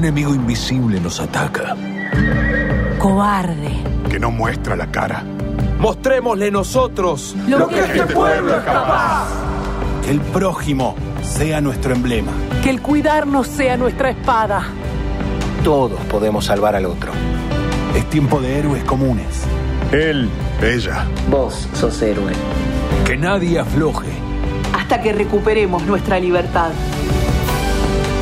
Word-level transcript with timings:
enemigo 0.00 0.34
invisible 0.34 0.98
nos 0.98 1.20
ataca. 1.20 1.76
Cobarde. 2.98 3.70
Que 4.08 4.18
no 4.18 4.30
muestra 4.30 4.74
la 4.74 4.90
cara. 4.90 5.22
Mostrémosle 5.78 6.50
nosotros 6.50 7.36
lo, 7.46 7.68
que, 7.68 7.80
este 7.80 8.06
pueblo 8.06 8.56
es 8.56 8.64
capaz. 8.64 9.28
Que 10.02 10.12
el 10.12 10.20
prójimo 10.20 10.96
sea 11.22 11.60
nuestro 11.60 11.94
emblema. 11.94 12.32
Que 12.62 12.70
el 12.70 12.80
cuidarnos 12.80 13.46
sea 13.46 13.76
nuestra 13.76 14.08
espada. 14.10 14.62
Todos 15.64 16.00
podemos 16.06 16.46
salvar 16.46 16.74
al 16.76 16.86
otro. 16.86 17.12
Es 17.94 18.08
tiempo 18.08 18.40
de 18.40 18.58
héroes 18.58 18.84
comunes. 18.84 19.42
Él, 19.92 20.30
ella. 20.62 21.04
Vos 21.28 21.68
sos 21.74 22.00
héroe. 22.00 22.32
Que 23.04 23.18
nadie 23.18 23.58
afloje. 23.58 24.08
Hasta 24.72 25.02
que 25.02 25.12
recuperemos 25.12 25.82
nuestra 25.82 26.18
libertad. 26.18 26.70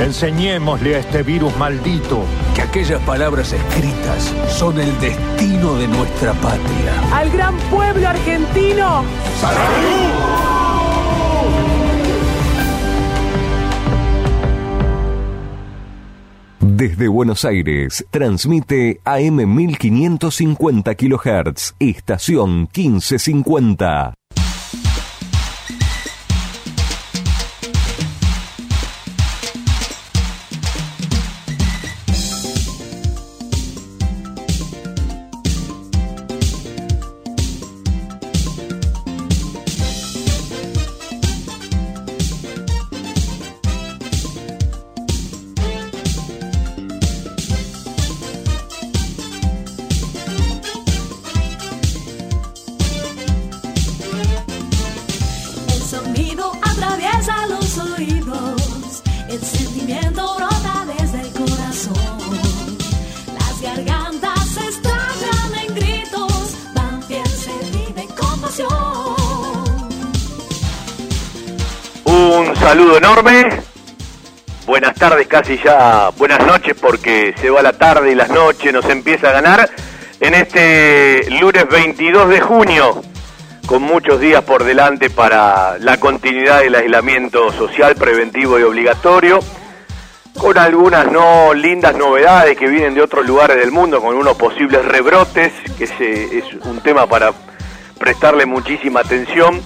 Enseñémosle 0.00 0.94
a 0.94 0.98
este 1.00 1.22
virus 1.24 1.56
maldito 1.56 2.24
que 2.54 2.62
aquellas 2.62 3.02
palabras 3.02 3.52
escritas 3.52 4.32
son 4.48 4.78
el 4.78 4.98
destino 5.00 5.74
de 5.74 5.88
nuestra 5.88 6.32
patria. 6.34 6.92
Al 7.12 7.30
gran 7.30 7.56
pueblo 7.70 8.08
argentino. 8.08 9.04
¡Salud! 9.40 10.38
Desde 16.60 17.08
Buenos 17.08 17.44
Aires, 17.44 18.06
transmite 18.12 19.00
AM 19.04 19.52
1550 19.52 20.94
kHz, 20.94 21.74
estación 21.80 22.68
1550. 22.72 24.14
Casi 75.38 75.56
ya 75.62 76.10
buenas 76.18 76.44
noches 76.44 76.74
porque 76.80 77.32
se 77.40 77.48
va 77.48 77.62
la 77.62 77.72
tarde 77.72 78.10
y 78.10 78.16
las 78.16 78.28
noches 78.28 78.72
nos 78.72 78.84
empieza 78.86 79.28
a 79.28 79.32
ganar 79.34 79.70
en 80.18 80.34
este 80.34 81.30
lunes 81.30 81.68
22 81.68 82.28
de 82.28 82.40
junio, 82.40 83.02
con 83.64 83.82
muchos 83.82 84.20
días 84.20 84.42
por 84.42 84.64
delante 84.64 85.10
para 85.10 85.78
la 85.78 86.00
continuidad 86.00 86.58
del 86.62 86.74
aislamiento 86.74 87.52
social 87.52 87.94
preventivo 87.94 88.58
y 88.58 88.64
obligatorio, 88.64 89.38
con 90.36 90.58
algunas 90.58 91.06
no 91.12 91.54
lindas 91.54 91.94
novedades 91.96 92.58
que 92.58 92.66
vienen 92.66 92.94
de 92.94 93.02
otros 93.02 93.24
lugares 93.24 93.58
del 93.58 93.70
mundo, 93.70 94.00
con 94.00 94.16
unos 94.16 94.36
posibles 94.36 94.84
rebrotes, 94.84 95.52
que 95.78 95.84
es 95.84 96.52
un 96.64 96.80
tema 96.80 97.06
para 97.06 97.32
prestarle 97.96 98.44
muchísima 98.44 99.00
atención. 99.00 99.62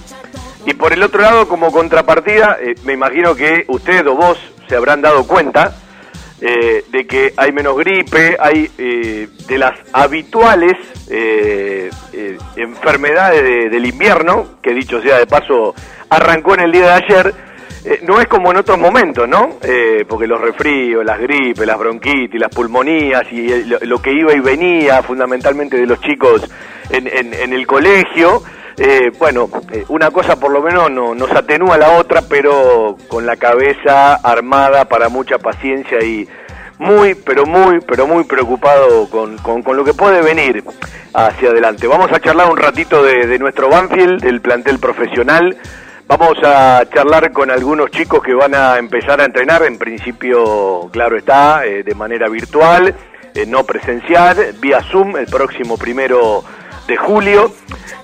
Y 0.67 0.75
por 0.75 0.93
el 0.93 1.01
otro 1.01 1.21
lado, 1.21 1.47
como 1.47 1.71
contrapartida, 1.71 2.57
eh, 2.61 2.75
me 2.83 2.93
imagino 2.93 3.35
que 3.35 3.65
usted 3.67 4.07
o 4.07 4.15
vos 4.15 4.37
se 4.67 4.75
habrán 4.75 5.01
dado 5.01 5.25
cuenta 5.27 5.75
eh, 6.41 6.83
de 6.89 7.07
que 7.07 7.33
hay 7.37 7.51
menos 7.51 7.77
gripe, 7.77 8.35
hay 8.39 8.69
eh, 8.77 9.27
de 9.47 9.57
las 9.57 9.73
habituales 9.93 10.73
enfermedades 12.55 13.71
del 13.71 13.85
invierno, 13.85 14.55
que 14.61 14.73
dicho 14.73 14.99
sea 15.01 15.19
de 15.19 15.27
paso, 15.27 15.75
arrancó 16.09 16.55
en 16.55 16.61
el 16.61 16.71
día 16.71 16.85
de 16.85 16.91
ayer. 16.91 17.33
no 18.03 18.19
es 18.19 18.27
como 18.27 18.51
en 18.51 18.57
otros 18.57 18.79
momentos, 18.79 19.27
¿no? 19.27 19.57
porque 20.07 20.25
los 20.25 20.41
resfríos, 20.41 21.05
las 21.05 21.19
gripes, 21.19 21.67
las 21.67 21.77
bronquitis, 21.77 22.39
las 22.39 22.49
pulmonías 22.49 23.23
y 23.31 23.65
lo, 23.65 24.01
que 24.01 24.11
iba 24.11 24.33
y 24.33 24.39
venía 24.39 25.03
fundamentalmente 25.03 25.77
de 25.77 25.85
los 25.85 26.01
chicos 26.01 26.49
en, 26.89 27.07
en 27.07 27.53
el 27.53 27.67
colegio, 27.67 28.41
eh, 28.77 29.11
bueno, 29.19 29.49
eh, 29.71 29.85
una 29.89 30.09
cosa 30.09 30.39
por 30.39 30.51
lo 30.51 30.61
menos 30.61 30.89
no, 30.89 31.13
nos 31.13 31.31
atenúa 31.31 31.77
la 31.77 31.91
otra, 31.91 32.23
pero 32.27 32.97
con 33.07 33.25
la 33.25 33.35
cabeza 33.35 34.15
armada 34.15 34.85
para 34.85 35.09
mucha 35.09 35.37
paciencia 35.37 36.03
y 36.03 36.27
muy, 36.79 37.13
pero 37.13 37.45
muy, 37.45 37.81
pero 37.81 38.07
muy 38.07 38.23
preocupado 38.23 39.07
con, 39.09 39.37
con, 39.37 39.77
lo 39.77 39.83
que 39.83 39.93
puede 39.93 40.21
venir 40.21 40.63
hacia 41.13 41.49
adelante. 41.49 41.85
Vamos 41.85 42.11
a 42.11 42.19
charlar 42.19 42.49
un 42.49 42.57
ratito 42.57 43.03
de, 43.03 43.37
nuestro 43.37 43.69
Banfield, 43.69 44.21
del 44.21 44.41
plantel 44.41 44.79
profesional. 44.79 45.55
Vamos 46.07 46.37
a 46.43 46.83
charlar 46.91 47.31
con 47.31 47.51
algunos 47.51 47.91
chicos 47.91 48.23
que 48.23 48.33
van 48.33 48.55
a 48.55 48.77
empezar 48.77 49.21
a 49.21 49.25
entrenar, 49.25 49.63
en 49.63 49.77
principio, 49.77 50.89
claro 50.91 51.15
está, 51.15 51.65
eh, 51.65 51.83
de 51.83 51.95
manera 51.95 52.27
virtual, 52.27 52.93
no 53.47 53.63
presencial, 53.63 54.53
vía 54.59 54.81
Zoom, 54.81 55.15
el 55.17 55.27
próximo 55.27 55.77
primero 55.77 56.43
de 56.87 56.97
julio, 56.97 57.53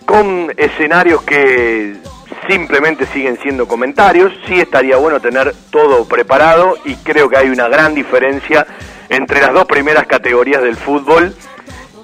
con 0.06 0.54
escenarios 0.58 1.22
que 1.24 1.98
simplemente 2.48 3.06
siguen 3.08 3.38
siendo 3.42 3.68
comentarios. 3.68 4.34
Sí 4.48 4.60
estaría 4.60 4.98
bueno 4.98 5.20
tener 5.20 5.54
todo 5.70 6.08
preparado 6.08 6.78
y 6.86 6.96
creo 6.96 7.30
que 7.30 7.38
hay 7.38 7.50
una 7.50 7.68
gran 7.68 7.94
diferencia 7.94 8.66
entre 9.10 9.42
las 9.42 9.54
dos 9.54 9.66
primeras 9.66 10.08
categorías 10.08 10.62
del 10.62 10.76
fútbol 10.76 11.36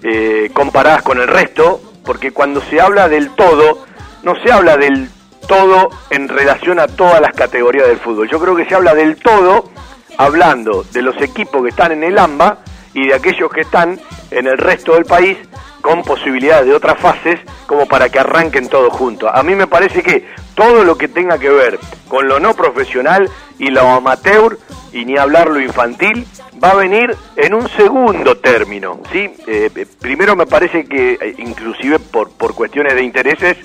eh, 0.03 0.49
comparadas 0.53 1.01
con 1.01 1.19
el 1.19 1.27
resto, 1.27 1.81
porque 2.03 2.31
cuando 2.31 2.61
se 2.61 2.79
habla 2.79 3.07
del 3.07 3.31
todo, 3.31 3.85
no 4.23 4.35
se 4.43 4.51
habla 4.51 4.77
del 4.77 5.09
todo 5.47 5.89
en 6.09 6.27
relación 6.27 6.79
a 6.79 6.87
todas 6.87 7.21
las 7.21 7.33
categorías 7.33 7.87
del 7.87 7.97
fútbol. 7.97 8.29
Yo 8.29 8.39
creo 8.39 8.55
que 8.55 8.65
se 8.65 8.75
habla 8.75 8.95
del 8.95 9.15
todo 9.17 9.69
hablando 10.17 10.83
de 10.91 11.01
los 11.01 11.19
equipos 11.21 11.61
que 11.63 11.69
están 11.69 11.91
en 11.91 12.03
el 12.03 12.17
AMBA 12.17 12.59
y 12.95 13.07
de 13.07 13.13
aquellos 13.13 13.51
que 13.51 13.61
están 13.61 13.99
en 14.31 14.47
el 14.47 14.57
resto 14.57 14.95
del 14.95 15.05
país 15.05 15.37
con 15.81 16.01
posibilidades 16.01 16.65
de 16.65 16.73
otras 16.73 16.97
fases 16.99 17.39
como 17.67 17.85
para 17.87 18.09
que 18.09 18.17
arranquen 18.17 18.69
todos 18.69 18.91
juntos. 18.91 19.29
A 19.31 19.43
mí 19.43 19.53
me 19.53 19.67
parece 19.67 20.01
que 20.01 20.25
todo 20.55 20.83
lo 20.83 20.97
que 20.97 21.07
tenga 21.07 21.37
que 21.37 21.49
ver 21.49 21.77
con 22.07 22.27
lo 22.27 22.39
no 22.39 22.55
profesional 22.55 23.29
y 23.59 23.67
lo 23.67 23.81
amateur, 23.81 24.57
y 24.93 25.05
ni 25.05 25.17
hablar 25.17 25.49
lo 25.49 25.59
infantil, 25.59 26.25
va 26.63 26.71
a 26.71 26.75
venir 26.75 27.15
en 27.35 27.53
un 27.53 27.67
segundo 27.69 28.37
término. 28.37 29.01
¿sí? 29.11 29.29
Eh, 29.45 29.69
eh, 29.75 29.85
primero 29.99 30.35
me 30.35 30.47
parece 30.47 30.85
que, 30.85 31.13
eh, 31.21 31.35
inclusive 31.37 31.99
por, 31.99 32.31
por 32.31 32.55
cuestiones 32.55 32.95
de 32.95 33.03
intereses, 33.03 33.57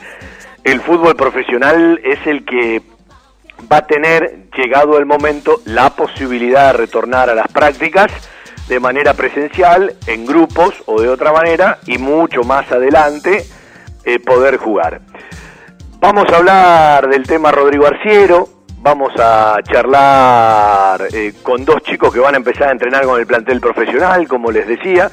el 0.64 0.80
fútbol 0.80 1.14
profesional 1.14 2.00
es 2.04 2.18
el 2.26 2.44
que 2.44 2.82
va 3.72 3.78
a 3.78 3.86
tener, 3.86 4.48
llegado 4.56 4.98
el 4.98 5.06
momento, 5.06 5.60
la 5.64 5.90
posibilidad 5.90 6.72
de 6.72 6.78
retornar 6.78 7.30
a 7.30 7.34
las 7.34 7.48
prácticas 7.48 8.10
de 8.70 8.78
manera 8.78 9.14
presencial, 9.14 9.96
en 10.06 10.24
grupos 10.24 10.72
o 10.86 11.02
de 11.02 11.08
otra 11.08 11.32
manera, 11.32 11.78
y 11.86 11.98
mucho 11.98 12.44
más 12.44 12.70
adelante 12.70 13.44
eh, 14.04 14.20
poder 14.20 14.58
jugar. 14.58 15.00
Vamos 15.98 16.26
a 16.32 16.36
hablar 16.36 17.08
del 17.08 17.24
tema 17.24 17.50
Rodrigo 17.50 17.84
Arciero, 17.84 18.48
vamos 18.78 19.12
a 19.18 19.56
charlar 19.64 21.02
eh, 21.12 21.34
con 21.42 21.64
dos 21.64 21.82
chicos 21.82 22.14
que 22.14 22.20
van 22.20 22.34
a 22.34 22.36
empezar 22.36 22.68
a 22.68 22.70
entrenar 22.70 23.04
con 23.04 23.18
el 23.18 23.26
plantel 23.26 23.60
profesional, 23.60 24.28
como 24.28 24.52
les 24.52 24.68
decía. 24.68 25.10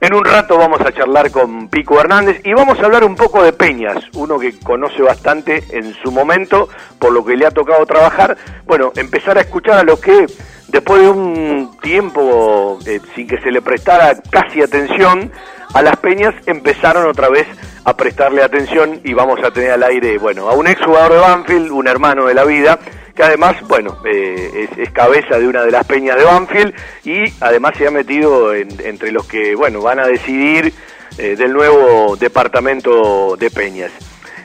En 0.00 0.14
un 0.14 0.24
rato 0.24 0.58
vamos 0.58 0.80
a 0.82 0.92
charlar 0.92 1.30
con 1.30 1.68
Pico 1.68 1.98
Hernández 1.98 2.42
y 2.44 2.52
vamos 2.52 2.78
a 2.78 2.84
hablar 2.84 3.02
un 3.02 3.16
poco 3.16 3.42
de 3.42 3.54
Peñas, 3.54 4.04
uno 4.14 4.38
que 4.38 4.58
conoce 4.58 5.00
bastante 5.00 5.64
en 5.70 5.94
su 5.94 6.12
momento, 6.12 6.68
por 6.98 7.12
lo 7.12 7.24
que 7.24 7.34
le 7.34 7.46
ha 7.46 7.50
tocado 7.50 7.86
trabajar. 7.86 8.36
Bueno, 8.66 8.92
empezar 8.96 9.38
a 9.38 9.40
escuchar 9.40 9.78
a 9.78 9.84
lo 9.84 9.98
que 9.98 10.26
después 10.68 11.00
de 11.00 11.08
un 11.08 11.78
tiempo 11.80 12.78
eh, 12.84 13.00
sin 13.14 13.26
que 13.26 13.40
se 13.40 13.50
le 13.50 13.62
prestara 13.62 14.14
casi 14.30 14.60
atención 14.60 15.32
a 15.72 15.80
las 15.80 15.96
peñas, 15.96 16.34
empezaron 16.44 17.06
otra 17.06 17.30
vez 17.30 17.46
a 17.84 17.96
prestarle 17.96 18.42
atención 18.42 19.00
y 19.02 19.14
vamos 19.14 19.42
a 19.42 19.50
tener 19.50 19.70
al 19.70 19.82
aire, 19.82 20.18
bueno, 20.18 20.50
a 20.50 20.52
un 20.52 20.66
ex 20.66 20.84
jugador 20.84 21.14
de 21.14 21.18
Banfield, 21.20 21.70
un 21.70 21.88
hermano 21.88 22.26
de 22.26 22.34
la 22.34 22.44
vida, 22.44 22.78
que 23.16 23.22
además, 23.22 23.56
bueno, 23.66 23.98
eh, 24.04 24.68
es, 24.76 24.90
cabeza 24.90 25.38
de 25.38 25.48
una 25.48 25.62
de 25.62 25.70
las 25.70 25.86
peñas 25.86 26.16
de 26.16 26.24
Banfield 26.24 26.74
y 27.04 27.24
además 27.40 27.74
se 27.76 27.86
ha 27.86 27.90
metido 27.90 28.54
entre 28.54 29.10
los 29.10 29.26
que, 29.26 29.54
bueno, 29.54 29.80
van 29.80 29.98
a 29.98 30.06
decidir 30.06 30.72
eh, 31.18 31.34
del 31.34 31.52
nuevo 31.52 32.16
departamento 32.16 33.36
de 33.36 33.50
peñas. 33.50 33.90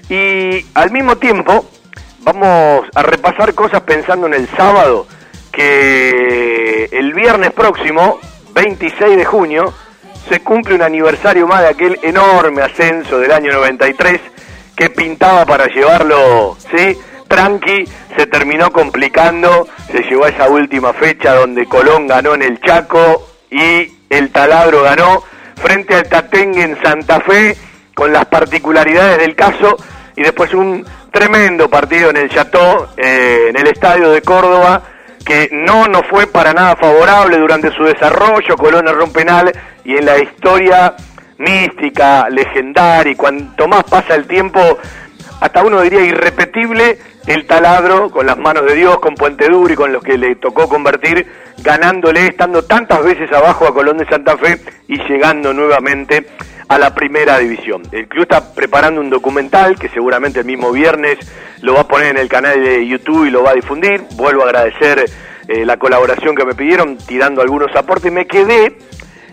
Y 0.10 0.66
al 0.74 0.92
mismo 0.92 1.18
tiempo, 1.18 1.70
vamos 2.20 2.88
a 2.96 3.04
repasar 3.04 3.54
cosas 3.54 3.82
pensando 3.82 4.28
en 4.28 4.34
el 4.34 4.48
sábado, 4.48 5.06
que 5.52 6.12
que 6.82 6.90
el 6.92 7.14
viernes 7.14 7.52
próximo, 7.52 8.20
26 8.54 9.18
de 9.18 9.26
junio, 9.26 9.74
se 10.30 10.40
cumple 10.42 10.76
un 10.76 10.82
aniversario 10.82 11.48
más 11.48 11.62
de 11.62 11.68
aquel 11.68 12.00
enorme 12.02 12.62
ascenso 12.62 13.20
del 13.20 13.32
año 13.32 13.52
93 13.54 14.20
que 14.76 14.90
pintaba 14.90 15.46
para 15.46 15.68
llevarlo, 15.68 16.56
¿sí? 16.76 16.98
Tranqui, 17.32 17.88
se 18.18 18.28
terminó 18.28 18.72
complicando, 18.72 19.66
se 19.90 20.04
llegó 20.04 20.26
a 20.26 20.30
esa 20.30 20.50
última 20.50 20.92
fecha 20.92 21.34
donde 21.34 21.66
Colón 21.66 22.06
ganó 22.06 22.34
en 22.34 22.42
el 22.42 22.60
Chaco 22.60 23.26
y 23.50 23.90
el 24.10 24.32
Taladro 24.32 24.84
ganó 24.84 25.24
frente 25.56 25.96
al 25.96 26.10
Tatengue 26.10 26.62
en 26.62 26.84
Santa 26.84 27.22
Fe 27.22 27.56
con 27.96 28.12
las 28.12 28.26
particularidades 28.26 29.20
del 29.20 29.34
caso 29.34 29.78
y 30.18 30.24
después 30.24 30.54
un 30.54 30.86
tremendo 31.10 31.70
partido 31.70 32.10
en 32.10 32.18
el 32.18 32.30
Chateau, 32.30 32.88
eh, 32.98 33.46
en 33.48 33.58
el 33.58 33.68
estadio 33.68 34.12
de 34.12 34.22
Córdoba, 34.22 34.82
que 35.26 35.48
no 35.54 35.88
nos 35.88 36.06
fue 36.08 36.28
para 36.28 36.52
nada 36.52 36.76
favorable 36.76 37.38
durante 37.38 37.72
su 37.72 37.84
desarrollo, 37.84 38.58
Colón 38.58 38.90
erró 38.90 39.06
un 39.06 39.14
penal 39.14 39.54
y 39.86 39.96
en 39.96 40.06
la 40.06 40.18
historia 40.20 40.96
mística, 41.38 42.28
legendaria, 42.30 43.14
y 43.14 43.16
cuanto 43.16 43.70
más 43.70 43.86
pasa 43.86 44.16
el 44.16 44.28
tiempo, 44.28 44.60
hasta 45.40 45.64
uno 45.64 45.82
diría 45.82 46.02
irrepetible, 46.02 47.00
el 47.28 47.46
taladro 47.46 48.10
con 48.10 48.26
las 48.26 48.38
manos 48.38 48.66
de 48.66 48.76
Dios, 48.76 49.00
con 49.00 49.16
Puente 49.16 49.48
Duro 49.48 49.72
y 49.72 49.76
con 49.76 49.92
los 49.92 50.04
que 50.04 50.18
le 50.18 50.36
tocó 50.36 50.68
convertir, 50.68 51.28
ganándole, 51.64 52.28
estando 52.28 52.64
tantas 52.64 53.04
veces 53.04 53.32
abajo 53.32 53.68
a 53.68 53.74
Colón 53.74 53.98
de 53.98 54.06
Santa 54.08 54.38
Fe 54.38 54.60
y 54.88 54.98
llegando 55.04 55.54
nuevamente 55.54 56.26
a 56.68 56.78
la 56.78 56.96
primera 56.96 57.38
división. 57.38 57.84
El 57.92 58.08
club 58.08 58.24
está 58.24 58.54
preparando 58.54 59.02
un 59.02 59.10
documental 59.10 59.78
que 59.78 59.90
seguramente 59.90 60.40
el 60.40 60.46
mismo 60.46 60.72
viernes 60.72 61.20
lo 61.62 61.74
va 61.74 61.82
a 61.82 61.88
poner 61.88 62.12
en 62.12 62.18
el 62.18 62.30
canal 62.30 62.64
de 62.64 62.88
YouTube 62.88 63.26
y 63.26 63.30
lo 63.30 63.44
va 63.44 63.52
a 63.52 63.56
difundir. 63.56 64.04
Vuelvo 64.16 64.44
a 64.44 64.46
agradecer 64.46 65.06
eh, 65.48 65.66
la 65.66 65.78
colaboración 65.78 66.36
que 66.36 66.46
me 66.46 66.56
pidieron, 66.56 66.98
tirando 66.98 67.42
algunos 67.42 67.76
aportes. 67.76 68.12
Me 68.12 68.26
quedé 68.26 68.78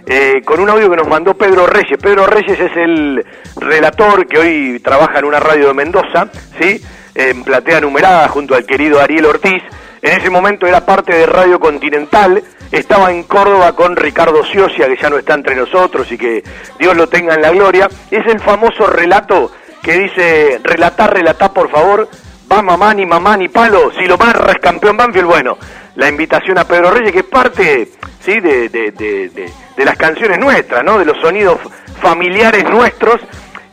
eh, 0.06 0.42
con 0.44 0.58
un 0.58 0.68
audio 0.68 0.90
que 0.90 0.96
nos 0.96 1.06
mandó 1.06 1.34
Pedro 1.34 1.66
Reyes. 1.66 1.98
Pedro 2.02 2.26
Reyes 2.26 2.58
es 2.58 2.76
el 2.76 3.24
relator 3.56 4.26
que 4.26 4.38
hoy 4.38 4.80
trabaja 4.82 5.20
en 5.20 5.24
una 5.24 5.38
radio 5.38 5.68
de 5.68 5.74
Mendoza, 5.74 6.28
¿sí? 6.60 6.82
En 7.18 7.42
platea 7.42 7.80
numerada 7.80 8.28
junto 8.28 8.54
al 8.54 8.64
querido 8.64 9.00
Ariel 9.00 9.26
Ortiz. 9.26 9.60
En 10.00 10.20
ese 10.20 10.30
momento 10.30 10.68
era 10.68 10.86
parte 10.86 11.12
de 11.12 11.26
Radio 11.26 11.58
Continental, 11.58 12.40
estaba 12.70 13.10
en 13.10 13.24
Córdoba 13.24 13.74
con 13.74 13.96
Ricardo 13.96 14.44
Ciocia, 14.44 14.86
que 14.86 14.96
ya 14.96 15.10
no 15.10 15.18
está 15.18 15.34
entre 15.34 15.56
nosotros 15.56 16.10
y 16.12 16.16
que 16.16 16.44
Dios 16.78 16.96
lo 16.96 17.08
tenga 17.08 17.34
en 17.34 17.42
la 17.42 17.50
gloria. 17.50 17.88
Es 18.12 18.24
el 18.26 18.38
famoso 18.38 18.86
relato 18.86 19.50
que 19.82 19.98
dice, 19.98 20.60
relatar, 20.62 21.12
relatar 21.12 21.52
por 21.52 21.68
favor, 21.70 22.08
va 22.50 22.62
mamá 22.62 22.94
ni 22.94 23.04
mamá 23.04 23.36
ni 23.36 23.48
palo, 23.48 23.90
si 23.98 24.06
lo 24.06 24.16
barra 24.16 24.52
es 24.52 24.60
campeón 24.60 24.96
Banfield, 24.96 25.26
bueno, 25.26 25.58
la 25.96 26.08
invitación 26.08 26.56
a 26.58 26.64
Pedro 26.64 26.92
Reyes, 26.92 27.10
que 27.10 27.18
es 27.18 27.24
parte 27.24 27.88
¿sí? 28.20 28.38
de, 28.38 28.68
de, 28.68 28.92
de, 28.92 29.50
de 29.76 29.84
las 29.84 29.96
canciones 29.96 30.38
nuestras, 30.38 30.84
¿no? 30.84 30.98
de 30.98 31.04
los 31.04 31.18
sonidos 31.18 31.58
familiares 32.00 32.62
nuestros 32.70 33.20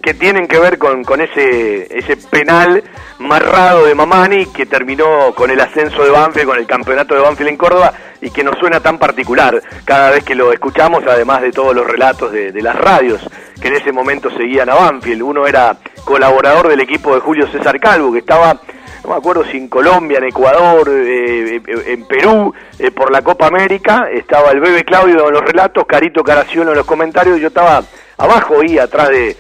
que 0.06 0.14
tienen 0.14 0.48
que 0.48 0.60
ver 0.60 0.78
con, 0.78 1.04
con 1.04 1.20
ese, 1.20 1.88
ese 1.98 2.16
penal 2.16 2.84
marrado 3.18 3.88
de 3.88 3.96
Mamani 3.96 4.46
que 4.46 4.68
terminó 4.68 5.34
con 5.34 5.50
el 5.50 5.60
ascenso 5.60 6.04
de 6.04 6.12
Banfield, 6.12 6.48
con 6.48 6.60
el 6.60 6.68
campeonato 6.68 7.16
de 7.16 7.22
Banfield 7.22 7.50
en 7.50 7.58
Córdoba 7.58 7.92
y 8.22 8.30
que 8.30 8.44
nos 8.44 8.56
suena 8.60 8.80
tan 8.80 9.00
particular 9.00 9.60
cada 9.84 10.12
vez 10.12 10.24
que 10.24 10.36
lo 10.36 10.54
escuchamos, 10.54 11.04
además 11.08 11.42
de 11.42 11.52
todos 11.52 11.76
los 11.76 11.88
relatos 11.88 12.32
de, 12.32 12.54
las 12.62 12.76
radios 12.76 13.20
que 13.60 13.70
en 13.70 13.78
ese 13.78 13.92
momento 13.92 14.30
seguían 14.30 14.70
a 14.70 14.76
Banfield. 14.76 15.24
Uno 15.24 15.48
era 15.48 15.76
colaborador 16.04 16.68
del 16.68 16.82
equipo 16.82 17.16
de 17.16 17.22
Julio 17.22 17.48
César 17.48 17.80
Calvo, 17.80 18.14
que 18.14 18.20
estaba 18.20 18.62
no 19.04 19.10
me 19.10 19.16
acuerdo 19.18 19.44
si 19.46 19.58
en 19.58 19.70
Colombia, 19.70 20.20
en 20.20 20.26
Ecuador, 20.26 20.88
eh, 20.88 21.62
en 21.88 22.06
Perú, 22.06 22.54
eh, 22.78 22.92
por 22.92 23.12
la 23.12 23.24
Copa 23.24 23.48
América, 23.48 24.08
estaba 24.12 24.52
el 24.52 24.60
Bebe 24.60 24.84
Claudio 24.84 25.28
en 25.28 25.34
los 25.34 25.44
relatos, 25.44 25.86
Carito 25.88 26.24
Caraciolo 26.24 26.72
en 26.72 26.78
los 26.78 26.86
comentarios, 26.86 27.40
yo 27.40 27.48
estaba 27.48 27.84
abajo 28.18 28.64
y 28.64 28.80
atrás 28.80 29.10
de, 29.10 29.36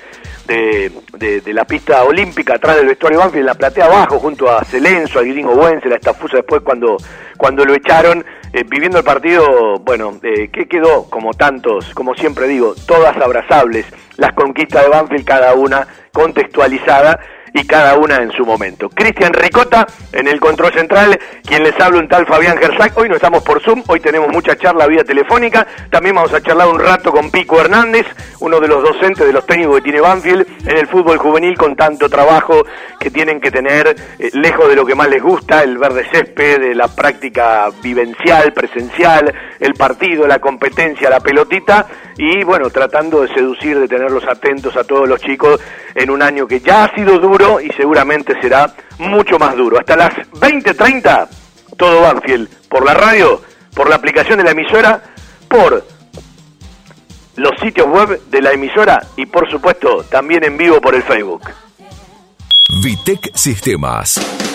de, 0.47 0.91
de, 1.43 1.53
la 1.53 1.65
pista 1.65 2.03
olímpica 2.03 2.55
atrás 2.55 2.77
del 2.77 2.87
vestuario 2.87 3.19
Banfield, 3.19 3.45
la 3.45 3.55
platea 3.55 3.85
abajo, 3.85 4.19
junto 4.19 4.49
a 4.49 4.63
Celenzo, 4.63 5.19
a 5.19 5.23
Gringo 5.23 5.55
Buense, 5.55 5.89
la 5.89 5.95
estafusa 5.95 6.37
después 6.37 6.61
cuando, 6.61 6.97
cuando 7.37 7.65
lo 7.65 7.73
echaron, 7.73 8.25
eh, 8.53 8.63
viviendo 8.67 8.99
el 8.99 9.03
partido, 9.03 9.79
bueno, 9.79 10.19
eh, 10.23 10.49
que 10.49 10.67
quedó 10.67 11.09
como 11.09 11.33
tantos, 11.33 11.93
como 11.93 12.13
siempre 12.15 12.47
digo, 12.47 12.75
todas 12.87 13.17
abrazables, 13.17 13.85
las 14.17 14.33
conquistas 14.33 14.83
de 14.83 14.89
Banfield, 14.89 15.25
cada 15.25 15.53
una 15.55 15.87
contextualizada 16.13 17.19
y 17.55 17.63
cada 17.65 17.95
una 17.95 18.17
en 18.17 18.31
su 18.33 18.45
momento. 18.45 18.89
Cristian 18.89 19.31
Ricota 19.31 19.87
en 20.11 20.27
el 20.27 20.41
control 20.41 20.73
central, 20.73 21.17
quien 21.45 21.63
les 21.63 21.79
habla 21.79 21.99
un 21.99 22.09
tal 22.09 22.27
Fabián 22.27 22.57
Gersac. 22.57 22.97
Hoy 22.97 23.07
no 23.07 23.15
estamos 23.15 23.43
por 23.43 23.61
Zoom, 23.61 23.81
hoy 23.87 24.01
tenemos 24.01 24.27
mucha 24.29 24.57
charla 24.57 24.85
vía 24.87 25.05
telefónica. 25.05 25.65
También 25.89 26.15
vamos 26.15 26.33
a 26.33 26.41
charlar 26.41 26.67
un 26.67 26.79
rato 26.79 27.13
con 27.13 27.31
Pico 27.31 27.61
Hernández, 27.61 28.05
uno 28.41 28.59
de 28.59 28.67
los 28.67 28.83
docentes 28.83 29.25
de 29.25 29.31
los 29.31 29.45
técnicos 29.45 29.77
que 29.77 29.83
tiene 29.83 30.01
Banfield 30.01 30.45
en 30.67 30.77
el 30.77 30.87
fútbol 30.87 31.17
juvenil 31.17 31.57
con 31.57 31.77
tanto 31.77 32.09
trabajo 32.09 32.65
que 32.99 33.09
tienen 33.09 33.39
que 33.39 33.51
tener 33.51 33.95
eh, 34.19 34.31
lejos 34.33 34.67
de 34.67 34.75
lo 34.75 34.85
que 34.85 34.95
más 34.95 35.07
les 35.07 35.23
gusta, 35.23 35.63
el 35.63 35.77
verde 35.77 36.05
césped, 36.11 36.59
de 36.59 36.75
la 36.75 36.89
práctica 36.89 37.69
vivencial, 37.81 38.51
presencial, 38.51 39.33
el 39.61 39.73
partido, 39.75 40.27
la 40.27 40.39
competencia, 40.39 41.09
la 41.09 41.21
pelotita 41.21 41.87
y 42.17 42.43
bueno, 42.43 42.69
tratando 42.69 43.21
de 43.21 43.33
seducir, 43.33 43.79
de 43.79 43.87
tenerlos 43.87 44.23
atentos 44.27 44.75
a 44.77 44.83
todos 44.83 45.07
los 45.07 45.19
chicos 45.19 45.59
en 45.93 46.09
un 46.09 46.21
año 46.21 46.47
que 46.47 46.59
ya 46.59 46.85
ha 46.85 46.95
sido 46.95 47.19
duro 47.19 47.59
y 47.59 47.69
seguramente 47.71 48.33
será 48.41 48.73
mucho 48.99 49.37
más 49.37 49.55
duro. 49.55 49.79
Hasta 49.79 49.95
las 49.95 50.13
20:30, 50.33 51.27
todo 51.77 52.01
Banfield, 52.01 52.49
por 52.69 52.85
la 52.85 52.93
radio, 52.93 53.41
por 53.73 53.89
la 53.89 53.95
aplicación 53.95 54.37
de 54.37 54.45
la 54.45 54.51
emisora, 54.51 55.01
por 55.47 55.85
los 57.35 57.51
sitios 57.61 57.87
web 57.87 58.21
de 58.29 58.41
la 58.41 58.53
emisora 58.53 59.01
y 59.17 59.25
por 59.25 59.49
supuesto 59.49 60.03
también 60.09 60.43
en 60.45 60.57
vivo 60.57 60.79
por 60.79 60.95
el 60.95 61.03
Facebook. 61.03 61.41
Vitec 62.81 63.35
Sistemas. 63.35 64.54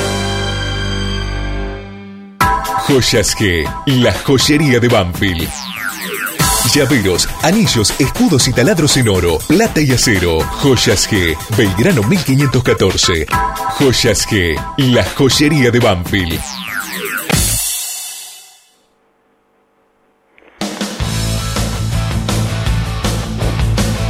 Joyas 2.91 3.37
G, 3.37 3.63
la 3.85 4.11
joyería 4.11 4.77
de 4.77 4.89
Banfield. 4.89 5.47
Llaveros, 6.73 7.25
anillos, 7.41 7.97
escudos 8.01 8.49
y 8.49 8.53
taladros 8.53 8.97
en 8.97 9.07
oro, 9.07 9.37
plata 9.47 9.79
y 9.79 9.93
acero. 9.93 10.41
Joyas 10.41 11.09
G, 11.09 11.37
Belgrano 11.55 12.03
1514. 12.03 13.27
Joyas 13.79 14.27
G, 14.27 14.59
la 14.77 15.05
joyería 15.05 15.71
de 15.71 15.79
Banfield. 15.79 16.41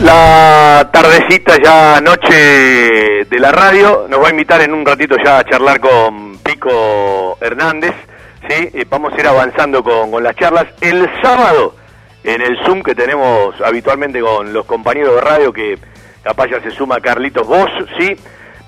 La 0.01 0.89
tardecita 0.91 1.53
ya 1.63 2.01
noche 2.01 3.25
de 3.29 3.39
la 3.39 3.51
radio 3.51 4.07
nos 4.09 4.23
va 4.23 4.29
a 4.29 4.31
invitar 4.31 4.59
en 4.61 4.73
un 4.73 4.83
ratito 4.83 5.17
ya 5.23 5.37
a 5.37 5.43
charlar 5.43 5.79
con 5.79 6.39
Pico 6.39 7.37
Hernández 7.39 7.93
Eh, 8.53 8.85
vamos 8.89 9.13
a 9.13 9.17
ir 9.17 9.25
avanzando 9.25 9.81
con, 9.81 10.21
las 10.21 10.35
charlas. 10.35 10.67
El 10.81 11.09
sábado, 11.21 11.73
en 12.21 12.41
el 12.41 12.57
Zoom 12.65 12.83
que 12.83 12.93
tenemos 12.93 13.55
habitualmente 13.61 14.19
con 14.19 14.51
los 14.51 14.65
compañeros 14.65 15.15
de 15.15 15.21
radio, 15.21 15.53
que 15.53 15.79
capaz 16.21 16.47
ya 16.47 16.61
se 16.61 16.69
suma 16.71 16.99
Carlitos 16.99 17.47
Vos, 17.47 17.69
¿sí? 17.97 18.13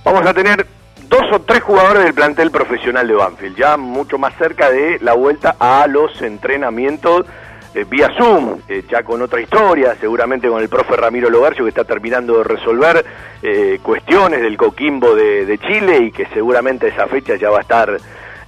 vamos 0.06 0.26
a 0.26 0.34
tener 0.34 0.66
dos 1.10 1.24
o 1.34 1.42
tres 1.42 1.62
jugadores 1.64 2.06
del 2.06 2.14
plantel 2.14 2.50
profesional 2.50 3.06
de 3.06 3.14
Banfield, 3.14 3.58
ya 3.58 3.76
mucho 3.76 4.18
más 4.18 4.34
cerca 4.38 4.70
de 4.72 5.00
la 5.02 5.16
vuelta 5.16 5.58
a 5.60 5.86
los 5.88 6.22
entrenamientos 6.22 7.26
eh, 7.76 7.84
vía 7.84 8.10
Zoom, 8.18 8.60
eh, 8.70 8.84
ya 8.90 9.04
con 9.04 9.22
otra 9.22 9.42
historia, 9.42 9.98
seguramente 10.00 10.48
con 10.48 10.62
el 10.62 10.70
profe 10.70 10.96
Ramiro 10.96 11.30
Logarcio 11.30 11.66
que 11.66 11.70
está 11.70 11.84
terminando 11.84 12.38
de 12.38 12.46
resolver 12.46 13.06
cuestiones 13.82 14.40
del 14.40 14.56
Coquimbo 14.56 15.14
de 15.14 15.60
Chile 15.68 15.98
y 16.04 16.12
que 16.14 16.26
seguramente 16.28 16.88
esa 16.88 17.08
fecha 17.08 17.36
ya 17.36 17.50
va 17.50 17.58
a 17.58 17.62
estar 17.62 18.00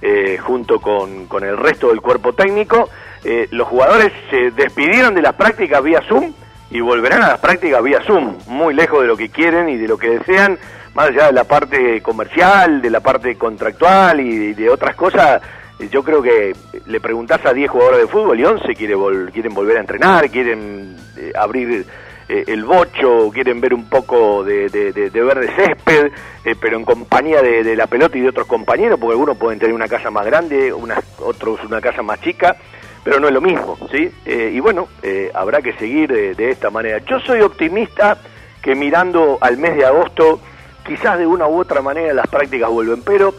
eh, 0.02 0.38
junto 0.38 0.80
con, 0.80 1.26
con, 1.26 1.44
el 1.44 1.56
resto 1.56 1.88
del 1.88 2.00
cuerpo 2.00 2.32
técnico. 2.34 2.88
Eh, 3.24 3.48
los 3.50 3.66
jugadores 3.68 4.12
se 4.30 4.50
despidieron 4.52 5.14
de 5.14 5.22
las 5.22 5.34
prácticas 5.34 5.82
vía 5.82 6.02
Zoom 6.08 6.32
y 6.70 6.80
volverán 6.80 7.22
a 7.22 7.28
las 7.28 7.38
prácticas 7.38 7.82
vía 7.82 8.00
Zoom, 8.06 8.36
muy 8.46 8.74
lejos 8.74 9.00
de 9.02 9.06
lo 9.08 9.16
que 9.16 9.28
quieren 9.30 9.68
y 9.68 9.76
de 9.76 9.88
lo 9.88 9.96
que 9.98 10.10
desean, 10.18 10.58
más 10.94 11.08
allá 11.08 11.26
de 11.26 11.32
la 11.32 11.44
parte 11.44 12.00
comercial, 12.02 12.82
de 12.82 12.90
la 12.90 13.00
parte 13.00 13.36
contractual 13.36 14.20
y 14.20 14.52
de, 14.54 14.68
otras 14.70 14.94
cosas. 14.96 15.42
Yo 15.90 16.02
creo 16.02 16.22
que 16.22 16.54
le 16.86 17.00
preguntás 17.00 17.44
a 17.44 17.52
10 17.52 17.70
jugadores 17.70 18.00
de 18.00 18.06
fútbol 18.06 18.40
y 18.40 18.44
11 18.44 18.74
quiere 18.74 18.96
vol- 18.96 19.30
quieren 19.30 19.52
volver 19.54 19.76
a 19.76 19.80
entrenar, 19.80 20.30
quieren 20.30 20.96
eh, 21.18 21.32
abrir 21.38 21.84
eh, 22.28 22.44
el 22.48 22.64
bocho, 22.64 23.30
quieren 23.32 23.60
ver 23.60 23.72
un 23.74 23.88
poco 23.88 24.42
de, 24.44 24.68
de, 24.68 24.92
de- 24.92 25.10
de 25.10 25.22
verde 25.22 25.48
césped, 25.56 26.12
eh, 26.44 26.54
pero 26.60 26.76
en 26.76 26.84
compañía 26.84 27.40
de, 27.42 27.76
la 27.76 27.86
pelota 27.86 28.18
y 28.18 28.20
de 28.20 28.28
otros 28.28 28.46
compañeros, 28.46 28.98
porque 28.98 29.12
algunos 29.12 29.36
pueden 29.36 29.58
tener 29.58 29.74
una 29.74 29.88
casa 29.88 30.10
más 30.10 30.26
grande, 30.26 30.72
unas- 30.72 31.04
otros 31.20 31.60
una 31.64 31.80
casa 31.80 32.02
más 32.02 32.20
chica, 32.20 32.56
pero 33.04 33.20
no 33.20 33.28
es 33.28 33.34
lo 33.34 33.40
mismo, 33.40 33.78
¿sí? 33.92 34.10
Eh, 34.24 34.50
y 34.52 34.58
bueno, 34.60 34.88
habrá 35.34 35.62
que 35.62 35.72
seguir 35.74 36.34
de 36.34 36.50
esta 36.50 36.70
manera. 36.70 36.98
Yo 37.06 37.20
soy 37.20 37.40
optimista 37.40 38.18
que 38.60 38.74
mirando 38.74 39.38
al 39.40 39.58
mes 39.58 39.76
de 39.76 39.84
agosto, 39.84 40.40
quizás 40.84 41.16
de 41.18 41.26
una 41.26 41.46
u 41.46 41.60
otra 41.60 41.82
manera 41.82 42.12
las 42.14 42.26
prácticas 42.26 42.68
vuelven, 42.68 43.02
pero 43.02 43.32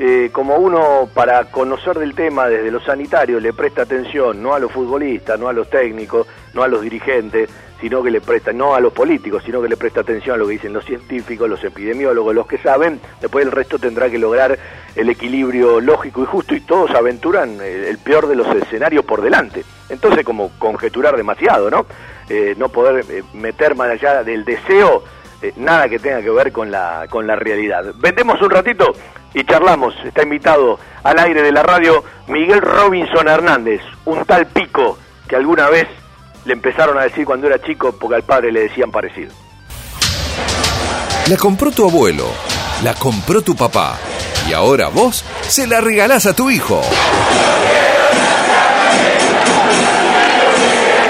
eh, 0.00 0.30
como 0.32 0.56
uno 0.56 1.08
para 1.14 1.44
conocer 1.52 1.96
del 1.98 2.14
tema 2.16 2.48
desde 2.48 2.72
los 2.72 2.82
sanitarios 2.84 3.40
le 3.40 3.52
presta 3.52 3.82
atención 3.82 4.42
no 4.42 4.54
a 4.54 4.58
los 4.58 4.72
futbolistas, 4.72 5.38
no 5.38 5.46
a 5.48 5.52
los 5.52 5.70
técnicos, 5.70 6.26
no 6.54 6.62
a 6.64 6.68
los 6.68 6.80
dirigentes, 6.82 7.48
sino 7.82 8.00
que 8.00 8.12
le 8.12 8.20
presta, 8.20 8.52
no 8.52 8.76
a 8.76 8.80
los 8.80 8.92
políticos, 8.92 9.42
sino 9.44 9.60
que 9.60 9.68
le 9.68 9.76
presta 9.76 10.02
atención 10.02 10.36
a 10.36 10.38
lo 10.38 10.46
que 10.46 10.52
dicen 10.52 10.72
los 10.72 10.84
científicos, 10.84 11.50
los 11.50 11.64
epidemiólogos, 11.64 12.32
los 12.32 12.46
que 12.46 12.58
saben, 12.58 13.00
después 13.20 13.44
el 13.44 13.50
resto 13.50 13.76
tendrá 13.76 14.08
que 14.08 14.20
lograr 14.20 14.56
el 14.94 15.10
equilibrio 15.10 15.80
lógico 15.80 16.22
y 16.22 16.26
justo 16.26 16.54
y 16.54 16.60
todos 16.60 16.92
aventuran 16.92 17.60
el, 17.60 17.98
peor 17.98 18.28
de 18.28 18.36
los 18.36 18.46
escenarios 18.54 19.04
por 19.04 19.20
delante. 19.20 19.64
Entonces 19.88 20.24
como 20.24 20.52
conjeturar 20.60 21.16
demasiado, 21.16 21.70
¿no? 21.70 21.84
Eh, 22.28 22.54
no 22.56 22.68
poder 22.68 23.04
eh, 23.10 23.24
meter 23.34 23.74
más 23.74 23.90
allá 23.90 24.22
del 24.22 24.44
deseo 24.44 25.02
eh, 25.42 25.52
nada 25.56 25.88
que 25.88 25.98
tenga 25.98 26.22
que 26.22 26.30
ver 26.30 26.52
con 26.52 26.70
la, 26.70 27.06
con 27.10 27.26
la 27.26 27.34
realidad. 27.34 27.92
Vendemos 27.96 28.40
un 28.42 28.50
ratito 28.50 28.92
y 29.34 29.42
charlamos. 29.42 29.92
Está 30.04 30.22
invitado 30.22 30.78
al 31.02 31.18
aire 31.18 31.42
de 31.42 31.50
la 31.50 31.64
radio 31.64 32.04
Miguel 32.28 32.60
Robinson 32.60 33.26
Hernández, 33.26 33.80
un 34.04 34.24
tal 34.24 34.46
pico 34.46 34.98
que 35.26 35.34
alguna 35.34 35.68
vez 35.68 35.88
le 36.44 36.52
empezaron 36.52 36.98
a 36.98 37.02
decir 37.02 37.24
cuando 37.24 37.46
era 37.46 37.60
chico 37.60 37.92
porque 37.92 38.16
al 38.16 38.22
padre 38.22 38.52
le 38.52 38.60
decían 38.60 38.90
parecido. 38.90 39.32
La 41.26 41.36
compró 41.36 41.70
tu 41.70 41.88
abuelo, 41.88 42.26
la 42.82 42.94
compró 42.94 43.42
tu 43.42 43.54
papá 43.54 43.98
y 44.48 44.52
ahora 44.52 44.88
vos 44.88 45.24
se 45.46 45.66
la 45.66 45.80
regalás 45.80 46.26
a 46.26 46.34
tu 46.34 46.50
hijo. 46.50 46.82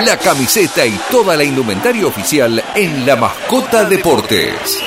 La 0.04 0.18
camiseta 0.18 0.84
y 0.84 0.98
toda 1.10 1.36
la 1.36 1.44
indumentaria 1.44 2.06
oficial 2.06 2.62
en 2.74 3.06
La 3.06 3.16
Mascota 3.16 3.84
Deportes. 3.84 4.82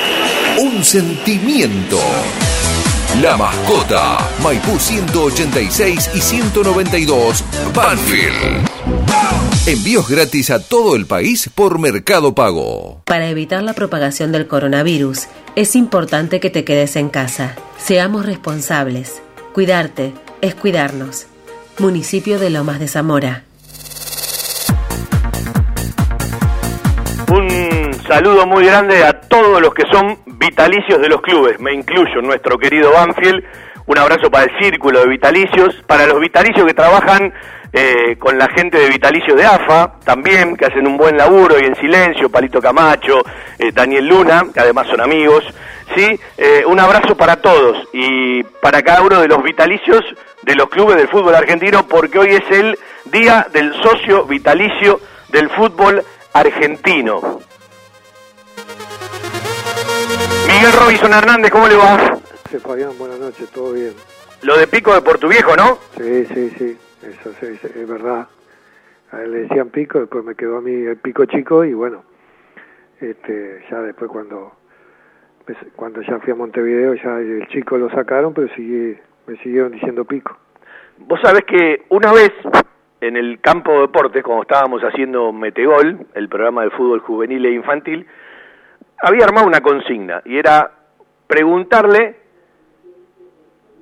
Un 0.60 0.84
sentimiento. 0.84 1.98
La 3.22 3.38
Mascota, 3.38 4.18
Maipú 4.44 4.78
186 4.78 6.12
y 6.16 6.20
192, 6.20 7.46
Banfield. 7.74 8.68
Envíos 9.66 10.10
gratis 10.10 10.50
a 10.50 10.60
todo 10.60 10.98
el 10.98 11.06
país 11.06 11.50
por 11.56 11.80
Mercado 11.80 12.36
Pago. 12.36 13.02
Para 13.06 13.30
evitar 13.30 13.64
la 13.64 13.74
propagación 13.74 14.34
del 14.34 14.48
coronavirus, 14.48 15.28
es 15.56 15.78
importante 15.78 16.42
que 16.42 16.50
te 16.50 16.66
quedes 16.66 16.98
en 16.98 17.08
casa. 17.08 17.56
Seamos 17.78 18.26
responsables. 18.26 19.22
Cuidarte 19.54 20.14
es 20.42 20.54
cuidarnos. 20.54 21.28
Municipio 21.80 22.38
de 22.38 22.50
Lomas 22.50 22.80
de 22.80 22.90
Zamora. 22.90 23.46
Saludo 28.08 28.46
muy 28.46 28.66
grande 28.66 29.04
a 29.04 29.20
todos 29.20 29.62
los 29.62 29.74
que 29.74 29.84
son 29.92 30.18
vitalicios 30.26 31.02
de 31.02 31.10
los 31.10 31.22
clubes, 31.22 31.60
me 31.60 31.74
incluyo, 31.74 32.22
nuestro 32.22 32.58
querido 32.58 32.92
Banfield. 32.92 33.44
Un 33.88 33.98
abrazo 33.98 34.32
para 34.32 34.46
el 34.46 34.60
círculo 34.60 35.02
de 35.02 35.08
vitalicios, 35.08 35.76
para 35.86 36.08
los 36.08 36.20
vitalicios 36.20 36.66
que 36.66 36.74
trabajan 36.74 37.32
eh, 37.72 38.16
con 38.18 38.38
la 38.38 38.48
gente 38.48 38.80
de 38.80 38.90
Vitalicio 38.90 39.36
de 39.36 39.46
AFA, 39.46 40.00
también, 40.04 40.56
que 40.56 40.66
hacen 40.66 40.88
un 40.88 40.98
buen 40.98 41.18
laburo 41.18 41.60
y 41.60 41.66
en 41.66 41.76
silencio, 41.76 42.30
Palito 42.30 42.62
Camacho, 42.62 43.22
eh, 43.60 43.72
Daniel 43.74 44.08
Luna, 44.08 44.46
que 44.54 44.60
además 44.60 44.88
son 44.88 45.02
amigos. 45.02 45.44
Sí, 45.96 46.20
Eh, 46.38 46.64
un 46.66 46.80
abrazo 46.80 47.16
para 47.16 47.38
todos 47.42 47.88
y 47.94 48.44
para 48.44 48.82
cada 48.82 49.02
uno 49.02 49.22
de 49.22 49.28
los 49.28 49.44
vitalicios 49.44 50.04
de 50.42 50.56
los 50.56 50.68
clubes 50.70 50.98
del 50.98 51.08
fútbol 51.08 51.36
argentino, 51.36 51.88
porque 51.88 52.20
hoy 52.20 52.30
es 52.30 52.50
el 52.50 52.78
día 53.06 53.48
del 53.54 53.74
socio 53.82 54.26
vitalicio 54.26 55.00
del 55.30 55.50
fútbol 55.50 56.04
argentino. 56.34 57.40
Miguel 60.66 60.82
Robinson 60.82 61.14
Hernández, 61.14 61.52
¿cómo 61.52 61.68
le 61.68 61.76
va? 61.76 62.18
Sí, 62.50 62.58
Fabián, 62.58 62.90
buenas 62.98 63.20
noches, 63.20 63.48
todo 63.52 63.74
bien. 63.74 63.94
Lo 64.42 64.58
de 64.58 64.66
Pico 64.66 64.96
de 64.96 65.02
Portuviejo, 65.04 65.56
¿no? 65.56 65.78
Sí, 65.96 66.26
sí, 66.26 66.50
sí, 66.58 66.78
eso 67.04 67.32
sí, 67.40 67.56
sí, 67.62 67.68
es 67.76 67.88
verdad. 67.88 68.28
A 69.12 69.22
él 69.22 69.32
le 69.32 69.38
decían 69.42 69.70
pico, 69.70 70.00
después 70.00 70.26
me 70.26 70.34
quedó 70.34 70.58
a 70.58 70.62
mí 70.62 70.74
el 70.74 70.98
pico 70.98 71.26
chico 71.26 71.64
y 71.64 71.76
bueno, 71.76 72.04
este, 73.00 73.64
ya 73.70 73.82
después 73.82 74.10
cuando 74.10 74.54
cuando 75.76 76.02
ya 76.02 76.18
fui 76.22 76.34
a 76.34 76.36
Montevideo 76.36 76.96
ya 76.96 77.20
el 77.20 77.48
chico 77.50 77.78
lo 77.78 77.92
sacaron, 77.92 78.34
pero 78.34 78.48
sigue, 78.56 79.00
me 79.28 79.38
siguieron 79.44 79.72
diciendo 79.72 80.04
pico. 80.04 80.36
Vos 80.98 81.20
sabés 81.22 81.44
que 81.44 81.86
una 81.90 82.12
vez 82.12 82.32
en 83.02 83.18
el 83.18 83.40
campo 83.40 83.72
de 83.72 83.82
deportes, 83.82 84.24
cuando 84.24 84.42
estábamos 84.42 84.82
haciendo 84.82 85.32
Metegol, 85.32 86.08
el 86.16 86.28
programa 86.28 86.64
de 86.64 86.72
fútbol 86.72 87.02
juvenil 87.02 87.46
e 87.46 87.52
infantil, 87.52 88.08
había 89.02 89.26
armado 89.26 89.48
una 89.48 89.62
consigna 89.62 90.22
y 90.26 90.38
era 90.38 90.72
preguntarle 91.28 92.16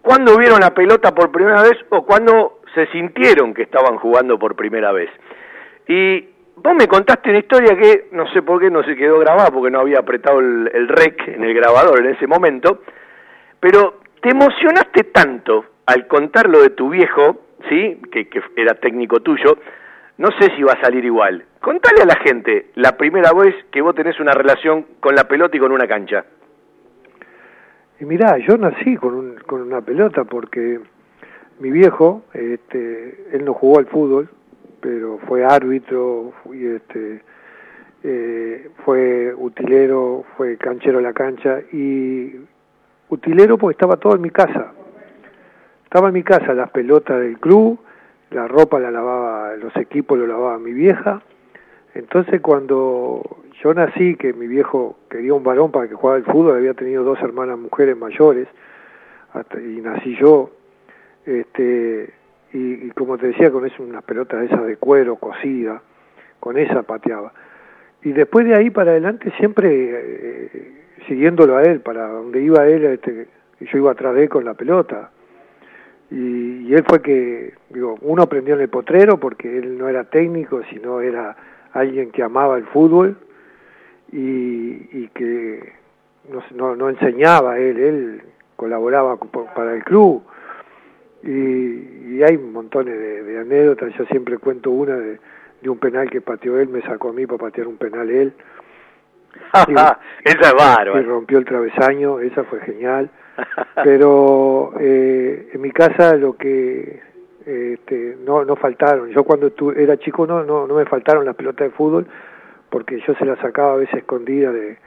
cuándo 0.01 0.38
vieron 0.38 0.60
la 0.60 0.74
pelota 0.74 1.13
por 1.13 1.32
primera 1.32 1.62
vez 1.62 1.77
o 1.89 2.05
cuándo 2.05 2.62
se 2.74 2.88
sintieron 2.88 3.53
que 3.53 3.63
estaban 3.63 3.98
jugando 3.98 4.38
por 4.38 4.55
primera 4.55 4.91
vez. 4.91 5.10
Y 5.88 6.27
vos 6.55 6.75
me 6.75 6.88
contaste 6.88 7.29
una 7.29 7.39
historia 7.39 7.75
que 7.77 8.10
no 8.12 8.27
sé 8.32 8.41
por 8.41 8.60
qué 8.60 8.70
no 8.70 8.84
se 8.84 8.96
quedó 8.96 9.20
grabada, 9.20 9.51
porque 9.51 9.72
no 9.72 9.79
había 9.79 10.00
apretado 10.00 10.39
el, 10.39 10.70
el 10.74 10.88
rec 10.88 11.27
en 11.27 11.43
el 11.43 11.53
grabador 11.53 12.00
en 12.00 12.13
ese 12.15 12.27
momento, 12.27 12.82
pero 13.60 14.01
te 14.22 14.29
emocionaste 14.29 15.05
tanto 15.05 15.65
al 15.86 16.08
contar 16.08 16.50
lo 16.50 16.62
de 16.62 16.70
tu 16.70 16.89
viejo, 16.89 17.41
¿sí? 17.70 18.00
Que, 18.12 18.27
que 18.29 18.41
era 18.55 18.75
técnico 18.75 19.20
tuyo, 19.20 19.58
no 20.24 20.32
sé 20.39 20.56
si 20.56 20.63
va 20.63 20.72
a 20.72 20.82
salir 20.82 21.03
igual. 21.03 21.44
Contale 21.60 22.01
a 22.01 22.06
la 22.06 22.15
gente 22.15 22.68
la 22.75 22.96
primera 22.96 23.34
vez 23.34 23.53
que 23.70 23.82
vos 23.82 23.94
tenés 23.94 24.18
una 24.22 24.32
relación 24.32 24.86
con 25.01 25.15
la 25.15 25.27
pelota 25.27 25.58
y 25.58 25.60
con 25.60 25.74
una 25.74 25.86
cancha. 25.86 26.24
Y 28.00 28.06
mirá, 28.06 28.38
yo 28.38 28.58
nací 28.58 28.96
con, 28.96 29.15
un, 29.15 29.36
con 29.46 29.62
una 29.62 29.82
pelota 29.82 30.24
porque 30.24 30.80
mi 31.60 31.72
viejo, 31.72 32.24
este, 32.34 33.25
él 33.34 33.44
no 33.44 33.53
jugó 33.53 33.80
al 33.80 33.88
fútbol, 33.88 34.30
pero 34.80 35.20
fue 35.27 35.44
árbitro, 35.44 36.32
este, 36.53 37.22
eh, 38.03 38.70
fue 38.86 39.34
utilero, 39.36 40.24
fue 40.38 40.56
canchero 40.56 41.00
de 41.00 41.03
la 41.03 41.13
cancha 41.13 41.60
y 41.74 42.34
utilero 43.10 43.58
porque 43.58 43.74
estaba 43.74 43.98
todo 43.98 44.15
en 44.15 44.22
mi 44.22 44.30
casa. 44.30 44.72
Estaba 45.84 46.08
en 46.08 46.13
mi 46.13 46.24
casa 46.24 46.53
las 46.53 46.70
pelotas 46.70 47.20
del 47.20 47.38
club, 47.39 47.77
la 48.34 48.48
ropa 48.48 48.80
la 48.80 48.92
lavaba, 48.92 49.56
los 49.56 49.75
equipos 49.78 50.18
lo 50.18 50.28
lavaba 50.28 50.58
mi 50.60 50.74
vieja. 50.74 51.22
Entonces 51.94 52.42
cuando 52.42 53.22
yo 53.63 53.74
nací, 53.74 54.16
que 54.16 54.34
mi 54.34 54.48
viejo 54.48 54.98
quería 55.10 55.34
un 55.34 55.44
varón 55.44 55.72
para 55.72 55.88
que 55.88 55.94
jugara 55.94 56.18
al 56.18 56.25
fútbol, 56.25 56.58
había 56.58 56.74
tenido 56.74 57.04
dos 57.04 57.20
hermanas 57.22 57.58
mujeres 57.58 57.96
mayores, 57.96 58.48
hasta, 59.34 59.60
y 59.60 59.82
nací 59.82 60.16
yo, 60.16 60.52
este, 61.25 62.13
y, 62.52 62.90
como 62.92 63.18
te 63.18 63.28
decía, 63.28 63.52
con 63.52 63.66
eso, 63.66 63.82
unas 63.82 64.04
pelotas 64.04 64.44
esas 64.44 64.66
de 64.66 64.78
cuero 64.78 65.16
cosida, 65.16 65.82
con 66.40 66.58
esa 66.58 66.84
pateaba. 66.84 67.34
Y 68.04 68.12
después 68.12 68.46
de 68.46 68.56
ahí 68.56 68.70
para 68.70 68.92
adelante 68.92 69.32
siempre 69.38 69.70
eh, 69.72 70.84
siguiéndolo 71.08 71.58
a 71.58 71.63
él, 71.63 71.80
para 71.80 72.08
donde 72.08 72.42
iba 72.42 72.68
él, 72.68 72.86
este, 72.86 73.28
yo 73.60 73.78
iba 73.78 73.92
atrás 73.92 74.13
de 74.16 74.24
él 74.24 74.30
con 74.30 74.46
la 74.46 74.54
pelota. 74.54 75.12
Y, 76.13 76.67
y 76.67 76.75
él 76.75 76.84
fue 76.88 77.01
que, 77.01 77.55
digo, 77.70 77.98
uno 78.01 78.22
aprendió 78.22 78.53
en 78.53 78.62
el 78.62 78.70
potrero 78.70 79.20
porque 79.20 79.58
él 79.58 79.79
no 79.79 79.89
era 79.89 80.03
técnico, 80.03 80.62
sino 80.70 81.01
era 81.01 81.36
alguien 81.72 82.12
que 82.12 82.22
amaba 82.22 82.58
el 82.58 82.65
fútbol 82.65 83.17
y, 84.12 84.20
y 84.91 85.10
que 85.15 85.74
no, 86.29 86.43
no, 86.53 86.75
no, 86.75 86.89
enseñaba 86.89 87.58
él, 87.58 87.79
él 87.79 88.22
colaboraba 88.55 89.17
para 89.55 89.74
el 89.74 89.84
club. 89.84 90.24
Y, 91.24 91.29
y 91.29 92.24
hay 92.24 92.38
montones 92.38 92.96
de, 92.96 93.24
de, 93.24 93.39
anécdotas, 93.39 93.91
yo 93.98 94.05
siempre 94.05 94.38
cuento 94.38 94.70
una 94.70 94.96
de, 94.96 95.20
de, 95.62 95.70
un 95.70 95.79
penal 95.79 96.12
que 96.12 96.22
pateó 96.22 96.60
él, 96.60 96.70
me 96.70 96.82
sacó 96.84 97.10
a 97.10 97.13
mí 97.13 97.25
para 97.25 97.39
patear 97.39 97.67
un 97.67 97.77
penal 97.77 98.12
él. 98.12 98.34
esa 99.53 100.00
es 100.24 100.53
bárbara. 100.53 101.00
Y 101.00 101.03
rompió 101.05 101.39
el 101.39 101.46
travesaño, 101.46 102.20
esa 102.20 102.43
fue 102.43 102.60
genial. 102.60 103.10
Pero 103.84 104.74
eh, 104.80 105.50
en 105.54 105.62
mi 105.62 105.72
casa 105.72 106.16
lo 106.16 106.34
que 106.36 107.02
este, 107.46 108.18
no 108.25 108.46
no 108.46 108.56
faltaron. 108.56 109.10
Yo 109.10 109.24
cuando 109.24 109.52
era 109.75 109.98
chico 109.98 110.25
no, 110.28 110.44
no 110.44 110.68
no 110.68 110.75
me 110.75 110.86
faltaron 110.86 111.25
las 111.25 111.36
pelotas 111.36 111.68
de 111.68 111.75
fútbol 111.75 112.08
porque 112.70 113.00
yo 113.06 113.13
se 113.16 113.25
las 113.25 113.40
sacaba 113.40 113.74
a 113.74 113.78
veces 113.78 113.96
escondida 113.96 114.52
de 114.52 114.78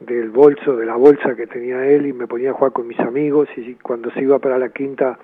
del 0.00 0.30
bolso, 0.30 0.76
de 0.76 0.86
la 0.86 0.96
bolsa 0.96 1.34
que 1.34 1.46
tenía 1.46 1.86
él 1.86 2.06
y 2.06 2.12
me 2.12 2.26
ponía 2.26 2.50
a 2.50 2.54
jugar 2.54 2.72
con 2.72 2.86
mis 2.86 2.98
amigos 3.00 3.48
y 3.56 3.74
cuando 3.76 4.10
se 4.10 4.20
iba 4.20 4.38
para 4.38 4.58
la 4.58 4.68
quinta 4.68 5.18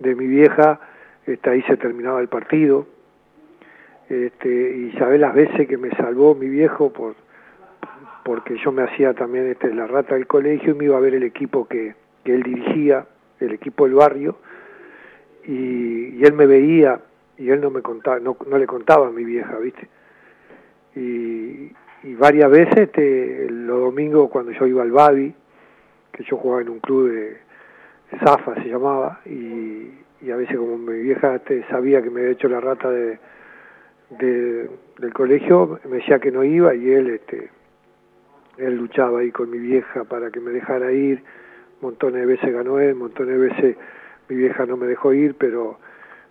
de 0.00 0.14
mi 0.14 0.26
vieja, 0.26 0.80
este, 1.26 1.50
ahí 1.50 1.62
se 1.62 1.76
terminaba 1.76 2.20
el 2.20 2.28
partido. 2.28 2.86
Este, 4.08 4.48
y 4.48 4.92
sabés 4.98 5.20
las 5.20 5.34
veces 5.34 5.66
que 5.66 5.78
me 5.78 5.90
salvó 5.90 6.34
mi 6.34 6.48
viejo 6.48 6.92
por 6.92 7.14
porque 8.24 8.56
yo 8.56 8.72
me 8.72 8.82
hacía 8.82 9.12
también 9.14 9.46
este, 9.48 9.72
la 9.72 9.86
rata 9.86 10.14
del 10.14 10.26
colegio 10.26 10.72
y 10.72 10.76
me 10.76 10.84
iba 10.86 10.96
a 10.96 11.00
ver 11.00 11.14
el 11.14 11.22
equipo 11.22 11.68
que, 11.68 11.94
que 12.24 12.34
él 12.34 12.42
dirigía, 12.42 13.06
el 13.40 13.52
equipo 13.52 13.84
del 13.84 13.94
barrio, 13.94 14.36
y, 15.46 16.24
él 16.24 16.32
me 16.32 16.46
veía 16.46 17.00
y 17.36 17.50
él 17.50 17.60
no 17.60 17.70
me 17.70 17.82
contaba, 17.82 18.18
no, 18.18 18.36
no 18.48 18.56
le 18.56 18.66
contaba 18.66 19.08
a 19.08 19.10
mi 19.10 19.24
vieja, 19.24 19.58
¿viste? 19.58 19.88
Y, 20.96 21.70
y 22.02 22.14
varias 22.14 22.50
veces 22.50 22.76
este, 22.78 23.48
los 23.50 23.80
domingos 23.80 24.30
cuando 24.30 24.52
yo 24.52 24.66
iba 24.66 24.82
al 24.82 24.92
Babi, 24.92 25.34
que 26.12 26.24
yo 26.24 26.38
jugaba 26.38 26.62
en 26.62 26.70
un 26.70 26.80
club 26.80 27.10
de 27.10 27.36
Zafa 28.24 28.54
se 28.54 28.68
llamaba, 28.68 29.20
y, 29.26 29.90
y 30.22 30.30
a 30.30 30.36
veces 30.36 30.56
como 30.56 30.78
mi 30.78 31.02
vieja 31.02 31.34
este, 31.34 31.62
sabía 31.68 32.00
que 32.00 32.08
me 32.08 32.20
había 32.20 32.32
hecho 32.32 32.48
la 32.48 32.60
rata 32.60 32.90
de, 32.90 33.18
de, 34.18 34.70
del 34.98 35.12
colegio, 35.12 35.78
me 35.90 35.96
decía 35.98 36.18
que 36.18 36.30
no 36.30 36.42
iba 36.42 36.74
y 36.74 36.90
él 36.90 37.10
este, 37.10 37.50
él 38.58 38.76
luchaba 38.76 39.20
ahí 39.20 39.30
con 39.30 39.50
mi 39.50 39.58
vieja 39.58 40.04
para 40.04 40.30
que 40.30 40.40
me 40.40 40.50
dejara 40.50 40.92
ir, 40.92 41.22
montones 41.80 42.20
de 42.20 42.26
veces 42.26 42.52
ganó 42.52 42.80
él, 42.80 42.94
montones 42.94 43.38
de 43.38 43.48
veces 43.48 43.76
mi 44.28 44.36
vieja 44.36 44.66
no 44.66 44.76
me 44.76 44.86
dejó 44.86 45.12
ir, 45.12 45.34
pero 45.38 45.78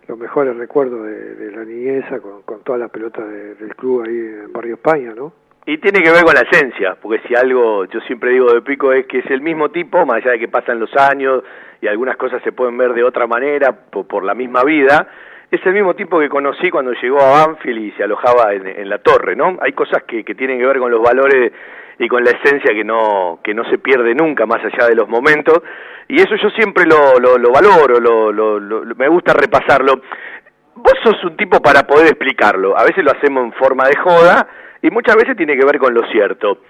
los 0.08 0.18
mejores 0.18 0.56
recuerdos 0.56 1.06
de, 1.06 1.34
de 1.36 1.50
la 1.52 1.64
niñeza 1.64 2.20
con, 2.20 2.42
con 2.42 2.60
todas 2.62 2.80
las 2.80 2.90
pelotas 2.90 3.26
de, 3.28 3.54
del 3.54 3.74
club 3.74 4.02
ahí 4.06 4.16
en 4.44 4.52
Barrio 4.52 4.74
España, 4.74 5.14
¿no? 5.14 5.32
Y 5.66 5.78
tiene 5.78 6.02
que 6.02 6.10
ver 6.10 6.24
con 6.24 6.34
la 6.34 6.42
esencia, 6.42 6.94
porque 7.00 7.26
si 7.26 7.34
algo 7.34 7.86
yo 7.86 7.98
siempre 8.00 8.32
digo 8.32 8.52
de 8.52 8.60
Pico 8.60 8.92
es 8.92 9.06
que 9.06 9.20
es 9.20 9.30
el 9.30 9.40
mismo 9.40 9.70
tipo, 9.70 10.04
más 10.04 10.16
allá 10.16 10.32
de 10.32 10.38
que 10.38 10.48
pasan 10.48 10.78
los 10.78 10.94
años 10.94 11.42
y 11.80 11.86
algunas 11.86 12.18
cosas 12.18 12.42
se 12.42 12.52
pueden 12.52 12.76
ver 12.76 12.92
de 12.92 13.02
otra 13.02 13.26
manera 13.26 13.72
por, 13.72 14.06
por 14.06 14.24
la 14.24 14.34
misma 14.34 14.62
vida, 14.62 15.08
es 15.54 15.66
el 15.66 15.74
mismo 15.74 15.94
tipo 15.94 16.18
que 16.18 16.28
conocí 16.28 16.70
cuando 16.70 16.92
llegó 16.92 17.20
a 17.20 17.46
Banfield 17.46 17.78
y 17.78 17.90
se 17.92 18.04
alojaba 18.04 18.52
en, 18.52 18.66
en 18.66 18.88
la 18.88 18.98
torre, 18.98 19.36
¿no? 19.36 19.58
Hay 19.60 19.72
cosas 19.72 20.02
que, 20.04 20.24
que 20.24 20.34
tienen 20.34 20.58
que 20.58 20.66
ver 20.66 20.78
con 20.78 20.90
los 20.90 21.02
valores 21.02 21.52
y 21.98 22.08
con 22.08 22.24
la 22.24 22.30
esencia 22.30 22.74
que 22.74 22.84
no, 22.84 23.38
que 23.42 23.54
no 23.54 23.64
se 23.70 23.78
pierde 23.78 24.14
nunca 24.14 24.46
más 24.46 24.60
allá 24.64 24.88
de 24.88 24.96
los 24.96 25.08
momentos, 25.08 25.62
y 26.08 26.16
eso 26.16 26.34
yo 26.36 26.50
siempre 26.50 26.84
lo, 26.86 27.18
lo, 27.20 27.38
lo 27.38 27.52
valoro, 27.52 28.00
lo, 28.00 28.32
lo, 28.32 28.58
lo, 28.58 28.94
me 28.96 29.08
gusta 29.08 29.32
repasarlo. 29.32 30.02
Vos 30.74 30.94
sos 31.04 31.22
un 31.24 31.36
tipo 31.36 31.60
para 31.62 31.86
poder 31.86 32.08
explicarlo, 32.08 32.76
a 32.76 32.82
veces 32.82 33.04
lo 33.04 33.12
hacemos 33.12 33.44
en 33.44 33.52
forma 33.52 33.86
de 33.86 33.96
joda, 33.96 34.48
y 34.82 34.90
muchas 34.90 35.14
veces 35.14 35.36
tiene 35.36 35.56
que 35.56 35.64
ver 35.64 35.78
con 35.78 35.94
lo 35.94 36.02
cierto. 36.10 36.62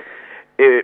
Eh, 0.58 0.82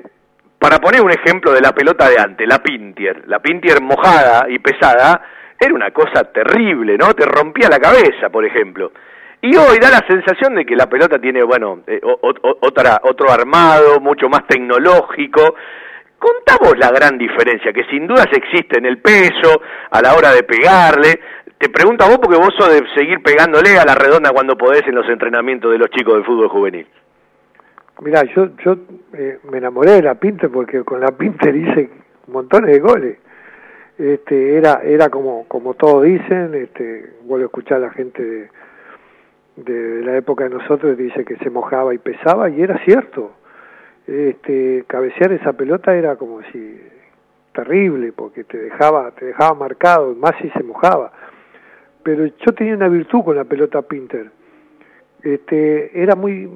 para 0.58 0.78
poner 0.78 1.02
un 1.02 1.10
ejemplo 1.10 1.52
de 1.52 1.60
la 1.60 1.72
pelota 1.72 2.08
de 2.08 2.18
antes, 2.18 2.48
la 2.48 2.62
Pintier, 2.62 3.28
la 3.28 3.40
Pintier 3.40 3.82
mojada 3.82 4.48
y 4.48 4.58
pesada, 4.58 5.22
era 5.60 5.74
una 5.74 5.90
cosa 5.90 6.24
terrible, 6.24 6.96
¿no? 6.96 7.12
Te 7.14 7.26
rompía 7.26 7.68
la 7.68 7.78
cabeza, 7.78 8.30
por 8.30 8.46
ejemplo. 8.46 8.92
Y 9.42 9.54
hoy 9.56 9.78
da 9.78 9.90
la 9.90 10.04
sensación 10.08 10.54
de 10.54 10.64
que 10.64 10.74
la 10.74 10.88
pelota 10.88 11.18
tiene, 11.18 11.42
bueno, 11.42 11.80
eh, 11.86 12.00
otra, 12.02 13.00
otro 13.04 13.30
armado, 13.30 14.00
mucho 14.00 14.28
más 14.28 14.46
tecnológico. 14.46 15.54
Contamos 16.18 16.78
la 16.78 16.90
gran 16.90 17.16
diferencia, 17.16 17.72
que 17.72 17.84
sin 17.84 18.06
dudas 18.06 18.28
existe 18.32 18.78
en 18.78 18.86
el 18.86 18.98
peso, 18.98 19.60
a 19.90 20.00
la 20.02 20.14
hora 20.14 20.32
de 20.32 20.42
pegarle. 20.42 21.20
Te 21.58 21.68
pregunto 21.68 22.04
a 22.04 22.08
vos 22.08 22.18
porque 22.18 22.38
vos 22.38 22.54
sos 22.58 22.72
de 22.72 22.82
seguir 22.94 23.22
pegándole 23.22 23.78
a 23.78 23.84
la 23.84 23.94
redonda 23.94 24.30
cuando 24.30 24.56
podés 24.56 24.86
en 24.86 24.94
los 24.94 25.08
entrenamientos 25.08 25.70
de 25.72 25.78
los 25.78 25.90
chicos 25.90 26.14
del 26.14 26.24
fútbol 26.24 26.48
juvenil. 26.48 26.86
Mira, 28.00 28.22
yo, 28.34 28.48
yo 28.64 28.76
eh, 29.12 29.38
me 29.50 29.58
enamoré 29.58 29.92
de 29.92 30.02
la 30.02 30.14
Pinter 30.14 30.50
porque 30.50 30.82
con 30.84 31.00
la 31.00 31.12
Pinter 31.12 31.54
hice 31.54 31.90
montones 32.28 32.72
de 32.72 32.78
goles. 32.80 33.18
Este, 34.00 34.56
era, 34.56 34.80
era 34.82 35.10
como, 35.10 35.44
como 35.46 35.74
todos 35.74 36.04
dicen, 36.04 36.54
este, 36.54 37.12
vuelvo 37.24 37.44
a 37.44 37.48
escuchar 37.48 37.76
a 37.76 37.80
la 37.80 37.90
gente 37.90 38.48
de, 39.56 40.02
la 40.02 40.16
época 40.16 40.44
de 40.44 40.50
nosotros 40.50 40.96
dice 40.96 41.22
que 41.22 41.36
se 41.36 41.50
mojaba 41.50 41.92
y 41.92 41.98
pesaba 41.98 42.48
y 42.48 42.62
era 42.62 42.82
cierto. 42.84 43.32
Este, 44.06 44.84
cabecear 44.86 45.32
esa 45.32 45.52
pelota 45.52 45.94
era 45.94 46.16
como 46.16 46.40
si 46.50 46.80
terrible 47.52 48.12
porque 48.12 48.44
te 48.44 48.56
dejaba, 48.56 49.10
te 49.10 49.26
dejaba 49.26 49.52
marcado, 49.52 50.14
más 50.14 50.32
si 50.40 50.48
se 50.48 50.62
mojaba. 50.62 51.12
Pero 52.02 52.24
yo 52.24 52.54
tenía 52.54 52.74
una 52.74 52.88
virtud 52.88 53.22
con 53.22 53.36
la 53.36 53.44
pelota 53.44 53.82
Pinter. 53.82 54.30
Este, 55.22 56.02
era 56.02 56.14
muy 56.14 56.48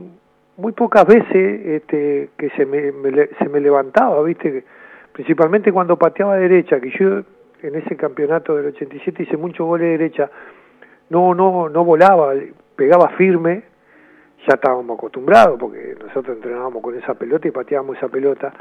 muy 0.56 0.72
pocas 0.72 1.06
veces 1.06 1.66
este, 1.66 2.30
que 2.38 2.48
se 2.50 2.64
me, 2.64 2.90
se 3.38 3.48
me 3.50 3.60
levantaba, 3.60 4.22
¿viste? 4.22 4.64
Principalmente 5.12 5.72
cuando 5.72 5.98
pateaba 5.98 6.36
derecha, 6.36 6.80
que 6.80 6.90
yo 6.90 7.22
en 7.64 7.76
ese 7.76 7.96
campeonato 7.96 8.56
del 8.56 8.66
87 8.66 9.22
hice 9.22 9.36
muchos 9.36 9.66
goles 9.66 9.86
de 9.86 9.98
derecha, 9.98 10.30
no, 11.08 11.34
no, 11.34 11.68
no 11.68 11.84
volaba, 11.84 12.34
pegaba 12.76 13.08
firme, 13.10 13.62
ya 14.46 14.54
estábamos 14.54 14.98
acostumbrados 14.98 15.58
porque 15.58 15.96
nosotros 15.98 16.36
entrenábamos 16.36 16.82
con 16.82 16.94
esa 16.96 17.14
pelota 17.14 17.48
y 17.48 17.52
pateábamos 17.52 17.96
esa 17.96 18.08
pelota, 18.08 18.52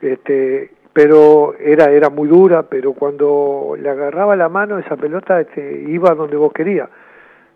este, 0.00 0.72
pero 0.92 1.54
era, 1.58 1.90
era 1.92 2.10
muy 2.10 2.28
dura, 2.28 2.64
pero 2.64 2.94
cuando 2.94 3.76
le 3.80 3.88
agarraba 3.88 4.34
la 4.34 4.48
mano 4.48 4.78
esa 4.78 4.96
pelota 4.96 5.40
este, 5.40 5.84
iba 5.86 6.14
donde 6.14 6.36
vos 6.36 6.52
querías. 6.52 6.88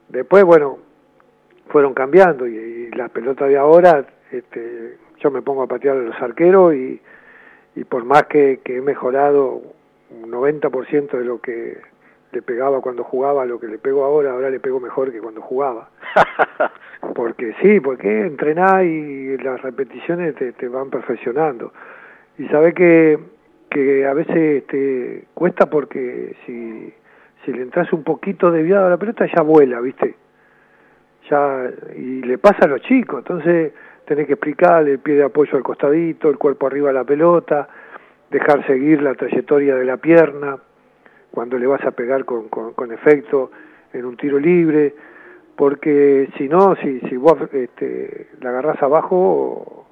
Después, 0.08 0.44
bueno, 0.44 0.78
fueron 1.68 1.94
cambiando 1.94 2.46
y, 2.46 2.56
y 2.56 2.90
la 2.90 3.08
pelota 3.08 3.46
de 3.46 3.56
ahora, 3.56 4.04
este, 4.30 4.98
yo 5.18 5.30
me 5.30 5.42
pongo 5.42 5.62
a 5.62 5.66
patear 5.66 5.96
a 5.96 6.00
los 6.00 6.22
arqueros 6.22 6.74
y, 6.74 7.00
y 7.74 7.84
por 7.84 8.04
más 8.04 8.24
que, 8.24 8.60
que 8.62 8.76
he 8.76 8.80
mejorado 8.80 9.62
un 10.10 10.30
90% 10.30 11.10
de 11.10 11.24
lo 11.24 11.40
que 11.40 11.78
le 12.32 12.42
pegaba 12.42 12.80
cuando 12.80 13.02
jugaba 13.04 13.44
lo 13.44 13.58
que 13.58 13.66
le 13.66 13.78
pego 13.78 14.04
ahora, 14.04 14.32
ahora 14.32 14.50
le 14.50 14.60
pego 14.60 14.80
mejor 14.80 15.10
que 15.10 15.20
cuando 15.20 15.40
jugaba. 15.40 15.90
porque 17.14 17.54
sí, 17.60 17.80
porque 17.80 18.22
entrenás 18.22 18.84
y 18.84 19.36
las 19.38 19.60
repeticiones 19.62 20.34
te, 20.36 20.52
te 20.52 20.68
van 20.68 20.90
perfeccionando. 20.90 21.72
Y 22.38 22.46
sabe 22.48 22.72
que, 22.72 23.18
que 23.68 24.06
a 24.06 24.14
veces 24.14 24.66
te 24.66 25.24
cuesta 25.34 25.68
porque 25.68 26.36
si, 26.46 26.92
si 27.44 27.52
le 27.52 27.62
entras 27.62 27.92
un 27.92 28.04
poquito 28.04 28.50
desviado 28.50 28.86
a 28.86 28.90
la 28.90 28.96
pelota 28.96 29.26
ya 29.26 29.42
vuela, 29.42 29.80
¿viste? 29.80 30.14
Ya, 31.28 31.70
y 31.96 32.22
le 32.22 32.38
pasa 32.38 32.64
a 32.64 32.68
los 32.68 32.80
chicos, 32.82 33.18
entonces 33.18 33.72
tenés 34.04 34.26
que 34.26 34.32
explicarle 34.32 34.92
el 34.92 34.98
pie 34.98 35.14
de 35.14 35.24
apoyo 35.24 35.56
al 35.56 35.62
costadito, 35.62 36.30
el 36.30 36.38
cuerpo 36.38 36.66
arriba 36.66 36.88
de 36.88 36.94
la 36.94 37.04
pelota, 37.04 37.68
dejar 38.30 38.66
seguir 38.66 39.02
la 39.02 39.14
trayectoria 39.14 39.74
de 39.74 39.84
la 39.84 39.96
pierna, 39.96 40.58
cuando 41.30 41.58
le 41.58 41.66
vas 41.66 41.84
a 41.84 41.92
pegar 41.92 42.24
con, 42.24 42.48
con, 42.48 42.72
con 42.72 42.92
efecto 42.92 43.50
en 43.92 44.04
un 44.04 44.16
tiro 44.16 44.38
libre, 44.38 44.94
porque 45.56 46.30
si 46.38 46.48
no, 46.48 46.74
si, 46.76 47.00
si 47.00 47.16
vos 47.16 47.36
este, 47.52 48.28
la 48.40 48.50
agarrás 48.50 48.82
abajo, 48.82 49.86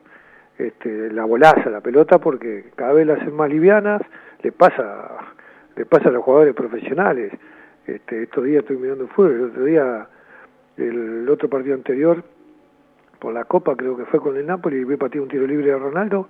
este, 0.57 1.12
la 1.12 1.24
volás 1.24 1.59
a 1.66 1.70
la 1.70 1.81
pelota 1.81 2.18
porque 2.18 2.70
cada 2.74 2.92
vez 2.92 3.07
la 3.07 3.14
hacen 3.14 3.35
más 3.35 3.51
livianas, 3.51 4.03
le 4.42 4.53
pasa, 4.53 5.09
le 5.77 5.85
pasa 5.85 6.09
a 6.09 6.12
los 6.12 6.24
jugadores 6.24 6.55
profesionales. 6.55 7.33
Este, 7.87 8.24
estos 8.24 8.44
días 8.44 8.62
estoy 8.62 8.77
mirando 8.77 9.05
el 9.05 9.11
fútbol, 9.11 9.33
el 9.33 9.44
otro 9.44 9.64
día, 9.64 10.09
el 10.77 11.29
otro 11.29 11.48
partido 11.48 11.74
anterior, 11.74 12.22
por 13.18 13.35
la 13.35 13.44
Copa 13.44 13.77
creo 13.77 13.96
que 13.96 14.05
fue 14.07 14.20
con 14.20 14.37
el 14.37 14.46
Napoli, 14.46 14.79
y 14.79 14.85
vi 14.85 14.96
partir 14.96 15.20
un 15.20 15.29
tiro 15.29 15.46
libre 15.46 15.66
de 15.66 15.79
Ronaldo, 15.79 16.29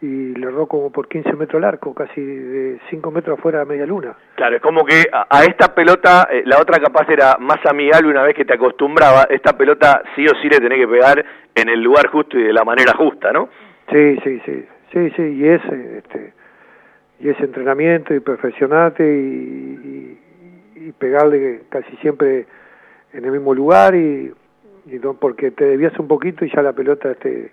y 0.00 0.34
le 0.34 0.46
erró 0.46 0.66
como 0.66 0.90
por 0.90 1.08
15 1.08 1.32
metros 1.34 1.58
el 1.60 1.64
arco, 1.64 1.94
casi 1.94 2.20
de 2.20 2.78
5 2.90 3.10
metros 3.10 3.38
afuera 3.38 3.60
de 3.60 3.64
media 3.66 3.86
luna. 3.86 4.14
Claro, 4.34 4.56
es 4.56 4.62
como 4.62 4.84
que 4.84 5.04
a, 5.12 5.26
a 5.30 5.44
esta 5.44 5.74
pelota, 5.74 6.28
eh, 6.30 6.42
la 6.44 6.60
otra 6.60 6.78
capaz 6.78 7.08
era 7.08 7.36
más 7.38 7.64
amigable 7.66 8.10
una 8.10 8.22
vez 8.22 8.34
que 8.34 8.44
te 8.44 8.54
acostumbraba, 8.54 9.26
esta 9.30 9.56
pelota 9.56 10.02
sí 10.14 10.26
o 10.26 10.34
sí 10.42 10.48
le 10.48 10.58
tenés 10.58 10.78
que 10.78 10.88
pegar 10.88 11.24
en 11.54 11.68
el 11.68 11.80
lugar 11.80 12.08
justo 12.08 12.38
y 12.38 12.42
de 12.42 12.52
la 12.52 12.64
manera 12.64 12.92
justa, 12.94 13.32
¿no? 13.32 13.48
Sí, 13.90 14.18
sí, 14.24 14.40
sí, 14.44 14.66
sí, 14.92 15.10
sí, 15.16 15.22
y 15.22 15.48
ese, 15.48 15.98
este, 15.98 16.32
y 17.20 17.28
ese 17.28 17.44
entrenamiento 17.44 18.14
y 18.14 18.20
perfeccionarte 18.20 19.04
y, 19.04 20.18
y, 20.76 20.88
y 20.88 20.92
pegarle 20.92 21.62
casi 21.68 21.96
siempre 21.98 22.46
en 23.12 23.24
el 23.24 23.30
mismo 23.30 23.54
lugar 23.54 23.94
y, 23.94 24.32
y 24.86 24.98
no, 24.98 25.14
porque 25.14 25.50
te 25.50 25.64
debías 25.64 25.98
un 25.98 26.08
poquito 26.08 26.44
y 26.44 26.52
ya 26.54 26.62
la 26.62 26.72
pelota 26.72 27.12
este 27.12 27.52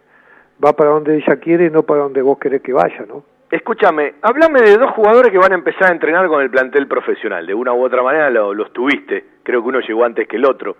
va 0.64 0.74
para 0.74 0.92
donde 0.92 1.18
ella 1.18 1.36
quiere 1.38 1.66
y 1.66 1.70
no 1.70 1.84
para 1.84 2.02
donde 2.02 2.22
vos 2.22 2.38
querés 2.38 2.62
que 2.62 2.74
vaya, 2.74 3.06
¿no? 3.08 3.24
Escúchame, 3.50 4.14
háblame 4.22 4.62
de 4.62 4.78
dos 4.78 4.92
jugadores 4.92 5.30
que 5.30 5.38
van 5.38 5.52
a 5.52 5.56
empezar 5.56 5.90
a 5.90 5.94
entrenar 5.94 6.28
con 6.28 6.42
el 6.42 6.50
plantel 6.50 6.88
profesional. 6.88 7.46
De 7.46 7.54
una 7.54 7.74
u 7.74 7.84
otra 7.84 8.02
manera 8.02 8.30
lo, 8.30 8.54
los 8.54 8.72
tuviste. 8.72 9.26
Creo 9.44 9.62
que 9.62 9.68
uno 9.68 9.80
llegó 9.82 10.06
antes 10.06 10.26
que 10.28 10.38
el 10.38 10.46
otro. 10.46 10.78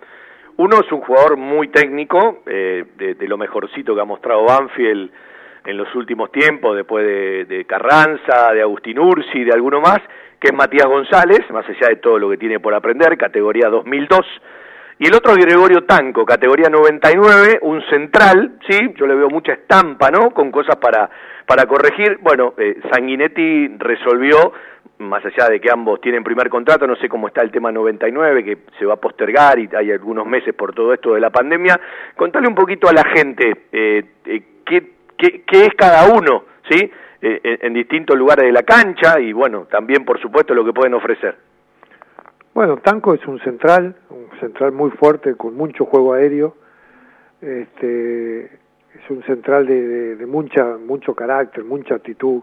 Uno 0.56 0.80
es 0.80 0.90
un 0.92 1.02
jugador 1.02 1.36
muy 1.36 1.68
técnico, 1.68 2.44
eh, 2.46 2.86
de, 2.96 3.16
de, 3.16 3.28
lo 3.28 3.38
mejorcito 3.38 3.94
que 3.94 4.02
ha 4.02 4.06
mostrado 4.06 4.46
Banfield 4.46 5.12
en 5.66 5.78
los 5.78 5.94
últimos 5.96 6.32
tiempos, 6.32 6.78
después 6.78 7.06
de, 7.06 7.46
de 7.46 7.66
Carranza, 7.66 8.54
de 8.54 8.62
Agustín 8.62 9.00
Ursi, 9.00 9.44
de 9.44 9.52
alguno 9.52 9.82
más, 9.82 10.00
que 10.40 10.48
es 10.48 10.54
Matías 10.54 10.86
González, 10.86 11.42
más 11.52 11.68
allá 11.68 11.90
de 11.90 11.98
todo 11.98 12.20
lo 12.20 12.30
que 12.30 12.38
tiene 12.38 12.60
por 12.60 12.74
aprender, 12.74 13.18
categoría 13.18 13.70
2002 13.70 14.26
y 15.02 15.08
el 15.08 15.16
otro 15.16 15.34
Gregorio 15.34 15.84
Tanco, 15.86 16.24
categoría 16.24 16.70
99, 16.70 17.58
un 17.64 17.82
central, 17.90 18.60
¿sí? 18.70 18.94
Yo 18.96 19.08
le 19.08 19.16
veo 19.16 19.32
mucha 19.32 19.54
estampa, 19.54 20.12
¿no? 20.12 20.30
Con 20.30 20.52
cosas 20.52 20.76
para, 20.76 21.10
para 21.48 21.66
corregir. 21.66 22.20
Bueno, 22.22 22.54
eh, 22.56 22.80
Sanguinetti 22.94 23.78
resolvió 23.80 24.54
más 25.00 25.26
allá 25.26 25.50
de 25.50 25.60
que 25.60 25.72
ambos 25.72 26.00
tienen 26.02 26.24
primer 26.24 26.50
contrato, 26.50 26.86
no 26.86 26.96
sé 26.98 27.10
cómo 27.10 27.30
está 27.30 27.42
el 27.42 27.50
tema 27.50 27.72
99, 27.72 28.44
que 28.44 28.58
se 28.78 28.86
va 28.86 28.94
a 28.94 28.98
postergar 28.98 29.58
y 29.58 29.68
hay 29.76 29.90
algunos 29.90 30.28
meses 30.28 30.54
por 30.54 30.76
todo 30.76 30.94
esto 30.94 31.16
de 31.16 31.20
la 31.20 31.32
pandemia. 31.32 31.82
Contale 32.16 32.48
un 32.48 32.54
poquito 32.54 32.88
a 32.88 32.94
la 32.94 33.04
gente 33.04 33.54
eh, 33.72 34.06
eh 34.24 34.44
qué, 34.64 34.92
qué, 35.18 35.42
qué, 35.48 35.66
es 35.66 35.74
cada 35.76 36.14
uno, 36.14 36.44
¿sí? 36.70 36.92
Eh, 37.24 37.58
en, 37.64 37.74
distintos 37.74 38.16
lugares 38.16 38.46
de 38.46 38.52
la 38.52 38.62
cancha 38.62 39.20
y, 39.20 39.34
bueno, 39.34 39.66
también, 39.66 40.06
por 40.06 40.22
supuesto, 40.22 40.54
lo 40.54 40.64
que 40.64 40.74
pueden 40.74 40.94
ofrecer. 40.94 41.36
Bueno, 42.54 42.76
Tanco 42.78 43.14
es 43.14 43.26
un 43.28 43.40
central, 43.40 43.96
un 44.10 44.28
central 44.42 44.74
muy 44.74 44.92
fuerte, 44.92 45.36
con 45.36 45.56
mucho 45.56 45.86
juego 45.86 46.14
aéreo. 46.14 46.58
Este, 47.40 48.44
es 48.44 49.10
un 49.10 49.24
central 49.24 49.66
de, 49.66 50.18
de, 50.18 50.26
mucha, 50.26 50.76
mucho 50.78 51.16
carácter, 51.16 51.64
mucha 51.64 51.96
actitud. 51.96 52.42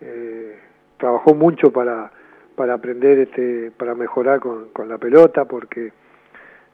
Eh, 0.00 0.58
trabajó 0.96 1.34
mucho 1.34 1.70
para, 1.70 2.10
para 2.56 2.72
aprender, 2.72 3.18
este, 3.18 3.70
para 3.72 3.94
mejorar 3.94 4.40
con, 4.40 4.70
con 4.70 4.88
la 4.88 4.96
pelota, 4.96 5.44
porque 5.44 5.92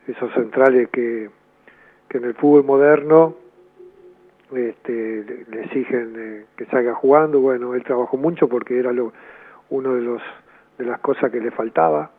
esos 0.06 0.32
centrales 0.34 0.90
que, 0.90 1.28
que 2.08 2.18
en 2.18 2.24
el 2.24 2.34
fútbol 2.34 2.62
moderno 2.62 3.34
este, 4.54 5.44
le, 5.50 5.64
exigen 5.64 6.14
eh, 6.16 6.44
que 6.56 6.66
salga 6.66 6.94
jugando. 6.94 7.40
Bueno, 7.40 7.74
él 7.74 7.82
trabajó 7.82 8.16
mucho 8.16 8.48
porque 8.48 8.78
era 8.78 8.92
lo, 8.92 9.12
uno 9.70 9.96
de 9.96 10.02
los 10.02 10.22
de 10.78 10.84
las 10.84 11.00
cosas 11.00 11.32
que 11.32 11.40
le 11.40 11.50
faltaba 11.50 12.12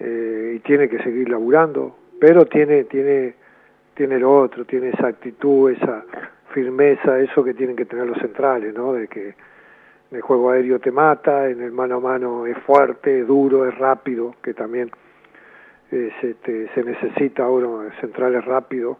eh, 0.00 0.54
y 0.56 0.58
tiene 0.60 0.88
que 0.88 1.02
seguir 1.02 1.28
laburando, 1.28 1.96
pero 2.20 2.46
tiene 2.46 2.84
tiene 2.84 3.34
tiene 3.94 4.18
lo 4.18 4.32
otro, 4.32 4.64
tiene 4.64 4.90
esa 4.90 5.08
actitud, 5.08 5.72
esa 5.72 6.04
firmeza, 6.52 7.18
eso 7.18 7.42
que 7.42 7.54
tienen 7.54 7.74
que 7.74 7.84
tener 7.84 8.06
los 8.06 8.18
centrales, 8.18 8.72
¿no? 8.74 8.92
De 8.92 9.08
que 9.08 9.34
en 10.10 10.16
el 10.16 10.22
juego 10.22 10.50
aéreo 10.50 10.78
te 10.78 10.92
mata, 10.92 11.48
en 11.50 11.60
el 11.60 11.72
mano 11.72 11.96
a 11.96 12.00
mano 12.00 12.46
es 12.46 12.56
fuerte, 12.58 13.20
es 13.20 13.26
duro, 13.26 13.68
es 13.68 13.76
rápido, 13.76 14.36
que 14.42 14.54
también 14.54 14.90
eh, 15.90 16.10
se, 16.20 16.30
este, 16.30 16.68
se 16.74 16.84
necesita 16.84 17.44
ahora 17.44 17.90
centrales 18.00 18.44
rápidos 18.44 18.98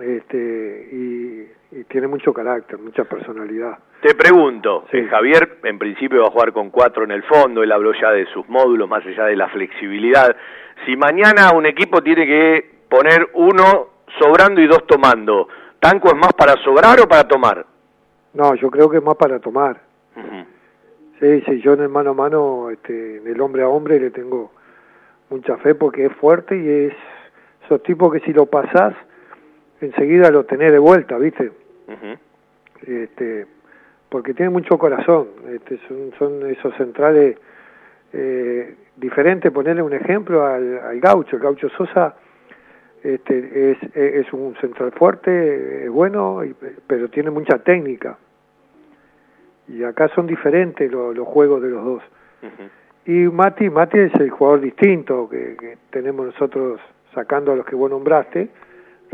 este, 0.00 0.88
y, 0.92 1.84
tiene 1.88 2.06
mucho 2.06 2.32
carácter, 2.32 2.78
mucha 2.78 3.04
personalidad. 3.04 3.78
Te 4.00 4.14
pregunto, 4.14 4.84
eh, 4.92 5.06
Javier 5.10 5.58
en 5.64 5.78
principio 5.78 6.22
va 6.22 6.28
a 6.28 6.30
jugar 6.30 6.52
con 6.52 6.70
cuatro 6.70 7.02
en 7.02 7.10
el 7.10 7.24
fondo, 7.24 7.62
él 7.64 7.72
habló 7.72 7.92
ya 8.00 8.10
de 8.10 8.26
sus 8.26 8.48
módulos, 8.48 8.88
más 8.88 9.04
allá 9.04 9.24
de 9.24 9.34
la 9.34 9.48
flexibilidad. 9.48 10.36
Si 10.86 10.96
mañana 10.96 11.50
un 11.52 11.66
equipo 11.66 12.00
tiene 12.00 12.26
que 12.26 12.70
poner 12.88 13.28
uno 13.34 13.88
sobrando 14.18 14.60
y 14.60 14.68
dos 14.68 14.86
tomando, 14.86 15.48
¿Tanco 15.84 16.08
es 16.08 16.16
más 16.16 16.32
para 16.32 16.54
sobrar 16.64 16.98
o 16.98 17.06
para 17.06 17.28
tomar? 17.28 17.66
No, 18.32 18.54
yo 18.54 18.70
creo 18.70 18.88
que 18.88 18.96
es 18.96 19.02
más 19.02 19.16
para 19.16 19.38
tomar. 19.38 19.82
Sí, 21.20 21.42
sí, 21.42 21.60
yo 21.60 21.74
en 21.74 21.82
el 21.82 21.90
mano 21.90 22.12
a 22.12 22.14
mano, 22.14 22.70
este, 22.70 23.18
en 23.18 23.26
el 23.26 23.38
hombre 23.42 23.64
a 23.64 23.68
hombre 23.68 24.00
le 24.00 24.08
tengo 24.08 24.50
mucha 25.28 25.58
fe 25.58 25.74
porque 25.74 26.06
es 26.06 26.12
fuerte 26.14 26.56
y 26.56 26.86
es 26.86 26.94
esos 27.66 27.82
tipos 27.82 28.10
que 28.10 28.20
si 28.20 28.32
lo 28.32 28.46
pasás 28.46 28.94
enseguida 29.80 30.30
lo 30.30 30.44
tenés 30.44 30.72
de 30.72 30.78
vuelta, 30.78 31.18
¿viste? 31.18 31.52
este, 32.86 33.46
porque 34.08 34.34
tiene 34.34 34.50
mucho 34.50 34.78
corazón, 34.78 35.28
este, 35.50 35.78
son, 35.88 36.12
son 36.18 36.50
esos 36.50 36.74
centrales 36.76 37.36
eh, 38.12 38.74
diferentes, 38.96 39.50
ponerle 39.50 39.82
un 39.82 39.92
ejemplo 39.92 40.46
al, 40.46 40.78
al 40.78 41.00
gaucho, 41.00 41.36
el 41.36 41.42
gaucho 41.42 41.68
Sosa 41.70 42.16
este, 43.02 43.72
es, 43.72 43.78
es 43.94 44.32
un 44.32 44.56
central 44.60 44.92
fuerte, 44.92 45.84
es 45.84 45.90
bueno, 45.90 46.40
pero 46.86 47.08
tiene 47.10 47.30
mucha 47.30 47.58
técnica. 47.58 48.16
Y 49.68 49.82
acá 49.82 50.08
son 50.14 50.26
diferentes 50.26 50.90
los, 50.90 51.14
los 51.14 51.26
juegos 51.26 51.62
de 51.62 51.70
los 51.70 51.84
dos. 51.84 52.02
Y 53.06 53.12
Mati, 53.28 53.68
Mati 53.68 53.98
es 53.98 54.14
el 54.14 54.30
jugador 54.30 54.60
distinto 54.60 55.28
que, 55.28 55.56
que 55.58 55.76
tenemos 55.90 56.26
nosotros 56.26 56.80
sacando 57.14 57.52
a 57.52 57.56
los 57.56 57.66
que 57.66 57.76
vos 57.76 57.90
nombraste, 57.90 58.48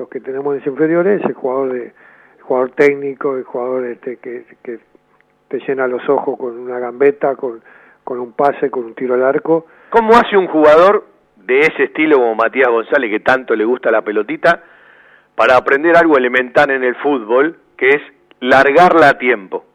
los 0.01 0.09
que 0.09 0.21
tenemos 0.21 0.57
en 0.57 0.73
inferiores, 0.73 1.23
el 1.25 1.35
jugador 1.35 1.73
de 1.75 1.93
jugador 2.41 2.71
técnico, 2.71 3.37
el 3.37 3.45
jugador 3.45 3.85
este 3.85 4.17
que, 4.17 4.45
que 4.63 4.79
te 5.49 5.59
llena 5.61 5.87
los 5.87 6.09
ojos 6.09 6.39
con 6.39 6.59
una 6.59 6.79
gambeta, 6.79 7.37
con, 7.37 7.61
con 8.03 8.19
un 8.19 8.33
pase, 8.33 8.71
con 8.71 8.85
un 8.85 8.95
tiro 8.95 9.13
al 9.15 9.23
arco. 9.23 9.67
¿Cómo 9.91 10.15
hace 10.15 10.39
un 10.39 10.47
jugador 10.47 11.05
de 11.37 11.61
ese 11.61 11.85
estilo 11.85 12.17
como 12.17 12.35
Matías 12.35 12.71
González, 12.71 13.11
que 13.11 13.21
tanto 13.21 13.55
le 13.55 13.65
gusta 13.65 13.91
la 13.91 14.01
pelotita, 14.01 14.63
para 15.35 15.57
aprender 15.57 15.95
algo 15.97 16.17
elemental 16.17 16.71
en 16.71 16.83
el 16.83 16.95
fútbol, 16.97 17.59
que 17.77 17.91
es 17.91 18.03
largarla 18.41 19.11
a 19.11 19.19
tiempo? 19.19 19.67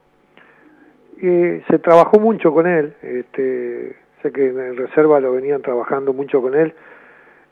Y 1.18 1.62
se 1.70 1.80
trabajó 1.80 2.20
mucho 2.20 2.52
con 2.52 2.66
él, 2.66 2.96
este, 3.04 3.96
sé 4.24 4.32
que 4.32 4.48
en 4.48 4.76
reserva 4.76 5.20
lo 5.20 5.34
venían 5.34 5.62
trabajando 5.62 6.14
mucho 6.14 6.42
con 6.42 6.56
él, 6.56 6.74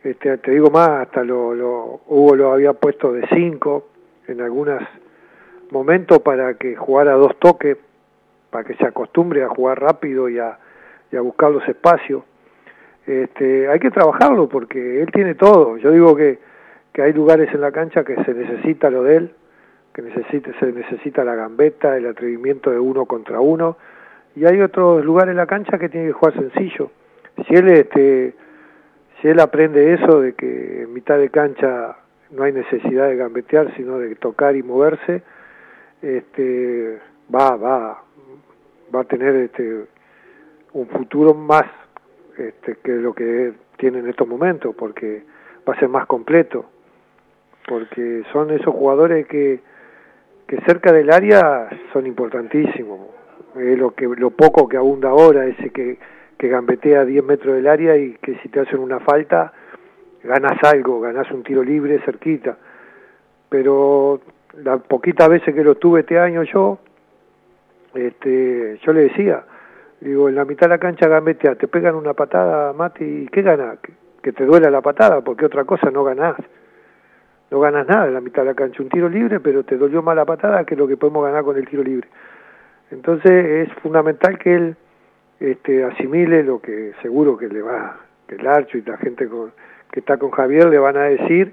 este, 0.03 0.37
te 0.37 0.51
digo 0.51 0.69
más, 0.69 0.89
hasta 1.07 1.23
lo, 1.23 1.53
lo, 1.53 2.01
Hugo 2.07 2.35
lo 2.35 2.53
había 2.53 2.73
puesto 2.73 3.13
de 3.13 3.25
cinco 3.27 3.87
en 4.27 4.41
algunos 4.41 4.81
momentos 5.71 6.19
para 6.19 6.55
que 6.55 6.75
jugara 6.75 7.13
dos 7.13 7.37
toques, 7.39 7.77
para 8.49 8.63
que 8.63 8.75
se 8.75 8.85
acostumbre 8.85 9.43
a 9.43 9.49
jugar 9.49 9.81
rápido 9.81 10.29
y 10.29 10.39
a, 10.39 10.59
y 11.11 11.15
a 11.15 11.21
buscar 11.21 11.51
los 11.51 11.67
espacios. 11.67 12.23
Este, 13.05 13.67
hay 13.67 13.79
que 13.79 13.91
trabajarlo 13.91 14.47
porque 14.47 15.01
él 15.01 15.09
tiene 15.11 15.35
todo. 15.35 15.77
Yo 15.77 15.91
digo 15.91 16.15
que, 16.15 16.39
hay 17.01 17.11
lugares 17.11 17.51
en 17.53 17.61
la 17.61 17.71
cancha 17.71 18.03
que 18.03 18.15
se 18.23 18.33
necesita 18.33 18.91
lo 18.91 19.03
de 19.03 19.15
él, 19.15 19.31
que 19.93 20.03
se 20.03 20.71
necesita 20.71 21.23
la 21.23 21.33
gambeta, 21.33 21.97
el 21.97 22.05
atrevimiento 22.05 22.69
de 22.69 22.79
uno 22.79 23.07
contra 23.07 23.39
uno, 23.39 23.77
y 24.35 24.45
hay 24.45 24.61
otros 24.61 25.03
lugares 25.03 25.31
en 25.31 25.37
la 25.37 25.47
cancha 25.47 25.79
que 25.79 25.89
tiene 25.89 26.07
que 26.07 26.13
jugar 26.13 26.35
sencillo. 26.35 26.91
Si 27.47 27.55
él 27.55 27.67
este, 27.69 28.35
si 29.23 29.29
él 29.29 29.39
aprende 29.39 29.93
eso 29.93 30.19
de 30.19 30.33
que 30.33 30.81
en 30.81 30.93
mitad 30.93 31.17
de 31.17 31.29
cancha 31.29 31.95
no 32.31 32.43
hay 32.43 32.51
necesidad 32.51 33.07
de 33.07 33.15
gambetear, 33.15 33.73
sino 33.77 33.97
de 33.97 34.13
tocar 34.15 34.57
y 34.57 34.63
moverse, 34.63 35.23
este, 36.01 36.99
va, 37.33 37.55
va, 37.55 38.03
va 38.93 38.99
a 38.99 39.03
tener 39.05 39.33
este, 39.35 39.85
un 40.73 40.87
futuro 40.89 41.33
más 41.33 41.63
este, 42.37 42.75
que 42.83 42.91
lo 42.91 43.13
que 43.13 43.53
tiene 43.77 43.99
en 43.99 44.09
estos 44.09 44.27
momentos, 44.27 44.75
porque 44.75 45.23
va 45.67 45.73
a 45.73 45.79
ser 45.79 45.87
más 45.87 46.05
completo, 46.05 46.65
porque 47.65 48.23
son 48.33 48.51
esos 48.51 48.73
jugadores 48.73 49.25
que, 49.27 49.61
que 50.47 50.57
cerca 50.65 50.91
del 50.91 51.09
área 51.09 51.69
son 51.93 52.07
importantísimos. 52.07 52.99
lo 53.55 53.91
que 53.91 54.05
lo 54.05 54.31
poco 54.31 54.67
que 54.67 54.75
abunda 54.75 55.11
ahora, 55.11 55.45
ese 55.45 55.69
que 55.69 55.97
que 56.37 56.47
gambetea 56.47 57.01
a 57.01 57.05
10 57.05 57.23
metros 57.23 57.55
del 57.55 57.67
área 57.67 57.95
y 57.97 58.13
que 58.21 58.35
si 58.39 58.49
te 58.49 58.59
hacen 58.59 58.79
una 58.79 58.99
falta, 58.99 59.53
ganas 60.23 60.61
algo, 60.63 61.01
ganas 61.01 61.29
un 61.31 61.43
tiro 61.43 61.63
libre 61.63 61.99
cerquita. 61.99 62.57
Pero 63.49 64.21
las 64.61 64.81
poquitas 64.81 65.29
veces 65.29 65.53
que 65.53 65.63
lo 65.63 65.75
tuve 65.75 66.01
este 66.01 66.19
año 66.19 66.43
yo, 66.43 66.79
este, 67.93 68.79
yo 68.83 68.93
le 68.93 69.01
decía, 69.01 69.43
digo, 69.99 70.29
en 70.29 70.35
la 70.35 70.45
mitad 70.45 70.67
de 70.67 70.75
la 70.75 70.77
cancha 70.79 71.07
gambetea, 71.07 71.55
te 71.55 71.67
pegan 71.67 71.95
una 71.95 72.13
patada, 72.13 72.73
Mati, 72.73 73.03
¿y 73.03 73.27
qué 73.27 73.41
ganas? 73.41 73.79
Que, 74.21 74.31
te 74.31 74.45
duela 74.45 74.71
la 74.71 74.81
patada, 74.81 75.21
porque 75.21 75.45
otra 75.45 75.65
cosa 75.65 75.91
no 75.91 76.03
ganás. 76.03 76.37
No 77.51 77.59
ganas 77.59 77.85
nada 77.87 78.07
en 78.07 78.13
la 78.13 78.21
mitad 78.21 78.43
de 78.43 78.49
la 78.49 78.55
cancha, 78.55 78.81
un 78.81 78.89
tiro 78.89 79.09
libre, 79.09 79.39
pero 79.39 79.63
te 79.63 79.77
dolió 79.77 80.01
más 80.01 80.15
la 80.15 80.25
patada 80.25 80.63
que 80.63 80.75
lo 80.75 80.87
que 80.87 80.97
podemos 80.97 81.25
ganar 81.25 81.43
con 81.43 81.57
el 81.57 81.67
tiro 81.67 81.83
libre. 81.83 82.07
Entonces 82.89 83.67
es 83.67 83.73
fundamental 83.81 84.39
que 84.39 84.55
él 84.55 84.75
este, 85.43 85.83
asimile 85.83 86.41
lo 86.41 86.61
que 86.61 86.93
seguro 87.01 87.37
que 87.37 87.49
le 87.49 87.61
va, 87.61 87.99
que 88.27 88.35
el 88.35 88.47
Archo 88.47 88.77
y 88.77 88.81
la 88.83 88.95
gente 88.97 89.27
que 89.91 89.99
está 89.99 90.17
con 90.17 90.31
Javier 90.31 90.69
le 90.69 90.79
van 90.79 90.95
a 90.95 91.03
decir 91.03 91.51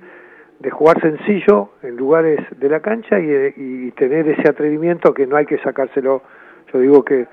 de 0.60 0.70
jugar 0.70 1.00
sencillo 1.00 1.70
en 1.82 1.96
lugares 1.96 2.38
de 2.56 2.68
la 2.68 2.80
cancha 2.80 3.18
y, 3.18 3.90
tener 3.96 4.28
ese 4.28 4.48
atrevimiento 4.48 5.12
que 5.12 5.26
no 5.26 5.36
hay 5.36 5.44
que 5.44 5.58
sacárselo. 5.58 6.22
Yo 6.72 6.78
digo 6.78 7.04
que 7.04 7.26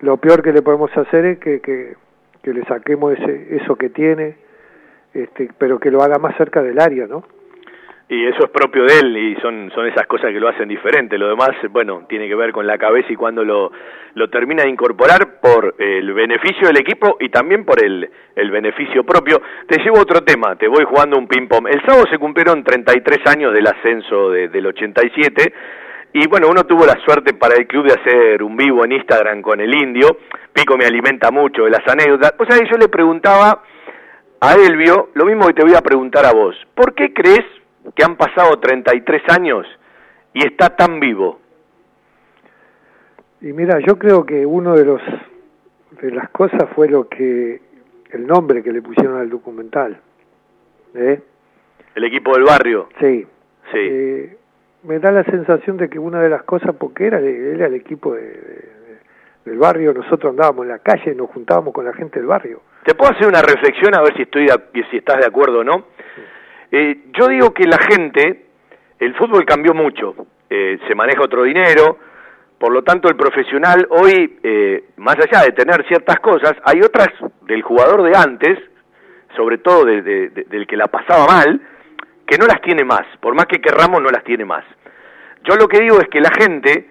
lo 0.00 0.16
peor 0.16 0.42
que 0.42 0.52
le 0.52 0.62
podemos 0.62 0.90
hacer 0.96 1.24
es 1.24 1.38
que, 1.38 1.60
que, 1.60 1.94
que 2.42 2.52
le 2.52 2.64
saquemos 2.64 3.12
ese, 3.12 3.56
eso 3.56 3.76
que 3.76 3.88
tiene, 3.88 4.36
este, 5.14 5.48
pero 5.56 5.78
que 5.78 5.92
lo 5.92 6.02
haga 6.02 6.18
más 6.18 6.36
cerca 6.36 6.62
del 6.62 6.80
área, 6.80 7.06
¿no? 7.06 7.22
Y 8.06 8.26
eso 8.26 8.44
es 8.44 8.50
propio 8.50 8.84
de 8.84 8.98
él 8.98 9.16
y 9.16 9.34
son, 9.40 9.70
son 9.74 9.86
esas 9.86 10.06
cosas 10.06 10.30
que 10.30 10.38
lo 10.38 10.48
hacen 10.48 10.68
diferente. 10.68 11.16
Lo 11.16 11.28
demás, 11.28 11.52
bueno, 11.70 12.04
tiene 12.06 12.28
que 12.28 12.34
ver 12.34 12.52
con 12.52 12.66
la 12.66 12.76
cabeza 12.76 13.10
y 13.10 13.16
cuando 13.16 13.42
lo, 13.44 13.72
lo 14.14 14.28
termina 14.28 14.62
de 14.62 14.68
incorporar 14.68 15.40
por 15.40 15.74
el 15.78 16.12
beneficio 16.12 16.66
del 16.66 16.76
equipo 16.76 17.16
y 17.18 17.30
también 17.30 17.64
por 17.64 17.82
el, 17.82 18.10
el 18.36 18.50
beneficio 18.50 19.04
propio. 19.04 19.40
Te 19.66 19.82
llevo 19.82 20.00
otro 20.00 20.20
tema, 20.20 20.54
te 20.56 20.68
voy 20.68 20.84
jugando 20.84 21.16
un 21.16 21.26
ping-pong. 21.26 21.66
El 21.66 21.80
sábado 21.86 22.04
se 22.10 22.18
cumplieron 22.18 22.62
33 22.62 23.26
años 23.26 23.54
del 23.54 23.66
ascenso 23.66 24.30
de, 24.30 24.48
del 24.48 24.66
87 24.66 25.54
y 26.12 26.28
bueno, 26.28 26.48
uno 26.48 26.64
tuvo 26.64 26.84
la 26.84 26.96
suerte 27.04 27.32
para 27.32 27.54
el 27.56 27.66
club 27.66 27.86
de 27.86 27.94
hacer 27.94 28.42
un 28.42 28.54
vivo 28.54 28.84
en 28.84 28.92
Instagram 28.92 29.40
con 29.40 29.60
el 29.60 29.74
indio. 29.74 30.18
Pico 30.52 30.76
me 30.76 30.84
alimenta 30.84 31.30
mucho 31.30 31.64
de 31.64 31.70
las 31.70 31.88
anécdotas. 31.88 32.32
Pues 32.32 32.50
ahí 32.50 32.68
yo 32.70 32.76
le 32.76 32.88
preguntaba 32.88 33.62
a 34.40 34.54
Elvio 34.54 35.08
lo 35.14 35.24
mismo 35.24 35.46
que 35.46 35.54
te 35.54 35.64
voy 35.64 35.74
a 35.74 35.80
preguntar 35.80 36.26
a 36.26 36.32
vos. 36.32 36.54
¿Por 36.74 36.94
qué 36.94 37.12
crees 37.12 37.44
que 37.94 38.04
han 38.04 38.16
pasado 38.16 38.58
33 38.58 39.22
años 39.28 39.66
y 40.32 40.44
está 40.46 40.76
tan 40.76 41.00
vivo? 41.00 41.40
Y 43.40 43.52
mira, 43.52 43.78
yo 43.80 43.98
creo 43.98 44.24
que 44.24 44.46
uno 44.46 44.74
de 44.74 44.84
los 44.84 45.02
de 46.00 46.10
las 46.10 46.30
cosas 46.30 46.68
fue 46.74 46.88
lo 46.88 47.08
que 47.08 47.60
el 48.10 48.26
nombre 48.26 48.62
que 48.62 48.72
le 48.72 48.82
pusieron 48.82 49.18
al 49.18 49.28
documental. 49.28 50.00
¿eh? 50.94 51.20
El 51.94 52.04
equipo 52.04 52.32
del 52.34 52.44
barrio. 52.44 52.88
Sí. 53.00 53.26
Sí. 53.72 53.78
Eh, 53.78 54.36
me 54.84 54.98
da 54.98 55.10
la 55.10 55.24
sensación 55.24 55.76
de 55.76 55.88
que 55.88 55.98
una 55.98 56.20
de 56.20 56.28
las 56.28 56.42
cosas, 56.44 56.74
porque 56.78 57.06
era, 57.06 57.18
era 57.20 57.66
el 57.66 57.74
equipo 57.74 58.14
de, 58.14 58.22
de, 58.22 58.68
del 59.44 59.58
barrio, 59.58 59.92
nosotros 59.94 60.30
andábamos 60.30 60.64
en 60.64 60.70
la 60.70 60.78
calle 60.78 61.12
y 61.12 61.14
nos 61.14 61.30
juntábamos 61.30 61.72
con 61.72 61.84
la 61.84 61.92
gente 61.92 62.18
del 62.18 62.28
barrio. 62.28 62.60
¿Te 62.84 62.94
puedo 62.94 63.12
hacer 63.12 63.26
una 63.26 63.40
reflexión 63.40 63.94
a 63.94 64.02
ver 64.02 64.14
si, 64.14 64.22
estoy 64.22 64.46
si 64.90 64.96
estás 64.98 65.18
de 65.18 65.26
acuerdo 65.26 65.60
o 65.60 65.64
no? 65.64 65.86
Eh, 66.76 67.04
yo 67.16 67.28
digo 67.28 67.54
que 67.54 67.68
la 67.68 67.78
gente, 67.78 68.46
el 68.98 69.14
fútbol 69.14 69.44
cambió 69.44 69.74
mucho, 69.74 70.26
eh, 70.50 70.76
se 70.88 70.94
maneja 70.96 71.22
otro 71.22 71.44
dinero, 71.44 72.00
por 72.58 72.72
lo 72.72 72.82
tanto 72.82 73.08
el 73.08 73.14
profesional 73.14 73.86
hoy, 73.90 74.40
eh, 74.42 74.86
más 74.96 75.14
allá 75.14 75.44
de 75.44 75.52
tener 75.52 75.86
ciertas 75.86 76.18
cosas, 76.18 76.54
hay 76.64 76.80
otras 76.80 77.10
del 77.42 77.62
jugador 77.62 78.02
de 78.02 78.16
antes, 78.16 78.58
sobre 79.36 79.58
todo 79.58 79.84
de, 79.84 80.02
de, 80.02 80.28
del 80.30 80.66
que 80.66 80.76
la 80.76 80.88
pasaba 80.88 81.26
mal, 81.26 81.60
que 82.26 82.38
no 82.38 82.46
las 82.46 82.60
tiene 82.60 82.82
más, 82.82 83.06
por 83.20 83.36
más 83.36 83.46
que 83.46 83.60
querramos 83.60 84.02
no 84.02 84.08
las 84.08 84.24
tiene 84.24 84.44
más. 84.44 84.64
Yo 85.44 85.54
lo 85.54 85.68
que 85.68 85.78
digo 85.78 86.00
es 86.00 86.08
que 86.08 86.20
la 86.20 86.32
gente 86.36 86.90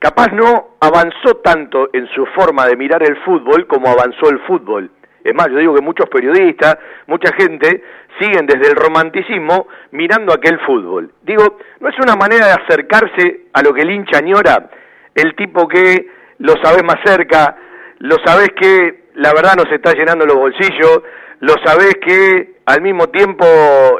capaz 0.00 0.32
no 0.34 0.76
avanzó 0.80 1.36
tanto 1.42 1.88
en 1.94 2.06
su 2.08 2.26
forma 2.26 2.66
de 2.66 2.76
mirar 2.76 3.02
el 3.02 3.16
fútbol 3.24 3.66
como 3.66 3.88
avanzó 3.88 4.28
el 4.28 4.40
fútbol. 4.40 4.90
Es 5.24 5.34
más, 5.34 5.48
yo 5.48 5.58
digo 5.58 5.74
que 5.74 5.82
muchos 5.82 6.08
periodistas, 6.08 6.78
mucha 7.06 7.32
gente, 7.34 7.82
siguen 8.20 8.46
desde 8.46 8.70
el 8.70 8.76
romanticismo 8.76 9.68
mirando 9.92 10.32
aquel 10.32 10.58
fútbol. 10.60 11.12
Digo, 11.22 11.58
¿no 11.80 11.88
es 11.88 11.98
una 11.98 12.16
manera 12.16 12.46
de 12.46 12.52
acercarse 12.52 13.42
a 13.52 13.62
lo 13.62 13.72
que 13.72 13.82
el 13.82 13.90
hincha 13.90 14.18
añora? 14.18 14.70
El 15.14 15.34
tipo 15.34 15.68
que 15.68 16.08
lo 16.38 16.54
sabes 16.62 16.82
más 16.84 16.96
cerca, 17.04 17.56
lo 17.98 18.16
sabes 18.24 18.48
que 18.60 19.04
la 19.14 19.32
verdad 19.32 19.56
nos 19.56 19.70
está 19.70 19.92
llenando 19.92 20.26
los 20.26 20.36
bolsillos, 20.36 21.02
lo 21.40 21.54
sabés 21.64 21.94
que 22.04 22.54
al 22.66 22.80
mismo 22.80 23.08
tiempo, 23.08 23.44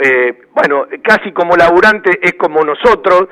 eh, 0.01 0.43
bueno, 0.55 0.87
casi 1.03 1.33
como 1.33 1.57
laburante 1.57 2.19
es 2.23 2.35
como 2.35 2.65
nosotros, 2.65 3.29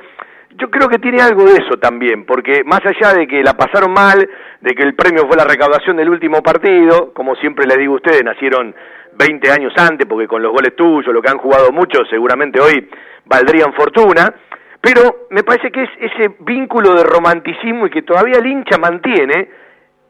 yo 0.57 0.69
creo 0.69 0.89
que 0.89 0.99
tiene 0.99 1.21
algo 1.21 1.45
de 1.45 1.53
eso 1.53 1.77
también, 1.79 2.25
porque 2.25 2.63
más 2.65 2.81
allá 2.85 3.13
de 3.13 3.27
que 3.27 3.43
la 3.43 3.53
pasaron 3.53 3.93
mal, 3.93 4.27
de 4.59 4.73
que 4.73 4.83
el 4.83 4.95
premio 4.95 5.27
fue 5.27 5.37
la 5.37 5.45
recaudación 5.45 5.97
del 5.97 6.09
último 6.09 6.41
partido, 6.41 7.13
como 7.13 7.35
siempre 7.35 7.65
les 7.65 7.77
digo 7.77 7.93
a 7.93 7.97
ustedes, 7.97 8.23
nacieron 8.23 8.75
20 9.13 9.51
años 9.51 9.73
antes, 9.77 10.07
porque 10.07 10.27
con 10.27 10.41
los 10.41 10.51
goles 10.51 10.75
tuyos, 10.75 11.13
lo 11.13 11.21
que 11.21 11.29
han 11.29 11.37
jugado 11.37 11.71
muchos, 11.71 12.07
seguramente 12.09 12.59
hoy 12.59 12.89
valdrían 13.25 13.73
fortuna, 13.73 14.33
pero 14.81 15.27
me 15.29 15.43
parece 15.43 15.71
que 15.71 15.83
es 15.83 15.89
ese 15.99 16.35
vínculo 16.39 16.95
de 16.95 17.03
romanticismo 17.03 17.87
y 17.87 17.89
que 17.89 18.01
todavía 18.01 18.39
el 18.39 18.47
hincha 18.47 18.77
mantiene, 18.77 19.49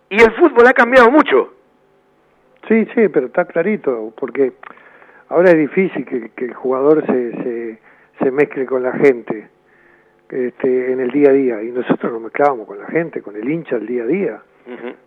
y 0.10 0.22
el 0.22 0.32
fútbol 0.34 0.68
ha 0.68 0.74
cambiado 0.74 1.10
mucho. 1.10 1.54
Sí, 2.68 2.86
sí, 2.96 3.08
pero 3.10 3.28
está 3.28 3.46
clarito, 3.46 4.14
porque 4.18 4.54
ahora 5.30 5.52
es 5.52 5.58
difícil 5.58 6.06
que, 6.06 6.46
el 6.46 6.54
jugador 6.54 7.06
se, 7.06 7.80
se 8.20 8.32
mezcle 8.32 8.66
con 8.66 8.84
la 8.84 8.94
gente 8.94 9.50
este, 10.32 10.94
en 10.94 11.02
el 11.02 11.12
día 11.12 11.30
a 11.30 11.34
día 11.34 11.62
y 11.62 11.72
nosotros 11.72 12.12
nos 12.12 12.22
mezclábamos 12.22 12.66
con 12.66 12.80
la 12.80 12.88
gente, 12.88 13.22
con 13.22 13.36
el 13.36 13.48
hincha 13.50 13.76
el 13.76 13.86
día 13.86 14.04
a 14.04 14.08
día. 14.08 14.42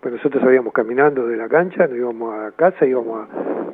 Pues 0.00 0.12
nosotros 0.12 0.42
salíamos 0.42 0.74
caminando 0.74 1.26
de 1.26 1.38
la 1.38 1.48
cancha, 1.48 1.86
nos 1.86 1.96
íbamos 1.96 2.34
a 2.34 2.52
casa, 2.52 2.84
íbamos 2.84 3.26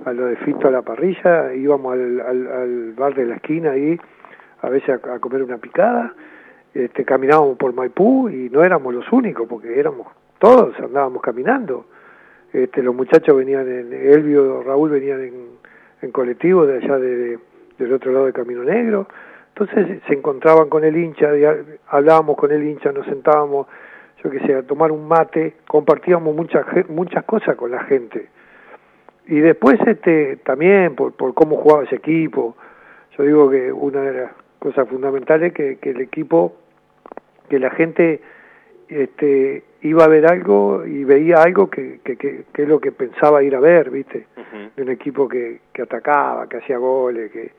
a, 0.04 0.10
a 0.10 0.12
lo 0.12 0.26
de 0.26 0.36
Fito 0.36 0.68
a 0.68 0.70
la 0.70 0.82
parrilla, 0.82 1.52
íbamos 1.52 1.94
al, 1.94 2.20
al, 2.20 2.46
al, 2.46 2.92
bar 2.92 3.14
de 3.14 3.26
la 3.26 3.36
esquina 3.36 3.72
ahí, 3.72 3.98
a 4.60 4.68
veces 4.68 4.90
a, 4.90 5.14
a, 5.14 5.18
comer 5.18 5.42
una 5.42 5.58
picada, 5.58 6.14
este, 6.74 7.04
caminábamos 7.04 7.56
por 7.56 7.74
Maipú 7.74 8.28
y 8.28 8.48
no 8.50 8.62
éramos 8.62 8.94
los 8.94 9.10
únicos, 9.10 9.48
porque 9.48 9.80
éramos 9.80 10.06
todos, 10.38 10.78
andábamos 10.78 11.22
caminando. 11.22 11.86
Este, 12.52 12.82
los 12.84 12.94
muchachos 12.94 13.36
venían 13.36 13.66
en, 13.66 13.92
Elvio, 13.92 14.62
Raúl 14.62 14.90
venían 14.90 15.20
en, 15.22 15.34
en 16.02 16.12
colectivo 16.12 16.66
de 16.66 16.76
allá 16.76 16.98
de, 16.98 17.16
de, 17.16 17.38
del 17.78 17.92
otro 17.92 18.12
lado 18.12 18.26
de 18.26 18.32
Camino 18.32 18.62
Negro, 18.62 19.08
entonces 19.54 20.00
se 20.06 20.14
encontraban 20.14 20.68
con 20.68 20.84
el 20.84 20.96
hincha, 20.96 21.30
hablábamos 21.88 22.36
con 22.36 22.50
el 22.50 22.62
hincha, 22.62 22.92
nos 22.92 23.06
sentábamos, 23.06 23.66
yo 24.22 24.30
qué 24.30 24.40
sé, 24.40 24.54
a 24.54 24.62
tomar 24.62 24.90
un 24.90 25.06
mate, 25.06 25.54
compartíamos 25.66 26.34
muchas 26.34 26.64
muchas 26.88 27.24
cosas 27.24 27.56
con 27.56 27.70
la 27.70 27.84
gente. 27.84 28.28
Y 29.26 29.40
después 29.40 29.78
este 29.86 30.36
también 30.36 30.94
por, 30.94 31.12
por 31.12 31.34
cómo 31.34 31.56
jugaba 31.56 31.84
ese 31.84 31.96
equipo, 31.96 32.56
yo 33.16 33.24
digo 33.24 33.50
que 33.50 33.72
una 33.72 34.00
de 34.02 34.20
las 34.22 34.32
cosas 34.58 34.88
fundamentales 34.88 35.52
que, 35.52 35.76
que 35.76 35.90
el 35.90 36.00
equipo, 36.00 36.54
que 37.48 37.58
la 37.58 37.70
gente 37.70 38.20
este 38.88 39.62
iba 39.82 40.04
a 40.04 40.08
ver 40.08 40.26
algo 40.26 40.84
y 40.86 41.04
veía 41.04 41.42
algo 41.42 41.70
que, 41.70 42.00
que, 42.04 42.16
que, 42.16 42.44
que 42.52 42.62
es 42.62 42.68
lo 42.68 42.80
que 42.80 42.92
pensaba 42.92 43.42
ir 43.42 43.54
a 43.54 43.60
ver, 43.60 43.90
¿viste? 43.90 44.26
Uh 44.36 44.40
-huh. 44.40 44.74
De 44.74 44.82
un 44.82 44.90
equipo 44.90 45.28
que, 45.28 45.60
que 45.72 45.82
atacaba, 45.82 46.48
que 46.48 46.58
hacía 46.58 46.78
goles, 46.78 47.30
que, 47.30 47.52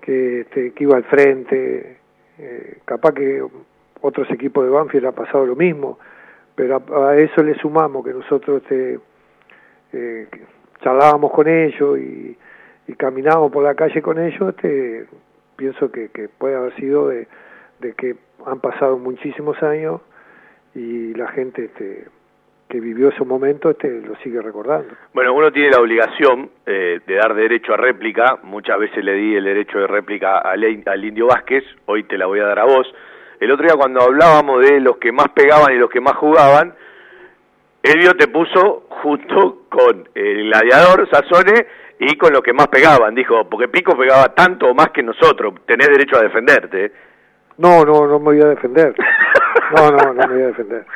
que, 0.00 0.40
este, 0.40 0.72
que 0.72 0.84
iba 0.84 0.96
al 0.96 1.04
frente, 1.04 1.98
eh, 2.38 2.78
capaz 2.84 3.12
que 3.12 3.42
otros 4.00 4.30
equipos 4.30 4.64
de 4.64 4.70
Banfield 4.70 5.06
ha 5.06 5.12
pasado 5.12 5.46
lo 5.46 5.56
mismo, 5.56 5.98
pero 6.54 6.82
a, 7.06 7.16
eso 7.16 7.42
le 7.42 7.54
sumamos 7.56 8.04
que 8.04 8.12
nosotros 8.12 8.62
este, 8.62 8.98
eh, 9.92 10.28
charlábamos 10.82 11.32
con 11.32 11.48
ellos 11.48 11.98
y, 11.98 12.36
y 12.86 12.92
caminábamos 12.94 13.50
por 13.50 13.64
la 13.64 13.74
calle 13.74 14.02
con 14.02 14.18
ellos, 14.18 14.54
este, 14.54 15.06
pienso 15.56 15.90
que, 15.90 16.08
que 16.08 16.28
puede 16.28 16.54
haber 16.54 16.74
sido 16.76 17.08
de, 17.08 17.26
de 17.80 17.92
que 17.94 18.16
han 18.44 18.60
pasado 18.60 18.98
muchísimos 18.98 19.62
años 19.62 20.00
y 20.74 21.14
la 21.14 21.28
gente 21.28 21.64
este, 21.64 22.06
que 22.68 22.80
vivió 22.80 23.10
ese 23.10 23.24
momento 23.24 23.70
este, 23.70 24.00
lo 24.00 24.16
sigue 24.16 24.42
recordando. 24.42 24.94
Bueno, 25.14 25.32
uno 25.34 25.52
tiene 25.52 25.70
la 25.70 25.80
obligación 25.80 26.50
eh, 26.66 27.00
de 27.06 27.14
dar 27.14 27.34
derecho 27.34 27.74
a 27.74 27.76
réplica, 27.76 28.38
muchas 28.42 28.78
veces 28.78 29.04
le 29.04 29.12
di 29.12 29.36
el 29.36 29.44
derecho 29.44 29.78
de 29.78 29.86
réplica 29.86 30.38
al, 30.38 30.64
al 30.84 31.04
Indio 31.04 31.26
Vázquez, 31.26 31.64
hoy 31.86 32.04
te 32.04 32.18
la 32.18 32.26
voy 32.26 32.40
a 32.40 32.46
dar 32.46 32.58
a 32.58 32.64
vos. 32.64 32.92
El 33.38 33.50
otro 33.50 33.66
día 33.66 33.76
cuando 33.76 34.02
hablábamos 34.02 34.66
de 34.66 34.80
los 34.80 34.96
que 34.96 35.12
más 35.12 35.28
pegaban 35.28 35.74
y 35.74 35.78
los 35.78 35.90
que 35.90 36.00
más 36.00 36.16
jugaban, 36.16 36.74
Elvio 37.82 38.14
te 38.14 38.26
puso 38.26 38.86
junto 38.88 39.66
con 39.68 40.08
el 40.14 40.48
gladiador 40.48 41.08
Sazone 41.08 41.66
y 42.00 42.16
con 42.16 42.32
los 42.32 42.42
que 42.42 42.52
más 42.52 42.66
pegaban, 42.66 43.14
dijo, 43.14 43.48
porque 43.48 43.68
Pico 43.68 43.96
pegaba 43.96 44.34
tanto 44.34 44.66
o 44.66 44.74
más 44.74 44.90
que 44.90 45.02
nosotros, 45.02 45.54
tenés 45.66 45.88
derecho 45.88 46.16
a 46.16 46.22
defenderte. 46.22 46.92
No, 47.58 47.84
no, 47.84 48.06
no 48.06 48.18
me 48.18 48.24
voy 48.24 48.40
a 48.40 48.48
defender. 48.48 48.94
No, 49.74 49.90
no, 49.90 50.14
no 50.14 50.26
me 50.28 50.34
voy 50.34 50.42
a 50.42 50.46
defender. 50.48 50.86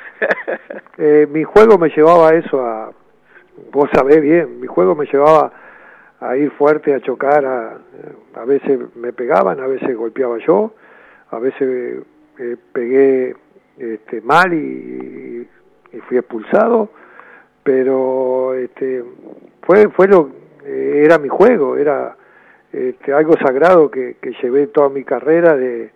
Eh, 0.98 1.26
mi 1.30 1.44
juego 1.44 1.78
me 1.78 1.88
llevaba 1.88 2.28
a 2.28 2.34
eso, 2.34 2.60
a, 2.60 2.92
vos 3.72 3.88
sabés 3.92 4.20
bien, 4.20 4.60
mi 4.60 4.66
juego 4.66 4.94
me 4.94 5.06
llevaba 5.06 5.50
a 6.20 6.36
ir 6.36 6.50
fuerte, 6.52 6.94
a 6.94 7.00
chocar, 7.00 7.44
a, 7.46 7.78
a 8.34 8.44
veces 8.44 8.78
me 8.96 9.12
pegaban, 9.12 9.60
a 9.60 9.66
veces 9.66 9.96
golpeaba 9.96 10.36
yo, 10.46 10.74
a 11.30 11.38
veces 11.38 12.04
eh, 12.38 12.56
pegué 12.72 13.34
este, 13.78 14.20
mal 14.20 14.52
y, 14.52 15.48
fui 16.06 16.18
expulsado, 16.18 16.90
pero 17.64 18.54
este, 18.54 19.02
fue, 19.62 19.88
fue 19.88 20.06
lo, 20.06 20.30
eh, 20.64 21.02
era 21.04 21.18
mi 21.18 21.28
juego, 21.28 21.76
era 21.76 22.16
este, 22.72 23.12
algo 23.12 23.34
sagrado 23.38 23.90
que, 23.90 24.16
que 24.20 24.32
llevé 24.42 24.68
toda 24.68 24.88
mi 24.88 25.02
carrera 25.02 25.56
de 25.56 25.90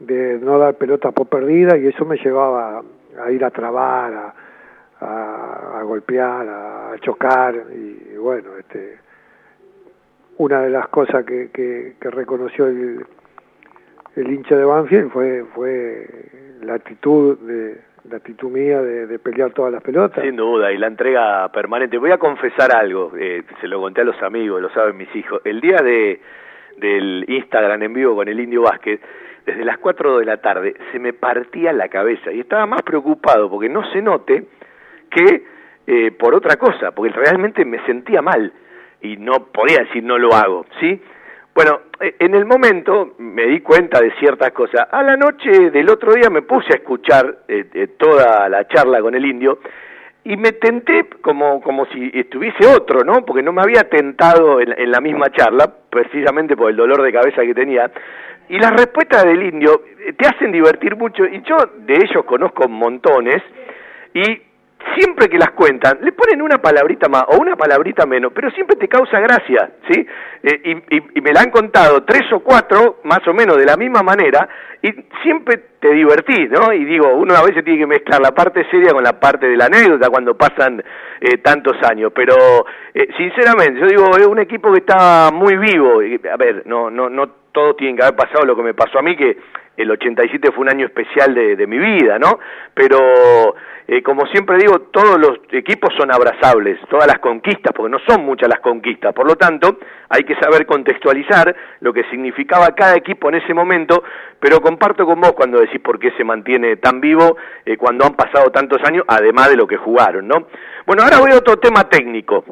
de 0.00 0.38
no 0.40 0.58
dar 0.58 0.74
pelotas 0.74 1.12
por 1.12 1.28
perdida 1.28 1.76
y 1.76 1.86
eso 1.86 2.04
me 2.04 2.16
llevaba 2.16 2.82
a, 3.22 3.30
ir 3.30 3.44
a 3.44 3.50
trabar, 3.50 4.34
a, 5.00 5.78
a, 5.78 5.82
golpear, 5.82 6.48
a, 6.48 6.98
chocar 7.00 7.54
y, 7.72 8.16
bueno, 8.16 8.56
este 8.58 8.98
una 10.38 10.62
de 10.62 10.70
las 10.70 10.88
cosas 10.88 11.24
que, 11.26 11.50
que, 11.50 11.96
que 12.00 12.10
reconoció 12.10 12.66
el, 12.66 13.04
el 14.16 14.32
hincha 14.32 14.56
de 14.56 14.64
Banfield 14.64 15.10
fue 15.10 15.44
fue 15.54 16.08
la 16.62 16.74
actitud 16.74 17.38
de 17.40 17.78
la 18.08 18.16
actitud 18.16 18.50
mía 18.50 18.80
de, 18.80 19.06
de, 19.06 19.18
pelear 19.18 19.52
todas 19.52 19.70
las 19.70 19.82
pelotas. 19.82 20.24
Sin 20.24 20.36
duda, 20.36 20.72
y 20.72 20.78
la 20.78 20.86
entrega 20.86 21.46
permanente. 21.52 21.98
Voy 21.98 22.10
a 22.10 22.16
confesar 22.16 22.74
algo, 22.74 23.12
eh, 23.18 23.44
se 23.60 23.68
lo 23.68 23.78
conté 23.78 24.00
a 24.00 24.04
los 24.04 24.20
amigos, 24.22 24.62
lo 24.62 24.70
saben 24.70 24.96
mis 24.96 25.14
hijos. 25.14 25.42
El 25.44 25.60
día 25.60 25.76
de 25.82 26.20
del 26.78 27.24
Instagram 27.28 27.82
en 27.82 27.92
vivo 27.92 28.16
con 28.16 28.26
el 28.28 28.40
Indio 28.40 28.62
Vázquez, 28.62 29.00
desde 29.46 29.64
las 29.64 29.78
4 29.78 30.18
de 30.18 30.24
la 30.24 30.36
tarde 30.38 30.74
se 30.92 30.98
me 30.98 31.12
partía 31.12 31.72
la 31.72 31.88
cabeza 31.88 32.32
y 32.32 32.40
estaba 32.40 32.66
más 32.66 32.82
preocupado 32.82 33.50
porque 33.50 33.68
no 33.68 33.82
se 33.92 34.02
note 34.02 34.44
que 35.10 35.44
eh, 35.86 36.10
por 36.12 36.34
otra 36.34 36.56
cosa, 36.56 36.92
porque 36.92 37.12
realmente 37.12 37.64
me 37.64 37.84
sentía 37.86 38.22
mal 38.22 38.52
y 39.00 39.16
no 39.16 39.46
podía 39.52 39.78
decir 39.78 40.04
no 40.04 40.18
lo 40.18 40.34
hago, 40.34 40.66
¿sí? 40.78 41.00
Bueno, 41.54 41.80
eh, 42.00 42.14
en 42.18 42.34
el 42.34 42.46
momento 42.46 43.14
me 43.18 43.46
di 43.46 43.60
cuenta 43.60 44.00
de 44.00 44.12
ciertas 44.12 44.52
cosas. 44.52 44.86
A 44.90 45.02
la 45.02 45.16
noche 45.16 45.70
del 45.70 45.90
otro 45.90 46.14
día 46.14 46.30
me 46.30 46.42
puse 46.42 46.68
a 46.72 46.76
escuchar 46.76 47.40
eh, 47.48 47.66
eh, 47.74 47.88
toda 47.98 48.48
la 48.48 48.66
charla 48.68 49.00
con 49.00 49.14
el 49.14 49.26
indio 49.26 49.58
y 50.22 50.36
me 50.36 50.52
tenté 50.52 51.06
como, 51.20 51.60
como 51.60 51.86
si 51.86 52.10
estuviese 52.14 52.66
otro, 52.66 53.04
¿no? 53.04 53.24
Porque 53.24 53.42
no 53.42 53.52
me 53.52 53.62
había 53.62 53.88
tentado 53.88 54.60
en, 54.60 54.72
en 54.78 54.90
la 54.90 55.00
misma 55.00 55.30
charla, 55.32 55.72
precisamente 55.90 56.56
por 56.56 56.70
el 56.70 56.76
dolor 56.76 57.02
de 57.02 57.12
cabeza 57.12 57.42
que 57.42 57.54
tenía. 57.54 57.90
Y 58.50 58.58
las 58.58 58.72
respuestas 58.72 59.24
del 59.24 59.44
indio 59.44 59.82
te 60.18 60.26
hacen 60.26 60.50
divertir 60.50 60.96
mucho, 60.96 61.24
y 61.24 61.40
yo 61.42 61.56
de 61.86 61.94
ellos 61.94 62.24
conozco 62.24 62.68
montones, 62.68 63.40
y 64.12 64.42
siempre 64.96 65.28
que 65.28 65.38
las 65.38 65.52
cuentan, 65.52 65.98
le 66.02 66.10
ponen 66.10 66.42
una 66.42 66.58
palabrita 66.58 67.08
más 67.08 67.26
o 67.28 67.40
una 67.40 67.54
palabrita 67.54 68.06
menos, 68.06 68.32
pero 68.34 68.50
siempre 68.50 68.74
te 68.74 68.88
causa 68.88 69.20
gracia, 69.20 69.70
¿sí? 69.88 70.04
Eh, 70.42 70.60
y, 70.64 70.96
y, 70.96 71.02
y, 71.14 71.20
me 71.20 71.32
la 71.32 71.42
han 71.42 71.50
contado 71.52 72.02
tres 72.02 72.22
o 72.32 72.40
cuatro, 72.40 72.98
más 73.04 73.20
o 73.28 73.32
menos 73.32 73.56
de 73.56 73.66
la 73.66 73.76
misma 73.76 74.02
manera, 74.02 74.48
y 74.82 74.90
siempre 75.22 75.60
te 75.78 75.92
divertís, 75.92 76.50
¿no? 76.50 76.72
Y 76.72 76.84
digo, 76.84 77.14
uno 77.14 77.34
a 77.34 77.44
veces 77.44 77.62
tiene 77.62 77.78
que 77.78 77.86
mezclar 77.86 78.20
la 78.20 78.34
parte 78.34 78.66
seria 78.68 78.92
con 78.92 79.04
la 79.04 79.20
parte 79.20 79.46
de 79.46 79.56
la 79.56 79.66
anécdota 79.66 80.10
cuando 80.10 80.36
pasan 80.36 80.82
eh, 81.20 81.38
tantos 81.38 81.76
años, 81.88 82.10
pero 82.12 82.66
eh, 82.94 83.08
sinceramente, 83.16 83.78
yo 83.78 83.86
digo, 83.86 84.16
es 84.18 84.26
un 84.26 84.40
equipo 84.40 84.72
que 84.72 84.80
está 84.80 85.30
muy 85.32 85.56
vivo, 85.56 86.00
a 86.32 86.36
ver, 86.36 86.64
no, 86.66 86.90
no, 86.90 87.08
no 87.08 87.39
todo 87.52 87.74
tiene 87.74 87.96
que 87.96 88.02
haber 88.02 88.16
pasado 88.16 88.44
lo 88.44 88.56
que 88.56 88.62
me 88.62 88.74
pasó 88.74 88.98
a 88.98 89.02
mí, 89.02 89.16
que 89.16 89.38
el 89.76 89.90
87 89.90 90.52
fue 90.52 90.62
un 90.62 90.70
año 90.70 90.86
especial 90.86 91.34
de, 91.34 91.56
de 91.56 91.66
mi 91.66 91.78
vida, 91.78 92.18
¿no? 92.18 92.38
Pero 92.74 93.54
eh, 93.88 94.02
como 94.02 94.26
siempre 94.26 94.56
digo, 94.58 94.80
todos 94.92 95.18
los 95.18 95.40
equipos 95.52 95.92
son 95.96 96.12
abrazables, 96.12 96.78
todas 96.88 97.06
las 97.06 97.18
conquistas, 97.18 97.72
porque 97.74 97.90
no 97.90 97.98
son 98.06 98.24
muchas 98.24 98.48
las 98.48 98.60
conquistas, 98.60 99.12
por 99.14 99.26
lo 99.26 99.36
tanto, 99.36 99.78
hay 100.08 100.24
que 100.24 100.34
saber 100.36 100.66
contextualizar 100.66 101.54
lo 101.80 101.92
que 101.92 102.04
significaba 102.04 102.74
cada 102.74 102.96
equipo 102.96 103.28
en 103.30 103.36
ese 103.36 103.54
momento, 103.54 104.04
pero 104.38 104.60
comparto 104.60 105.06
con 105.06 105.20
vos 105.20 105.32
cuando 105.32 105.60
decís 105.60 105.80
por 105.80 105.98
qué 105.98 106.10
se 106.12 106.24
mantiene 106.24 106.76
tan 106.76 107.00
vivo 107.00 107.36
eh, 107.64 107.76
cuando 107.76 108.04
han 108.04 108.14
pasado 108.14 108.50
tantos 108.50 108.82
años, 108.84 109.04
además 109.08 109.50
de 109.50 109.56
lo 109.56 109.66
que 109.66 109.76
jugaron, 109.76 110.28
¿no? 110.28 110.46
Bueno, 110.86 111.02
ahora 111.02 111.18
voy 111.18 111.32
a 111.32 111.38
otro 111.38 111.56
tema 111.58 111.88
técnico. 111.88 112.44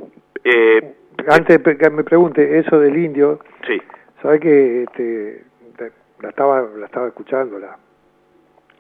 Eh, 0.42 0.94
Antes 1.26 1.58
que 1.62 1.90
me 1.90 2.04
pregunte, 2.04 2.58
eso 2.58 2.78
del 2.78 2.96
indio, 2.96 3.40
sí. 3.66 3.80
¿Sabes 4.22 4.40
que 4.40 4.82
este, 4.84 5.44
la 6.20 6.28
estaba 6.30 6.62
la 6.76 6.86
estaba 6.86 7.08
escuchando, 7.08 7.58
la, 7.58 7.76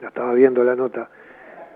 la 0.00 0.08
estaba 0.08 0.34
viendo 0.34 0.64
la 0.64 0.74
nota? 0.74 1.08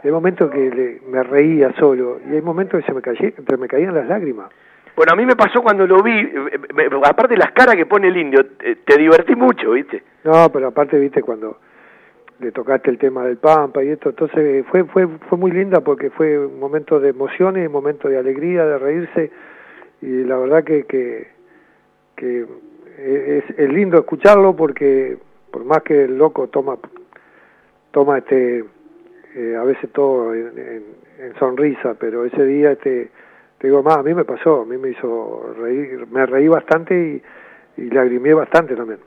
Hay 0.03 0.11
momentos 0.11 0.51
que 0.51 0.71
le, 0.71 1.01
me 1.09 1.23
reía 1.23 1.73
solo 1.79 2.21
y 2.29 2.35
hay 2.35 2.43
momentos 2.43 2.81
que 2.81 2.87
se 2.87 2.93
me, 2.93 3.01
cayé, 3.01 3.35
se 3.49 3.57
me 3.57 3.69
caían 3.69 3.95
las 3.95 4.09
lágrimas. 4.09 4.51
Bueno, 4.97 5.13
a 5.13 5.17
mí 5.17 5.25
me 5.25 5.37
pasó 5.37 5.63
cuando 5.63 5.87
lo 5.87 6.03
vi, 6.03 6.31
aparte 7.05 7.35
de 7.35 7.39
las 7.39 7.53
caras 7.53 7.77
que 7.77 7.87
pone 7.87 8.09
el 8.09 8.17
indio, 8.17 8.45
te, 8.45 8.77
te, 8.77 8.99
divertí 8.99 9.35
mucho, 9.35 9.71
¿viste? 9.71 10.03
No, 10.25 10.51
pero 10.53 10.69
aparte, 10.69 10.99
¿viste? 10.99 11.23
Cuando 11.23 11.57
le 12.41 12.53
tocaste 12.53 12.91
el 12.91 12.99
tema 12.99 13.25
del 13.25 13.39
Pampa 13.39 13.83
y 13.83 13.89
esto, 13.89 14.11
entonces 14.11 14.67
fue 14.67 14.85
fue 14.85 15.07
fue 15.07 15.39
muy 15.39 15.53
linda 15.53 15.81
porque 15.81 16.11
fue 16.11 16.39
un 16.39 16.59
momento 16.59 16.99
de 16.99 17.11
emociones, 17.11 17.67
un 17.69 17.73
momento 17.73 18.09
de 18.09 18.19
alegría, 18.19 18.67
de 18.67 18.79
reírse 18.79 19.31
y 20.03 20.25
la 20.25 20.37
verdad 20.37 20.65
que 20.65 20.85
que, 20.85 21.29
que 22.17 22.45
es, 23.03 23.45
es 23.59 23.73
lindo 23.73 23.99
escucharlo 23.99 24.55
porque 24.55 25.19
por 25.51 25.65
más 25.65 25.83
que 25.83 26.05
el 26.05 26.17
loco 26.17 26.49
toma 26.49 26.77
toma 27.91 28.19
este 28.19 28.65
eh, 29.35 29.57
a 29.59 29.65
veces 29.65 29.91
todo 29.93 30.35
en, 30.35 31.03
sonrisa, 31.39 31.95
pero 31.95 32.25
ese 32.25 32.45
día 32.45 32.73
este, 32.73 33.09
te 33.59 33.69
digo 33.69 33.83
más, 33.83 33.99
a 33.99 34.03
mí 34.03 34.13
me 34.13 34.25
pasó, 34.25 34.63
a 34.63 34.65
mí 34.65 34.77
me 34.77 34.91
hizo 34.91 35.55
reír, 35.57 36.05
me 36.11 36.27
reí 36.27 36.49
bastante 36.49 37.23
y, 37.77 37.81
y 37.81 37.91
lagrimé 37.91 38.35
bastante 38.35 38.75
también. 38.75 38.99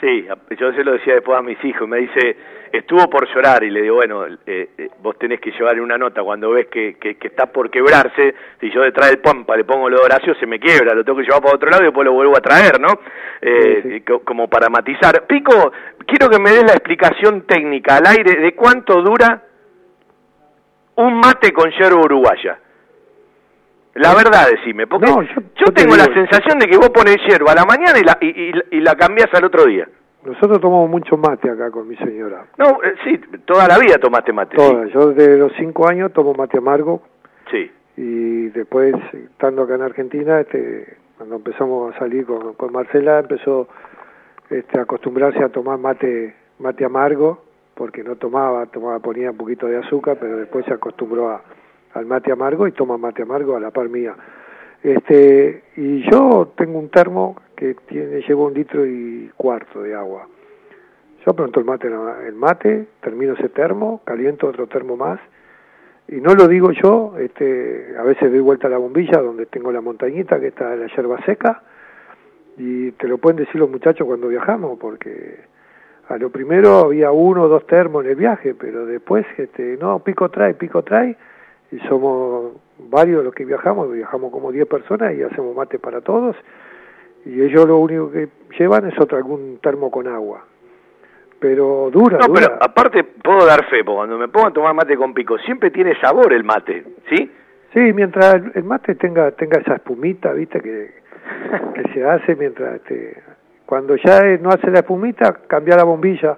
Sí, 0.00 0.26
yo 0.58 0.72
se 0.72 0.84
lo 0.84 0.92
decía 0.92 1.14
después 1.14 1.38
a 1.38 1.42
mis 1.42 1.64
hijos, 1.64 1.88
me 1.88 1.98
dice, 1.98 2.36
estuvo 2.72 3.08
por 3.10 3.28
llorar 3.32 3.62
y 3.62 3.70
le 3.70 3.82
digo, 3.82 3.96
bueno, 3.96 4.26
eh, 4.26 4.70
eh, 4.78 4.90
vos 5.02 5.18
tenés 5.18 5.40
que 5.40 5.52
llevar 5.52 5.78
una 5.80 5.98
nota 5.98 6.22
cuando 6.22 6.50
ves 6.50 6.66
que, 6.68 6.96
que, 6.98 7.16
que, 7.16 7.28
está 7.28 7.46
por 7.46 7.70
quebrarse, 7.70 8.34
si 8.60 8.70
yo 8.70 8.80
detrás 8.80 9.10
del 9.10 9.18
pompa 9.18 9.56
le 9.56 9.64
pongo 9.64 9.90
lo 9.90 9.98
de 9.98 10.04
Horacio, 10.04 10.34
se 10.36 10.46
me 10.46 10.58
quiebra, 10.58 10.94
lo 10.94 11.04
tengo 11.04 11.18
que 11.18 11.24
llevar 11.24 11.42
para 11.42 11.56
otro 11.56 11.70
lado 11.70 11.82
y 11.82 11.86
después 11.86 12.04
lo 12.06 12.12
vuelvo 12.12 12.36
a 12.36 12.40
traer, 12.40 12.80
¿no? 12.80 12.88
Eh, 13.40 13.80
sí, 13.82 13.90
sí. 14.06 14.20
Como 14.24 14.48
para 14.48 14.70
matizar. 14.70 15.26
Pico, 15.26 15.72
quiero 16.06 16.30
que 16.30 16.38
me 16.38 16.50
des 16.50 16.64
la 16.64 16.72
explicación 16.72 17.42
técnica 17.42 17.96
al 17.96 18.06
aire 18.06 18.40
de 18.40 18.54
cuánto 18.54 19.02
dura 19.02 19.42
un 20.96 21.14
mate 21.18 21.52
con 21.52 21.70
yerba 21.70 22.00
uruguaya. 22.00 22.58
La 23.94 24.14
verdad, 24.14 24.48
decime, 24.50 24.86
porque 24.86 25.10
no, 25.10 25.22
yo, 25.22 25.66
tengo 25.74 25.94
la 25.94 26.04
sensación 26.04 26.58
de 26.58 26.66
que 26.66 26.78
vos 26.78 26.88
pones 26.88 27.18
hierba 27.28 27.52
a 27.52 27.56
la 27.56 27.66
mañana 27.66 27.98
y 27.98 28.02
la, 28.02 28.16
y, 28.22 28.26
y, 28.26 28.52
y 28.78 28.80
la 28.80 28.94
cambiás 28.94 29.28
al 29.34 29.44
otro 29.44 29.66
día. 29.66 29.86
Nosotros 30.24 30.60
tomamos 30.60 30.88
mucho 30.88 31.16
mate 31.16 31.50
acá 31.50 31.70
con 31.70 31.88
mi 31.88 31.96
señora. 31.96 32.46
No, 32.58 32.82
eh, 32.82 32.94
sí, 33.04 33.20
toda 33.44 33.66
la 33.66 33.78
vida 33.78 33.98
tomaste 33.98 34.32
mate. 34.32 34.56
Toda, 34.56 34.86
sí. 34.86 34.92
yo 34.92 35.12
desde 35.12 35.38
los 35.38 35.52
cinco 35.56 35.88
años 35.88 36.12
tomo 36.12 36.34
mate 36.34 36.58
amargo. 36.58 37.02
Sí. 37.50 37.70
Y 37.96 38.48
después, 38.48 38.94
estando 39.12 39.62
acá 39.62 39.74
en 39.74 39.82
Argentina, 39.82 40.40
este, 40.40 40.96
cuando 41.16 41.36
empezamos 41.36 41.94
a 41.94 41.98
salir 41.98 42.24
con, 42.24 42.54
con 42.54 42.72
Marcela, 42.72 43.18
empezó 43.18 43.68
este, 44.48 44.78
a 44.78 44.82
acostumbrarse 44.82 45.42
a 45.42 45.48
tomar 45.48 45.78
mate, 45.78 46.34
mate 46.58 46.84
amargo, 46.84 47.42
porque 47.74 48.04
no 48.04 48.16
tomaba, 48.16 48.66
tomaba, 48.66 49.00
ponía 49.00 49.30
un 49.30 49.36
poquito 49.36 49.66
de 49.66 49.78
azúcar, 49.78 50.16
pero 50.20 50.36
después 50.36 50.64
se 50.66 50.72
acostumbró 50.72 51.30
a 51.30 51.42
al 51.94 52.06
mate 52.06 52.32
amargo 52.32 52.66
y 52.66 52.72
toma 52.72 52.96
mate 52.96 53.22
amargo 53.22 53.56
a 53.56 53.60
la 53.60 53.70
par 53.70 53.88
mía. 53.88 54.14
Este, 54.82 55.62
y 55.76 56.10
yo 56.10 56.52
tengo 56.56 56.78
un 56.78 56.88
termo 56.88 57.36
que 57.62 57.76
tiene, 57.86 58.20
lleva 58.22 58.42
un 58.42 58.54
litro 58.54 58.84
y 58.84 59.30
cuarto 59.36 59.82
de 59.82 59.94
agua. 59.94 60.26
Yo 61.24 61.32
pronto 61.34 61.60
el 61.60 61.66
mate, 61.66 61.86
el 61.86 62.34
mate, 62.34 62.86
termino 63.00 63.34
ese 63.34 63.48
termo, 63.48 64.00
caliento 64.04 64.48
otro 64.48 64.66
termo 64.66 64.96
más, 64.96 65.20
y 66.08 66.16
no 66.16 66.34
lo 66.34 66.48
digo 66.48 66.72
yo, 66.72 67.14
este, 67.18 67.94
a 67.96 68.02
veces 68.02 68.32
doy 68.32 68.40
vuelta 68.40 68.66
a 68.66 68.70
la 68.70 68.78
bombilla 68.78 69.20
donde 69.20 69.46
tengo 69.46 69.70
la 69.70 69.80
montañita 69.80 70.40
que 70.40 70.48
está 70.48 70.74
la 70.74 70.88
yerba 70.88 71.24
seca, 71.24 71.62
y 72.58 72.90
te 72.92 73.06
lo 73.06 73.18
pueden 73.18 73.36
decir 73.36 73.60
los 73.60 73.70
muchachos 73.70 74.08
cuando 74.08 74.26
viajamos, 74.26 74.76
porque 74.80 75.38
a 76.08 76.16
lo 76.16 76.30
primero 76.30 76.78
había 76.78 77.12
uno 77.12 77.42
o 77.44 77.48
dos 77.48 77.64
termos 77.68 78.04
en 78.04 78.10
el 78.10 78.16
viaje, 78.16 78.56
pero 78.56 78.86
después, 78.86 79.24
este, 79.38 79.76
no, 79.80 80.00
pico 80.00 80.28
trae, 80.30 80.54
pico 80.54 80.82
trae, 80.82 81.16
y 81.70 81.78
somos 81.88 82.54
varios 82.90 83.24
los 83.24 83.32
que 83.32 83.44
viajamos, 83.44 83.92
viajamos 83.92 84.32
como 84.32 84.50
10 84.50 84.66
personas 84.66 85.14
y 85.14 85.22
hacemos 85.22 85.54
mate 85.54 85.78
para 85.78 86.00
todos, 86.00 86.34
y 87.24 87.40
ellos 87.42 87.66
lo 87.66 87.78
único 87.78 88.10
que 88.10 88.28
llevan 88.58 88.88
es 88.88 88.98
otro 89.00 89.16
algún 89.16 89.58
termo 89.62 89.90
con 89.90 90.06
agua. 90.08 90.44
Pero 91.38 91.90
dura, 91.92 92.18
No, 92.18 92.26
dura. 92.28 92.40
pero 92.40 92.58
aparte 92.60 93.04
puedo 93.04 93.44
dar 93.44 93.64
fe, 93.66 93.82
porque 93.84 93.96
cuando 93.96 94.18
me 94.18 94.28
pongo 94.28 94.46
a 94.48 94.52
tomar 94.52 94.74
mate 94.74 94.96
con 94.96 95.12
pico, 95.12 95.38
siempre 95.38 95.70
tiene 95.70 95.98
sabor 96.00 96.32
el 96.32 96.44
mate, 96.44 96.84
¿sí? 97.08 97.30
Sí, 97.72 97.80
mientras 97.92 98.36
el 98.54 98.64
mate 98.64 98.94
tenga 98.94 99.30
tenga 99.32 99.58
esa 99.60 99.74
espumita, 99.74 100.32
¿viste? 100.32 100.60
Que, 100.60 100.94
que 101.74 101.92
se 101.92 102.04
hace 102.04 102.36
mientras... 102.36 102.76
Este, 102.76 103.22
cuando 103.66 103.96
ya 103.96 104.20
no 104.40 104.50
hace 104.50 104.70
la 104.70 104.80
espumita, 104.80 105.32
cambia 105.46 105.76
la 105.76 105.84
bombilla, 105.84 106.36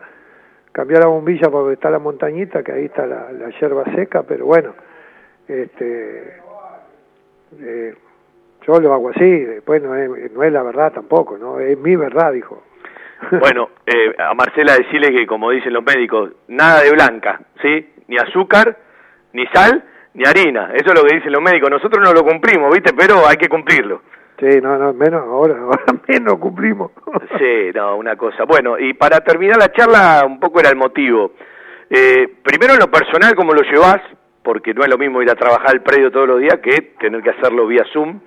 cambia 0.70 1.00
la 1.00 1.06
bombilla 1.06 1.50
porque 1.50 1.72
está 1.74 1.90
la 1.90 1.98
montañita, 1.98 2.62
que 2.62 2.72
ahí 2.72 2.84
está 2.84 3.06
la, 3.06 3.32
la 3.32 3.50
yerba 3.58 3.84
seca, 3.96 4.22
pero 4.22 4.46
bueno, 4.46 4.74
este 5.48 6.40
eh, 7.60 7.94
yo 8.66 8.80
lo 8.80 8.92
hago 8.92 9.10
así, 9.10 9.40
después 9.40 9.82
no 9.82 9.94
es, 9.94 10.32
no 10.32 10.42
es 10.42 10.52
la 10.52 10.62
verdad 10.62 10.92
tampoco, 10.92 11.38
no 11.38 11.60
es 11.60 11.78
mi 11.78 11.96
verdad, 11.96 12.32
dijo. 12.32 12.62
Bueno, 13.40 13.70
eh, 13.86 14.14
a 14.18 14.34
Marcela 14.34 14.74
decirle 14.74 15.10
que, 15.10 15.26
como 15.26 15.50
dicen 15.50 15.72
los 15.72 15.84
médicos, 15.84 16.32
nada 16.48 16.82
de 16.82 16.90
blanca, 16.90 17.40
¿sí? 17.62 17.94
Ni 18.08 18.16
azúcar, 18.16 18.76
ni 19.32 19.46
sal, 19.46 19.82
ni 20.14 20.24
harina. 20.26 20.72
Eso 20.74 20.92
es 20.92 20.94
lo 20.94 21.06
que 21.06 21.16
dicen 21.16 21.32
los 21.32 21.42
médicos. 21.42 21.70
Nosotros 21.70 22.04
no 22.04 22.12
lo 22.12 22.24
cumplimos, 22.24 22.72
¿viste? 22.72 22.92
Pero 22.92 23.26
hay 23.26 23.36
que 23.36 23.48
cumplirlo. 23.48 24.02
Sí, 24.38 24.60
no, 24.60 24.76
no, 24.78 24.92
menos 24.92 25.22
ahora, 25.22 25.58
ahora 25.60 25.84
menos 26.08 26.38
cumplimos. 26.38 26.92
sí, 27.38 27.70
no, 27.74 27.96
una 27.96 28.16
cosa. 28.16 28.44
Bueno, 28.44 28.78
y 28.78 28.94
para 28.94 29.20
terminar 29.20 29.58
la 29.58 29.72
charla, 29.72 30.24
un 30.26 30.40
poco 30.40 30.60
era 30.60 30.70
el 30.70 30.76
motivo. 30.76 31.32
Eh, 31.90 32.28
primero 32.42 32.74
en 32.74 32.80
lo 32.80 32.90
personal, 32.90 33.34
¿cómo 33.34 33.52
lo 33.52 33.62
llevas? 33.62 34.00
Porque 34.42 34.74
no 34.74 34.82
es 34.82 34.90
lo 34.90 34.98
mismo 34.98 35.22
ir 35.22 35.30
a 35.30 35.34
trabajar 35.34 35.70
al 35.70 35.82
predio 35.82 36.10
todos 36.10 36.28
los 36.28 36.40
días 36.40 36.58
que 36.62 36.94
tener 36.98 37.22
que 37.22 37.30
hacerlo 37.30 37.66
vía 37.66 37.84
Zoom. 37.92 38.20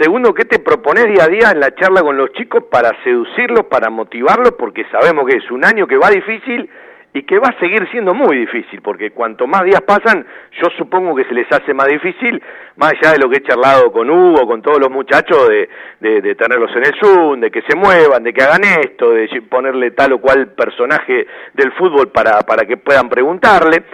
Segundo, 0.00 0.34
¿qué 0.34 0.44
te 0.44 0.58
propones 0.58 1.04
día 1.04 1.24
a 1.24 1.28
día 1.28 1.50
en 1.52 1.60
la 1.60 1.72
charla 1.74 2.02
con 2.02 2.16
los 2.16 2.32
chicos 2.32 2.64
para 2.68 2.90
seducirlos, 3.04 3.66
para 3.66 3.90
motivarlos? 3.90 4.54
Porque 4.58 4.84
sabemos 4.90 5.24
que 5.26 5.36
es 5.36 5.48
un 5.52 5.64
año 5.64 5.86
que 5.86 5.96
va 5.96 6.10
difícil 6.10 6.68
y 7.12 7.22
que 7.22 7.38
va 7.38 7.50
a 7.50 7.60
seguir 7.60 7.88
siendo 7.92 8.12
muy 8.12 8.36
difícil, 8.38 8.82
porque 8.82 9.12
cuanto 9.12 9.46
más 9.46 9.62
días 9.62 9.82
pasan, 9.82 10.26
yo 10.60 10.68
supongo 10.76 11.14
que 11.14 11.22
se 11.26 11.32
les 11.32 11.46
hace 11.52 11.72
más 11.72 11.86
difícil, 11.86 12.42
más 12.74 12.92
allá 12.92 13.12
de 13.12 13.20
lo 13.20 13.30
que 13.30 13.36
he 13.36 13.42
charlado 13.42 13.92
con 13.92 14.10
Hugo, 14.10 14.48
con 14.48 14.62
todos 14.62 14.80
los 14.80 14.90
muchachos, 14.90 15.48
de, 15.48 15.68
de, 16.00 16.20
de 16.20 16.34
tenerlos 16.34 16.72
en 16.74 16.86
el 16.86 16.94
Zoom, 17.00 17.40
de 17.40 17.52
que 17.52 17.62
se 17.62 17.76
muevan, 17.76 18.24
de 18.24 18.32
que 18.32 18.42
hagan 18.42 18.64
esto, 18.64 19.12
de 19.12 19.28
ponerle 19.48 19.92
tal 19.92 20.14
o 20.14 20.20
cual 20.20 20.54
personaje 20.54 21.24
del 21.52 21.70
fútbol 21.74 22.08
para, 22.08 22.40
para 22.40 22.66
que 22.66 22.78
puedan 22.78 23.08
preguntarle, 23.08 23.84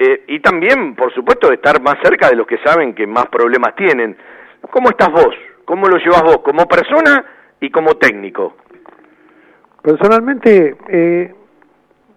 eh, 0.00 0.24
y 0.26 0.40
también, 0.40 0.96
por 0.96 1.14
supuesto, 1.14 1.48
de 1.48 1.54
estar 1.54 1.80
más 1.80 1.94
cerca 2.02 2.28
de 2.28 2.34
los 2.34 2.46
que 2.48 2.58
saben 2.58 2.92
que 2.92 3.06
más 3.06 3.26
problemas 3.26 3.76
tienen. 3.76 4.16
¿Cómo 4.70 4.90
estás 4.90 5.10
vos? 5.10 5.34
¿Cómo 5.64 5.86
lo 5.88 5.96
llevas 5.98 6.22
vos 6.22 6.38
como 6.38 6.66
persona 6.66 7.24
y 7.60 7.70
como 7.70 7.94
técnico? 7.94 8.54
Personalmente, 9.82 10.76
eh, 10.88 11.34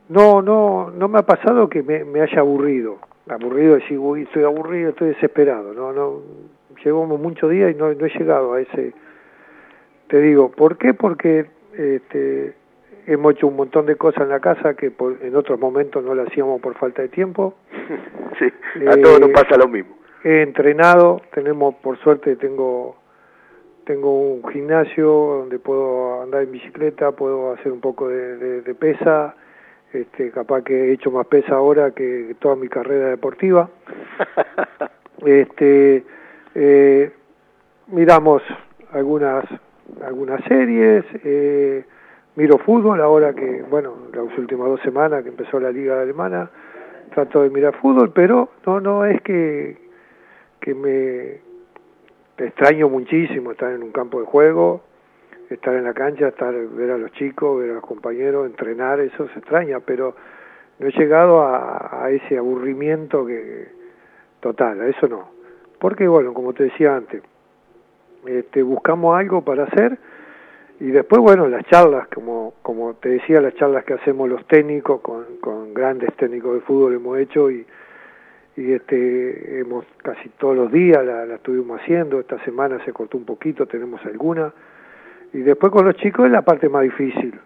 no, 0.10 0.42
no, 0.42 0.92
no 0.92 1.08
me 1.08 1.20
ha 1.20 1.24
pasado 1.24 1.70
que 1.70 1.84
me, 1.84 2.04
me 2.06 2.22
haya 2.22 2.40
aburrido. 2.40 3.00
Aburrido 3.30 3.76
decir, 3.76 4.00
uy, 4.00 4.24
estoy 4.24 4.44
aburrido, 4.44 4.92
estoy 4.92 5.10
desesperado. 5.10 5.74
No, 5.74 5.92
no, 5.92 6.22
llevamos 6.84 7.20
muchos 7.20 7.50
días 7.52 7.72
y 7.72 7.76
no, 7.76 7.94
no 7.94 8.06
he 8.06 8.18
llegado 8.18 8.54
a 8.54 8.62
ese. 8.62 8.94
Te 10.08 10.22
digo, 10.22 10.52
¿por 10.52 10.78
qué? 10.78 10.94
Porque 10.94 11.46
este, 11.74 12.54
hemos 13.06 13.34
hecho 13.34 13.48
un 13.48 13.58
montón 13.58 13.86
de 13.86 13.96
cosas 13.96 14.24
en 14.24 14.30
la 14.30 14.40
casa 14.40 14.76
que 14.76 14.92
por, 14.92 15.18
en 15.22 15.36
otros 15.36 15.60
momentos 15.60 16.04
no 16.04 16.16
lo 16.16 16.24
hacíamos 16.24 16.62
por 16.62 16.76
falta 16.76 17.02
de 17.02 17.10
tiempo. 17.10 17.56
sí, 18.40 18.46
a 18.88 18.94
eh, 18.94 19.02
todos 19.02 19.20
nos 19.20 19.32
pasa 19.32 19.58
lo 19.58 19.68
mismo. 19.68 19.97
He 20.24 20.42
entrenado, 20.42 21.22
tenemos, 21.34 21.76
por 21.76 21.98
suerte, 22.00 22.36
tengo 22.36 22.96
tengo 23.86 24.34
un 24.34 24.46
gimnasio 24.50 25.08
donde 25.08 25.60
puedo 25.60 26.22
andar 26.22 26.44
en 26.44 26.52
bicicleta, 26.52 27.14
puedo 27.14 27.54
hacer 27.54 27.72
un 27.72 27.80
poco 27.80 28.10
de, 28.10 28.62
de, 28.62 28.76
pesa, 28.76 29.34
este, 29.94 30.30
capaz 30.30 30.64
que 30.64 30.90
he 30.90 30.92
hecho 30.92 31.10
más 31.10 31.26
pesa 31.28 31.56
ahora 31.56 31.92
que 31.92 32.36
toda 32.40 32.58
mi 32.58 32.68
carrera 32.68 33.08
deportiva. 33.08 33.70
este, 35.26 36.04
eh, 36.54 37.12
miramos 37.88 38.44
algunas 38.92 39.46
algunas 40.06 40.44
series, 40.46 41.06
eh, 41.24 41.86
miro 42.36 42.58
fútbol 42.58 43.02
ahora 43.02 43.34
que, 43.34 43.64
bueno, 43.70 43.94
las 44.14 44.38
últimas 44.38 44.68
dos 44.68 44.82
semanas 44.82 45.24
que 45.24 45.30
empezó 45.30 45.60
la 45.60 45.72
liga 45.72 46.02
alemana, 46.02 46.50
trato 47.14 47.44
de 47.44 47.50
mirar 47.50 47.74
fútbol, 47.76 48.12
pero 48.12 48.50
no, 48.66 48.80
no 48.80 49.06
es 49.06 49.22
que, 49.22 49.78
que 50.60 50.74
me 50.74 51.48
extraño 52.46 52.90
muchísimo 52.90 53.52
estar 53.52 53.72
en 53.72 53.84
un 53.84 53.92
campo 53.92 54.20
de 54.20 54.26
juego, 54.26 54.82
estar 55.50 55.74
en 55.76 55.86
la 55.86 55.94
cancha, 55.94 56.28
estar 56.28 56.54
ver 56.54 56.92
a 56.92 56.98
los 56.98 57.12
chicos, 57.14 57.60
ver 57.60 57.72
a 57.72 57.74
los 57.76 57.84
compañeros, 57.84 58.46
entrenar, 58.46 59.00
eso 59.00 59.28
se 59.30 59.40
extraña, 59.40 59.80
pero 59.80 60.16
no 60.80 60.88
he 60.88 60.92
llegado 60.92 61.42
a, 61.42 62.10
ese 62.12 62.38
aburrimiento 62.38 63.26
que 63.26 63.68
total, 64.40 64.82
a 64.82 64.88
eso 64.88 65.08
no. 65.08 65.30
Porque 65.80 66.08
bueno, 66.08 66.34
como 66.34 66.54
te 66.54 66.66
decía 66.66 66.96
antes, 66.96 67.24
este, 68.26 68.62
buscamos 68.62 69.18
algo 69.18 69.42
para 69.42 69.64
hacer 69.64 69.98
y 70.80 70.92
después 70.92 71.22
bueno 71.22 71.48
las 71.48 71.66
charlas 71.66 72.08
como 72.10 72.54
como 72.62 72.94
te 72.96 73.10
decía 73.10 73.42
las 73.42 73.56
charlas 73.56 73.84
que 73.84 73.94
hacemos 73.94 74.30
los 74.30 74.46
técnicos 74.46 75.02
con, 75.02 75.38
con 75.42 75.74
grandes 75.74 76.14
técnicos 76.18 76.54
de 76.54 76.62
fútbol 76.62 76.94
hemos 76.94 77.18
hecho 77.18 77.50
y 77.50 77.66
y 78.58 78.74
este 78.74 79.60
hemos 79.60 79.86
casi 80.02 80.30
todos 80.30 80.56
los 80.56 80.72
días 80.72 81.06
la, 81.06 81.26
la 81.26 81.36
estuvimos 81.36 81.80
haciendo 81.80 82.20
esta 82.20 82.44
semana 82.44 82.84
se 82.84 82.92
cortó 82.92 83.18
un 83.18 83.26
poquito 83.26 83.68
tenemos 83.68 84.04
alguna 84.04 84.52
y 85.32 85.40
después 85.40 85.72
con 85.72 85.86
los 85.86 85.96
chicos 85.96 86.26
es 86.26 86.32
la 86.32 86.42
parte 86.42 86.68
más 86.68 86.82
difícil 86.82 87.40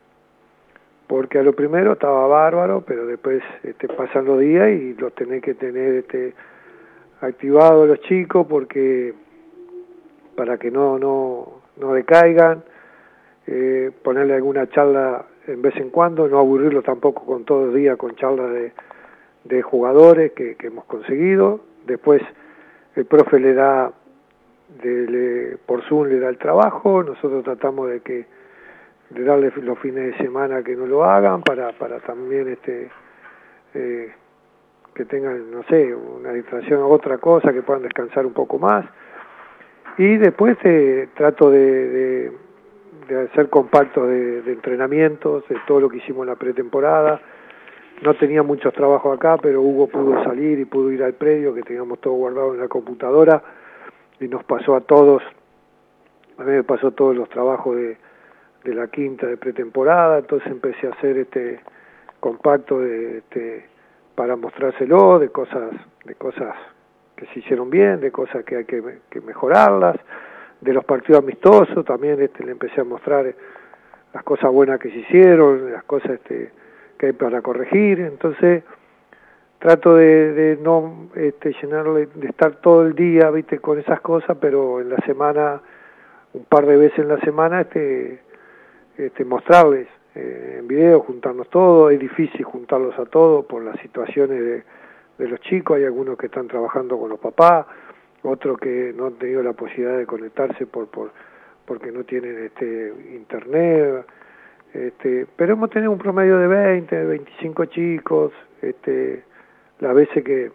porque 1.07 1.39
a 1.39 1.43
lo 1.43 1.53
primero 1.53 1.93
estaba 1.93 2.25
bárbaro 2.27 2.85
pero 2.87 3.05
después 3.05 3.43
este, 3.63 3.89
pasan 3.89 4.23
los 4.23 4.39
días 4.39 4.69
y 4.69 4.93
los 4.93 5.13
tenés 5.13 5.41
que 5.41 5.53
tener 5.53 5.95
este 5.95 6.33
activados 7.19 7.89
los 7.89 7.99
chicos 8.01 8.47
porque 8.49 9.13
para 10.37 10.57
que 10.57 10.71
no 10.71 10.97
no 10.97 11.61
no 11.75 11.93
decaigan 11.93 12.63
eh, 13.47 13.91
ponerle 14.01 14.35
alguna 14.35 14.69
charla 14.69 15.25
en 15.45 15.61
vez 15.61 15.75
en 15.75 15.89
cuando 15.89 16.29
no 16.29 16.39
aburrirlo 16.39 16.81
tampoco 16.83 17.25
con 17.25 17.43
todo 17.43 17.65
el 17.65 17.75
día 17.75 17.97
con 17.97 18.15
charlas 18.15 18.49
de 18.53 18.71
de 19.43 19.61
jugadores 19.61 20.31
que, 20.33 20.55
hemos 20.61 20.85
conseguido. 20.85 21.61
Después 21.85 22.21
el 22.95 23.05
profe 23.05 23.39
le 23.39 23.53
da, 23.53 23.91
de, 24.81 25.07
le, 25.07 25.57
por 25.57 25.83
Zoom 25.83 26.07
le 26.07 26.19
da 26.19 26.29
el 26.29 26.37
trabajo, 26.37 27.03
nosotros 27.03 27.43
tratamos 27.43 27.89
de 27.89 28.01
que 28.01 28.25
de 29.09 29.23
darle 29.25 29.51
los 29.57 29.77
fines 29.79 30.11
de 30.11 30.23
semana 30.23 30.63
que 30.63 30.75
no 30.75 30.85
lo 30.85 31.03
hagan 31.03 31.41
para, 31.41 31.73
para 31.73 31.99
también 31.99 32.47
este 32.47 32.89
eh, 33.73 34.11
que 34.93 35.05
tengan, 35.05 35.51
no 35.51 35.63
sé, 35.63 35.93
una 35.93 36.31
distracción 36.31 36.81
o 36.81 36.87
otra 36.87 37.17
cosa, 37.17 37.53
que 37.53 37.61
puedan 37.61 37.83
descansar 37.83 38.25
un 38.25 38.33
poco 38.33 38.59
más. 38.59 38.85
Y 39.97 40.17
después 40.17 40.57
eh, 40.63 41.09
trato 41.15 41.49
de, 41.49 42.31
de, 43.07 43.21
hacer 43.29 43.49
compactos 43.49 44.07
de 44.07 44.51
entrenamientos, 44.51 45.47
de 45.49 45.57
todo 45.67 45.81
lo 45.81 45.89
que 45.89 45.97
hicimos 45.97 46.23
en 46.23 46.29
la 46.29 46.35
pretemporada, 46.35 47.21
no 48.01 48.13
tenía 48.15 48.43
muchos 48.43 48.73
trabajos 48.73 49.15
acá, 49.15 49.37
pero 49.37 49.61
Hugo 49.61 49.87
pudo 49.87 50.23
salir 50.23 50.59
y 50.59 50.65
pudo 50.65 50.91
ir 50.91 51.03
al 51.03 51.13
predio, 51.13 51.53
que 51.53 51.61
teníamos 51.61 51.99
todo 51.99 52.13
guardado 52.13 52.53
en 52.53 52.59
la 52.59 52.67
computadora, 52.67 53.41
y 54.19 54.27
nos 54.27 54.43
pasó 54.43 54.75
a 54.75 54.81
todos, 54.81 55.21
a 56.37 56.43
mí 56.43 56.51
me 56.51 56.63
pasó 56.63 56.91
todos 56.91 57.15
los 57.15 57.29
trabajos 57.29 57.75
de, 57.75 57.97
de 58.63 58.75
la 58.75 58.87
quinta 58.87 59.27
de 59.27 59.37
pretemporada, 59.37 60.19
entonces 60.19 60.51
empecé 60.51 60.87
a 60.87 60.91
hacer 60.91 61.17
este 61.17 61.59
compacto 62.19 62.79
de, 62.79 63.19
este, 63.19 63.65
para 64.15 64.35
mostrárselo, 64.35 65.19
de 65.19 65.29
cosas, 65.29 65.71
de 66.05 66.15
cosas 66.15 66.55
que 67.15 67.25
se 67.27 67.39
hicieron 67.39 67.69
bien, 67.69 67.99
de 67.99 68.11
cosas 68.11 68.43
que 68.43 68.57
hay 68.57 68.65
que, 68.65 68.81
mejorarlas, 69.21 69.95
de 70.61 70.73
los 70.73 70.85
partidos 70.85 71.23
amistosos, 71.23 71.83
también 71.85 72.21
este, 72.21 72.43
le 72.43 72.51
empecé 72.51 72.81
a 72.81 72.83
mostrar 72.83 73.33
las 74.13 74.23
cosas 74.23 74.51
buenas 74.51 74.79
que 74.79 74.91
se 74.91 74.97
hicieron, 74.97 75.71
las 75.71 75.83
cosas 75.83 76.11
este, 76.11 76.51
que 77.01 77.07
hay 77.07 77.13
para 77.13 77.41
corregir, 77.41 77.99
entonces 77.99 78.63
trato 79.57 79.95
de, 79.95 80.33
de 80.33 80.57
no 80.61 81.09
este, 81.15 81.51
llenarle, 81.59 82.07
de 82.13 82.27
estar 82.27 82.61
todo 82.61 82.85
el 82.85 82.93
día, 82.93 83.31
viste, 83.31 83.57
con 83.57 83.79
esas 83.79 84.01
cosas, 84.01 84.37
pero 84.39 84.79
en 84.79 84.89
la 84.91 84.97
semana, 84.97 85.61
un 86.33 86.45
par 86.45 86.67
de 86.67 86.77
veces 86.77 86.99
en 86.99 87.07
la 87.07 87.19
semana, 87.21 87.61
este, 87.61 88.19
este 88.97 89.25
mostrarles 89.25 89.87
eh, 90.13 90.57
en 90.59 90.67
video, 90.67 90.99
juntarnos 90.99 91.49
todos, 91.49 91.91
es 91.91 91.99
difícil 91.99 92.43
juntarlos 92.43 92.97
a 92.99 93.05
todos 93.05 93.45
por 93.45 93.63
las 93.63 93.79
situaciones 93.79 94.39
de, 94.39 94.63
de 95.17 95.27
los 95.27 95.39
chicos, 95.41 95.77
hay 95.77 95.85
algunos 95.85 96.19
que 96.19 96.27
están 96.27 96.47
trabajando 96.47 96.99
con 96.99 97.09
los 97.09 97.19
papás, 97.19 97.65
otros 98.21 98.59
que 98.59 98.93
no 98.95 99.07
han 99.07 99.13
tenido 99.13 99.41
la 99.41 99.53
posibilidad 99.53 99.97
de 99.97 100.05
conectarse 100.05 100.67
por, 100.67 100.87
por 100.87 101.11
porque 101.65 101.91
no 101.91 102.03
tienen 102.03 102.45
este 102.45 102.93
internet, 103.11 104.05
este, 104.73 105.27
pero 105.35 105.53
hemos 105.53 105.69
tenido 105.69 105.91
un 105.91 105.97
promedio 105.97 106.37
de 106.37 106.47
20, 106.47 107.05
25 107.05 107.65
chicos, 107.65 108.31
este, 108.61 109.23
las 109.79 109.93
veces 109.93 110.23
que, 110.23 110.51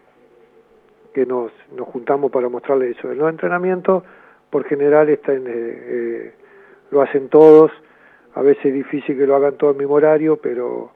que 1.13 1.25
nos, 1.25 1.51
nos 1.75 1.87
juntamos 1.87 2.31
para 2.31 2.49
mostrarles 2.49 2.97
eso. 2.97 3.11
En 3.11 3.19
los 3.19 3.29
entrenamientos, 3.29 4.03
por 4.49 4.63
general, 4.65 5.09
está 5.09 5.33
en, 5.33 5.47
eh, 5.47 5.51
eh, 5.53 6.33
lo 6.91 7.01
hacen 7.01 7.29
todos, 7.29 7.71
a 8.33 8.41
veces 8.41 8.65
es 8.65 8.73
difícil 8.73 9.17
que 9.17 9.27
lo 9.27 9.35
hagan 9.35 9.57
todo 9.57 9.71
el 9.71 9.77
mismo 9.77 9.95
horario, 9.95 10.37
pero 10.37 10.91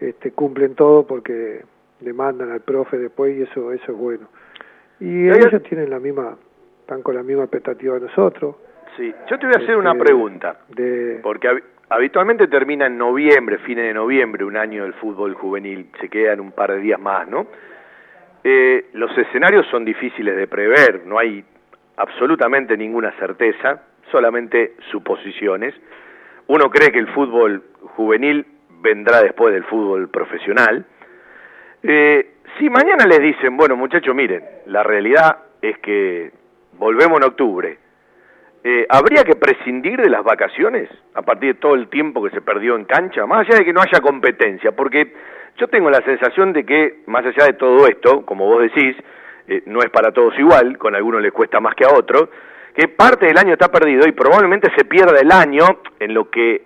este, 0.00 0.32
cumplen 0.32 0.74
todo 0.74 1.06
porque 1.06 1.62
le 2.00 2.12
mandan 2.12 2.50
al 2.50 2.60
profe 2.60 2.98
después 2.98 3.36
y 3.36 3.42
eso, 3.42 3.72
eso 3.72 3.92
es 3.92 3.98
bueno. 3.98 4.28
Y 5.00 5.28
ellos 5.28 5.62
tienen 5.68 5.90
la 5.90 5.98
misma, 5.98 6.36
están 6.80 7.02
con 7.02 7.14
la 7.14 7.22
misma 7.22 7.44
expectativa 7.44 7.94
de 7.94 8.02
nosotros. 8.02 8.56
Sí, 8.96 9.12
yo 9.28 9.38
te 9.38 9.46
voy 9.46 9.54
a 9.56 9.62
hacer 9.62 9.76
una 9.76 9.92
este, 9.92 10.04
pregunta, 10.04 10.60
de, 10.68 11.20
porque 11.22 11.48
habitualmente 11.94 12.48
termina 12.48 12.86
en 12.86 12.98
noviembre, 12.98 13.58
fines 13.58 13.84
de 13.84 13.94
noviembre, 13.94 14.44
un 14.44 14.56
año 14.56 14.82
del 14.82 14.94
fútbol 14.94 15.34
juvenil, 15.34 15.90
se 16.00 16.08
quedan 16.08 16.40
un 16.40 16.50
par 16.50 16.72
de 16.72 16.80
días 16.80 17.00
más, 17.00 17.28
¿no? 17.28 17.46
Eh, 18.42 18.86
los 18.94 19.16
escenarios 19.16 19.66
son 19.70 19.84
difíciles 19.84 20.36
de 20.36 20.48
prever, 20.48 21.06
no 21.06 21.18
hay 21.18 21.44
absolutamente 21.96 22.76
ninguna 22.76 23.12
certeza, 23.12 23.82
solamente 24.10 24.74
suposiciones. 24.90 25.72
Uno 26.48 26.68
cree 26.68 26.90
que 26.90 26.98
el 26.98 27.08
fútbol 27.08 27.62
juvenil 27.96 28.44
vendrá 28.82 29.22
después 29.22 29.54
del 29.54 29.64
fútbol 29.64 30.08
profesional. 30.08 30.84
Eh, 31.82 32.34
si 32.58 32.68
mañana 32.68 33.06
les 33.06 33.20
dicen, 33.20 33.56
bueno 33.56 33.76
muchachos, 33.76 34.14
miren, 34.14 34.44
la 34.66 34.82
realidad 34.82 35.38
es 35.62 35.78
que 35.78 36.32
volvemos 36.72 37.18
en 37.18 37.24
octubre, 37.24 37.78
eh, 38.66 38.86
¿habría 38.88 39.24
que 39.24 39.36
prescindir 39.36 40.00
de 40.00 40.08
las 40.08 40.24
vacaciones 40.24 40.88
a 41.12 41.20
partir 41.20 41.52
de 41.54 41.60
todo 41.60 41.74
el 41.74 41.88
tiempo 41.88 42.24
que 42.24 42.30
se 42.30 42.40
perdió 42.40 42.76
en 42.76 42.86
cancha? 42.86 43.26
Más 43.26 43.46
allá 43.46 43.58
de 43.58 43.64
que 43.66 43.74
no 43.74 43.82
haya 43.82 44.00
competencia, 44.00 44.72
porque 44.72 45.12
yo 45.58 45.68
tengo 45.68 45.90
la 45.90 46.00
sensación 46.00 46.54
de 46.54 46.64
que, 46.64 47.02
más 47.06 47.26
allá 47.26 47.44
de 47.44 47.52
todo 47.52 47.86
esto, 47.86 48.24
como 48.24 48.46
vos 48.46 48.62
decís, 48.62 48.96
eh, 49.48 49.62
no 49.66 49.80
es 49.80 49.90
para 49.90 50.12
todos 50.12 50.38
igual, 50.38 50.78
con 50.78 50.94
algunos 50.94 51.20
les 51.20 51.32
cuesta 51.32 51.60
más 51.60 51.74
que 51.74 51.84
a 51.84 51.92
otros, 51.92 52.30
que 52.74 52.88
parte 52.88 53.26
del 53.26 53.36
año 53.36 53.52
está 53.52 53.70
perdido 53.70 54.08
y 54.08 54.12
probablemente 54.12 54.72
se 54.74 54.86
pierda 54.86 55.20
el 55.20 55.30
año 55.30 55.66
en 56.00 56.14
lo 56.14 56.30
que 56.30 56.62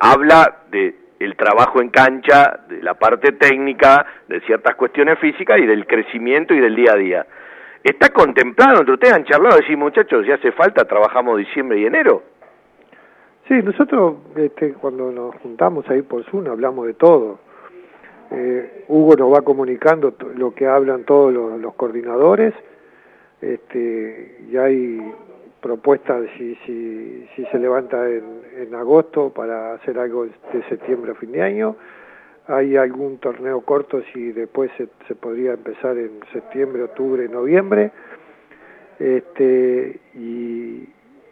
habla 0.00 0.64
de 0.70 0.96
el 1.18 1.36
trabajo 1.36 1.80
en 1.80 1.88
cancha, 1.88 2.60
de 2.68 2.82
la 2.82 2.94
parte 2.94 3.32
técnica, 3.32 4.04
de 4.28 4.40
ciertas 4.40 4.74
cuestiones 4.74 5.18
físicas 5.18 5.58
y 5.60 5.66
del 5.66 5.86
crecimiento 5.86 6.52
y 6.52 6.60
del 6.60 6.74
día 6.74 6.92
a 6.92 6.96
día. 6.96 7.26
¿Está 7.82 8.10
contemplado 8.10 8.78
entre 8.78 8.94
ustedes? 8.94 9.14
¿Han 9.14 9.24
charlado? 9.24 9.56
Decir, 9.56 9.76
muchachos, 9.76 10.24
si 10.24 10.30
hace 10.30 10.52
falta, 10.52 10.84
trabajamos 10.84 11.38
diciembre 11.38 11.80
y 11.80 11.86
enero. 11.86 12.22
Sí, 13.48 13.54
nosotros 13.54 14.18
este, 14.36 14.74
cuando 14.74 15.10
nos 15.10 15.34
juntamos 15.36 15.88
ahí 15.90 16.02
por 16.02 16.24
Zoom 16.24 16.46
hablamos 16.46 16.86
de 16.86 16.94
todo. 16.94 17.40
Eh, 18.30 18.84
Hugo 18.88 19.16
nos 19.16 19.32
va 19.32 19.42
comunicando 19.42 20.14
lo 20.36 20.54
que 20.54 20.66
hablan 20.66 21.04
todos 21.04 21.32
los, 21.32 21.74
coordinadores 21.74 22.54
este, 23.40 24.38
y 24.48 24.56
hay 24.56 25.12
propuestas 25.60 26.22
si, 26.38 26.54
si, 26.64 27.28
si 27.34 27.44
se 27.46 27.58
levanta 27.58 28.08
en, 28.08 28.42
en 28.58 28.74
agosto 28.74 29.30
para 29.30 29.74
hacer 29.74 29.98
algo 29.98 30.24
de 30.24 30.62
septiembre 30.68 31.12
a 31.12 31.14
fin 31.16 31.32
de 31.32 31.42
año 31.42 31.76
hay 32.46 32.76
algún 32.76 33.18
torneo 33.18 33.60
corto 33.60 34.02
si 34.12 34.32
después 34.32 34.70
se, 34.76 34.88
se 35.06 35.14
podría 35.14 35.52
empezar 35.52 35.96
en 35.96 36.20
septiembre, 36.32 36.82
octubre, 36.82 37.28
noviembre, 37.28 37.92
este, 38.98 40.00
y, 40.14 40.88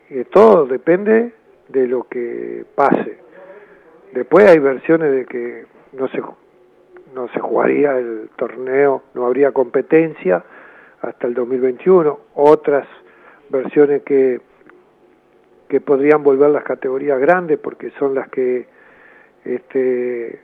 y 0.09 0.25
todo 0.31 0.67
depende 0.67 1.33
de 1.69 1.87
lo 1.87 2.05
que 2.05 2.65
pase. 2.75 3.19
Después 4.13 4.49
hay 4.49 4.59
versiones 4.59 5.13
de 5.13 5.27
que 5.27 5.67
no 5.93 6.09
se 6.09 6.23
no 7.15 7.27
se 7.33 7.41
jugaría 7.41 7.99
el 7.99 8.31
torneo, 8.37 9.03
no 9.15 9.27
habría 9.27 9.51
competencia, 9.51 10.45
hasta 11.03 11.27
el 11.27 11.35
2021, 11.35 12.21
otras 12.35 12.87
versiones 13.51 14.03
que 14.03 14.41
que 15.71 15.81
podrían 15.81 16.25
volver 16.25 16.51
las 16.51 16.65
categorías 16.65 17.21
grandes 17.21 17.59
porque 17.61 17.93
son 17.93 18.15
las 18.15 18.29
que 18.29 18.67
este 19.45 20.41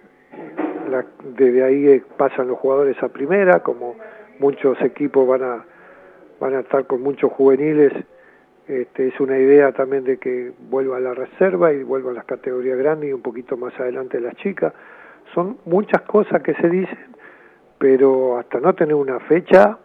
la, 0.90 1.04
desde 1.36 1.62
ahí 1.62 2.02
pasan 2.16 2.48
los 2.48 2.58
jugadores 2.58 3.00
a 3.02 3.08
primera 3.08 3.60
como 3.60 3.96
muchos 4.38 4.80
equipos 4.82 5.26
van 5.26 5.42
a 5.42 5.64
van 6.38 6.54
a 6.54 6.60
estar 6.60 6.86
con 6.86 7.02
muchos 7.02 7.32
juveniles. 7.32 7.92
Este, 8.68 9.08
es 9.08 9.20
una 9.20 9.38
idea 9.38 9.72
también 9.72 10.04
de 10.04 10.18
que 10.18 10.52
vuelva 10.68 10.96
a 10.96 11.00
la 11.00 11.14
reserva 11.14 11.72
y 11.72 11.84
vuelva 11.84 12.10
a 12.10 12.14
las 12.14 12.24
categorías 12.24 12.76
grandes 12.76 13.10
y 13.10 13.12
un 13.12 13.22
poquito 13.22 13.56
más 13.56 13.78
adelante 13.78 14.20
las 14.20 14.34
chicas. 14.36 14.72
Son 15.34 15.58
muchas 15.64 16.02
cosas 16.02 16.42
que 16.42 16.54
se 16.54 16.68
dicen 16.68 17.16
pero 17.78 18.38
hasta 18.38 18.60
no 18.60 18.74
tener 18.74 18.94
una 18.94 19.20
fecha 19.20 19.78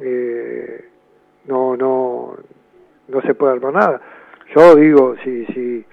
eh, 0.00 0.84
no 1.46 1.76
no 1.76 2.36
no 3.08 3.20
se 3.22 3.34
puede 3.34 3.52
armar 3.52 3.72
nada. 3.72 4.00
Yo 4.54 4.74
digo 4.74 5.14
si 5.22 5.46
si 5.46 5.84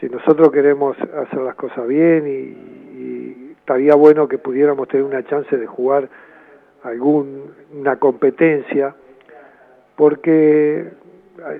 si 0.00 0.08
nosotros 0.08 0.52
queremos 0.52 0.96
hacer 1.00 1.40
las 1.40 1.56
cosas 1.56 1.86
bien 1.88 2.26
y 2.26 2.77
estaría 3.68 3.94
bueno 3.94 4.26
que 4.26 4.38
pudiéramos 4.38 4.88
tener 4.88 5.04
una 5.04 5.22
chance 5.24 5.54
de 5.54 5.66
jugar 5.66 6.08
alguna 6.84 7.96
competencia 7.98 8.94
porque 9.94 10.88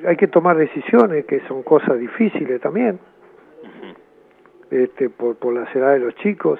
hay 0.07 0.17
que 0.17 0.29
tomar 0.29 0.57
decisiones 0.57 1.27
que 1.27 1.41
son 1.47 1.63
cosas 1.63 1.99
difíciles 1.99 2.63
también 2.63 2.99
este 4.71 5.11
por 5.11 5.37
por 5.37 5.53
la 5.53 5.71
edad 5.71 5.93
de 5.93 5.99
los 5.99 6.15
chicos 6.15 6.59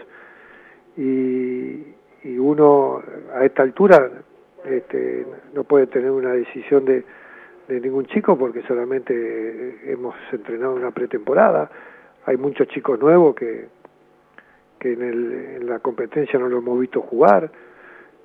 y 0.99 1.95
y 2.25 2.37
uno 2.37 3.03
a 3.35 3.43
esta 3.47 3.63
altura 3.63 4.11
este, 4.67 5.25
no 5.55 5.65
puede 5.65 5.87
tener 5.87 6.11
una 6.11 6.33
decisión 6.33 6.85
de, 6.85 7.05
de 7.69 7.81
ningún 7.81 8.05
chico 8.07 8.37
porque 8.37 8.61
solamente 8.63 9.79
hemos 9.91 10.15
entrenado 10.33 10.75
una 10.75 10.91
pretemporada. 10.91 11.71
Hay 12.27 12.37
muchos 12.37 12.67
chicos 12.69 12.99
nuevos 12.99 13.37
que, 13.37 13.69
que 14.79 14.93
en, 14.93 15.03
el, 15.03 15.33
en 15.57 15.67
la 15.67 15.79
competencia 15.81 16.39
no 16.39 16.49
lo 16.49 16.59
hemos 16.59 16.81
visto 16.81 17.01
jugar. 17.01 17.51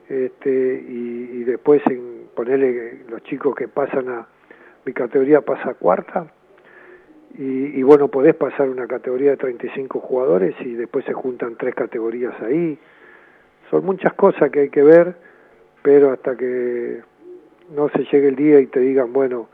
Este, 0.09 0.83
y, 0.87 1.43
después 1.43 1.81
en 1.87 2.27
ponerle 2.35 3.03
los 3.09 3.21
chicos 3.23 3.55
que 3.55 3.67
pasan 3.67 4.09
a 4.09 4.27
mi 4.85 4.93
categoría 4.93 5.41
pasa 5.41 5.75
cuarta 5.75 6.31
y, 7.37 7.79
y 7.79 7.83
bueno 7.83 8.07
podés 8.07 8.33
pasar 8.35 8.69
una 8.69 8.87
categoría 8.87 9.31
de 9.31 9.37
35 9.37 9.99
jugadores 9.99 10.55
y 10.61 10.73
después 10.73 11.05
se 11.05 11.13
juntan 11.13 11.55
tres 11.57 11.75
categorías 11.75 12.33
ahí 12.41 12.79
son 13.73 13.85
muchas 13.85 14.13
cosas 14.13 14.51
que 14.51 14.59
hay 14.59 14.69
que 14.69 14.83
ver, 14.83 15.15
pero 15.81 16.11
hasta 16.11 16.35
que 16.37 17.01
no 17.75 17.89
se 17.89 18.03
llegue 18.03 18.27
el 18.27 18.35
día 18.35 18.59
y 18.59 18.67
te 18.67 18.79
digan, 18.79 19.11
bueno, 19.11 19.49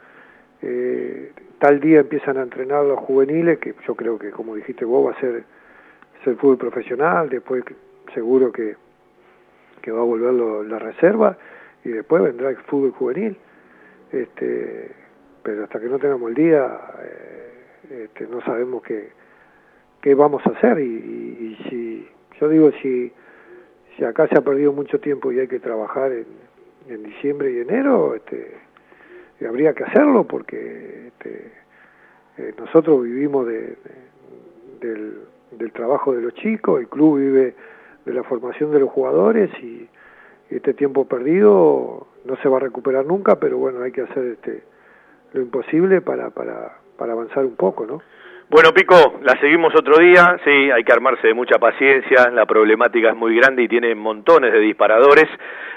eh, 0.62 1.32
tal 1.58 1.80
día 1.80 2.02
empiezan 2.02 2.38
a 2.38 2.41
entrenar 2.41 2.84
los 2.84 3.00
juveniles, 3.00 3.60
que 3.60 3.74
yo 3.88 3.95
creo 3.95 4.20
que, 4.20 4.32
como 4.32 4.56
dijiste 4.56 4.84
vos, 4.84 5.08
va 5.08 5.18
a 5.18 5.22
ser, 5.22 5.45
ser 6.24 6.36
fútbol 6.36 6.57
profesional, 6.57 7.30
después 7.30 7.63
seguro 8.13 8.51
que, 8.51 8.76
que 9.82 9.91
va 9.91 10.01
a 10.01 10.03
volver 10.03 10.34
lo, 10.34 10.63
la 10.63 10.80
reserva, 10.80 11.38
y 11.84 11.89
después 11.89 12.24
vendrá 12.24 12.49
el 12.49 12.57
fútbol 12.57 12.91
juvenil. 12.91 13.38
Este, 14.11 14.91
pero 15.43 15.63
hasta 15.63 15.80
que 15.80 15.88
no 15.88 15.99
tengamos 15.99 16.30
el 16.30 16.36
día, 16.36 16.80
eh, 17.01 18.05
este, 18.05 18.28
no 18.28 18.41
sabemos 18.41 18.84
qué, 18.84 19.09
qué 20.01 20.15
vamos 20.15 20.45
a 20.45 20.49
hacer, 20.49 20.80
y, 20.80 20.84
y, 20.84 21.57
y 21.61 21.70
si, 21.70 22.09
yo 22.39 22.49
digo, 22.49 22.72
si 22.82 23.11
si 23.99 24.05
acá 24.05 24.28
se 24.28 24.38
ha 24.38 24.41
perdido 24.41 24.72
mucho 24.72 24.99
tiempo 24.99 25.32
y 25.32 25.39
hay 25.39 25.47
que 25.47 25.59
trabajar 25.59 26.13
en, 26.13 26.26
en 26.88 27.03
diciembre 27.03 27.51
y 27.51 27.59
enero, 27.59 28.15
este, 28.15 28.55
habría 29.45 29.74
que 29.74 29.84
hacerlo 29.84 30.24
porque 30.26 31.07
este, 31.07 31.51
eh, 32.38 32.53
nosotros 32.57 33.03
vivimos 33.03 33.45
de, 33.45 33.61
de, 33.61 33.78
del, 34.80 35.20
del 35.52 35.72
trabajo 35.72 36.14
de 36.14 36.22
los 36.22 36.34
chicos, 36.36 36.80
el 36.80 36.88
club 36.88 37.20
vive 37.20 37.56
de 38.06 38.14
la 38.14 38.24
formación 38.24 38.72
de 38.72 38.80
los 38.80 38.89
jugadores 38.89 39.50
y 39.62 39.88
este 40.50 40.74
tiempo 40.74 41.08
perdido 41.08 42.08
no 42.26 42.36
se 42.41 42.50
va 42.50 42.58
a 42.58 42.62
recuperar 42.62 43.06
nunca, 43.06 43.39
pero 43.39 43.58
bueno, 43.58 43.82
hay 43.84 43.91
que 43.91 44.02
hacer 44.02 44.26
este 44.26 44.64
lo 45.34 45.41
imposible 45.41 46.02
para 46.02 46.32
para 46.32 46.78
para 46.97 47.14
avanzar 47.14 47.45
un 47.45 47.56
poco, 47.56 47.86
¿no? 47.86 48.02
Bueno, 48.50 48.72
Pico, 48.74 49.20
la 49.22 49.39
seguimos 49.39 49.76
otro 49.76 50.00
día, 50.00 50.39
sí, 50.43 50.72
hay 50.72 50.84
que 50.84 50.91
armarse 50.91 51.28
de 51.28 51.36
mucha 51.36 51.60
paciencia, 51.60 52.32
la 52.32 52.47
problemática 52.47 53.10
es 53.10 53.16
muy 53.16 53.36
grande 53.36 53.62
y 53.62 53.68
tiene 53.68 53.93
montones 53.93 54.52
de 54.52 54.60
disparadores. 54.60 55.28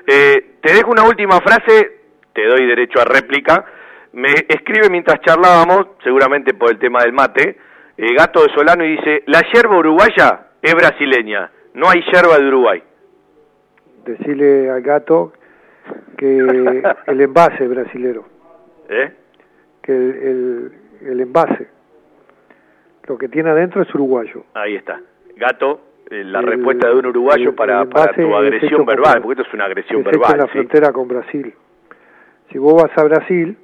Eh, 0.07 0.57
te 0.63 0.73
dejo 0.73 0.91
una 0.91 1.05
última 1.05 1.39
frase, 1.41 2.01
te 2.33 2.47
doy 2.47 2.67
derecho 2.67 2.99
a 2.99 3.05
réplica. 3.05 3.67
Me 4.13 4.33
escribe 4.49 4.89
mientras 4.91 5.21
charlábamos, 5.21 5.89
seguramente 6.03 6.55
por 6.55 6.71
el 6.71 6.79
tema 6.79 7.03
del 7.03 7.13
mate, 7.13 7.59
eh, 7.97 8.15
Gato 8.15 8.43
de 8.43 8.53
Solano 8.55 8.85
y 8.85 8.97
dice, 8.97 9.23
la 9.27 9.43
yerba 9.53 9.79
uruguaya 9.79 10.49
es 10.61 10.75
brasileña, 10.75 11.51
no 11.75 11.89
hay 11.89 12.03
yerba 12.13 12.39
de 12.39 12.49
Uruguay. 12.49 12.83
Decirle 14.05 14.71
al 14.71 14.83
gato 14.83 15.33
que 16.17 16.39
el 17.07 17.21
envase 17.21 17.67
brasilero. 17.69 18.25
¿Eh? 18.89 19.13
Que 19.81 19.93
el, 19.93 20.73
el, 21.03 21.09
el 21.09 21.21
envase 21.21 21.69
lo 23.09 23.19
que 23.19 23.29
tiene 23.29 23.51
adentro 23.51 23.83
es 23.83 23.95
uruguayo. 23.95 24.45
Ahí 24.55 24.77
está. 24.77 25.01
Gato, 25.37 25.81
eh, 26.11 26.25
la 26.25 26.41
el, 26.41 26.47
respuesta 26.47 26.89
de 26.89 26.95
un 26.95 27.07
uruguayo 27.07 27.51
el, 27.51 27.55
para, 27.55 27.83
el 27.83 27.89
para 27.89 28.13
tu 28.15 28.35
agresión 28.35 28.87
verbal, 28.87 29.15
con, 29.15 29.23
porque 29.23 29.41
esto 29.41 29.49
es 29.49 29.55
una 29.55 29.65
agresión 29.65 30.01
es 30.01 30.07
verbal. 30.07 30.33
en 30.33 30.39
la 30.39 30.47
¿sí? 30.47 30.53
frontera 30.53 30.93
con 30.93 31.09
Brasil. 31.09 31.55
Si 32.51 32.59
vos 32.59 32.83
vas 32.83 32.97
a 32.97 33.05
Brasil, 33.05 33.57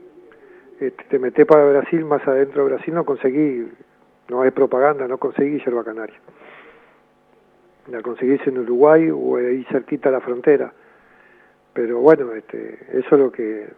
este, 0.81 1.05
te 1.05 1.19
metés 1.19 1.47
para 1.47 1.65
Brasil, 1.67 2.05
más 2.05 2.27
adentro 2.27 2.65
de 2.65 2.75
Brasil 2.75 2.95
no 2.95 3.05
conseguí, 3.05 3.69
no 4.29 4.43
hay 4.43 4.51
propaganda, 4.51 5.09
no 5.09 5.19
conseguí 5.19 5.59
yerba 5.65 5.85
canaria. 5.85 6.19
La 7.89 8.03
conseguís 8.03 8.47
en 8.47 8.59
Uruguay 8.59 9.11
o 9.11 9.37
ahí 9.37 9.65
cerquita 9.71 10.11
a 10.11 10.13
la 10.13 10.21
frontera. 10.21 10.73
Pero 11.73 12.01
bueno, 12.01 12.33
este, 12.33 12.79
eso 12.93 13.09
es 13.13 13.19
lo 13.19 13.33
que 13.33 13.69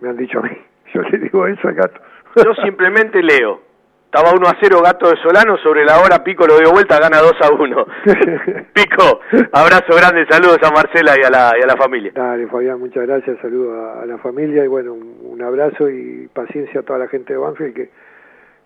me 0.00 0.08
han 0.08 0.16
dicho 0.16 0.38
a 0.38 0.42
mí. 0.42 0.56
Yo 0.94 1.02
le 1.02 1.18
digo 1.18 1.46
eso 1.46 1.68
al 1.68 1.74
gato. 1.74 2.00
Yo 2.36 2.54
simplemente 2.62 3.22
leo. 3.22 3.68
Estaba 4.06 4.32
1 4.32 4.48
a 4.48 4.56
0 4.58 4.80
Gato 4.82 5.10
de 5.10 5.16
Solano, 5.18 5.58
sobre 5.58 5.84
la 5.84 6.00
hora 6.00 6.24
Pico 6.24 6.46
lo 6.46 6.58
dio 6.58 6.72
vuelta, 6.72 6.98
gana 6.98 7.18
2 7.18 7.32
a 7.42 7.52
1. 7.52 7.86
Pico, 8.72 9.20
abrazo 9.52 9.94
grande, 9.94 10.24
saludos 10.30 10.58
a 10.62 10.70
Marcela 10.70 11.12
y 11.20 11.24
a 11.24 11.28
la, 11.28 11.52
y 11.58 11.62
a 11.62 11.66
la 11.66 11.76
familia. 11.76 12.12
Dale, 12.14 12.46
Fabián, 12.46 12.80
muchas 12.80 13.06
gracias, 13.06 13.38
saludos 13.42 13.76
a, 13.76 14.00
a 14.00 14.06
la 14.06 14.16
familia 14.16 14.64
y 14.64 14.66
bueno, 14.66 14.94
un, 14.94 15.14
un, 15.24 15.42
abrazo 15.42 15.90
y 15.90 16.26
paciencia 16.32 16.80
a 16.80 16.82
toda 16.84 16.98
la 17.00 17.08
gente 17.08 17.34
de 17.34 17.38
Banfield 17.38 17.74
que, 17.74 17.90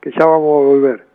que 0.01 0.13
ya 0.13 0.27
vamos 0.27 0.63
a 0.63 0.67
volver. 0.69 1.12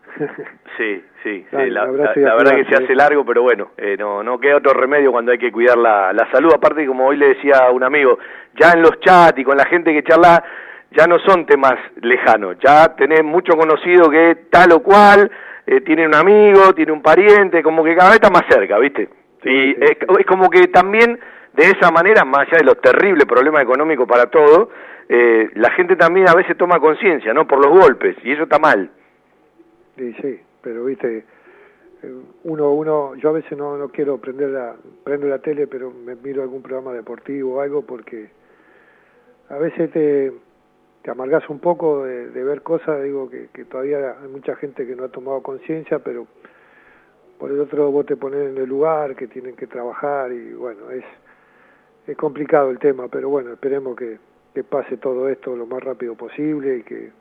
Sí, 0.77 1.03
sí, 1.23 1.45
Dale, 1.51 1.71
la, 1.71 1.85
la, 1.85 2.13
la 2.15 2.35
verdad 2.35 2.55
que 2.55 2.65
se 2.65 2.83
hace 2.83 2.95
largo, 2.95 3.25
pero 3.25 3.43
bueno, 3.43 3.71
eh, 3.77 3.95
no, 3.97 4.23
no 4.23 4.39
queda 4.39 4.57
otro 4.57 4.73
remedio 4.73 5.11
cuando 5.11 5.31
hay 5.31 5.37
que 5.37 5.51
cuidar 5.51 5.77
la, 5.77 6.13
la 6.13 6.29
salud. 6.31 6.51
Aparte, 6.53 6.85
como 6.85 7.07
hoy 7.07 7.17
le 7.17 7.29
decía 7.29 7.57
a 7.65 7.71
un 7.71 7.83
amigo, 7.83 8.17
ya 8.55 8.71
en 8.73 8.81
los 8.81 8.99
chats 8.99 9.37
y 9.37 9.43
con 9.43 9.57
la 9.57 9.65
gente 9.65 9.93
que 9.93 10.03
charla, 10.03 10.43
ya 10.91 11.05
no 11.07 11.19
son 11.19 11.45
temas 11.45 11.75
lejanos, 12.01 12.57
ya 12.59 12.95
tenés 12.95 13.23
mucho 13.23 13.53
conocido 13.53 14.09
que 14.09 14.47
tal 14.49 14.71
o 14.71 14.79
cual, 14.79 15.29
eh, 15.65 15.81
tiene 15.81 16.07
un 16.07 16.15
amigo, 16.15 16.73
tiene 16.73 16.91
un 16.91 17.01
pariente, 17.01 17.61
como 17.61 17.83
que 17.83 17.95
cada 17.95 18.09
vez 18.09 18.15
está 18.21 18.29
más 18.29 18.45
cerca, 18.49 18.77
¿viste? 18.79 19.09
Sí, 19.43 19.49
y 19.49 19.73
sí, 19.73 19.77
es, 19.81 19.97
es, 20.19 20.25
como 20.25 20.49
que 20.49 20.67
también 20.67 21.19
de 21.53 21.63
esa 21.63 21.91
manera, 21.91 22.23
más 22.23 22.47
allá 22.47 22.59
de 22.59 22.65
los 22.65 22.79
terribles 22.79 23.25
problemas 23.25 23.63
económicos 23.63 24.07
para 24.07 24.27
todo, 24.27 24.69
eh, 25.09 25.49
la 25.55 25.71
gente 25.71 25.95
también 25.95 26.29
a 26.29 26.35
veces 26.35 26.57
toma 26.57 26.79
conciencia, 26.79 27.33
¿no? 27.33 27.47
Por 27.47 27.59
los 27.59 27.71
golpes, 27.71 28.15
y 28.23 28.31
eso 28.31 28.43
está 28.43 28.59
mal. 28.59 28.89
Sí, 29.97 30.13
sí, 30.21 30.39
pero 30.61 30.85
viste, 30.85 31.25
uno, 32.43 32.71
uno, 32.71 33.15
yo 33.15 33.29
a 33.29 33.33
veces 33.33 33.57
no, 33.57 33.77
no 33.77 33.89
quiero 33.89 34.19
prender 34.19 34.49
la, 34.49 34.75
prendo 35.03 35.27
la 35.27 35.39
tele, 35.39 35.67
pero 35.67 35.91
me 35.91 36.15
miro 36.15 36.43
algún 36.43 36.61
programa 36.61 36.93
deportivo 36.93 37.55
o 37.55 37.61
algo 37.61 37.81
porque 37.81 38.29
a 39.49 39.57
veces 39.57 39.91
te 39.91 40.31
te 41.07 41.11
amargas 41.11 41.49
un 41.49 41.59
poco 41.59 42.03
de, 42.03 42.31
de 42.31 42.43
ver 42.43 42.63
cosas, 42.63 43.01
digo 43.01 43.29
que, 43.29 43.47
que, 43.53 43.63
todavía 43.63 44.17
hay 44.21 44.27
mucha 44.27 44.57
gente 44.57 44.85
que 44.85 44.93
no 44.93 45.05
ha 45.05 45.07
tomado 45.07 45.41
conciencia, 45.41 45.99
pero 45.99 46.27
por 47.39 47.49
el 47.49 47.61
otro 47.61 47.89
vos 47.91 48.05
te 48.05 48.17
pones 48.17 48.49
en 48.49 48.57
el 48.57 48.67
lugar, 48.67 49.15
que 49.15 49.27
tienen 49.27 49.55
que 49.55 49.67
trabajar 49.67 50.33
y 50.33 50.51
bueno, 50.51 50.91
es, 50.91 51.05
es 52.07 52.17
complicado 52.17 52.71
el 52.71 52.79
tema, 52.79 53.07
pero 53.07 53.29
bueno, 53.29 53.53
esperemos 53.53 53.95
que, 53.95 54.17
que 54.53 54.65
pase 54.65 54.97
todo 54.97 55.29
esto 55.29 55.55
lo 55.55 55.65
más 55.65 55.81
rápido 55.81 56.15
posible 56.15 56.79
y 56.79 56.83
que 56.83 57.11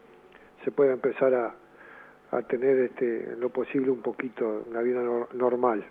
se 0.64 0.72
pueda 0.72 0.92
empezar 0.92 1.32
a, 1.32 1.54
a 2.32 2.42
tener 2.42 2.78
este, 2.78 3.32
en 3.32 3.40
lo 3.40 3.50
posible 3.50 3.90
un 3.90 4.02
poquito 4.02 4.64
una 4.68 4.80
vida 4.82 5.00
no, 5.00 5.28
normal. 5.34 5.84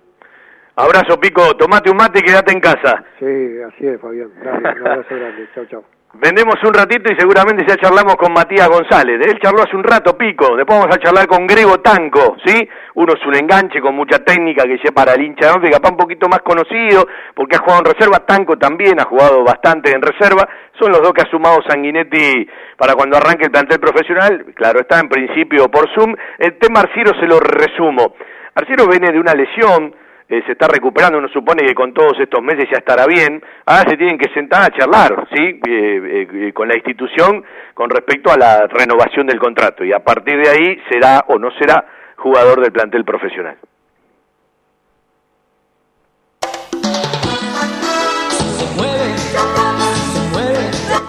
Abrazo 0.76 1.18
Pico, 1.20 1.56
tomate 1.56 1.90
un 1.90 1.98
mate 1.98 2.20
y 2.20 2.24
quédate 2.24 2.52
en 2.52 2.60
casa. 2.60 3.04
Sí, 3.20 3.62
así 3.68 3.88
es 3.88 4.00
Fabián, 4.02 4.30
Dale, 4.44 4.82
un 4.82 4.88
abrazo 4.88 5.16
grande, 5.16 5.48
chao 5.54 5.66
chao. 5.66 5.95
Vendemos 6.18 6.56
un 6.64 6.74
ratito 6.74 7.12
y 7.12 7.20
seguramente 7.20 7.66
ya 7.68 7.76
charlamos 7.76 8.16
con 8.16 8.32
Matías 8.32 8.70
González. 8.70 9.20
Él 9.28 9.38
charló 9.42 9.64
hace 9.64 9.76
un 9.76 9.84
rato 9.84 10.18
pico. 10.18 10.56
Después 10.56 10.80
vamos 10.80 10.96
a 10.96 11.00
charlar 11.00 11.28
con 11.28 11.46
Grego 11.46 11.82
Tanco, 11.82 12.38
¿sí? 12.46 12.68
Uno 12.94 13.14
es 13.14 13.26
un 13.28 13.36
enganche 13.36 13.82
con 13.82 13.94
mucha 13.96 14.20
técnica 14.20 14.64
que 14.64 14.78
lleva 14.78 14.94
para 14.96 15.14
el 15.14 15.24
hincha 15.24 15.52
de 15.60 15.70
capaz 15.70 15.92
un 15.92 15.98
poquito 15.98 16.30
más 16.30 16.40
conocido, 16.40 17.06
porque 17.36 17.58
ha 17.58 17.60
jugado 17.60 17.82
en 17.82 17.94
reserva. 17.94 18.26
Tanco 18.26 18.58
también 18.58 18.98
ha 19.02 19.04
jugado 19.04 19.44
bastante 19.44 19.92
en 19.92 20.02
reserva. 20.02 20.48
Son 20.80 20.90
los 20.90 21.02
dos 21.02 21.12
que 21.12 21.24
ha 21.24 21.30
sumado 21.30 21.60
Sanguinetti 21.68 22.48
para 22.78 22.96
cuando 22.96 23.18
arranque 23.18 23.46
el 23.46 23.52
plantel 23.52 23.82
profesional. 23.82 24.46
Claro, 24.56 24.80
está 24.80 25.02
en 25.02 25.10
principio 25.10 25.70
por 25.70 25.94
Zoom. 25.94 26.16
El 26.40 26.58
tema 26.58 26.80
Arciero 26.80 27.12
se 27.20 27.28
lo 27.28 27.42
resumo. 27.42 28.16
Arciero 28.56 28.88
viene 28.88 29.12
de 29.12 29.20
una 29.20 29.34
lesión 29.34 29.94
eh, 30.28 30.42
se 30.46 30.54
está 30.54 30.68
recuperando, 30.68 31.20
uno 31.20 31.28
supone 31.30 31.64
que 31.68 31.76
con 31.76 31.94
todos 31.94 32.20
estos 32.20 32.42
meses 32.42 32.68
ya 32.72 32.80
estará 32.80 33.06
bien, 33.06 33.44
ahora 33.66 33.90
se 33.90 33.96
tienen 33.96 34.18
que 34.18 34.34
sentar 34.34 34.64
a 34.64 34.76
charlar, 34.76 35.28
¿sí? 35.32 35.60
Eh, 35.68 36.28
eh, 36.34 36.54
con 36.54 36.68
la 36.68 36.76
institución 36.76 37.44
con 37.76 37.92
respecto 37.92 38.32
a 38.32 38.38
la 38.38 38.66
renovación 38.68 39.28
del 39.28 39.40
contrato 39.40 39.84
y 39.84 39.94
a 39.94 40.00
partir 40.00 40.42
de 40.42 40.50
ahí 40.50 40.82
será 40.90 41.26
o 41.28 41.38
no 41.38 41.52
será 41.60 41.86
jugador 42.18 42.62
del 42.62 42.72
plantel 42.72 43.06
profesional. 43.06 43.58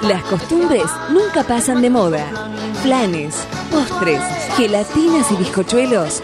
Las 0.02 0.22
costumbres 0.24 0.84
nunca 1.10 1.42
pasan 1.48 1.80
de 1.80 1.90
moda. 1.90 2.24
Planes, 2.82 3.48
postres, 3.72 4.20
gelatinas 4.56 5.32
y 5.32 5.36
bizcochuelos. 5.36 6.22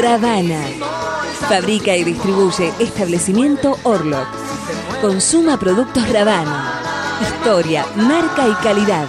Ravana 0.00 0.60
Fabrica 1.48 1.96
y 1.96 2.04
distribuye 2.04 2.74
establecimiento 2.78 3.78
Orlok. 3.82 4.28
Consuma 5.00 5.58
productos 5.58 6.06
Ravana. 6.10 6.82
Historia, 7.22 7.86
marca 7.96 8.46
y 8.46 8.52
calidad. 8.62 9.08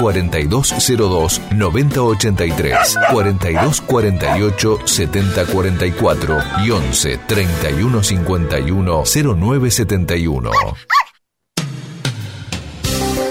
4202 0.00 1.40
9083, 1.52 2.96
4248 3.12 4.78
7044 4.84 6.38
y 6.64 6.70
11 6.70 7.18
3151 7.26 9.02
0971. 9.04 10.50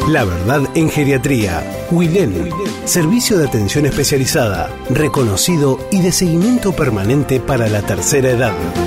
La 0.10 0.24
verdad 0.24 0.62
en 0.76 0.90
geriatría. 0.90 1.62
Wilén. 1.92 2.50
Servicio 2.86 3.38
de 3.38 3.48
atención 3.48 3.86
especializada, 3.86 4.70
reconocido 4.90 5.80
y 5.92 6.02
de 6.02 6.14
seguimiento 6.14 6.72
permanente 6.72 7.42
para 7.42 7.68
la 7.68 7.82
tercera 7.82 8.30
edad. 8.30 8.87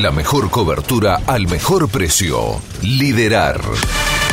La 0.00 0.10
mejor 0.10 0.50
cobertura 0.50 1.20
al 1.28 1.46
mejor 1.46 1.88
precio. 1.88 2.60
Liderar. 2.82 3.60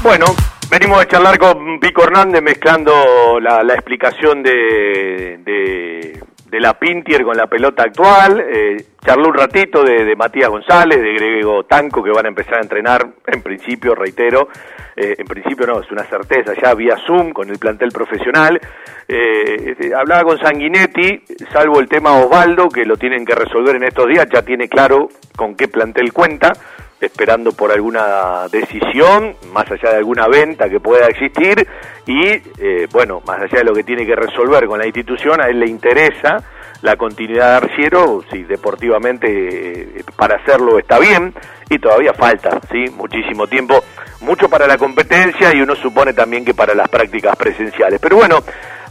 Bueno, 0.00 0.26
venimos 0.70 1.00
a 1.00 1.08
charlar 1.08 1.38
con 1.38 1.80
Pico 1.80 2.04
Hernández 2.04 2.40
mezclando 2.40 3.40
la, 3.40 3.74
explicación 3.74 4.44
de, 4.44 5.40
de, 5.44 6.60
la 6.60 6.78
Pintier 6.78 7.24
con 7.24 7.36
la 7.36 7.48
pelota 7.48 7.82
actual. 7.82 8.40
Eh, 8.48 8.76
charló 9.04 9.28
un 9.28 9.34
ratito 9.34 9.82
de, 9.82 10.14
Matías 10.14 10.50
González, 10.50 11.02
de 11.02 11.14
Grego 11.14 11.64
Tanco, 11.64 12.02
que 12.02 12.12
van 12.12 12.26
a 12.26 12.28
empezar 12.28 12.58
a 12.58 12.62
entrenar, 12.62 13.08
en 13.26 13.42
principio, 13.42 13.96
reitero, 13.96 14.48
eh, 14.94 15.16
en 15.18 15.26
principio 15.26 15.66
no, 15.66 15.80
es 15.80 15.90
una 15.90 16.04
certeza, 16.04 16.52
ya 16.62 16.74
vía 16.74 16.96
Zoom 17.04 17.32
con 17.32 17.50
el 17.50 17.58
plantel 17.58 17.90
profesional. 17.90 18.60
Eh, 19.08 19.72
este, 19.72 19.92
hablaba 19.94 20.22
con 20.22 20.38
Sanguinetti, 20.38 21.24
salvo 21.52 21.80
el 21.80 21.88
tema 21.88 22.12
Osvaldo, 22.12 22.68
que 22.68 22.84
lo 22.84 22.96
tienen 22.96 23.26
que 23.26 23.34
resolver 23.34 23.74
en 23.74 23.82
estos 23.82 24.06
días, 24.06 24.28
ya 24.32 24.42
tiene 24.42 24.68
claro 24.68 25.08
con 25.36 25.56
qué 25.56 25.66
plantel 25.66 26.12
cuenta 26.12 26.52
esperando 27.00 27.52
por 27.52 27.70
alguna 27.70 28.48
decisión, 28.50 29.36
más 29.52 29.70
allá 29.70 29.90
de 29.90 29.96
alguna 29.98 30.26
venta 30.26 30.68
que 30.68 30.80
pueda 30.80 31.06
existir, 31.06 31.66
y 32.06 32.26
eh, 32.58 32.88
bueno, 32.90 33.22
más 33.26 33.40
allá 33.40 33.58
de 33.58 33.64
lo 33.64 33.74
que 33.74 33.84
tiene 33.84 34.04
que 34.04 34.16
resolver 34.16 34.66
con 34.66 34.78
la 34.78 34.86
institución, 34.86 35.40
a 35.40 35.48
él 35.48 35.60
le 35.60 35.68
interesa 35.68 36.42
la 36.82 36.96
continuidad 36.96 37.60
de 37.60 37.66
Arciero, 37.66 38.22
si 38.30 38.44
deportivamente 38.44 39.28
eh, 39.28 40.04
para 40.16 40.36
hacerlo 40.36 40.78
está 40.78 40.98
bien, 40.98 41.34
y 41.70 41.78
todavía 41.78 42.14
falta, 42.14 42.60
¿sí? 42.70 42.86
Muchísimo 42.96 43.46
tiempo, 43.46 43.82
mucho 44.20 44.48
para 44.48 44.66
la 44.66 44.78
competencia 44.78 45.54
y 45.54 45.60
uno 45.60 45.74
supone 45.74 46.12
también 46.12 46.44
que 46.44 46.54
para 46.54 46.74
las 46.74 46.88
prácticas 46.88 47.36
presenciales. 47.36 48.00
Pero 48.00 48.16
bueno, 48.16 48.42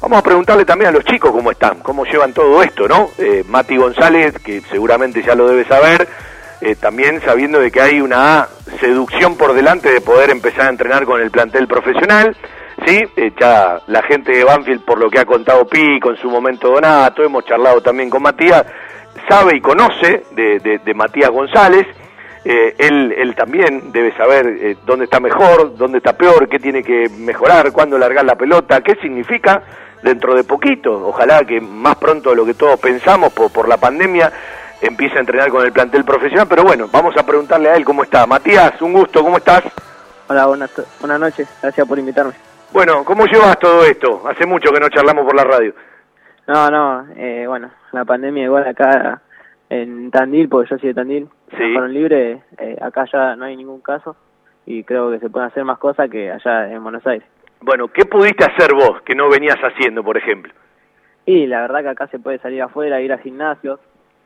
vamos 0.02 0.20
a 0.20 0.24
preguntarle 0.24 0.66
también 0.66 0.90
a 0.90 0.92
los 0.92 1.04
chicos 1.04 1.32
cómo 1.32 1.52
están, 1.52 1.80
cómo 1.80 2.06
llevan 2.06 2.34
todo 2.34 2.62
esto, 2.62 2.88
¿no? 2.88 3.10
Eh, 3.18 3.44
Mati 3.48 3.78
González, 3.78 4.38
que 4.44 4.62
seguramente 4.62 5.24
ya 5.24 5.36
lo 5.36 5.48
debe 5.48 5.66
saber, 5.66 6.08
eh, 6.60 6.76
también 6.76 7.22
sabiendo 7.22 7.60
de 7.60 7.70
que 7.70 7.82
hay 7.82 8.02
una 8.02 8.48
seducción 8.80 9.38
por 9.38 9.54
delante 9.54 9.92
de 9.92 10.02
poder 10.02 10.32
empezar 10.32 10.66
a 10.66 10.70
entrenar 10.70 11.06
con 11.06 11.22
el 11.22 11.30
plantel 11.30 11.68
profesional. 11.68 12.36
Sí, 12.86 13.04
eh, 13.16 13.32
ya 13.40 13.80
la 13.88 14.02
gente 14.04 14.32
de 14.32 14.44
Banfield, 14.44 14.84
por 14.84 15.00
lo 15.00 15.10
que 15.10 15.20
ha 15.20 15.26
contado 15.26 15.68
Pi, 15.68 16.00
con 16.00 16.18
su 16.18 16.30
momento 16.30 16.70
Donato, 16.70 17.24
hemos 17.24 17.46
charlado 17.46 17.82
también 17.82 18.10
con 18.10 18.24
Matías, 18.24 18.66
sabe 19.30 19.58
y 19.58 19.62
conoce 19.62 20.24
de, 20.32 20.94
Matías 20.96 21.30
González. 21.30 21.86
Eh, 22.46 22.76
él, 22.78 23.14
él, 23.18 23.36
también 23.36 23.92
debe 23.92 24.16
saber 24.16 24.78
dónde 24.86 25.06
está 25.06 25.20
mejor, 25.20 25.76
dónde 25.76 25.98
está 25.98 26.14
peor, 26.14 26.48
qué 26.48 26.60
tiene 26.60 26.82
que 26.82 27.10
mejorar, 27.18 27.72
cuándo 27.72 27.98
largar 27.98 28.26
la 28.26 28.36
pelota, 28.36 28.82
qué 28.82 28.96
significa 28.96 29.62
dentro 30.02 30.34
de 30.34 30.44
poquito. 30.44 31.08
Ojalá 31.08 31.44
que 31.44 31.60
más 31.60 31.98
pronto 31.98 32.30
de 32.30 32.36
lo 32.36 32.46
que 32.46 32.54
todos 32.54 32.80
pensamos 32.80 33.34
por, 33.34 33.52
por 33.52 33.68
la 33.68 33.78
pandemia 33.78 34.32
empieza 34.82 35.18
a 35.18 35.20
entrenar 35.20 35.50
con 35.50 35.66
el 35.66 35.72
plantel 35.72 36.04
profesional, 36.04 36.48
pero 36.50 36.64
bueno, 36.64 36.88
vamos 36.92 37.16
a 37.18 37.26
preguntarle 37.26 37.70
a 37.70 37.76
él 37.76 37.86
cómo 37.86 38.04
está. 38.04 38.26
Matías, 38.26 38.82
un 38.82 38.94
gusto, 38.94 39.24
¿cómo 39.24 39.38
estás? 39.38 39.64
Hola, 40.30 40.46
buenas, 40.48 40.72
buenas 41.00 41.20
noches, 41.20 41.48
gracias 41.62 41.88
por 41.88 41.98
invitarme. 41.98 42.34
Bueno, 42.74 43.04
¿cómo 43.06 43.26
llevas 43.26 43.58
todo 43.60 43.86
esto? 43.86 44.28
Hace 44.28 44.46
mucho 44.46 44.72
que 44.72 44.80
no 44.80 44.90
charlamos 44.90 45.26
por 45.26 45.36
la 45.36 45.44
radio. 45.44 45.74
No, 46.48 46.70
no, 46.70 47.08
eh, 47.16 47.46
bueno, 47.48 47.72
la 47.92 48.06
pandemia 48.06 48.44
igual 48.44 48.68
acá 48.68 49.22
en 49.70 50.12
Tandil, 50.12 50.50
porque 50.50 50.70
yo 50.70 50.78
soy 50.78 50.90
de 50.90 50.96
Tandil, 50.96 51.30
sí. 51.52 51.74
fueron 51.74 51.94
libres, 51.94 52.42
eh, 52.58 52.78
acá 52.82 53.06
ya 53.12 53.36
no 53.36 53.46
hay 53.46 53.56
ningún 53.56 53.82
caso 53.82 54.16
y 54.66 54.84
creo 54.84 55.10
que 55.12 55.20
se 55.20 55.30
pueden 55.30 55.48
hacer 55.48 55.64
más 55.64 55.78
cosas 55.80 56.10
que 56.10 56.30
allá 56.32 56.72
en 56.72 56.84
Buenos 56.84 57.06
Aires. 57.08 57.28
Bueno, 57.62 57.88
¿qué 57.88 58.06
pudiste 58.06 58.46
hacer 58.46 58.74
vos 58.74 59.02
que 59.02 59.16
no 59.16 59.30
venías 59.30 59.58
haciendo, 59.58 60.04
por 60.04 60.18
ejemplo? 60.18 60.54
Y 61.26 61.48
la 61.48 61.62
verdad 61.62 61.82
que 61.82 61.90
acá 61.90 62.08
se 62.08 62.20
puede 62.20 62.40
salir 62.40 62.62
afuera, 62.62 63.02
ir 63.02 63.12
a 63.12 63.18
gimnasios, 63.18 63.80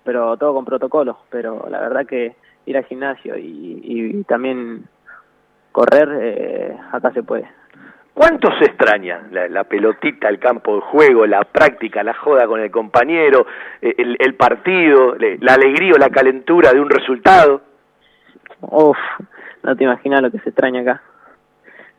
pero 0.04 0.38
todo 0.38 0.54
con 0.54 0.66
protocolo, 0.66 1.20
pero 1.30 1.68
la 1.70 1.80
verdad 1.80 2.06
que 2.06 2.36
ir 2.66 2.78
al 2.78 2.86
gimnasio 2.86 3.36
y, 3.38 4.24
también 4.28 4.86
correr, 5.72 6.10
eh, 6.22 6.78
acá 6.92 7.12
se 7.12 7.24
puede. 7.24 7.48
¿Cuánto 8.14 8.50
se 8.60 8.66
extraña 8.66 9.28
la, 9.32 9.64
pelotita, 9.64 10.28
el 10.28 10.38
campo 10.38 10.76
de 10.76 10.82
juego, 10.82 11.26
la 11.26 11.44
práctica, 11.44 12.04
la 12.04 12.14
joda 12.14 12.46
con 12.46 12.60
el 12.60 12.70
compañero, 12.70 13.46
eh, 13.82 13.96
el, 13.98 14.36
partido, 14.36 15.16
la 15.40 15.54
alegría 15.54 15.94
o 15.96 15.98
la 15.98 16.10
calentura 16.10 16.72
de 16.72 16.82
un 16.82 16.90
resultado? 16.90 17.62
Uf, 18.60 18.98
no 19.64 19.76
te 19.76 19.86
imaginas 19.86 20.22
lo 20.22 20.30
que 20.30 20.40
se 20.40 20.50
extraña 20.50 20.82
acá. 20.82 21.02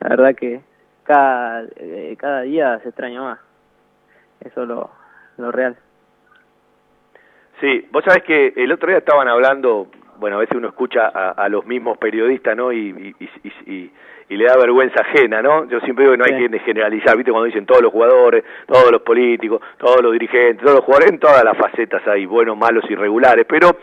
La 0.00 0.10
verdad 0.10 0.34
que 0.34 0.60
cada, 1.04 1.64
eh, 1.76 2.14
cada 2.18 2.42
día 2.42 2.78
se 2.80 2.90
extraña 2.90 3.22
más. 3.22 3.38
Eso 4.40 4.62
es 4.62 4.68
lo, 4.68 4.90
lo 5.38 5.50
real. 5.50 5.76
Sí, 7.62 7.86
vos 7.92 8.02
sabés 8.04 8.24
que 8.24 8.54
el 8.56 8.72
otro 8.72 8.88
día 8.88 8.98
estaban 8.98 9.28
hablando, 9.28 9.86
bueno, 10.18 10.34
a 10.34 10.40
veces 10.40 10.56
uno 10.56 10.66
escucha 10.66 11.06
a, 11.06 11.48
los 11.48 11.64
mismos 11.64 11.96
periodistas, 11.96 12.56
¿no? 12.56 12.72
Y, 12.72 13.14
y, 13.66 14.36
le 14.36 14.46
da 14.46 14.56
vergüenza 14.56 15.00
ajena, 15.02 15.42
¿no? 15.42 15.68
Yo 15.68 15.78
siempre 15.80 16.04
digo 16.04 16.16
que 16.16 16.18
no 16.18 16.24
hay 16.24 16.48
que 16.48 16.58
generalizar, 16.58 17.16
¿viste? 17.16 17.30
Cuando 17.30 17.46
dicen 17.46 17.64
todos 17.64 17.80
los 17.80 17.92
jugadores, 17.92 18.42
todos 18.66 18.90
los 18.90 19.02
políticos, 19.02 19.60
todos 19.78 20.02
los 20.02 20.10
dirigentes, 20.12 20.58
todos 20.64 20.78
los 20.78 20.84
jugadores, 20.84 21.12
en 21.12 21.20
todas 21.20 21.44
las 21.44 21.56
facetas 21.56 22.02
hay 22.08 22.26
buenos, 22.26 22.56
malos, 22.56 22.82
irregulares, 22.90 23.46
pero 23.48 23.76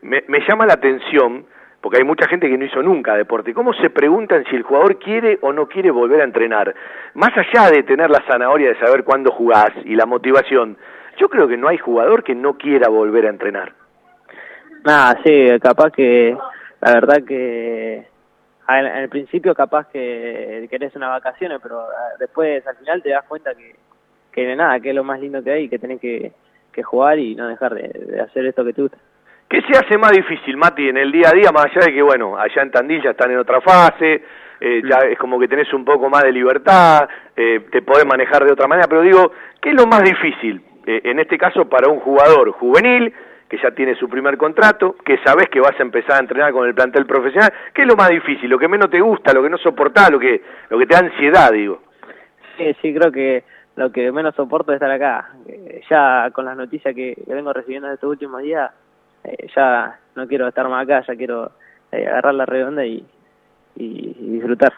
me, 0.00 0.24
me 0.26 0.40
llama 0.40 0.66
la 0.66 0.72
atención 0.72 1.44
porque 1.80 1.98
hay 1.98 2.04
mucha 2.04 2.26
gente 2.26 2.48
que 2.48 2.58
no 2.58 2.64
hizo 2.64 2.82
nunca 2.82 3.14
deporte. 3.14 3.54
¿Cómo 3.54 3.72
se 3.74 3.90
preguntan 3.90 4.44
si 4.50 4.56
el 4.56 4.62
jugador 4.62 4.98
quiere 4.98 5.38
o 5.42 5.52
no 5.52 5.68
quiere 5.68 5.92
volver 5.92 6.22
a 6.22 6.24
entrenar? 6.24 6.74
Más 7.14 7.30
allá 7.36 7.70
de 7.70 7.84
tener 7.84 8.10
la 8.10 8.24
zanahoria 8.26 8.70
de 8.70 8.78
saber 8.80 9.04
cuándo 9.04 9.30
jugás 9.30 9.70
y 9.84 9.94
la 9.94 10.06
motivación, 10.06 10.76
yo 11.18 11.28
creo 11.28 11.48
que 11.48 11.56
no 11.56 11.68
hay 11.68 11.78
jugador 11.78 12.22
que 12.22 12.34
no 12.34 12.56
quiera 12.56 12.88
volver 12.88 13.26
a 13.26 13.30
entrenar. 13.30 13.72
Nada, 14.84 15.18
sí, 15.24 15.48
capaz 15.60 15.90
que, 15.90 16.36
la 16.80 16.92
verdad 16.92 17.22
que 17.26 18.06
en 18.68 18.86
el 18.86 19.08
principio 19.08 19.54
capaz 19.54 19.88
que 19.88 20.66
querés 20.70 20.94
unas 20.96 21.10
vacaciones, 21.10 21.60
pero 21.62 21.80
ah, 21.80 22.14
después 22.18 22.66
al 22.66 22.76
final 22.76 23.02
te 23.02 23.10
das 23.10 23.24
cuenta 23.26 23.54
que, 23.54 23.74
que 24.32 24.56
nada, 24.56 24.80
que 24.80 24.90
es 24.90 24.94
lo 24.94 25.04
más 25.04 25.20
lindo 25.20 25.42
que 25.42 25.50
hay, 25.50 25.68
que 25.68 25.78
tenés 25.78 26.00
que, 26.00 26.32
que 26.72 26.82
jugar 26.82 27.18
y 27.18 27.34
no 27.34 27.48
dejar 27.48 27.74
de, 27.74 27.88
de 27.88 28.20
hacer 28.20 28.46
esto 28.46 28.64
que 28.64 28.72
te 28.72 28.82
gusta. 28.82 28.98
¿Qué 29.48 29.60
se 29.62 29.78
hace 29.78 29.98
más 29.98 30.12
difícil, 30.12 30.56
Mati, 30.56 30.88
en 30.88 30.96
el 30.96 31.12
día 31.12 31.28
a 31.28 31.32
día, 31.32 31.52
más 31.52 31.66
allá 31.66 31.86
de 31.86 31.92
que, 31.92 32.00
bueno, 32.00 32.38
allá 32.38 32.62
en 32.62 32.70
Tandil 32.70 33.02
ya 33.02 33.10
están 33.10 33.30
en 33.30 33.38
otra 33.38 33.60
fase, 33.60 34.22
eh, 34.58 34.82
ya 34.88 35.08
es 35.10 35.18
como 35.18 35.38
que 35.38 35.48
tenés 35.48 35.70
un 35.74 35.84
poco 35.84 36.08
más 36.08 36.22
de 36.22 36.32
libertad, 36.32 37.06
eh, 37.36 37.66
te 37.70 37.82
podés 37.82 38.06
manejar 38.06 38.44
de 38.44 38.52
otra 38.52 38.66
manera, 38.66 38.88
pero 38.88 39.02
digo, 39.02 39.32
¿qué 39.60 39.70
es 39.70 39.74
lo 39.74 39.86
más 39.86 40.02
difícil, 40.02 40.62
eh, 40.86 41.00
en 41.04 41.18
este 41.18 41.38
caso, 41.38 41.68
para 41.68 41.88
un 41.88 42.00
jugador 42.00 42.50
juvenil, 42.52 43.12
que 43.48 43.58
ya 43.62 43.70
tiene 43.72 43.94
su 43.96 44.08
primer 44.08 44.38
contrato, 44.38 44.96
que 45.04 45.18
sabes 45.18 45.48
que 45.50 45.60
vas 45.60 45.78
a 45.78 45.82
empezar 45.82 46.16
a 46.16 46.20
entrenar 46.20 46.52
con 46.52 46.66
el 46.66 46.74
plantel 46.74 47.04
profesional, 47.04 47.52
¿qué 47.74 47.82
es 47.82 47.88
lo 47.88 47.96
más 47.96 48.08
difícil? 48.08 48.48
Lo 48.48 48.58
que 48.58 48.66
menos 48.66 48.88
te 48.88 49.00
gusta, 49.00 49.34
lo 49.34 49.42
que 49.42 49.50
no 49.50 49.58
soportás, 49.58 50.10
lo 50.10 50.18
que, 50.18 50.42
lo 50.70 50.78
que 50.78 50.86
te 50.86 50.94
da 50.94 51.00
ansiedad, 51.00 51.52
digo. 51.52 51.82
Sí, 52.56 52.74
sí, 52.80 52.94
creo 52.94 53.12
que 53.12 53.44
lo 53.76 53.92
que 53.92 54.10
menos 54.10 54.34
soporto 54.34 54.72
es 54.72 54.76
estar 54.76 54.90
acá. 54.90 55.30
ya 55.90 56.30
con 56.32 56.46
las 56.46 56.56
noticias 56.56 56.94
que, 56.94 57.14
vengo 57.26 57.52
recibiendo 57.52 57.88
en 57.88 57.94
estos 57.94 58.10
últimos 58.10 58.42
días, 58.42 58.70
eh, 59.24 59.46
ya 59.54 59.98
no 60.14 60.26
quiero 60.26 60.48
estar 60.48 60.66
más 60.68 60.84
acá, 60.84 61.04
ya 61.06 61.14
quiero 61.14 61.52
eh, 61.90 62.06
agarrar 62.06 62.34
la 62.34 62.46
redonda 62.46 62.86
y, 62.86 63.04
y, 63.76 64.14
disfrutar. 64.18 64.72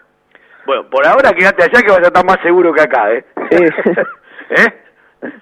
Bueno, 0.66 0.88
por 0.90 1.06
ahora 1.06 1.30
quédate 1.30 1.62
allá 1.62 1.80
que 1.80 1.90
vas 1.90 2.00
a 2.00 2.08
estar 2.08 2.24
más 2.24 2.40
seguro 2.42 2.72
que 2.72 2.82
acá, 2.82 3.12
¿eh? 3.12 3.24
Sí. 3.50 3.64
¿Eh? 4.50 4.83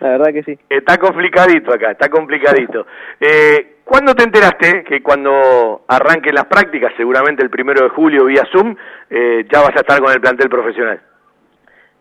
La 0.01 0.09
verdad 0.11 0.33
que 0.33 0.43
sí. 0.43 0.59
Está 0.69 0.99
complicadito 0.99 1.73
acá, 1.73 1.93
está 1.93 2.09
complicadito. 2.09 2.87
Eh, 3.25 3.77
¿Cuándo 3.85 4.15
te 4.15 4.25
enteraste 4.25 4.85
que 4.85 5.03
cuando 5.03 5.83
arranquen 5.87 6.35
las 6.35 6.47
prácticas, 6.47 6.93
seguramente 6.97 7.43
el 7.43 7.51
primero 7.51 7.85
de 7.85 7.91
julio 7.91 8.25
vía 8.25 8.43
Zoom, 8.51 8.75
eh, 9.11 9.45
ya 9.53 9.61
vas 9.61 9.77
a 9.77 9.81
estar 9.81 10.01
con 10.01 10.13
el 10.13 10.21
plantel 10.21 10.49
profesional? 10.49 11.01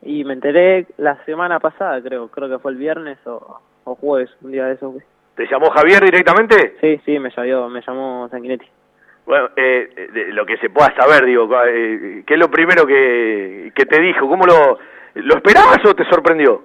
Y 0.01 0.23
me 0.23 0.34
enteré 0.34 0.88
la 0.97 1.23
semana 1.25 1.59
pasada, 1.59 2.01
creo, 2.01 2.29
creo 2.29 2.49
que 2.49 2.59
fue 2.59 2.71
el 2.71 2.77
viernes 2.77 3.17
o, 3.25 3.59
o 3.84 3.95
jueves, 3.95 4.29
un 4.41 4.51
día 4.51 4.65
de 4.65 4.73
esos. 4.73 4.95
¿Te 5.36 5.47
llamó 5.47 5.69
Javier 5.69 6.03
directamente? 6.03 6.75
Sí, 6.82 7.01
sí, 7.05 7.19
me 7.19 7.29
llamó, 7.29 7.69
me 7.69 7.82
llamó 7.82 8.27
Sanguinetti. 8.29 8.67
Bueno, 9.25 9.49
eh, 9.55 10.29
lo 10.32 10.45
que 10.45 10.57
se 10.57 10.69
pueda 10.69 10.93
saber, 10.95 11.25
digo, 11.25 11.47
eh, 11.65 12.23
¿qué 12.25 12.34
es 12.34 12.39
lo 12.39 12.49
primero 12.49 12.86
que, 12.86 13.71
que 13.75 13.86
te 13.86 14.01
dijo? 14.01 14.27
¿Cómo 14.27 14.45
lo, 14.45 14.79
lo 15.15 15.36
esperabas 15.36 15.79
o 15.86 15.93
te 15.93 16.05
sorprendió? 16.05 16.63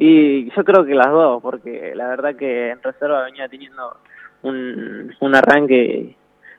Y 0.00 0.48
yo 0.52 0.64
creo 0.64 0.84
que 0.84 0.94
las 0.94 1.10
dos, 1.10 1.42
porque 1.42 1.92
la 1.96 2.06
verdad 2.06 2.36
que 2.36 2.70
en 2.70 2.80
reserva 2.80 3.24
venía 3.24 3.48
teniendo 3.48 3.96
un, 4.42 5.12
un 5.18 5.34
arranque 5.34 6.14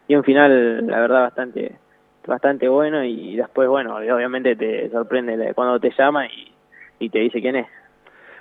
y 0.09 0.15
un 0.15 0.23
final, 0.25 0.85
la 0.85 0.99
verdad, 0.99 1.21
bastante 1.21 1.75
bastante 2.27 2.67
bueno 2.67 3.03
y 3.03 3.37
después, 3.37 3.69
bueno, 3.69 3.95
obviamente 3.95 4.55
te 4.57 4.89
sorprende 4.89 5.53
cuando 5.55 5.79
te 5.79 5.89
llama 5.97 6.27
y, 6.27 6.51
y 6.99 7.09
te 7.09 7.19
dice 7.19 7.41
quién 7.41 7.55
es. 7.55 7.67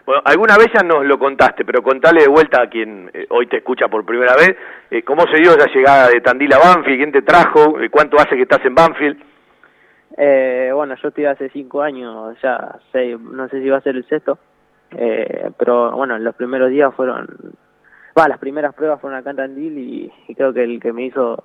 Bueno, 0.05 0.21
alguna 0.25 0.57
vez 0.57 0.67
ya 0.75 0.83
nos 0.83 1.07
lo 1.07 1.17
contaste, 1.17 1.65
pero 1.65 1.81
contale 1.81 2.23
de 2.23 2.29
vuelta 2.29 2.63
a 2.63 2.69
quien 2.69 3.09
eh, 3.15 3.27
hoy 3.31 3.47
te 3.47 3.59
escucha 3.59 3.87
por 3.87 4.05
primera 4.05 4.35
vez, 4.35 4.57
eh, 4.91 5.03
¿cómo 5.05 5.23
se 5.31 5.41
dio 5.41 5.53
esa 5.53 5.71
llegada 5.73 6.09
de 6.09 6.21
Tandil 6.21 6.53
a 6.53 6.59
Banfield? 6.59 6.99
¿Quién 6.99 7.13
te 7.13 7.23
trajo? 7.23 7.81
Eh, 7.81 7.89
¿Cuánto 7.89 8.17
hace 8.17 8.35
que 8.35 8.43
estás 8.43 8.65
en 8.65 8.75
Banfield? 8.75 9.23
Eh, 10.17 10.71
bueno, 10.75 10.97
yo 11.01 11.09
estoy 11.09 11.27
hace 11.27 11.49
cinco 11.51 11.83
años, 11.83 12.37
ya 12.43 12.81
seis, 12.91 13.19
no 13.21 13.49
sé 13.49 13.63
si 13.63 13.69
va 13.69 13.77
a 13.77 13.83
ser 13.83 13.95
el 13.95 14.05
sexto, 14.09 14.39
pero 14.91 15.93
bueno, 15.93 16.19
los 16.19 16.35
primeros 16.35 16.71
días 16.71 16.95
fueron, 16.95 17.29
va, 18.19 18.29
las 18.29 18.39
primeras 18.39 18.75
pruebas 18.75 19.01
fueron 19.01 19.19
acá 19.19 19.31
en 19.31 19.37
Tandil 19.37 19.79
y, 19.79 20.35
creo 20.35 20.53
que 20.53 20.65
el 20.65 20.81
que 20.81 20.93
me 20.93 21.05
hizo 21.05 21.45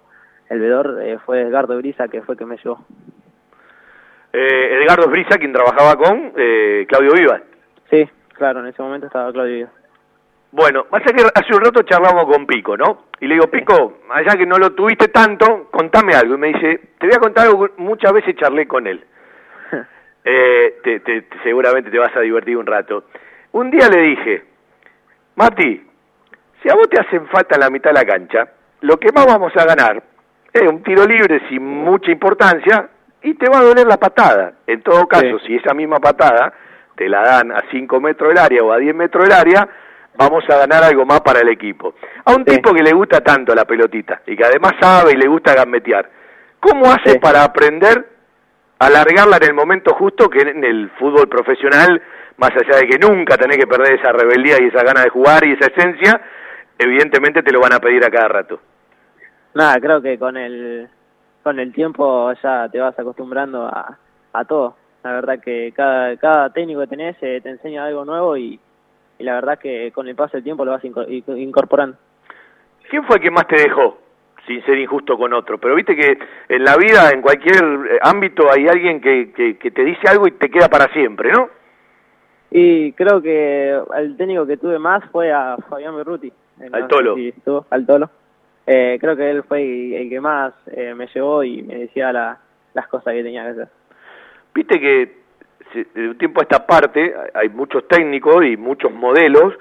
el 0.49 0.59
vedor 0.59 0.99
fue 1.25 1.41
Edgardo 1.41 1.77
Brisa, 1.77 2.07
que 2.07 2.21
fue 2.21 2.35
el 2.35 2.39
que 2.39 2.45
me 2.45 2.57
llevó. 2.57 2.85
Edgardo 4.31 5.09
Brisa, 5.09 5.37
quien 5.37 5.53
trabajaba 5.53 5.95
con 5.95 6.31
Claudio 6.87 7.13
Vivas. 7.13 7.41
Sí, 7.89 8.09
Claro, 8.33 8.61
en 8.61 8.67
ese 8.67 8.81
momento 8.81 9.07
estaba 9.07 9.31
Claudio. 9.31 9.69
Bueno, 10.51 10.85
pasa 10.85 11.13
que 11.13 11.23
hace 11.23 11.55
un 11.55 11.63
rato 11.63 11.81
charlamos 11.83 12.25
con 12.25 12.45
Pico, 12.45 12.77
¿no? 12.77 13.05
Y 13.19 13.27
le 13.27 13.35
digo, 13.35 13.47
Pico, 13.47 13.99
allá 14.11 14.37
que 14.37 14.45
no 14.45 14.57
lo 14.57 14.71
tuviste 14.73 15.07
tanto, 15.07 15.69
contame 15.71 16.13
algo. 16.13 16.35
Y 16.35 16.37
me 16.37 16.47
dice, 16.47 16.81
te 16.99 17.07
voy 17.07 17.15
a 17.15 17.19
contar 17.19 17.47
algo, 17.47 17.69
muchas 17.77 18.11
veces 18.13 18.35
charlé 18.35 18.67
con 18.67 18.85
él. 18.85 19.03
eh, 20.25 20.77
te, 20.83 21.25
seguramente 21.43 21.89
te 21.89 21.97
vas 21.97 22.15
a 22.15 22.21
divertir 22.21 22.57
un 22.57 22.65
rato. 22.65 23.05
Un 23.53 23.69
día 23.69 23.87
le 23.87 24.01
dije, 24.01 24.45
Mati, 25.35 25.85
si 26.61 26.69
a 26.69 26.73
vos 26.73 26.89
te 26.89 26.99
hacen 26.99 27.27
falta 27.27 27.55
en 27.55 27.61
la 27.61 27.69
mitad 27.69 27.91
de 27.91 27.99
la 27.99 28.05
cancha, 28.05 28.47
lo 28.81 28.97
que 28.97 29.11
más 29.11 29.27
vamos 29.27 29.53
a 29.55 29.65
ganar 29.65 30.01
es 30.51 30.61
un 30.63 30.81
tiro 30.81 31.05
libre 31.05 31.39
sin 31.49 31.63
mucha 31.63 32.11
importancia 32.11 32.89
y 33.21 33.35
te 33.35 33.47
va 33.47 33.59
a 33.59 33.63
doler 33.63 33.85
la 33.85 33.97
patada. 33.97 34.53
En 34.65 34.81
todo 34.81 35.07
caso, 35.07 35.37
si 35.45 35.55
esa 35.55 35.75
misma 35.75 35.99
patada 35.99 36.51
te 36.95 37.07
la 37.07 37.21
dan 37.21 37.51
a 37.51 37.63
5 37.69 38.01
metros 38.01 38.29
del 38.29 38.39
área 38.39 38.63
o 38.63 38.71
a 38.71 38.79
10 38.79 38.95
metros 38.95 39.23
del 39.23 39.33
área, 39.33 39.69
vamos 40.15 40.43
a 40.49 40.57
ganar 40.57 40.83
algo 40.83 41.05
más 41.05 41.21
para 41.21 41.41
el 41.41 41.49
equipo. 41.49 41.93
A 42.25 42.33
un 42.33 42.45
tipo 42.45 42.73
que 42.73 42.81
le 42.81 42.91
gusta 42.91 43.21
tanto 43.21 43.53
la 43.53 43.65
pelotita 43.65 44.23
y 44.25 44.35
que 44.35 44.45
además 44.45 44.73
sabe 44.81 45.11
y 45.13 45.17
le 45.17 45.27
gusta 45.27 45.53
gambetear, 45.53 46.09
¿cómo 46.59 46.91
hace 46.91 47.19
para 47.19 47.43
aprender 47.43 48.13
a 48.79 48.89
largarla 48.89 49.37
en 49.37 49.43
el 49.43 49.53
momento 49.53 49.93
justo 49.93 50.27
que 50.27 50.41
en 50.41 50.63
el 50.63 50.89
fútbol 50.97 51.29
profesional, 51.29 52.01
más 52.38 52.51
allá 52.51 52.79
de 52.79 52.88
que 52.88 52.99
nunca 52.99 53.38
tenés 53.38 53.57
que 53.57 53.67
perder 53.67 53.99
esa 53.99 54.11
rebeldía 54.11 54.57
y 54.61 54.67
esa 54.67 54.84
gana 54.84 55.03
de 55.03 55.09
jugar 55.09 55.45
y 55.45 55.53
esa 55.53 55.67
esencia, 55.67 56.21
evidentemente 56.77 57.43
te 57.43 57.51
lo 57.51 57.59
van 57.59 57.73
a 57.73 57.79
pedir 57.79 58.03
a 58.03 58.09
cada 58.09 58.27
rato? 58.27 58.59
Nada, 59.53 59.79
creo 59.79 60.01
que 60.01 60.17
con 60.17 60.36
el, 60.38 60.88
con 61.43 61.59
el 61.59 61.71
tiempo 61.73 62.34
ya 62.41 62.67
te 62.69 62.79
vas 62.79 62.97
acostumbrando 62.97 63.65
a, 63.65 63.97
a 64.34 64.45
todo 64.45 64.75
la 65.03 65.11
verdad 65.11 65.39
que 65.39 65.73
cada, 65.75 66.15
cada 66.17 66.49
técnico 66.51 66.79
que 66.81 66.88
tenés 66.88 67.17
eh, 67.21 67.41
te 67.41 67.49
enseña 67.49 67.86
algo 67.86 68.05
nuevo 68.05 68.38
y, 68.38 68.59
la 69.19 69.36
verdad 69.36 69.59
que 69.59 69.91
con 69.93 70.07
el 70.07 70.15
paso 70.15 70.34
del 70.34 70.43
tiempo 70.43 70.65
lo 70.65 70.71
vas 70.71 70.84
incorporando. 70.84 71.97
¿Quién 72.89 73.05
fue 73.05 73.17
el 73.17 73.21
que 73.21 73.31
más 73.31 73.47
te 73.47 73.55
dejó? 73.55 73.99
Sin 74.45 74.61
ser 74.65 74.77
injusto 74.77 75.17
con 75.17 75.31
otro, 75.34 75.57
pero 75.57 75.75
viste 75.75 75.95
que 75.95 76.17
en 76.49 76.63
la 76.65 76.75
vida, 76.75 77.11
en 77.13 77.21
cualquier 77.21 77.55
eh, 77.55 77.99
ámbito, 78.01 78.51
hay 78.51 78.67
alguien 78.67 78.99
que, 78.99 79.31
que, 79.31 79.71
te 79.71 79.84
dice 79.86 80.09
algo 80.09 80.27
y 80.27 80.31
te 80.31 80.49
queda 80.49 80.67
para 80.67 80.91
siempre, 80.91 81.31
¿no? 81.31 81.49
Y 82.55 82.93
creo 82.93 83.21
que 83.21 83.81
el 83.95 84.15
técnico 84.15 84.45
que 84.45 84.57
tuve 84.57 84.77
más 84.77 85.03
fue 85.11 85.31
a 85.31 85.57
Fabián 85.69 85.95
Berruti. 85.95 86.31
Al 86.71 86.87
Tolo. 86.87 87.15
al 87.69 87.85
Tolo. 87.85 88.09
Eh, 88.65 88.97
creo 89.01 89.17
que 89.17 89.29
él 89.29 89.43
fue 89.43 89.99
el 89.99 90.07
que 90.07 90.21
más 90.21 90.53
me 90.95 91.07
llevó 91.07 91.43
y 91.43 91.63
me 91.63 91.79
decía 91.79 92.13
las 92.13 92.87
cosas 92.87 93.13
que 93.13 93.23
tenía 93.23 93.43
que 93.43 93.49
hacer. 93.49 93.67
Viste 94.53 94.79
que 94.79 95.23
de 95.95 96.09
un 96.09 96.17
tiempo 96.17 96.41
a 96.41 96.43
esta 96.43 96.65
parte 96.65 97.13
hay 97.33 97.49
muchos 97.49 97.87
técnicos 97.87 98.45
y 98.45 98.55
muchos 98.55 98.91
modelos 98.91 99.55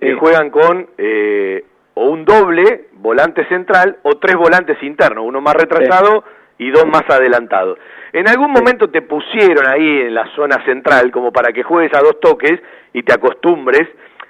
que 0.00 0.14
juegan 0.14 0.50
con 0.50 0.88
eh, 0.98 1.64
o 1.94 2.06
un 2.06 2.24
doble 2.24 2.88
volante 2.94 3.46
central 3.46 3.98
o 4.02 4.16
tres 4.16 4.36
volantes 4.36 4.82
internos, 4.82 5.24
uno 5.24 5.40
más 5.40 5.54
retrasado 5.54 6.24
y 6.58 6.70
dos 6.70 6.86
más 6.86 7.02
adelantados. 7.08 7.78
En 8.12 8.28
algún 8.28 8.50
momento 8.50 8.90
te 8.90 9.02
pusieron 9.02 9.66
ahí 9.66 10.02
en 10.02 10.14
la 10.14 10.26
zona 10.34 10.64
central 10.64 11.10
como 11.10 11.32
para 11.32 11.52
que 11.52 11.62
juegues 11.62 11.94
a 11.94 12.00
dos 12.00 12.20
toques 12.20 12.60
y 12.92 13.02
te 13.02 13.12
acostumbres 13.12 13.88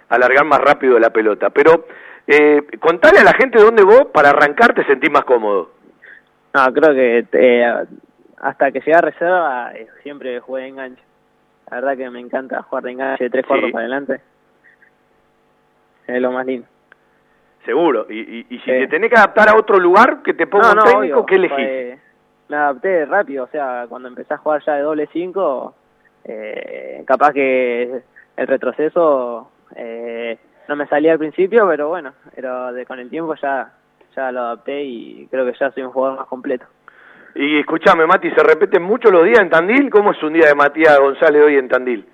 a 0.09 0.19
largar 0.19 0.45
más 0.45 0.61
rápido 0.61 0.99
la 0.99 1.11
pelota. 1.11 1.51
Pero 1.51 1.87
eh, 2.27 2.63
contale 2.79 3.19
a 3.19 3.25
la 3.25 3.33
gente 3.33 3.59
dónde 3.59 3.83
vos 3.83 4.07
para 4.13 4.31
arrancar 4.31 4.75
te 4.75 4.85
sentís 4.85 5.11
más 5.11 5.25
cómodo. 5.25 5.73
No, 6.55 6.73
creo 6.73 6.95
que 6.95 7.27
eh, 7.33 7.75
hasta 8.39 8.71
que 8.71 8.81
llegué 8.81 8.95
a 8.95 9.01
reserva 9.01 9.73
eh, 9.75 9.89
siempre 10.03 10.39
jugué 10.41 10.63
de 10.63 10.69
enganche. 10.69 11.03
La 11.71 11.81
verdad 11.81 11.97
que 11.97 12.11
me 12.11 12.21
encanta 12.21 12.63
jugar 12.63 12.85
de 12.85 12.91
enganche 12.93 13.25
de 13.25 13.31
tres 13.31 13.47
cuartos 13.47 13.73
para 13.73 13.85
adelante. 13.85 14.21
Es 16.07 16.21
lo 16.21 16.31
más 16.33 16.47
lindo. 16.47 16.67
Seguro. 17.65 18.07
Y, 18.11 18.47
y, 18.51 18.59
si 18.59 18.67
te 18.67 18.89
tenés 18.89 19.09
que 19.09 19.17
adaptar 19.17 19.49
a 19.49 19.57
otro 19.57 19.79
lugar 19.79 20.23
que 20.23 20.35
te 20.35 20.47
ponga 20.47 20.73
un 20.73 20.85
técnico, 20.85 21.25
¿qué 21.25 21.37
elegís? 21.37 21.57
Pues, 21.57 21.99
me 22.53 22.59
adapté 22.59 23.07
rápido, 23.07 23.45
o 23.45 23.49
sea, 23.49 23.87
cuando 23.89 24.09
empecé 24.09 24.35
a 24.35 24.37
jugar 24.37 24.63
ya 24.63 24.75
de 24.75 24.83
doble 24.83 25.09
cinco, 25.11 25.75
eh, 26.23 27.03
capaz 27.07 27.33
que 27.33 28.03
el 28.37 28.47
retroceso 28.47 29.51
eh, 29.75 30.39
no 30.69 30.77
me 30.77 30.87
salía 30.87 31.13
al 31.13 31.19
principio, 31.19 31.67
pero 31.67 31.89
bueno, 31.89 32.13
pero 32.35 32.75
de, 32.75 32.85
con 32.85 32.99
el 32.99 33.09
tiempo 33.09 33.35
ya, 33.37 33.73
ya 34.15 34.31
lo 34.31 34.41
adapté 34.41 34.85
y 34.85 35.27
creo 35.31 35.47
que 35.47 35.59
ya 35.59 35.71
soy 35.71 35.83
un 35.83 35.93
jugador 35.93 36.19
más 36.19 36.29
completo. 36.29 36.67
Y 37.35 37.59
escúchame, 37.59 38.05
Mati, 38.07 38.31
¿se 38.31 38.43
repiten 38.43 38.83
mucho 38.83 39.11
los 39.11 39.25
días 39.25 39.41
en 39.41 39.49
Tandil? 39.49 39.89
¿Cómo 39.89 40.13
es 40.13 40.23
un 40.23 40.35
día 40.35 40.49
de 40.49 40.55
Matías 40.55 40.99
González 40.99 41.43
hoy 41.43 41.57
en 41.57 41.69
Tandil? 41.69 42.07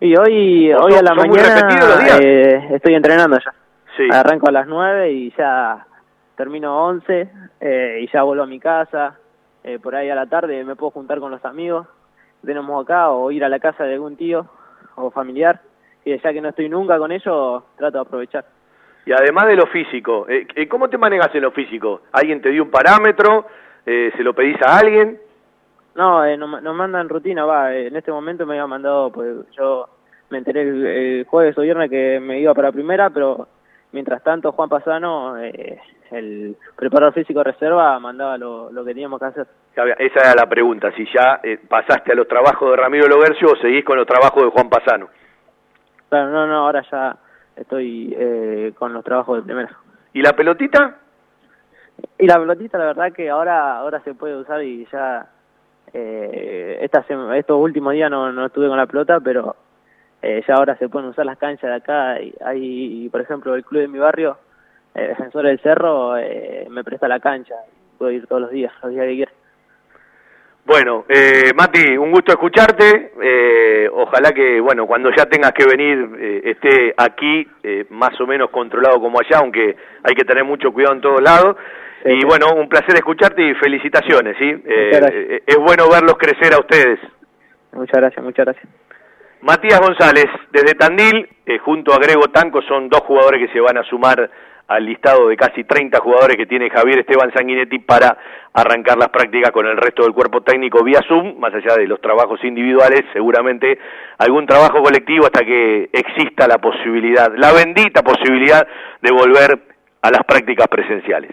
Y 0.00 0.16
hoy, 0.16 0.72
hoy 0.72 0.94
a 0.94 1.02
la 1.02 1.14
mañana 1.14 2.18
eh, 2.20 2.68
estoy 2.72 2.94
entrenando 2.94 3.38
ya. 3.38 3.54
Arranco 4.18 4.48
a 4.48 4.52
las 4.52 4.66
9 4.66 5.12
y 5.12 5.32
ya 5.36 5.86
termino 6.36 6.84
11 6.84 7.30
eh, 7.60 7.98
y 8.02 8.12
ya 8.12 8.24
vuelvo 8.24 8.42
a 8.42 8.46
mi 8.46 8.58
casa. 8.58 9.16
Eh, 9.64 9.78
por 9.78 9.94
ahí 9.94 10.08
a 10.08 10.14
la 10.14 10.26
tarde 10.26 10.64
me 10.64 10.76
puedo 10.76 10.90
juntar 10.90 11.20
con 11.20 11.30
los 11.30 11.44
amigos 11.44 11.86
tenemos 12.44 12.84
acá 12.84 13.10
o 13.10 13.32
ir 13.32 13.44
a 13.44 13.48
la 13.48 13.58
casa 13.58 13.82
de 13.82 13.94
algún 13.94 14.16
tío 14.16 14.46
o 14.94 15.10
familiar. 15.10 15.60
Y 16.04 16.16
ya 16.16 16.32
que 16.32 16.40
no 16.40 16.50
estoy 16.50 16.68
nunca 16.68 16.96
con 16.96 17.10
ellos, 17.10 17.64
trato 17.76 17.98
de 17.98 18.02
aprovechar. 18.02 18.44
Y 19.04 19.12
además 19.12 19.48
de 19.48 19.56
lo 19.56 19.66
físico, 19.66 20.26
eh, 20.28 20.68
¿cómo 20.68 20.88
te 20.88 20.98
manejas 20.98 21.34
en 21.34 21.42
lo 21.42 21.50
físico? 21.50 22.02
¿Alguien 22.12 22.40
te 22.40 22.50
dio 22.50 22.62
un 22.62 22.70
parámetro? 22.70 23.46
¿Se 23.84 24.22
lo 24.22 24.34
pedís 24.34 24.60
a 24.62 24.78
alguien? 24.78 25.18
No, 25.94 26.24
nos, 26.36 26.62
nos 26.62 26.76
mandan 26.76 27.08
rutina, 27.08 27.44
va. 27.44 27.74
en 27.74 27.96
este 27.96 28.12
momento 28.12 28.46
me 28.46 28.54
había 28.54 28.66
mandado, 28.66 29.10
pues 29.10 29.34
yo 29.56 29.88
me 30.30 30.38
enteré 30.38 30.62
el, 30.62 31.26
jueves 31.26 31.56
o 31.58 31.62
viernes 31.62 31.90
que 31.90 32.20
me 32.20 32.38
iba 32.38 32.54
para 32.54 32.70
primera, 32.70 33.10
pero 33.10 33.48
Mientras 33.92 34.22
tanto, 34.22 34.52
Juan 34.52 34.68
Pasano, 34.68 35.38
eh, 35.38 35.80
el 36.12 36.56
preparador 36.76 37.14
físico 37.14 37.42
reserva, 37.42 37.98
mandaba 37.98 38.36
lo, 38.38 38.70
que 38.84 38.92
teníamos 38.92 39.18
que 39.20 39.26
hacer. 39.26 39.46
Esa 39.74 40.20
era 40.20 40.34
la 40.34 40.48
pregunta, 40.48 40.90
si 40.92 41.06
ya 41.12 41.40
eh, 41.42 41.58
pasaste 41.68 42.12
a 42.12 42.14
los 42.14 42.28
trabajos 42.28 42.70
de 42.70 42.76
Ramiro 42.76 43.06
Logercio 43.06 43.52
o 43.52 43.56
seguís 43.56 43.84
con 43.84 43.96
los 43.96 44.06
trabajos 44.06 44.42
de 44.42 44.50
Juan 44.50 44.68
Pasano. 44.68 45.08
Claro, 46.08 46.30
no, 46.30 46.46
no, 46.46 46.56
ahora 46.66 46.82
ya 46.90 47.16
estoy 47.56 48.14
eh, 48.18 48.72
con 48.78 48.92
los 48.92 49.04
trabajos 49.04 49.36
de 49.38 49.42
primera. 49.42 49.70
¿Y 50.12 50.22
la 50.22 50.32
pelotita? 50.32 50.96
Y 52.18 52.26
la 52.26 52.38
pelotita, 52.38 52.78
la 52.78 52.86
verdad 52.86 53.12
que 53.12 53.28
ahora 53.28 53.78
ahora 53.78 54.00
se 54.00 54.14
puede 54.14 54.36
usar 54.36 54.62
y 54.62 54.86
ya 54.92 55.26
eh, 55.92 56.78
esta 56.82 57.04
estos 57.34 57.60
últimos 57.60 57.92
días 57.92 58.10
no, 58.10 58.32
no 58.32 58.46
estuve 58.46 58.68
con 58.68 58.76
la 58.76 58.86
pelota, 58.86 59.20
pero 59.20 59.56
eh, 60.22 60.42
ya 60.46 60.54
ahora 60.54 60.76
se 60.76 60.88
pueden 60.88 61.10
usar 61.10 61.26
las 61.26 61.38
canchas 61.38 61.70
de 61.70 61.76
acá. 61.76 62.20
Y 62.20 62.34
hay, 62.44 63.08
por 63.10 63.20
ejemplo, 63.20 63.54
el 63.54 63.64
club 63.64 63.82
de 63.82 63.88
mi 63.88 63.98
barrio, 63.98 64.38
el 64.94 65.08
Defensor 65.08 65.46
del 65.46 65.60
Cerro, 65.60 66.16
eh, 66.16 66.66
me 66.70 66.84
presta 66.84 67.08
la 67.08 67.20
cancha. 67.20 67.54
Puedo 67.96 68.10
ir 68.10 68.26
todos 68.26 68.42
los 68.42 68.50
días, 68.50 68.72
los 68.82 68.92
días 68.92 69.06
que 69.06 69.14
quiera. 69.14 69.32
Bueno, 70.64 71.06
eh, 71.08 71.52
Mati, 71.54 71.96
un 71.96 72.12
gusto 72.12 72.32
escucharte. 72.32 73.12
Eh, 73.22 73.88
ojalá 73.90 74.32
que, 74.32 74.60
bueno, 74.60 74.86
cuando 74.86 75.10
ya 75.16 75.24
tengas 75.26 75.52
que 75.52 75.64
venir, 75.64 76.10
eh, 76.20 76.40
esté 76.44 76.94
aquí 76.96 77.46
más 77.90 78.20
o 78.20 78.26
menos 78.26 78.50
controlado 78.50 79.00
como 79.00 79.18
allá, 79.18 79.38
aunque 79.38 79.76
hay 80.02 80.14
que 80.14 80.24
tener 80.24 80.44
mucho 80.44 80.72
cuidado 80.72 80.94
en 80.94 81.00
todos 81.00 81.22
lados. 81.22 81.56
y 82.04 82.24
bueno, 82.24 82.52
un 82.54 82.68
placer 82.68 82.94
escucharte 82.94 83.42
y 83.42 83.54
felicitaciones, 83.54 84.36
¿sí? 84.38 84.62
es 84.64 85.56
bueno 85.56 85.88
verlos 85.90 86.16
crecer 86.16 86.54
a 86.54 86.60
ustedes. 86.60 87.00
Muchas 87.72 88.00
gracias, 88.00 88.24
muchas 88.24 88.46
gracias. 88.46 88.68
Matías 89.40 89.80
González, 89.80 90.26
desde 90.50 90.74
Tandil, 90.74 91.28
eh, 91.46 91.58
junto 91.58 91.92
a 91.92 91.98
Grego 91.98 92.28
Tanco, 92.32 92.60
son 92.62 92.88
dos 92.88 93.02
jugadores 93.02 93.46
que 93.46 93.52
se 93.52 93.60
van 93.60 93.78
a 93.78 93.84
sumar 93.84 94.28
al 94.68 94.84
listado 94.84 95.28
de 95.28 95.36
casi 95.36 95.64
30 95.64 95.98
jugadores 96.00 96.36
que 96.36 96.46
tiene 96.46 96.68
Javier 96.70 97.00
Esteban 97.00 97.32
Sanguinetti 97.32 97.78
para 97.78 98.16
arrancar 98.52 98.98
las 98.98 99.08
prácticas 99.08 99.50
con 99.50 99.66
el 99.66 99.78
resto 99.78 100.02
del 100.02 100.12
cuerpo 100.12 100.42
técnico 100.42 100.84
vía 100.84 101.00
Zoom, 101.08 101.38
más 101.38 101.54
allá 101.54 101.74
de 101.76 101.86
los 101.86 102.00
trabajos 102.00 102.44
individuales, 102.44 103.02
seguramente 103.12 103.78
algún 104.18 104.46
trabajo 104.46 104.82
colectivo 104.82 105.24
hasta 105.24 105.44
que 105.44 105.88
exista 105.92 106.46
la 106.46 106.58
posibilidad, 106.58 107.32
la 107.36 107.52
bendita 107.52 108.02
posibilidad 108.02 108.66
de 109.00 109.10
volver 109.10 109.58
a 110.02 110.10
las 110.10 110.24
prácticas 110.24 110.68
presenciales. 110.68 111.32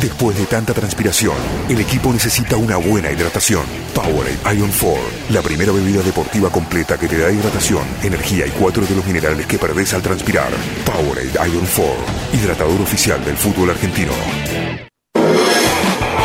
Después 0.00 0.38
de 0.38 0.46
tanta 0.46 0.72
transpiración, 0.72 1.34
el 1.68 1.80
equipo 1.80 2.12
necesita 2.12 2.56
una 2.56 2.76
buena 2.76 3.10
hidratación. 3.10 3.64
Powerade 3.94 4.56
Ion 4.56 4.70
4, 4.70 4.96
la 5.30 5.42
primera 5.42 5.72
bebida 5.72 6.02
deportiva 6.02 6.50
completa 6.50 6.96
que 6.96 7.08
te 7.08 7.18
da 7.18 7.32
hidratación, 7.32 7.82
energía 8.04 8.46
y 8.46 8.50
cuatro 8.50 8.86
de 8.86 8.94
los 8.94 9.04
minerales 9.04 9.46
que 9.46 9.58
perdés 9.58 9.94
al 9.94 10.02
transpirar. 10.02 10.50
Powerade 10.84 11.32
Ion 11.50 11.66
4, 11.74 11.84
hidratador 12.32 12.80
oficial 12.80 13.24
del 13.24 13.36
fútbol 13.36 13.70
argentino. 13.70 14.12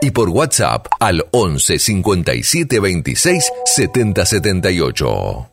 y 0.00 0.10
por 0.10 0.28
WhatsApp 0.28 0.86
al 1.00 1.24
11 1.30 1.78
57 1.78 2.80
26 2.80 3.52
70 3.64 4.24
78. 4.24 5.50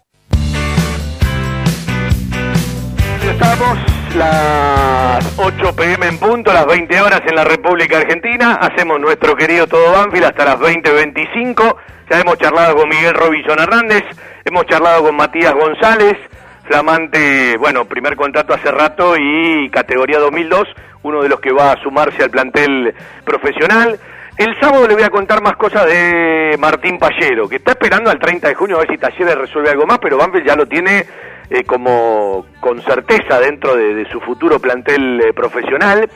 Estamos 3.29 3.77
las 4.15 5.33
8 5.37 5.75
pm 5.75 6.07
en 6.07 6.17
punto, 6.17 6.53
las 6.53 6.65
20 6.65 7.01
horas 7.01 7.21
en 7.27 7.35
la 7.35 7.43
República 7.43 7.97
Argentina. 7.97 8.55
Hacemos 8.55 8.99
nuestro 8.99 9.35
querido 9.35 9.67
Todo 9.67 9.91
Banfield 9.91 10.25
hasta 10.25 10.45
las 10.45 10.59
20.25. 10.59 11.75
Ya 12.09 12.21
hemos 12.21 12.37
charlado 12.37 12.75
con 12.75 12.87
Miguel 12.87 13.13
Robinson 13.13 13.59
Hernández, 13.59 14.03
hemos 14.45 14.65
charlado 14.67 15.03
con 15.03 15.15
Matías 15.15 15.53
González, 15.53 16.17
flamante, 16.65 17.57
bueno, 17.57 17.85
primer 17.85 18.15
contrato 18.15 18.53
hace 18.53 18.71
rato 18.71 19.15
y 19.17 19.69
categoría 19.71 20.19
2002, 20.19 20.67
uno 21.01 21.23
de 21.23 21.29
los 21.29 21.39
que 21.39 21.51
va 21.51 21.71
a 21.71 21.81
sumarse 21.81 22.23
al 22.23 22.29
plantel 22.29 22.93
profesional. 23.25 23.99
El 24.38 24.59
sábado 24.59 24.86
le 24.86 24.95
voy 24.95 25.03
a 25.03 25.09
contar 25.09 25.41
más 25.41 25.55
cosas 25.55 25.86
de 25.86 26.57
Martín 26.59 26.99
Pallero, 26.99 27.47
que 27.47 27.55
está 27.55 27.71
esperando 27.71 28.11
al 28.11 28.19
30 28.19 28.49
de 28.49 28.53
junio 28.53 28.75
a 28.75 28.79
ver 28.79 28.89
si 28.89 28.97
Talleres 28.97 29.38
resuelve 29.38 29.69
algo 29.69 29.86
más, 29.86 29.97
pero 29.99 30.17
Banfield 30.17 30.45
ya 30.45 30.57
lo 30.57 30.67
tiene 30.67 31.05
eh, 31.49 31.63
como 31.63 32.45
con 32.59 32.81
certeza 32.81 33.39
dentro 33.39 33.77
de, 33.77 34.05
su 34.11 34.19
futuro 34.19 34.59
plantel 34.59 35.21
eh, 35.21 35.33
profesional. 35.33 36.09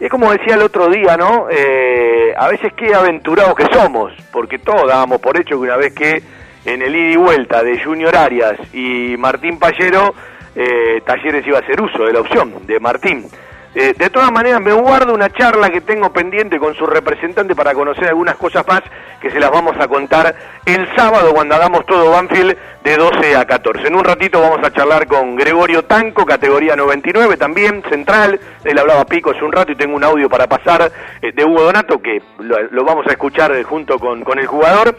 Es 0.00 0.10
como 0.10 0.32
decía 0.32 0.54
el 0.54 0.62
otro 0.62 0.88
día, 0.88 1.18
¿no? 1.18 1.48
Eh, 1.50 2.32
a 2.34 2.48
veces 2.48 2.72
qué 2.72 2.94
aventurados 2.94 3.54
que 3.54 3.66
somos, 3.70 4.14
porque 4.32 4.58
todos 4.58 4.88
dábamos 4.88 5.20
por 5.20 5.38
hecho 5.38 5.56
que 5.56 5.66
una 5.66 5.76
vez 5.76 5.92
que 5.92 6.22
en 6.64 6.80
el 6.80 6.96
ida 6.96 7.12
y 7.12 7.16
vuelta 7.16 7.62
de 7.62 7.78
Junior 7.78 8.16
Arias 8.16 8.58
y 8.72 9.16
Martín 9.18 9.58
Pallero, 9.58 10.14
Talleres 11.04 11.46
iba 11.46 11.58
a 11.58 11.60
hacer 11.60 11.78
uso 11.82 12.04
de 12.04 12.14
la 12.14 12.20
opción 12.20 12.66
de 12.66 12.80
Martín. 12.80 13.26
Eh, 13.78 13.92
de 13.92 14.08
todas 14.08 14.32
maneras, 14.32 14.62
me 14.62 14.72
guardo 14.72 15.12
una 15.12 15.28
charla 15.28 15.68
que 15.68 15.82
tengo 15.82 16.10
pendiente 16.10 16.58
con 16.58 16.74
su 16.74 16.86
representante 16.86 17.54
para 17.54 17.74
conocer 17.74 18.08
algunas 18.08 18.36
cosas 18.36 18.66
más 18.66 18.80
que 19.20 19.30
se 19.30 19.38
las 19.38 19.50
vamos 19.50 19.76
a 19.78 19.86
contar 19.86 20.34
el 20.64 20.88
sábado 20.96 21.34
cuando 21.34 21.56
hagamos 21.56 21.84
todo 21.84 22.10
Banfield 22.10 22.56
de 22.82 22.96
12 22.96 23.36
a 23.36 23.44
14. 23.44 23.86
En 23.86 23.94
un 23.94 24.02
ratito 24.02 24.40
vamos 24.40 24.66
a 24.66 24.72
charlar 24.72 25.06
con 25.06 25.36
Gregorio 25.36 25.84
Tanco, 25.84 26.24
categoría 26.24 26.74
99 26.74 27.36
también, 27.36 27.82
central. 27.90 28.40
Él 28.64 28.78
hablaba 28.78 29.04
pico 29.04 29.32
hace 29.32 29.44
un 29.44 29.52
rato 29.52 29.72
y 29.72 29.76
tengo 29.76 29.94
un 29.94 30.04
audio 30.04 30.30
para 30.30 30.46
pasar 30.46 30.90
eh, 31.20 31.32
de 31.32 31.44
Hugo 31.44 31.64
Donato 31.64 32.00
que 32.00 32.22
lo, 32.38 32.82
vamos 32.82 33.06
a 33.08 33.10
escuchar 33.10 33.62
junto 33.64 33.98
con, 33.98 34.24
con 34.24 34.38
el 34.38 34.46
jugador. 34.46 34.96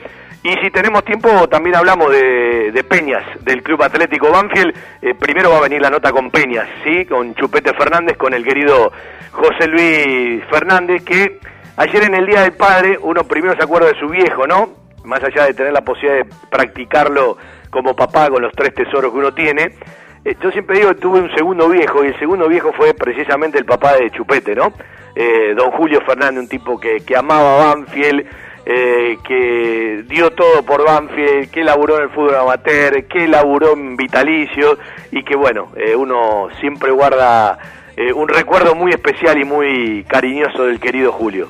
Y 0.47 0.55
si 0.63 0.71
tenemos 0.71 1.03
tiempo, 1.03 1.49
también 1.49 1.75
hablamos 1.75 2.09
de, 2.09 2.85
Peñas, 2.87 3.21
del 3.43 3.61
Club 3.61 3.83
Atlético 3.83 4.31
Banfield. 4.31 4.73
Eh, 5.01 5.13
primero 5.13 5.51
va 5.51 5.57
a 5.57 5.61
venir 5.61 5.81
la 5.81 5.89
nota 5.89 6.13
con 6.13 6.31
Peñas, 6.31 6.69
¿sí? 6.85 7.03
Con 7.03 7.35
Chupete 7.35 7.73
Fernández, 7.73 8.15
con 8.15 8.33
el 8.33 8.45
querido 8.45 8.93
José 9.33 9.67
Luis 9.67 10.41
Fernández, 10.49 11.03
que 11.03 11.41
ayer 11.75 12.03
en 12.03 12.13
el 12.13 12.25
Día 12.25 12.43
del 12.43 12.53
Padre, 12.53 12.97
uno 13.01 13.25
primero 13.25 13.57
se 13.57 13.63
acuerda 13.65 13.89
de 13.89 13.99
su 13.99 14.07
viejo, 14.07 14.47
¿no? 14.47 14.69
Más 15.03 15.21
allá 15.21 15.47
de 15.47 15.53
tener 15.53 15.73
la 15.73 15.81
posibilidad 15.81 16.23
de 16.23 16.31
practicarlo 16.49 17.37
como 17.69 17.93
papá 17.93 18.29
con 18.29 18.41
los 18.41 18.53
tres 18.53 18.73
tesoros 18.73 19.11
que 19.11 19.17
uno 19.17 19.33
tiene. 19.33 19.75
Eh, 20.23 20.37
yo 20.41 20.49
siempre 20.51 20.77
digo 20.77 20.91
que 20.91 21.01
tuve 21.01 21.19
un 21.19 21.35
segundo 21.35 21.67
viejo, 21.67 22.05
y 22.05 22.07
el 22.07 22.19
segundo 22.19 22.47
viejo 22.47 22.71
fue 22.71 22.93
precisamente 22.93 23.57
el 23.57 23.65
papá 23.65 23.97
de 23.97 24.09
Chupete, 24.11 24.55
¿no? 24.55 24.71
Eh, 25.13 25.53
don 25.57 25.71
Julio 25.71 25.99
Fernández, 26.05 26.39
un 26.39 26.47
tipo 26.47 26.79
que, 26.79 27.01
que 27.05 27.17
amaba 27.17 27.73
Banfield 27.73 28.25
eh, 28.70 29.18
que 29.24 30.03
dio 30.09 30.30
todo 30.32 30.61
por 30.63 30.84
Banfield, 30.84 31.49
que 31.51 31.63
laburó 31.63 31.99
en 31.99 32.03
el 32.03 32.09
fútbol 32.09 32.36
amateur, 32.36 33.05
que 33.05 33.26
laburó 33.26 33.72
en 33.72 33.95
vitalicio 33.95 34.78
y 35.09 35.24
que 35.24 35.38
bueno, 35.38 35.70
eh, 35.78 35.95
uno 35.95 36.49
siempre 36.59 36.91
guarda 36.91 37.57
eh, 37.95 38.11
un 38.11 38.28
recuerdo 38.28 38.76
muy 38.76 38.91
especial 38.91 39.38
y 39.38 39.45
muy 39.45 40.03
cariñoso 40.03 40.65
del 40.65 40.82
querido 40.82 41.13
Julio. 41.13 41.47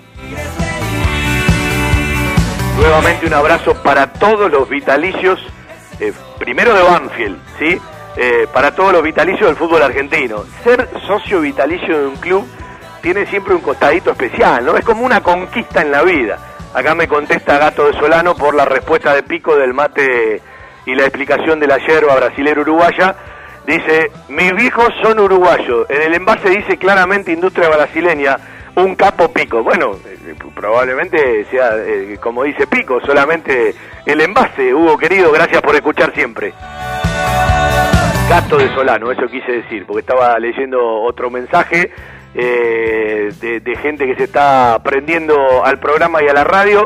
Nuevamente 2.78 3.26
un 3.26 3.34
abrazo 3.34 3.74
para 3.82 4.13
todos 4.13 4.51
los 4.51 4.70
vitalicios, 4.70 5.43
primero 6.38 6.76
de 6.76 6.84
Banfield, 6.84 7.39
¿sí? 7.57 7.82
para 8.53 8.76
todos 8.76 8.93
los 8.93 9.01
vitalicios 9.01 9.47
del 9.47 9.55
fútbol 9.55 9.82
argentino. 9.82 10.43
Ser 10.63 10.88
socio 11.07 11.41
vitalicio 11.41 11.99
de 11.99 12.05
un 12.05 12.15
club 12.18 12.45
tiene 13.01 13.26
siempre 13.26 13.55
un 13.55 13.61
costadito 13.61 14.11
especial, 14.11 14.63
¿no? 14.63 14.78
Es 14.78 14.86
como 14.86 15.03
una 15.03 15.24
conquista 15.24 15.82
en 15.82 15.91
la 15.91 16.03
vida 16.03 16.38
Acá 16.74 16.93
me 16.95 17.07
contesta 17.07 17.57
Gato 17.57 17.88
de 17.88 17.93
Solano 17.93 18.36
por 18.36 18.53
la 18.53 18.65
respuesta 18.65 19.13
de 19.13 19.24
Pico 19.24 19.55
del 19.55 19.74
mate 19.74 20.41
y 20.86 20.95
la 20.95 21.03
explicación 21.03 21.59
de 21.59 21.68
la 21.68 21.78
yerba 21.78 22.15
brasilera 22.15 22.61
uruguaya. 22.61 23.15
Dice, 23.65 24.11
mis 24.30 24.53
viejos 24.53 24.93
son 25.01 25.20
uruguayos. 25.20 25.89
En 25.89 26.01
el 26.01 26.13
envase 26.13 26.49
dice 26.49 26.78
claramente 26.78 27.32
industria 27.32 27.70
brasileña, 27.70 28.38
un 28.76 28.95
capo 28.95 29.32
Pico. 29.32 29.63
Bueno, 29.63 29.97
eh, 30.05 30.36
probablemente 30.55 31.45
sea 31.45 31.76
eh, 31.78 32.18
como 32.22 32.43
dice 32.43 32.68
Pico, 32.68 33.01
solamente 33.01 33.74
el 34.05 34.22
envase. 34.22 34.74
Hugo 34.74 34.97
querido, 34.97 35.32
gracias 35.32 35.61
por 35.61 35.76
escuchar 35.76 36.13
siempre. 36.13 36.53
Gato 38.30 38.57
de 38.57 38.74
Solano, 38.76 39.11
eso 39.11 39.26
quise 39.28 39.51
decir, 39.51 39.86
porque 39.86 40.01
estaba 40.01 40.38
leyendo 40.38 40.80
otro 41.01 41.30
mensaje 41.30 41.91
eh, 42.34 43.32
de, 43.39 43.75
gente 43.78 44.05
que 44.05 44.15
se 44.15 44.23
está 44.23 44.80
prendiendo 44.84 45.63
al 45.63 45.80
programa 45.80 46.21
y 46.21 46.28
a 46.28 46.34
la 46.34 46.43
radio. 46.43 46.86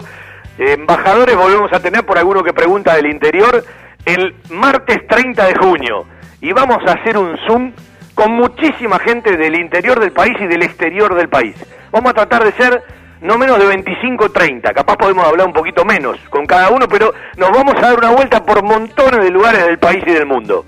embajadores 0.58 1.36
volvemos 1.36 1.72
a 1.74 1.80
tener 1.80 2.06
por 2.06 2.18
alguno 2.18 2.44
que 2.44 2.54
pregunta 2.54 2.96
del 2.96 3.08
interior 3.08 3.64
el 4.06 4.36
martes 4.50 5.06
30 5.08 5.46
de 5.46 5.56
junio 5.56 6.06
y 6.42 6.52
vamos 6.54 6.80
a 6.88 6.94
hacer 6.94 7.18
un 7.18 7.38
Zoom 7.46 7.72
con 8.16 8.32
muchísima 8.34 9.00
gente 9.00 9.38
del 9.38 9.56
interior 9.56 10.00
del 10.00 10.12
país 10.12 10.36
y 10.40 10.48
del 10.48 10.64
exterior 10.64 11.16
del 11.16 11.30
país. 11.30 11.56
Vamos 11.92 12.12
a 12.12 12.14
tratar 12.14 12.44
de 12.44 12.52
ser 12.54 12.84
no 13.22 13.38
menos 13.38 13.60
de 13.60 13.68
25 13.68 14.32
30, 14.32 14.74
capaz 14.74 14.98
podemos 14.98 15.26
hablar 15.26 15.46
un 15.48 15.54
poquito 15.54 15.86
menos 15.86 16.18
con 16.30 16.46
cada 16.46 16.70
uno, 16.70 16.88
pero 16.88 17.14
nos 17.38 17.52
vamos 17.52 17.76
a 17.76 17.82
dar 17.82 17.98
una 17.98 18.10
vuelta 18.10 18.44
por 18.44 18.64
montones 18.64 19.24
de 19.24 19.30
lugares 19.30 19.66
del 19.66 19.78
país 19.78 20.04
y 20.06 20.12
del 20.12 20.26
mundo. 20.26 20.66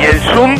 Y 0.00 0.04
el 0.04 0.20
Zoom 0.20 0.56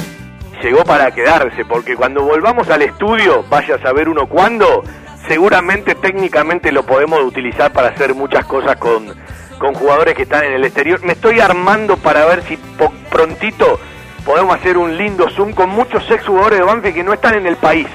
llegó 0.62 0.84
para 0.84 1.10
quedarse, 1.10 1.64
porque 1.64 1.96
cuando 1.96 2.22
volvamos 2.22 2.68
al 2.70 2.82
estudio, 2.82 3.44
vaya 3.48 3.76
a 3.76 3.78
saber 3.78 4.08
uno 4.08 4.26
cuándo, 4.26 4.82
seguramente 5.26 5.94
técnicamente 5.94 6.72
lo 6.72 6.84
podemos 6.84 7.20
utilizar 7.22 7.72
para 7.72 7.88
hacer 7.88 8.14
muchas 8.14 8.44
cosas 8.44 8.76
con, 8.76 9.14
con 9.58 9.74
jugadores 9.74 10.14
que 10.14 10.22
están 10.22 10.44
en 10.44 10.52
el 10.52 10.64
exterior. 10.64 11.02
Me 11.02 11.12
estoy 11.12 11.40
armando 11.40 11.96
para 11.96 12.24
ver 12.24 12.42
si 12.42 12.56
prontito 13.10 13.78
podemos 14.24 14.56
hacer 14.56 14.76
un 14.78 14.96
lindo 14.96 15.28
Zoom 15.30 15.52
con 15.52 15.70
muchos 15.70 16.08
ex 16.10 16.26
jugadores 16.26 16.58
de 16.58 16.64
Banfield 16.64 16.94
que 16.94 17.04
no 17.04 17.12
están 17.12 17.34
en 17.34 17.46
el 17.46 17.56
país, 17.56 17.86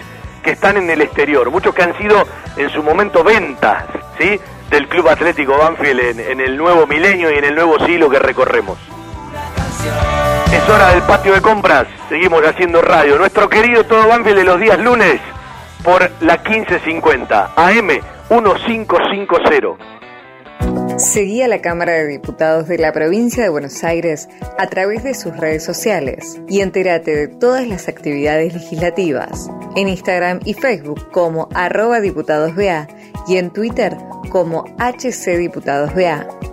que 0.43 0.51
están 0.51 0.78
en 0.78 0.89
el 0.89 1.01
exterior, 1.01 1.49
muchos 1.51 1.74
que 1.74 1.84
han 1.84 1.97
sido 1.97 2.28
en 2.57 2.70
su 2.70 2.82
momento 2.84 3.24
ventas, 3.24 3.86
¿sí? 4.20 4.39
del 4.70 4.88
Club 4.88 5.09
Atlético 5.09 5.57
Banfield 5.57 5.99
en, 5.99 6.20
en 6.20 6.41
el 6.41 6.57
nuevo 6.57 6.88
milenio 6.88 7.32
y 7.32 7.38
en 7.38 7.45
el 7.45 7.55
nuevo 7.55 7.78
siglo 7.86 8.09
que 8.09 8.20
recorremos. 8.20 8.78
Es 10.64 10.70
hora 10.70 10.93
del 10.93 11.03
patio 11.03 11.34
de 11.34 11.41
compras. 11.41 11.88
Seguimos 12.07 12.41
haciendo 12.43 12.82
radio. 12.82 13.18
Nuestro 13.18 13.49
querido 13.49 13.84
Todo 13.84 14.07
Banfield 14.07 14.38
de 14.38 14.43
los 14.45 14.61
días 14.61 14.80
lunes 14.80 15.20
por 15.84 16.09
la 16.22 16.38
1550 16.38 17.51
AM 17.57 17.88
1550. 18.30 20.97
Seguí 20.97 21.41
a 21.41 21.49
la 21.49 21.59
Cámara 21.59 21.91
de 21.91 22.07
Diputados 22.07 22.70
de 22.70 22.78
la 22.78 22.93
Provincia 22.93 23.43
de 23.43 23.49
Buenos 23.49 23.84
Aires 23.84 24.30
a 24.57 24.68
través 24.68 25.03
de 25.03 25.16
sus 25.16 25.36
redes 25.36 25.66
sociales 25.66 26.39
y 26.47 26.61
entérate 26.61 27.14
de 27.14 27.28
todas 27.28 27.68
las 27.68 27.89
actividades 27.89 28.53
legislativas 28.53 29.49
en 29.76 29.89
Instagram 29.89 30.39
y 30.45 30.53
Facebook 30.53 31.11
como 31.11 31.49
arroba 31.53 31.99
diputadosBA 31.99 32.88
y 33.28 33.36
en 33.36 33.51
Twitter 33.51 33.97
como 34.32 34.64
HCDiputadosBA. 34.80 36.53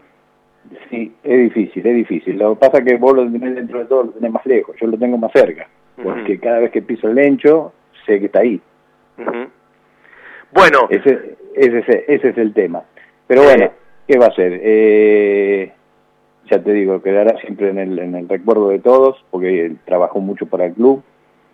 Sí, 0.94 1.12
es 1.24 1.40
difícil, 1.40 1.88
es 1.88 1.96
difícil. 1.96 2.38
Lo 2.38 2.54
que 2.54 2.60
pasa 2.60 2.78
es 2.80 2.86
que 2.86 2.98
vos 2.98 3.16
lo 3.16 3.24
tenés 3.32 3.56
dentro 3.56 3.80
de 3.80 3.86
todo, 3.86 4.04
lo 4.04 4.12
tenés 4.12 4.32
más 4.32 4.46
lejos. 4.46 4.76
Yo 4.80 4.88
lo 4.88 4.98
tengo 4.98 5.18
más 5.18 5.32
cerca, 5.32 5.68
porque 6.02 6.40
cada 6.40 6.60
vez 6.60 6.72
que 6.72 6.82
piso 6.84 7.08
el 7.08 7.16
lencho, 7.16 7.74
sé 8.06 8.20
que 8.20 8.28
está 8.28 8.40
ahí. 8.42 8.62
Ujú. 9.18 9.48
Bueno. 10.54 10.88
Ese, 10.90 11.36
ese, 11.56 11.80
es- 11.80 12.04
ese 12.08 12.30
es 12.30 12.38
el 12.38 12.54
tema. 12.54 12.84
Pero 13.26 13.44
bueno, 13.44 13.72
¿qué 14.08 14.18
va 14.20 14.28
a 14.28 14.36
ser? 14.36 14.60
Eh, 14.64 15.72
ya 16.52 16.62
te 16.62 16.74
digo, 16.74 17.02
quedará 17.02 17.38
siempre 17.40 17.70
en 17.70 17.80
el, 17.80 17.98
en 18.00 18.16
el 18.16 18.30
recuerdo 18.30 18.70
de 18.70 18.80
todos, 18.80 19.24
porque 19.32 19.66
él 19.66 19.78
trabajó 19.86 20.20
mucho 20.20 20.46
para 20.46 20.66
el 20.66 20.74
club. 20.74 21.02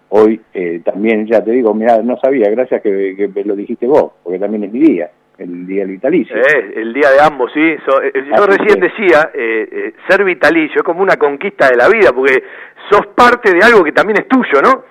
Hoy 0.10 0.42
eh, 0.54 0.82
también, 0.84 1.28
ya 1.28 1.44
te 1.44 1.52
digo, 1.52 1.74
mira, 1.74 2.02
no 2.02 2.18
sabía, 2.20 2.50
gracias 2.50 2.82
que, 2.82 3.16
que 3.34 3.44
lo 3.46 3.56
dijiste 3.56 3.86
vos, 3.88 4.12
porque 4.24 4.40
también 4.40 4.64
es 4.64 4.74
mi 4.74 4.80
día, 4.80 5.12
el 5.40 5.66
día 5.68 5.82
del 5.82 5.92
vitalicio. 5.92 6.36
Eh, 6.36 6.74
el 6.76 6.94
día 6.94 7.10
de 7.12 7.22
ambos, 7.22 7.52
sí. 7.54 7.76
So- 7.86 8.02
eh, 8.02 8.12
yo 8.16 8.34
Así 8.36 8.58
recién 8.58 8.80
decía, 8.80 9.32
eh, 9.34 9.68
eh, 9.72 9.94
ser 10.08 10.24
vitalicio 10.24 10.78
es 10.78 10.84
como 10.84 11.02
una 11.02 11.18
conquista 11.18 11.70
de 11.70 11.76
la 11.78 11.88
vida, 11.90 12.12
porque 12.14 12.44
sos 12.90 13.08
parte 13.08 13.54
de 13.54 13.62
algo 13.64 13.84
que 13.84 13.92
también 13.92 14.20
es 14.20 14.28
tuyo, 14.28 14.62
¿no? 14.62 14.84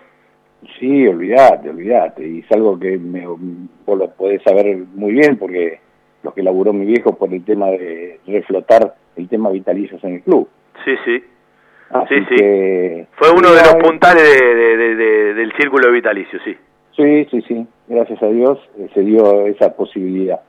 Sí, 0.78 1.06
olvidate, 1.06 1.70
olvidate. 1.70 2.26
Y 2.26 2.38
es 2.40 2.52
algo 2.52 2.78
que 2.78 2.98
me, 2.98 3.26
vos 3.26 3.98
lo 3.98 4.10
podés 4.10 4.42
saber 4.42 4.76
muy 4.94 5.12
bien 5.12 5.36
porque 5.36 5.80
lo 6.22 6.34
que 6.34 6.42
laburó 6.42 6.72
mi 6.72 6.84
viejo 6.84 7.16
por 7.16 7.32
el 7.32 7.44
tema 7.44 7.66
de 7.66 8.18
reflotar 8.26 8.94
el 9.16 9.28
tema 9.28 9.50
vitalicios 9.50 10.02
en 10.04 10.14
el 10.14 10.22
club. 10.22 10.48
Sí, 10.84 10.94
sí. 11.04 11.24
Así 11.90 12.14
Sí, 12.16 12.24
sí. 12.28 12.36
que- 12.36 13.06
Fue 13.12 13.30
uno 13.30 13.50
de 13.52 13.62
los 13.62 13.74
puntales 13.76 14.22
de- 14.22 14.54
de- 14.54 14.76
de- 14.76 14.94
de- 14.96 15.34
del 15.34 15.52
círculo 15.52 15.86
de 15.86 15.92
vitalicio, 15.92 16.38
sí. 16.44 16.56
Sí, 16.98 17.28
sí, 17.30 17.44
sí. 17.46 17.66
Gracias 17.86 18.20
a 18.22 18.26
Dios 18.26 18.58
eh, 18.76 18.88
se 18.92 19.00
dio 19.02 19.46
esa 19.46 19.74
posibilidad. 19.74 20.40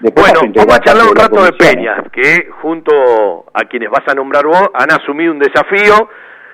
Después 0.00 0.30
Bueno, 0.34 0.52
vamos 0.54 0.76
a 0.76 0.80
charlar 0.80 1.06
un 1.08 1.16
rato 1.16 1.42
de 1.42 1.52
Peña, 1.54 2.04
que 2.12 2.50
junto 2.60 3.46
a 3.54 3.64
quienes 3.64 3.88
vas 3.88 4.06
a 4.06 4.14
nombrar 4.14 4.44
vos 4.44 4.68
han 4.74 4.92
asumido 4.92 5.32
un 5.32 5.38
desafío 5.38 6.10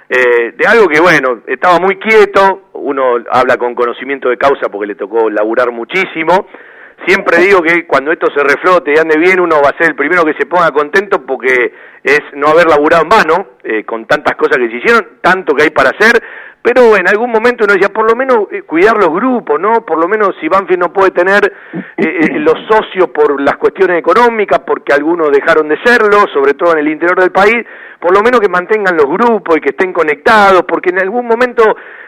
eh, 0.08 0.52
de 0.56 0.66
algo 0.66 0.86
que, 0.86 1.00
bueno, 1.00 1.42
estaba 1.48 1.80
muy 1.80 1.96
quieto, 1.96 2.68
uno 2.74 3.16
habla 3.28 3.56
con 3.56 3.74
conocimiento 3.74 4.28
de 4.28 4.36
causa 4.36 4.68
porque 4.70 4.86
le 4.86 4.94
tocó 4.94 5.28
laburar 5.28 5.72
muchísimo. 5.72 6.46
Siempre 7.04 7.38
digo 7.38 7.60
que 7.62 7.84
cuando 7.84 8.12
esto 8.12 8.28
se 8.30 8.44
reflote 8.44 8.92
y 8.94 8.98
ande 8.98 9.18
bien, 9.18 9.40
uno 9.40 9.56
va 9.56 9.70
a 9.70 9.78
ser 9.78 9.88
el 9.88 9.96
primero 9.96 10.24
que 10.24 10.34
se 10.34 10.46
ponga 10.46 10.70
contento 10.70 11.26
porque 11.26 11.72
es 12.04 12.20
no 12.34 12.46
haber 12.46 12.68
laburado 12.68 13.02
en 13.02 13.08
vano 13.08 13.46
eh, 13.64 13.82
con 13.84 14.06
tantas 14.06 14.36
cosas 14.36 14.58
que 14.58 14.68
se 14.68 14.76
hicieron, 14.76 15.18
tanto 15.20 15.52
que 15.54 15.64
hay 15.64 15.70
para 15.70 15.90
hacer, 15.90 16.22
pero 16.62 16.96
en 16.96 17.08
algún 17.08 17.30
momento 17.30 17.64
uno 17.64 17.74
decía, 17.74 17.92
por 17.92 18.08
lo 18.08 18.16
menos 18.16 18.46
eh, 18.52 18.62
cuidar 18.62 18.96
los 18.96 19.10
grupos, 19.10 19.58
¿no? 19.58 19.84
Por 19.84 19.98
lo 19.98 20.08
menos 20.08 20.30
si 20.40 20.48
Banfield 20.48 20.78
no 20.78 20.92
puede 20.92 21.10
tener 21.10 21.52
eh, 21.74 21.82
eh, 21.96 22.38
los 22.38 22.54
socios 22.70 23.08
por 23.08 23.40
las 23.40 23.56
cuestiones 23.56 23.98
económicas, 23.98 24.60
porque 24.60 24.92
algunos 24.92 25.32
dejaron 25.32 25.68
de 25.68 25.76
serlo, 25.84 26.24
sobre 26.32 26.54
todo 26.54 26.72
en 26.74 26.78
el 26.78 26.88
interior 26.88 27.18
del 27.18 27.32
país, 27.32 27.66
por 27.98 28.14
lo 28.14 28.22
menos 28.22 28.40
que 28.40 28.48
mantengan 28.48 28.96
los 28.96 29.06
grupos 29.06 29.56
y 29.56 29.60
que 29.60 29.70
estén 29.70 29.92
conectados, 29.92 30.62
porque 30.62 30.90
en 30.90 31.00
algún 31.00 31.26
momento 31.26 31.64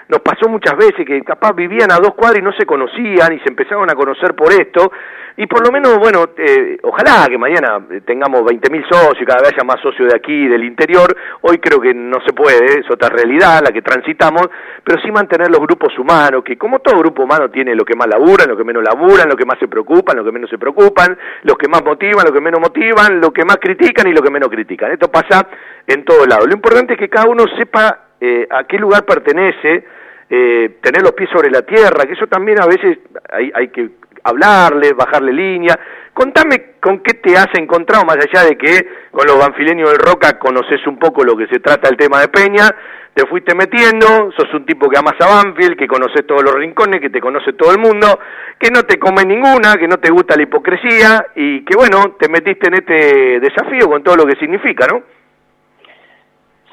nos 0.09 0.21
pasó 0.21 0.49
muchas 0.49 0.77
veces 0.77 1.07
que 1.07 1.23
capaz 1.23 1.53
vivían 1.55 1.91
a 1.91 1.97
dos 1.97 2.15
cuadras 2.15 2.41
y 2.41 2.45
no 2.45 2.53
se 2.53 2.67
conocían 2.67 3.33
y 3.33 3.41
se 3.41 3.49
empezaron 3.49 3.91
a 3.91 3.95
conocer 3.95 4.35
por 4.35 4.53
esto, 4.53 4.91
y 5.37 5.47
por 5.47 5.67
lo 5.67 5.73
menos, 5.73 5.99
bueno, 5.99 6.29
eh, 6.37 6.79
ojalá 6.85 7.27
que 7.29 7.37
mañana 7.37 7.85
eh, 7.91 8.03
tengamos 8.07 8.43
20.000 8.43 8.89
socios, 8.89 9.27
cada 9.27 9.41
vez 9.41 9.53
haya 9.53 9.65
más 9.65 9.81
socios 9.81 10.09
de 10.09 10.17
aquí, 10.17 10.47
del 10.47 10.63
interior, 10.63 11.17
hoy 11.41 11.59
creo 11.59 11.81
que 11.81 11.93
no 11.93 12.19
se 12.25 12.33
puede, 12.33 12.81
es 12.81 12.89
otra 12.89 13.09
realidad 13.09 13.61
la 13.65 13.73
que 13.73 13.83
transitamos, 13.83 14.49
pero 14.85 15.01
sí 15.03 15.11
mantener 15.11 15.51
los 15.51 15.59
grupos 15.59 15.99
humanos, 15.99 16.45
que 16.45 16.57
como 16.57 16.79
todo 16.79 17.01
grupo 17.01 17.25
humano 17.25 17.51
tiene 17.51 17.75
lo 17.75 17.85
que 17.85 17.97
más 17.97 18.07
laburan, 18.07 18.49
lo 18.49 18.57
que 18.57 18.63
menos 18.63 18.85
laburan, 18.85 19.29
lo 19.29 19.37
que 19.37 19.45
más 19.45 19.59
se 19.59 19.67
preocupan, 19.67 20.17
lo 20.17 20.25
que 20.25 20.31
menos 20.31 20.49
se 20.49 20.59
preocupan, 20.59 21.19
los 21.43 21.59
que 21.59 21.67
más 21.67 21.85
motivan, 21.85 22.27
lo 22.27 22.33
que 22.33 22.41
menos 22.41 22.61
motivan, 22.61 23.21
lo 23.21 23.33
que 23.33 23.45
más 23.45 23.57
critican 23.57 24.07
y 24.07 24.13
lo 24.13 24.23
que 24.23 24.31
menos 24.31 24.49
critican. 24.49 24.93
Esto 24.93 25.11
pasa 25.11 25.49
en 25.85 26.05
todos 26.05 26.29
lados. 26.29 26.47
Lo 26.47 26.55
importante 26.55 26.93
es 26.93 26.99
que 26.99 27.09
cada 27.09 27.29
uno 27.29 27.45
sepa 27.59 28.05
eh, 28.27 28.47
a 28.51 28.65
qué 28.65 28.79
lugar 28.79 29.05
pertenece, 29.05 29.85
eh, 30.31 30.79
tener 30.81 31.03
los 31.03 31.13
pies 31.13 31.29
sobre 31.31 31.51
la 31.51 31.61
tierra, 31.63 32.07
que 32.07 32.15
eso 32.15 32.27
también 32.27 32.59
a 32.59 32.67
veces 32.67 32.99
hay, 33.31 33.53
hay 33.55 33.69
que 33.69 33.91
hablarle, 34.23 34.95
bajarle 34.95 35.33
línea. 35.33 35.79
Contame 36.15 36.77
con 36.81 37.01
qué 37.01 37.15
te 37.15 37.37
has 37.37 37.49
encontrado, 37.55 38.05
más 38.07 38.17
allá 38.17 38.49
de 38.49 38.57
que 38.57 38.89
con 39.11 39.27
los 39.27 39.39
banfileños 39.39 39.91
del 39.91 39.99
Roca 39.99 40.39
conoces 40.39 40.87
un 40.87 40.99
poco 40.99 41.23
lo 41.23 41.37
que 41.37 41.49
se 41.49 41.61
trata 41.61 41.91
el 41.91 41.99
tema 41.99 42.21
de 42.21 42.29
Peña, 42.29 42.71
te 43.13 43.27
fuiste 43.27 43.55
metiendo, 43.55 44.33
sos 44.37 44.53
un 44.55 44.65
tipo 44.65 44.89
que 44.89 44.99
amas 44.99 45.21
a 45.21 45.27
Banfield, 45.27 45.77
que 45.77 45.87
conoces 45.87 46.27
todos 46.27 46.43
los 46.43 46.55
rincones, 46.55 47.01
que 47.01 47.11
te 47.11 47.21
conoce 47.21 47.53
todo 47.53 47.73
el 47.73 47.79
mundo, 47.79 48.19
que 48.59 48.71
no 48.71 48.85
te 48.85 48.99
come 48.99 49.25
ninguna, 49.25 49.77
que 49.77 49.87
no 49.87 49.99
te 49.99 50.11
gusta 50.11 50.35
la 50.35 50.45
hipocresía 50.45 51.27
y 51.37 51.65
que 51.65 51.77
bueno, 51.77 52.17
te 52.19 52.29
metiste 52.29 52.69
en 52.69 52.75
este 52.75 53.41
desafío 53.41 53.89
con 53.89 54.03
todo 54.03 54.17
lo 54.17 54.27
que 54.27 54.37
significa, 54.37 54.87
¿no? 54.87 55.03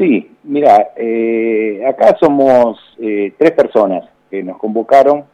Sí, 0.01 0.31
mira, 0.45 0.93
eh, 0.95 1.85
acá 1.87 2.17
somos 2.19 2.79
eh, 2.97 3.33
tres 3.37 3.51
personas 3.51 4.09
que 4.31 4.41
nos 4.41 4.57
convocaron, 4.57 5.25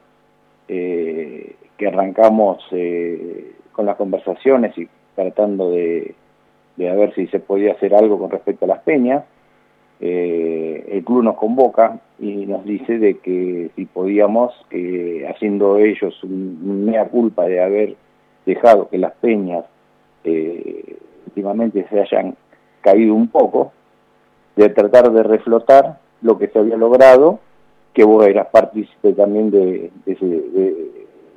eh, 0.67 1.55
que 1.77 1.87
arrancamos 1.87 2.61
eh, 2.71 3.53
con 3.71 3.85
las 3.85 3.95
conversaciones 3.95 4.77
y 4.77 4.89
tratando 5.15 5.71
de, 5.71 6.13
de 6.75 6.89
a 6.89 6.95
ver 6.95 7.15
si 7.15 7.27
se 7.27 7.39
podía 7.39 7.71
hacer 7.71 7.95
algo 7.95 8.19
con 8.19 8.29
respecto 8.29 8.65
a 8.65 8.67
las 8.67 8.79
peñas. 8.79 9.23
Eh, 10.01 10.85
el 10.91 11.05
club 11.05 11.23
nos 11.23 11.37
convoca 11.37 12.01
y 12.19 12.45
nos 12.45 12.65
dice 12.65 12.99
de 12.99 13.19
que 13.19 13.69
si 13.73 13.85
podíamos, 13.85 14.53
haciendo 15.29 15.77
ellos 15.77 16.21
un, 16.25 16.83
mea 16.83 17.05
culpa 17.05 17.45
de 17.45 17.63
haber 17.63 17.95
dejado 18.45 18.89
que 18.89 18.97
las 18.97 19.13
peñas 19.13 19.63
últimamente 21.25 21.87
se 21.89 22.01
hayan 22.01 22.35
caído 22.81 23.15
un 23.15 23.29
poco, 23.29 23.71
de 24.57 24.69
tratar 24.69 25.11
de 25.11 25.23
reflotar 25.23 25.99
lo 26.21 26.37
que 26.37 26.47
se 26.49 26.59
había 26.59 26.75
logrado, 26.75 27.39
que 27.93 28.03
vos 28.03 28.25
eras 28.27 28.47
partícipe 28.51 29.13
también 29.13 29.49
de, 29.51 29.91
de, 30.05 30.11
ese- 30.11 30.25
de- 30.25 30.91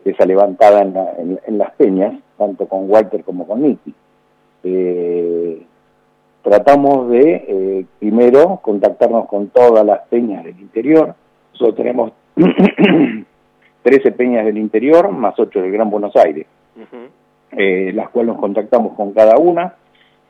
de 0.04 0.10
esa 0.10 0.24
levantada 0.26 0.82
en, 0.82 0.94
la- 0.94 1.12
en- 1.18 1.40
en 1.46 1.58
las 1.58 1.70
peñas, 1.72 2.14
tanto 2.36 2.66
con 2.66 2.90
Walter 2.90 3.22
como 3.22 3.46
con 3.46 3.62
Nicky. 3.62 3.94
Eh, 4.64 5.62
tratamos 6.42 7.10
de, 7.10 7.44
eh, 7.48 7.86
primero, 7.98 8.58
contactarnos 8.62 9.26
con 9.28 9.48
todas 9.48 9.84
las 9.84 10.00
peñas 10.08 10.44
del 10.44 10.58
interior. 10.58 11.14
Nosotros 11.52 11.76
tenemos 11.76 12.12
13 13.82 14.12
peñas 14.12 14.44
del 14.44 14.58
interior, 14.58 15.10
más 15.10 15.34
8 15.38 15.60
del 15.62 15.72
Gran 15.72 15.90
Buenos 15.90 16.14
Aires, 16.16 16.46
eh, 17.52 17.92
las 17.94 18.10
cuales 18.10 18.32
nos 18.32 18.40
contactamos 18.40 18.94
con 18.94 19.12
cada 19.12 19.36
una. 19.38 19.74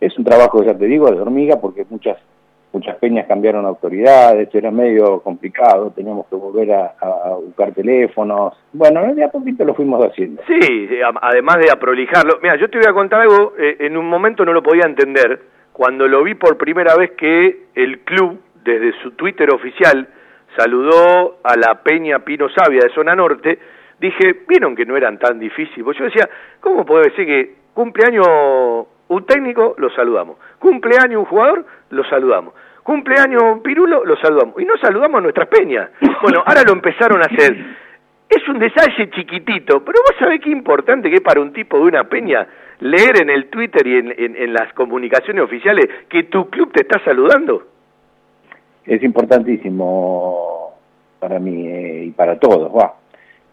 Es 0.01 0.17
un 0.19 0.25
trabajo, 0.25 0.63
ya 0.63 0.77
te 0.77 0.87
digo, 0.87 1.11
de 1.11 1.21
hormiga, 1.21 1.61
porque 1.61 1.85
muchas 1.91 2.17
muchas 2.73 2.97
peñas 2.97 3.27
cambiaron 3.27 3.65
autoridades, 3.67 4.49
era 4.55 4.71
medio 4.71 5.21
complicado, 5.21 5.91
teníamos 5.95 6.27
que 6.29 6.37
volver 6.37 6.73
a, 6.73 6.95
a- 7.01 7.35
buscar 7.35 7.73
teléfonos. 7.73 8.55
Bueno, 8.73 9.13
de 9.15 9.25
a 9.25 9.31
poquito 9.31 9.65
lo 9.65 9.75
fuimos 9.75 10.05
haciendo. 10.05 10.43
Sí, 10.47 10.89
además 11.21 11.57
de 11.59 11.71
aprolijarlo. 11.73 12.39
Mira, 12.43 12.57
yo 12.57 12.69
te 12.71 12.79
voy 12.79 12.87
a 12.89 12.93
contar 12.93 13.23
algo, 13.23 13.55
eh, 13.59 13.77
en 13.81 13.97
un 13.97 14.09
momento 14.09 14.45
no 14.45 14.53
lo 14.53 14.63
podía 14.63 14.85
entender, 14.87 15.41
cuando 15.73 16.07
lo 16.07 16.23
vi 16.23 16.35
por 16.35 16.57
primera 16.59 16.95
vez 16.97 17.13
que 17.13 17.65
el 17.75 18.01
club, 18.01 18.39
desde 18.65 18.93
su 19.03 19.13
Twitter 19.13 19.51
oficial, 19.53 20.07
saludó 20.57 21.39
a 21.43 21.57
la 21.57 21.83
Peña 21.83 22.19
Pino 22.21 22.49
Sabia 22.51 22.81
de 22.83 22.91
Zona 22.95 23.15
Norte, 23.15 23.59
dije, 23.99 24.41
vieron 24.49 24.75
que 24.77 24.85
no 24.85 24.97
eran 24.97 25.19
tan 25.19 25.39
difíciles. 25.39 25.85
Pues 25.85 25.97
yo 25.99 26.05
decía, 26.05 26.29
¿cómo 26.61 26.85
puede 26.85 27.11
ser 27.15 27.27
que 27.27 27.55
cumpleaños 27.75 28.27
un 29.09 29.27
técnico, 29.27 29.75
lo 29.79 29.91
saludamos? 29.91 30.37
Cumpleaños 30.59 31.21
un 31.21 31.25
jugador, 31.27 31.65
lo 31.91 32.05
saludamos. 32.05 32.53
Cumpleaños 32.91 33.61
Pirulo, 33.63 34.05
lo 34.05 34.17
saludamos. 34.17 34.61
Y 34.61 34.65
no 34.65 34.77
saludamos 34.79 35.19
a 35.19 35.23
nuestras 35.23 35.47
peñas. 35.47 35.91
Bueno, 36.23 36.43
ahora 36.47 36.63
lo 36.67 36.73
empezaron 36.73 37.23
a 37.23 37.27
hacer. 37.27 37.57
Es 38.29 38.49
un 38.49 38.59
detalle 38.59 39.09
chiquitito, 39.11 39.85
pero 39.85 39.99
vos 40.03 40.17
sabés 40.19 40.41
qué 40.41 40.51
importante 40.51 41.09
que 41.09 41.17
es 41.17 41.21
para 41.21 41.41
un 41.41 41.53
tipo 41.53 41.77
de 41.79 41.85
una 41.85 42.09
peña 42.09 42.49
leer 42.81 43.23
en 43.23 43.31
el 43.31 43.47
Twitter 43.49 43.87
y 43.87 43.95
en, 43.97 44.15
en- 44.19 44.35
en 44.37 44.53
las 44.53 44.73
comunicaciones 44.73 45.45
oficiales 45.45 45.87
que 46.09 46.25
tu 46.25 46.51
club 46.51 46.73
te 46.73 46.81
está 46.83 46.99
saludando. 47.05 47.63
Es 48.87 49.01
importantísimo 49.05 50.75
para 51.21 51.39
mí 51.39 51.69
eh, 51.69 52.05
y 52.07 52.11
para 52.11 52.41
todos. 52.41 52.73
va. 52.77 52.95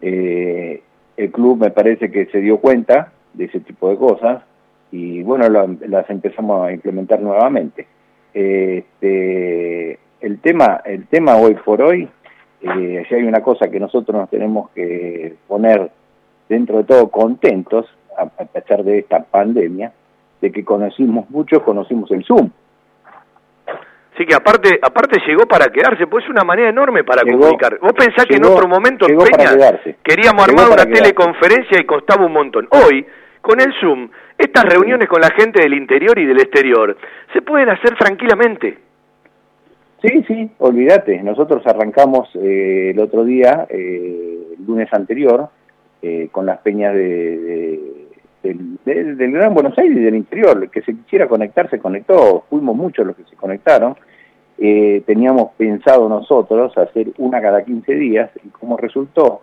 Eh, 0.00 0.82
el 1.16 1.30
club 1.30 1.60
me 1.60 1.70
parece 1.70 2.10
que 2.10 2.26
se 2.26 2.40
dio 2.40 2.58
cuenta 2.58 3.12
de 3.34 3.44
ese 3.44 3.60
tipo 3.60 3.88
de 3.90 3.96
cosas 3.98 4.42
y 4.90 5.22
bueno, 5.22 5.48
las 5.48 6.10
empezamos 6.10 6.66
a 6.66 6.72
implementar 6.72 7.20
nuevamente. 7.20 7.86
Este, 8.34 9.98
el 10.20 10.40
tema, 10.40 10.80
el 10.84 11.06
tema 11.06 11.36
hoy 11.36 11.54
por 11.54 11.82
hoy, 11.82 12.08
eh, 12.60 13.06
si 13.08 13.14
hay 13.14 13.22
una 13.22 13.40
cosa 13.40 13.70
que 13.70 13.78
nosotros 13.78 14.16
nos 14.16 14.30
tenemos 14.30 14.70
que 14.70 15.34
poner 15.46 15.90
dentro 16.48 16.78
de 16.78 16.84
todo 16.84 17.08
contentos, 17.08 17.86
a, 18.16 18.26
pesar 18.26 18.82
de 18.82 18.98
esta 18.98 19.22
pandemia, 19.22 19.92
de 20.40 20.50
que 20.50 20.64
conocimos 20.64 21.30
mucho, 21.30 21.62
conocimos 21.62 22.10
el 22.10 22.24
Zoom. 22.24 22.50
Sí, 24.16 24.26
que 24.26 24.34
aparte 24.34 24.80
aparte 24.82 25.20
llegó 25.24 25.46
para 25.46 25.66
quedarse, 25.66 26.08
pues 26.08 26.24
es 26.24 26.30
una 26.30 26.42
manera 26.42 26.70
enorme 26.70 27.04
para 27.04 27.22
comunicar. 27.22 27.78
Vos 27.80 27.92
pensás 27.92 28.26
que 28.26 28.34
en 28.34 28.44
otro 28.44 28.66
momento 28.66 29.06
Peña 29.06 29.78
queríamos 30.02 30.42
armar 30.42 30.70
una 30.70 30.84
teleconferencia 30.84 31.80
y 31.80 31.84
costaba 31.84 32.26
un 32.26 32.32
montón. 32.32 32.66
Hoy, 32.70 33.06
con 33.40 33.60
el 33.60 33.72
Zoom, 33.80 34.08
estas 34.38 34.64
reuniones 34.64 35.08
con 35.08 35.20
la 35.20 35.30
gente 35.30 35.60
del 35.60 35.74
interior 35.74 36.16
y 36.18 36.24
del 36.24 36.40
exterior 36.40 36.96
se 37.32 37.42
pueden 37.42 37.68
hacer 37.70 37.96
tranquilamente. 37.96 38.78
Sí, 40.00 40.24
sí, 40.28 40.50
olvídate. 40.58 41.20
Nosotros 41.24 41.66
arrancamos 41.66 42.28
eh, 42.36 42.90
el 42.90 43.00
otro 43.00 43.24
día, 43.24 43.66
eh, 43.68 44.54
el 44.56 44.64
lunes 44.64 44.88
anterior, 44.92 45.48
eh, 46.00 46.28
con 46.30 46.46
las 46.46 46.58
peñas 46.60 46.94
de, 46.94 48.06
del, 48.44 49.32
Gran 49.32 49.54
Buenos 49.54 49.76
Aires 49.76 49.98
y 49.98 50.02
del 50.02 50.14
interior. 50.14 50.62
El 50.62 50.70
que 50.70 50.82
se 50.82 50.94
quisiera 50.94 51.26
conectar 51.26 51.68
se 51.68 51.80
conectó, 51.80 52.44
fuimos 52.48 52.76
muchos 52.76 53.04
los 53.04 53.16
que 53.16 53.24
se 53.24 53.34
conectaron. 53.34 53.96
teníamos 54.56 55.52
pensado 55.56 56.08
nosotros 56.08 56.78
hacer 56.78 57.08
una 57.18 57.40
cada 57.40 57.64
15 57.64 57.94
días 57.94 58.30
y 58.44 58.50
como 58.50 58.76
resultó 58.76 59.42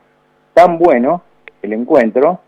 tan 0.53 0.77
bueno 0.77 1.21
el 1.61 1.73
encuentro, 1.73 2.39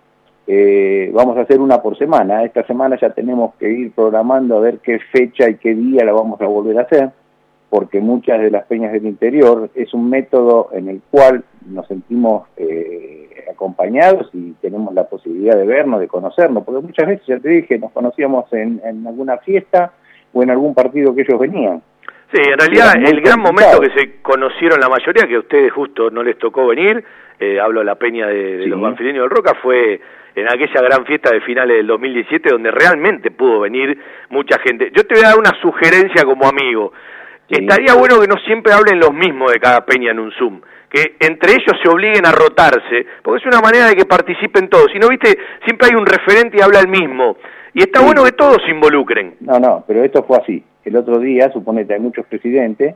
vamos 1.13 1.37
a 1.37 1.41
hacer 1.41 1.59
una 1.59 1.81
por 1.81 1.97
semana. 1.97 2.43
Esta 2.43 2.65
semana 2.65 2.97
ya 2.99 3.09
tenemos 3.09 3.55
que 3.55 3.69
ir 3.69 3.91
programando 3.91 4.57
a 4.57 4.61
ver 4.61 4.79
qué 4.79 4.99
fecha 5.11 5.49
y 5.49 5.55
qué 5.55 5.75
día 5.75 6.05
la 6.05 6.13
vamos 6.13 6.39
a 6.41 6.45
volver 6.45 6.77
a 6.79 6.83
hacer 6.83 7.11
porque 7.69 7.99
muchas 7.99 8.39
de 8.39 8.51
las 8.51 8.65
peñas 8.65 8.93
del 8.93 9.05
interior 9.05 9.69
es 9.75 9.93
un 9.93 10.09
método 10.09 10.69
en 10.71 10.87
el 10.87 11.01
cual 11.11 11.43
nos 11.65 11.87
sentimos 11.87 12.47
eh, 12.55 13.45
acompañados 13.51 14.29
y 14.33 14.51
tenemos 14.61 14.93
la 14.93 15.07
posibilidad 15.07 15.55
de 15.55 15.65
vernos, 15.65 15.99
de 15.99 16.07
conocernos, 16.07 16.63
porque 16.63 16.85
muchas 16.85 17.07
veces, 17.07 17.27
ya 17.27 17.39
te 17.39 17.49
dije, 17.49 17.77
nos 17.77 17.91
conocíamos 17.91 18.51
en, 18.53 18.81
alguna 19.05 19.37
fiesta 19.39 19.91
o 20.33 20.43
en 20.43 20.51
algún 20.51 20.73
partido 20.73 21.13
que 21.13 21.21
ellos 21.21 21.39
venían. 21.39 21.81
Sí, 22.31 22.41
en 22.41 22.59
realidad 22.59 22.93
el 22.97 23.21
gran 23.21 23.39
momento 23.39 23.79
que 23.79 23.89
se 23.91 24.21
conocieron 24.21 24.79
la 24.81 24.89
mayoría, 24.89 25.27
que 25.27 25.35
a 25.35 25.39
ustedes 25.39 25.71
justo 25.71 26.09
no 26.11 26.23
les 26.23 26.37
tocó 26.37 26.67
venir, 26.67 27.03
eh, 27.39 27.59
hablo 27.59 27.79
de 27.79 27.85
la 27.85 27.95
peña 27.95 28.27
de, 28.27 28.67
los 28.67 28.81
banfileños 28.81 29.23
del 29.23 29.29
Roca, 29.29 29.53
fue 29.61 30.01
en 30.35 30.45
aquella 30.47 30.81
gran 30.81 31.05
fiesta 31.05 31.31
de 31.31 31.41
finales 31.41 31.77
del 31.77 31.87
2017 31.87 32.49
donde 32.49 32.71
realmente 32.71 33.31
pudo 33.31 33.61
venir 33.61 33.97
mucha 34.29 34.59
gente. 34.59 34.91
Yo 34.93 35.05
te 35.05 35.15
voy 35.15 35.23
a 35.23 35.29
dar 35.29 35.39
una 35.39 35.53
sugerencia 35.61 36.25
como 36.25 36.47
amigo. 36.47 36.91
Estaría 37.47 37.93
bueno 37.93 38.19
que 38.19 38.27
no 38.27 38.35
siempre 38.45 38.73
hablen 38.73 38.99
los 38.99 39.13
mismos 39.13 39.53
de 39.53 39.59
cada 39.59 39.85
peña 39.85 40.11
en 40.11 40.19
un 40.19 40.31
Zoom, 40.33 40.59
que 40.89 41.15
entre 41.21 41.53
ellos 41.53 41.79
se 41.81 41.89
obliguen 41.89 42.25
a 42.25 42.33
rotarse, 42.33 43.05
porque 43.23 43.39
es 43.39 43.45
una 43.45 43.61
manera 43.61 43.87
de 43.87 43.95
que 43.95 44.05
participen 44.05 44.67
todos. 44.67 44.91
Si 44.91 44.99
no, 44.99 45.07
viste, 45.07 45.37
siempre 45.63 45.87
hay 45.89 45.95
un 45.97 46.05
referente 46.05 46.57
y 46.57 46.61
habla 46.61 46.81
el 46.81 46.89
mismo. 46.89 47.37
Y 47.73 47.81
está 47.81 48.01
bueno 48.01 48.23
que 48.25 48.31
todos 48.33 48.57
se 48.65 48.71
involucren. 48.71 49.37
No, 49.39 49.59
no, 49.59 49.85
pero 49.87 50.03
esto 50.03 50.23
fue 50.23 50.37
así. 50.37 50.63
El 50.87 50.95
otro 50.95 51.19
día, 51.19 51.51
suponete, 51.51 51.95
hay 51.95 51.99
muchos 51.99 52.25
presidentes 52.27 52.95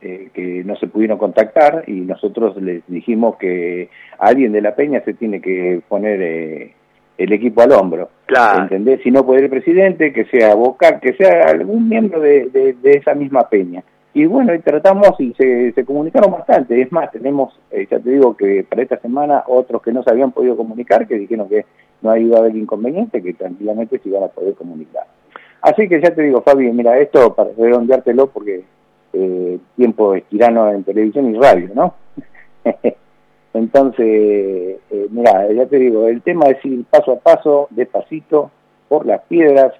eh, 0.00 0.30
que 0.34 0.64
no 0.64 0.74
se 0.74 0.88
pudieron 0.88 1.16
contactar 1.16 1.84
y 1.86 1.92
nosotros 1.92 2.60
les 2.60 2.82
dijimos 2.88 3.36
que 3.36 3.88
alguien 4.18 4.50
de 4.50 4.60
la 4.60 4.74
peña 4.74 5.00
se 5.04 5.14
tiene 5.14 5.40
que 5.40 5.80
poner... 5.88 6.20
Eh, 6.20 6.74
el 7.20 7.34
equipo 7.34 7.60
al 7.60 7.72
hombro. 7.72 8.08
Claro. 8.24 8.62
¿Entendés? 8.62 9.02
Si 9.02 9.10
no 9.10 9.26
puede 9.26 9.42
el 9.44 9.50
presidente, 9.50 10.10
que 10.10 10.24
sea 10.24 10.54
Boca, 10.54 10.98
que 11.00 11.12
sea 11.12 11.50
algún 11.50 11.86
miembro 11.86 12.18
de, 12.18 12.46
de, 12.46 12.90
esa 12.92 13.14
misma 13.14 13.46
peña. 13.46 13.84
Y 14.14 14.24
bueno, 14.24 14.54
y 14.54 14.60
tratamos 14.60 15.20
y 15.20 15.34
se, 15.34 15.72
se 15.72 15.84
comunicaron 15.84 16.32
bastante. 16.32 16.80
Es 16.80 16.90
más, 16.90 17.10
tenemos, 17.12 17.52
eh, 17.70 17.86
ya 17.90 17.98
te 18.00 18.08
digo 18.08 18.34
que 18.34 18.64
para 18.64 18.82
esta 18.82 18.98
semana 19.00 19.44
otros 19.46 19.82
que 19.82 19.92
no 19.92 20.02
se 20.02 20.10
habían 20.10 20.32
podido 20.32 20.56
comunicar, 20.56 21.06
que 21.06 21.18
dijeron 21.18 21.46
que 21.46 21.66
no 22.00 22.16
iba 22.16 22.38
a 22.38 22.40
haber 22.40 22.56
inconveniente, 22.56 23.22
que 23.22 23.34
tranquilamente 23.34 23.98
se 23.98 24.08
iban 24.08 24.22
a 24.22 24.28
poder 24.28 24.54
comunicar. 24.54 25.04
Así 25.62 25.88
que 25.88 26.00
ya 26.00 26.14
te 26.14 26.22
digo, 26.22 26.42
Fabi, 26.42 26.70
mira, 26.72 26.98
esto 26.98 27.34
para 27.34 27.50
redondeártelo 27.56 28.28
porque 28.28 28.64
eh, 29.12 29.58
tiempo 29.76 30.14
es 30.14 30.24
tirano 30.24 30.70
en 30.70 30.84
televisión 30.84 31.34
y 31.34 31.38
radio, 31.38 31.70
¿no? 31.74 31.94
Entonces, 33.52 34.06
eh, 34.06 35.06
mira, 35.10 35.52
ya 35.52 35.66
te 35.66 35.78
digo, 35.78 36.06
el 36.06 36.22
tema 36.22 36.46
es 36.46 36.64
ir 36.64 36.84
paso 36.84 37.12
a 37.12 37.18
paso, 37.18 37.66
despacito, 37.70 38.50
por 38.88 39.06
las 39.06 39.22
piedras. 39.22 39.72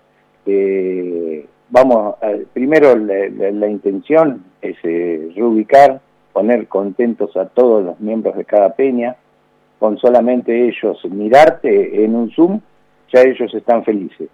Eh, 0.47 1.47
vamos, 1.69 2.17
primero 2.53 2.97
la, 2.97 3.69
intención 3.69 4.45
es 4.61 4.77
eh, 4.83 5.31
reubicar, 5.37 6.01
poner 6.33 6.67
contentos 6.67 7.37
a 7.37 7.47
todos 7.47 7.85
los 7.85 8.01
miembros 8.01 8.37
de 8.37 8.45
cada 8.45 8.75
peña, 8.75 9.17
con 9.79 9.99
solamente 9.99 10.69
ellos 10.69 11.05
mirarte 11.05 12.05
en 12.05 12.15
un 12.15 12.31
Zoom, 12.31 12.61
ya 13.13 13.23
ellos 13.23 13.55
están 13.55 13.85
felices. 13.85 14.29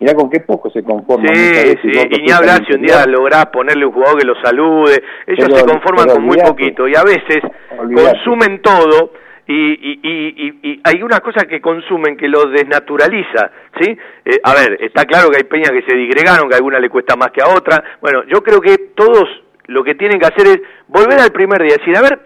Mirá 0.00 0.14
con 0.14 0.30
qué 0.30 0.40
poco 0.40 0.70
se 0.70 0.82
conforman. 0.82 1.34
Sí, 1.34 1.74
sí, 1.82 1.90
y 2.10 2.22
ni 2.22 2.30
hablar 2.30 2.64
si 2.66 2.74
un 2.74 2.82
día 2.82 3.04
lográs 3.06 3.46
ponerle 3.46 3.84
un 3.84 3.92
jugador 3.92 4.18
que 4.20 4.26
lo 4.26 4.40
salude. 4.40 5.02
Ellos 5.26 5.48
se 5.52 5.66
conforman 5.66 6.08
con 6.08 6.22
muy 6.22 6.38
poquito 6.38 6.86
y 6.86 6.94
a 6.94 7.02
veces 7.02 7.38
consumen 7.76 8.62
todo 8.62 9.12
y, 9.50 9.54
y, 9.54 10.58
y, 10.62 10.80
hay 10.84 11.02
una 11.02 11.20
cosa 11.20 11.46
que 11.46 11.60
consumen 11.60 12.18
que 12.18 12.28
lo 12.28 12.50
desnaturaliza, 12.50 13.50
¿sí? 13.80 13.96
Eh, 14.24 14.38
a 14.42 14.52
ver, 14.52 14.76
está 14.82 15.06
claro 15.06 15.30
que 15.30 15.38
hay 15.38 15.44
peñas 15.44 15.70
que 15.70 15.82
se 15.88 15.96
digregaron, 15.96 16.50
que 16.50 16.54
a 16.54 16.58
alguna 16.58 16.78
le 16.78 16.90
cuesta 16.90 17.16
más 17.16 17.30
que 17.30 17.42
a 17.42 17.48
otra. 17.48 17.82
Bueno, 18.02 18.24
yo 18.24 18.42
creo 18.42 18.60
que 18.60 18.76
todos 18.94 19.24
lo 19.66 19.82
que 19.82 19.94
tienen 19.94 20.20
que 20.20 20.26
hacer 20.26 20.46
es 20.48 20.60
volver 20.86 21.18
al 21.18 21.32
primer 21.32 21.62
día, 21.62 21.76
decir, 21.78 21.96
a 21.96 22.02
ver, 22.02 22.20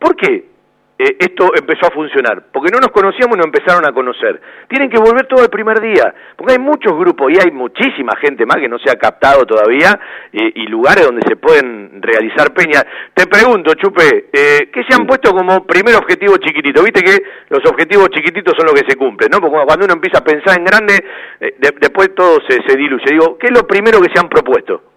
¿por 0.00 0.16
qué? 0.16 0.55
Eh, 0.98 1.16
esto 1.18 1.50
empezó 1.54 1.86
a 1.86 1.90
funcionar, 1.90 2.44
porque 2.52 2.70
no 2.72 2.78
nos 2.78 2.90
conocíamos 2.90 3.36
y 3.36 3.38
nos 3.38 3.46
empezaron 3.46 3.84
a 3.86 3.92
conocer. 3.92 4.40
Tienen 4.68 4.88
que 4.88 4.98
volver 4.98 5.26
todo 5.26 5.42
el 5.42 5.50
primer 5.50 5.80
día, 5.80 6.14
porque 6.36 6.54
hay 6.54 6.58
muchos 6.58 6.92
grupos 6.98 7.30
y 7.32 7.38
hay 7.38 7.50
muchísima 7.50 8.16
gente 8.16 8.46
más 8.46 8.56
que 8.56 8.68
no 8.68 8.78
se 8.78 8.90
ha 8.90 8.96
captado 8.96 9.44
todavía 9.44 9.98
y 10.32 10.66
lugares 10.68 11.04
donde 11.04 11.22
se 11.26 11.36
pueden 11.36 12.00
realizar 12.00 12.54
peñas. 12.54 12.84
Te 13.12 13.26
pregunto, 13.26 13.74
Chupe, 13.74 14.28
eh, 14.32 14.70
¿qué 14.72 14.84
se 14.88 14.94
han 14.94 15.06
puesto 15.06 15.32
como 15.34 15.66
primer 15.66 15.94
objetivo 15.96 16.36
chiquitito? 16.38 16.82
Viste 16.82 17.02
que 17.02 17.22
los 17.48 17.60
objetivos 17.66 18.08
chiquititos 18.10 18.54
son 18.56 18.66
los 18.66 18.74
que 18.74 18.88
se 18.88 18.96
cumplen, 18.96 19.28
¿no? 19.30 19.40
Porque 19.40 19.66
cuando 19.66 19.84
uno 19.84 19.94
empieza 19.94 20.18
a 20.18 20.24
pensar 20.24 20.58
en 20.58 20.64
grande, 20.64 20.94
eh, 21.40 21.54
después 21.80 22.14
todo 22.14 22.38
se, 22.48 22.62
se 22.66 22.76
diluye. 22.76 23.04
Digo, 23.10 23.36
¿qué 23.38 23.48
es 23.48 23.52
lo 23.52 23.66
primero 23.66 24.00
que 24.00 24.10
se 24.12 24.18
han 24.18 24.28
propuesto? 24.28 24.95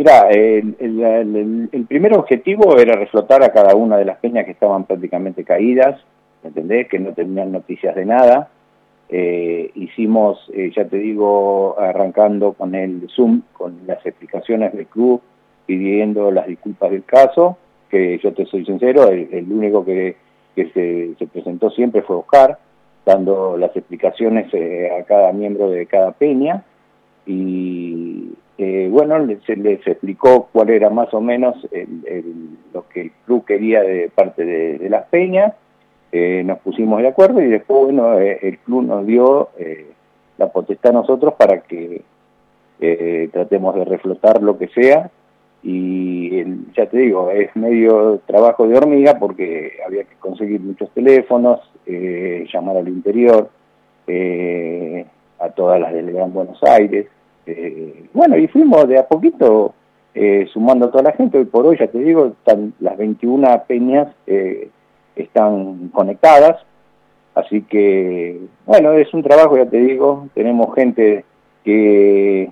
Mira, 0.00 0.30
el, 0.30 1.86
primer 1.86 2.14
objetivo 2.14 2.78
era 2.78 2.96
reflotar 2.96 3.42
a 3.42 3.52
cada 3.52 3.74
una 3.74 3.98
de 3.98 4.06
las 4.06 4.16
peñas 4.16 4.46
que 4.46 4.52
estaban 4.52 4.84
prácticamente 4.84 5.44
caídas, 5.44 6.00
¿entendés? 6.42 6.88
Que 6.88 6.98
no 6.98 7.12
tenían 7.12 7.52
noticias 7.52 7.94
de 7.94 8.06
nada. 8.06 8.48
Eh, 9.10 9.70
hicimos, 9.74 10.38
eh, 10.54 10.72
ya 10.74 10.86
te 10.86 10.96
digo, 10.96 11.78
arrancando 11.78 12.54
con 12.54 12.74
el 12.74 13.10
Zoom, 13.14 13.42
con 13.52 13.80
las 13.86 13.98
explicaciones 14.06 14.72
del 14.72 14.86
club, 14.86 15.20
pidiendo 15.66 16.30
las 16.30 16.46
disculpas 16.46 16.92
del 16.92 17.04
caso, 17.04 17.58
que 17.90 18.18
yo 18.24 18.32
te 18.32 18.46
soy 18.46 18.64
sincero, 18.64 19.06
el, 19.08 19.52
único 19.52 19.84
que, 19.84 20.16
se, 20.54 21.26
presentó 21.30 21.68
siempre 21.68 22.00
fue 22.00 22.16
Oscar, 22.16 22.58
dando 23.04 23.58
las 23.58 23.76
explicaciones 23.76 24.48
eh, 24.54 24.88
a 24.98 25.04
cada 25.04 25.30
miembro 25.34 25.68
de 25.68 25.84
cada 25.84 26.12
peña, 26.12 26.64
y 27.26 28.30
eh, 28.62 28.88
bueno, 28.90 29.16
se 29.46 29.56
les 29.56 29.86
explicó 29.86 30.50
cuál 30.52 30.68
era 30.68 30.90
más 30.90 31.14
o 31.14 31.20
menos 31.22 31.56
lo 32.74 32.86
que 32.90 33.00
el 33.00 33.12
club 33.24 33.46
quería 33.46 33.80
de 33.80 34.10
parte 34.14 34.44
de, 34.44 34.90
las 34.90 35.06
peñas, 35.06 35.54
eh, 36.12 36.42
nos 36.44 36.58
pusimos 36.58 37.00
de 37.00 37.08
acuerdo 37.08 37.40
y 37.40 37.46
después, 37.46 37.84
bueno, 37.84 38.20
eh, 38.20 38.38
el 38.42 38.58
club 38.58 38.82
nos 38.82 39.06
dio 39.06 39.48
la 40.36 40.48
potestad 40.48 40.90
a 40.90 41.00
nosotros 41.00 41.32
para 41.38 41.62
que 41.62 42.02
tratemos 43.32 43.76
de 43.76 43.84
reflotar 43.86 44.42
lo 44.42 44.58
que 44.58 44.68
sea 44.68 45.10
y 45.62 46.44
ya 46.76 46.84
te 46.84 46.98
digo, 46.98 47.30
es 47.30 47.56
medio 47.56 48.20
trabajo 48.26 48.68
de 48.68 48.76
hormiga 48.76 49.18
porque 49.18 49.78
había 49.86 50.04
que 50.04 50.16
conseguir 50.16 50.60
muchos 50.60 50.90
teléfonos, 50.90 51.60
llamar 51.86 52.76
al 52.76 52.88
interior, 52.88 53.48
a 55.38 55.48
todas 55.48 55.80
las 55.80 55.94
del 55.94 56.12
Gran 56.12 56.34
Buenos 56.34 56.62
Aires, 56.62 57.06
eh, 57.56 58.04
bueno, 58.12 58.36
y 58.36 58.46
fuimos 58.48 58.88
de 58.88 58.98
a 58.98 59.06
poquito 59.06 59.74
eh, 60.14 60.48
sumando 60.52 60.86
a 60.86 60.90
toda 60.90 61.04
la 61.04 61.12
gente. 61.12 61.38
Hoy 61.38 61.44
por 61.44 61.66
hoy, 61.66 61.76
ya 61.78 61.86
te 61.86 61.98
digo, 61.98 62.34
las 62.80 62.96
21 62.96 63.62
peñas 63.66 64.08
eh, 64.26 64.68
están 65.16 65.88
conectadas. 65.88 66.62
Así 67.34 67.62
que, 67.62 68.40
bueno, 68.66 68.92
es 68.92 69.12
un 69.14 69.22
trabajo, 69.22 69.56
ya 69.56 69.66
te 69.66 69.78
digo. 69.78 70.28
Tenemos 70.34 70.74
gente 70.74 71.24
que, 71.64 72.50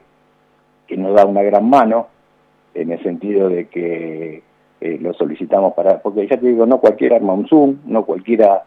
que 0.86 0.96
nos 0.96 1.14
da 1.14 1.26
una 1.26 1.42
gran 1.42 1.68
mano 1.68 2.08
en 2.74 2.92
el 2.92 3.02
sentido 3.02 3.48
de 3.48 3.66
que 3.66 4.42
lo 4.80 5.12
solicitamos 5.14 5.74
para... 5.74 6.00
Porque 6.00 6.28
ya 6.28 6.38
te 6.38 6.46
digo, 6.46 6.64
no 6.64 6.78
cualquiera 6.78 7.16
arma 7.16 7.32
un 7.32 7.48
Zoom, 7.48 7.78
no 7.86 8.04
cualquiera 8.04 8.62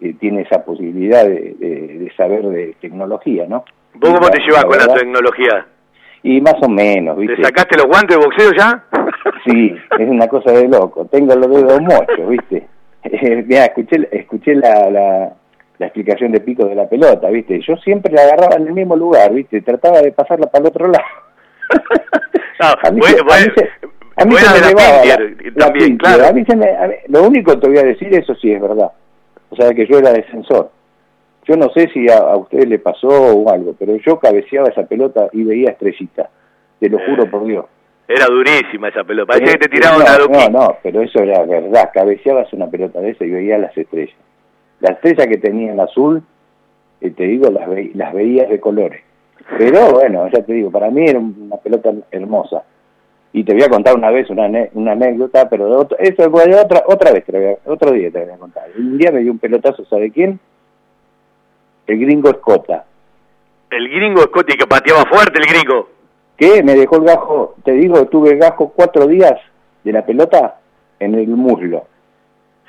eh, 0.00 0.14
tiene 0.18 0.42
esa 0.42 0.64
posibilidad 0.64 1.26
de, 1.26 2.10
saber 2.16 2.48
de 2.48 2.74
tecnología, 2.80 3.46
¿no? 3.46 3.64
¿Vos 3.94 4.14
cómo 4.14 4.30
te 4.30 4.40
llevas 4.40 4.64
con 4.64 4.78
la 4.78 4.94
tecnología? 4.94 5.66
Y 6.22 6.40
más 6.40 6.56
o 6.62 6.68
menos, 6.68 7.16
¿viste? 7.16 7.36
¿Te 7.36 7.44
sacaste 7.44 7.78
los 7.78 7.86
guantes 7.86 8.16
de 8.16 8.24
boxeo 8.24 8.52
ya? 8.56 8.84
Sí, 9.44 9.74
es 9.98 10.08
una 10.08 10.28
cosa 10.28 10.52
de 10.52 10.68
loco. 10.68 11.06
Tengo 11.06 11.34
los 11.34 11.48
dedos 11.48 11.80
mochos, 11.80 12.28
¿viste? 12.28 12.66
Mira, 13.46 13.64
escuché, 13.64 14.08
escuché 14.12 14.54
la, 14.54 14.90
la, 14.90 15.32
la, 15.78 15.86
explicación 15.86 16.32
de 16.32 16.40
Pico 16.40 16.66
de 16.66 16.74
la 16.74 16.86
pelota, 16.86 17.28
¿viste? 17.30 17.58
Yo 17.66 17.76
siempre 17.78 18.12
la 18.12 18.22
agarraba 18.22 18.56
en 18.56 18.66
el 18.66 18.74
mismo 18.74 18.96
lugar, 18.96 19.32
¿viste? 19.32 19.62
Trataba 19.62 20.02
de 20.02 20.12
pasarla 20.12 20.46
para 20.46 20.62
el 20.62 20.68
otro 20.68 20.88
lado. 20.88 21.04
a 22.82 22.90
mí, 22.90 23.00
se, 23.02 23.20
a 24.16 24.24
mí 24.26 24.36
se 24.36 24.60
me 24.60 24.66
llevaba 24.66 25.02
también, 25.56 25.96
claro. 25.96 26.26
A 26.26 26.32
mí 26.32 26.44
se 26.44 26.56
me, 26.56 26.66
lo 27.08 27.22
único 27.22 27.52
que 27.52 27.58
te 27.58 27.68
voy 27.68 27.78
a 27.78 27.84
decir, 27.84 28.14
eso 28.14 28.34
sí 28.34 28.52
es 28.52 28.60
verdad. 28.60 28.90
O 29.48 29.56
sea, 29.56 29.70
que 29.72 29.86
yo 29.86 29.98
era 29.98 30.12
defensor. 30.12 30.70
Yo 31.50 31.56
no 31.56 31.68
sé 31.70 31.88
si 31.92 32.08
a, 32.08 32.18
a 32.18 32.36
usted 32.36 32.68
le 32.68 32.78
pasó 32.78 33.08
o 33.08 33.50
algo, 33.50 33.74
pero 33.76 33.96
yo 33.96 34.20
cabeceaba 34.20 34.68
esa 34.68 34.84
pelota 34.84 35.28
y 35.32 35.42
veía 35.42 35.70
estrellita. 35.70 36.30
Te 36.78 36.88
lo 36.88 37.00
juro 37.00 37.28
por 37.28 37.44
Dios. 37.44 37.64
Era 38.06 38.26
durísima 38.26 38.86
esa 38.86 39.02
pelota, 39.02 39.32
parecía 39.32 39.54
que 39.54 39.66
te 39.66 39.68
tiraba 39.68 39.96
una 39.96 40.48
No, 40.48 40.48
no, 40.48 40.76
pero 40.80 41.02
eso 41.02 41.18
era 41.18 41.42
verdad, 41.42 41.90
cabeceabas 41.92 42.52
una 42.52 42.68
pelota 42.68 43.00
de 43.00 43.10
esa 43.10 43.24
y 43.24 43.30
veías 43.30 43.60
las 43.60 43.76
estrellas. 43.76 44.14
La 44.78 44.92
estrella 44.92 45.26
que 45.26 45.38
tenía 45.38 45.72
en 45.72 45.80
azul, 45.80 46.22
eh, 47.00 47.10
te 47.10 47.24
digo, 47.24 47.50
las, 47.50 47.68
las 47.94 48.14
veías 48.14 48.48
de 48.48 48.60
colores. 48.60 49.02
Pero 49.58 49.90
bueno, 49.90 50.28
ya 50.32 50.44
te 50.44 50.52
digo, 50.52 50.70
para 50.70 50.88
mí 50.92 51.04
era 51.04 51.18
una 51.18 51.56
pelota 51.56 51.92
hermosa. 52.12 52.62
Y 53.32 53.42
te 53.42 53.54
voy 53.54 53.64
a 53.64 53.68
contar 53.68 53.96
una 53.96 54.10
vez 54.12 54.30
una, 54.30 54.48
una 54.74 54.92
anécdota, 54.92 55.48
pero 55.48 55.82
eso 55.98 56.30
otra, 56.30 56.84
otra 56.86 57.12
vez, 57.12 57.24
otro 57.66 57.90
día 57.90 58.08
te 58.12 58.24
voy 58.24 58.34
a 58.34 58.38
contar. 58.38 58.68
Un 58.78 58.98
día 58.98 59.10
me 59.10 59.18
dio 59.18 59.32
un 59.32 59.40
pelotazo, 59.40 59.84
¿sabe 59.86 60.12
quién? 60.12 60.38
El 61.90 61.98
gringo 61.98 62.30
Escota. 62.30 62.84
El 63.68 63.88
gringo 63.88 64.20
Escota 64.20 64.54
y 64.54 64.56
que 64.56 64.66
pateaba 64.66 65.04
fuerte 65.10 65.40
el 65.40 65.46
gringo 65.46 65.88
que 66.40 66.62
me 66.62 66.74
dejó 66.74 66.96
el 66.96 67.04
gajo, 67.04 67.54
te 67.64 67.72
digo, 67.72 68.06
tuve 68.06 68.30
el 68.30 68.38
gajo 68.38 68.72
cuatro 68.74 69.06
días 69.06 69.34
de 69.84 69.92
la 69.92 70.06
pelota 70.06 70.58
en 70.98 71.14
el 71.14 71.28
muslo. 71.28 71.86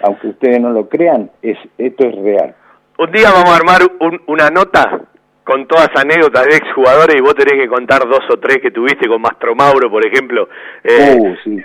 Aunque 0.01 0.27
ustedes 0.27 0.59
no 0.59 0.71
lo 0.71 0.89
crean, 0.89 1.31
es 1.41 1.57
esto 1.77 2.05
es 2.05 2.15
real. 2.15 2.53
Un 2.97 3.11
día 3.11 3.31
vamos 3.31 3.49
a 3.49 3.55
armar 3.55 3.81
una 4.27 4.49
nota 4.49 5.01
con 5.45 5.67
todas 5.67 5.89
anécdotas 5.95 6.47
de 6.47 6.57
exjugadores 6.57 7.15
y 7.15 7.21
vos 7.21 7.35
tenés 7.35 7.61
que 7.61 7.69
contar 7.69 8.01
dos 8.09 8.23
o 8.29 8.37
tres 8.39 8.57
que 8.61 8.71
tuviste 8.71 9.07
con 9.07 9.21
Mastro 9.21 9.55
Mauro, 9.55 9.89
por 9.89 10.05
ejemplo. 10.05 10.49
Eh... 10.83 11.15
Uh, 11.17 11.35
sí. 11.43 11.57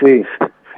sí. 0.00 0.26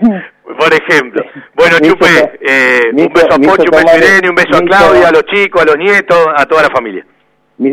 Por 0.59 0.73
ejemplo. 0.73 1.23
Bueno, 1.55 1.79
Chupe, 1.81 2.39
eh, 2.41 2.91
un 2.93 3.13
beso 3.13 3.27
a 3.33 3.39
Pocho, 3.39 3.63
un 3.63 3.71
beso 3.71 3.89
a 3.89 3.97
Irene, 3.97 4.29
un 4.29 4.35
beso 4.35 4.57
a 4.57 4.61
Claudia, 4.61 5.09
a 5.09 5.13
los 5.13 5.25
chicos, 5.27 5.63
a 5.63 5.67
los 5.67 5.77
nietos, 5.77 6.27
a 6.37 6.45
toda 6.47 6.63
la 6.63 6.71
familia. 6.71 7.07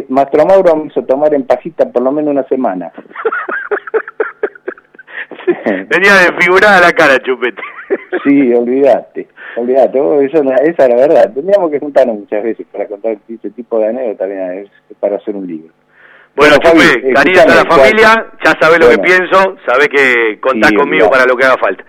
Mastro 0.09 0.45
Mauro 0.45 0.75
me 0.75 0.87
hizo 0.87 1.01
tomar 1.03 1.33
en 1.33 1.45
pajita 1.45 1.89
por 1.89 2.03
lo 2.03 2.11
menos 2.11 2.31
una 2.31 2.43
semana. 2.43 2.91
Venía 5.65 6.13
desfigurada 6.15 6.81
la 6.81 6.91
cara, 6.91 7.19
Chupete. 7.19 7.61
sí, 8.25 8.53
olvídate, 8.53 9.29
olvídate, 9.55 9.97
eso, 10.25 10.43
esa 10.43 10.83
es 10.85 10.89
la 10.89 10.95
verdad. 10.95 11.33
Tendríamos 11.33 11.71
que 11.71 11.79
juntarnos 11.79 12.17
muchas 12.17 12.43
veces 12.43 12.67
para 12.71 12.85
contar 12.87 13.17
ese 13.29 13.49
tipo 13.51 13.79
de 13.79 13.87
anécdotas 13.87 14.29
para 14.99 15.15
hacer 15.15 15.35
un 15.35 15.47
libro. 15.47 15.73
Bueno, 16.35 16.57
Chupe, 16.57 17.13
cariño 17.13 17.41
a 17.41 17.63
la 17.63 17.65
familia, 17.65 18.27
ya 18.43 18.53
sabés 18.59 18.79
lo 18.79 18.89
que 18.89 18.99
pienso, 18.99 19.57
sabés 19.65 19.87
que 19.87 20.39
contás 20.39 20.71
conmigo 20.73 21.09
para 21.09 21.25
lo 21.25 21.35
que 21.35 21.45
haga 21.45 21.57
falta. 21.57 21.83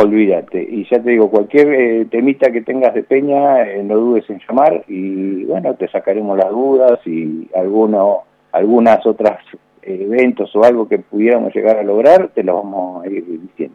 Olvídate. 0.00 0.62
Y 0.62 0.86
ya 0.88 1.02
te 1.02 1.10
digo, 1.10 1.28
cualquier 1.28 1.72
eh, 1.74 2.04
temita 2.04 2.52
que 2.52 2.62
tengas 2.62 2.94
de 2.94 3.02
Peña, 3.02 3.62
eh, 3.62 3.82
no 3.82 3.96
dudes 3.96 4.30
en 4.30 4.40
llamar 4.48 4.84
y 4.86 5.44
bueno, 5.44 5.74
te 5.74 5.88
sacaremos 5.88 6.38
las 6.38 6.50
dudas 6.50 7.00
y 7.04 7.48
alguno, 7.54 8.24
algunas 8.52 9.04
otras 9.04 9.40
eventos 9.82 10.54
o 10.54 10.62
algo 10.62 10.88
que 10.88 10.98
pudiéramos 10.98 11.52
llegar 11.52 11.78
a 11.78 11.82
lograr, 11.82 12.28
te 12.28 12.44
lo 12.44 12.54
vamos 12.54 13.04
a 13.04 13.08
ir 13.08 13.24
diciendo. 13.26 13.74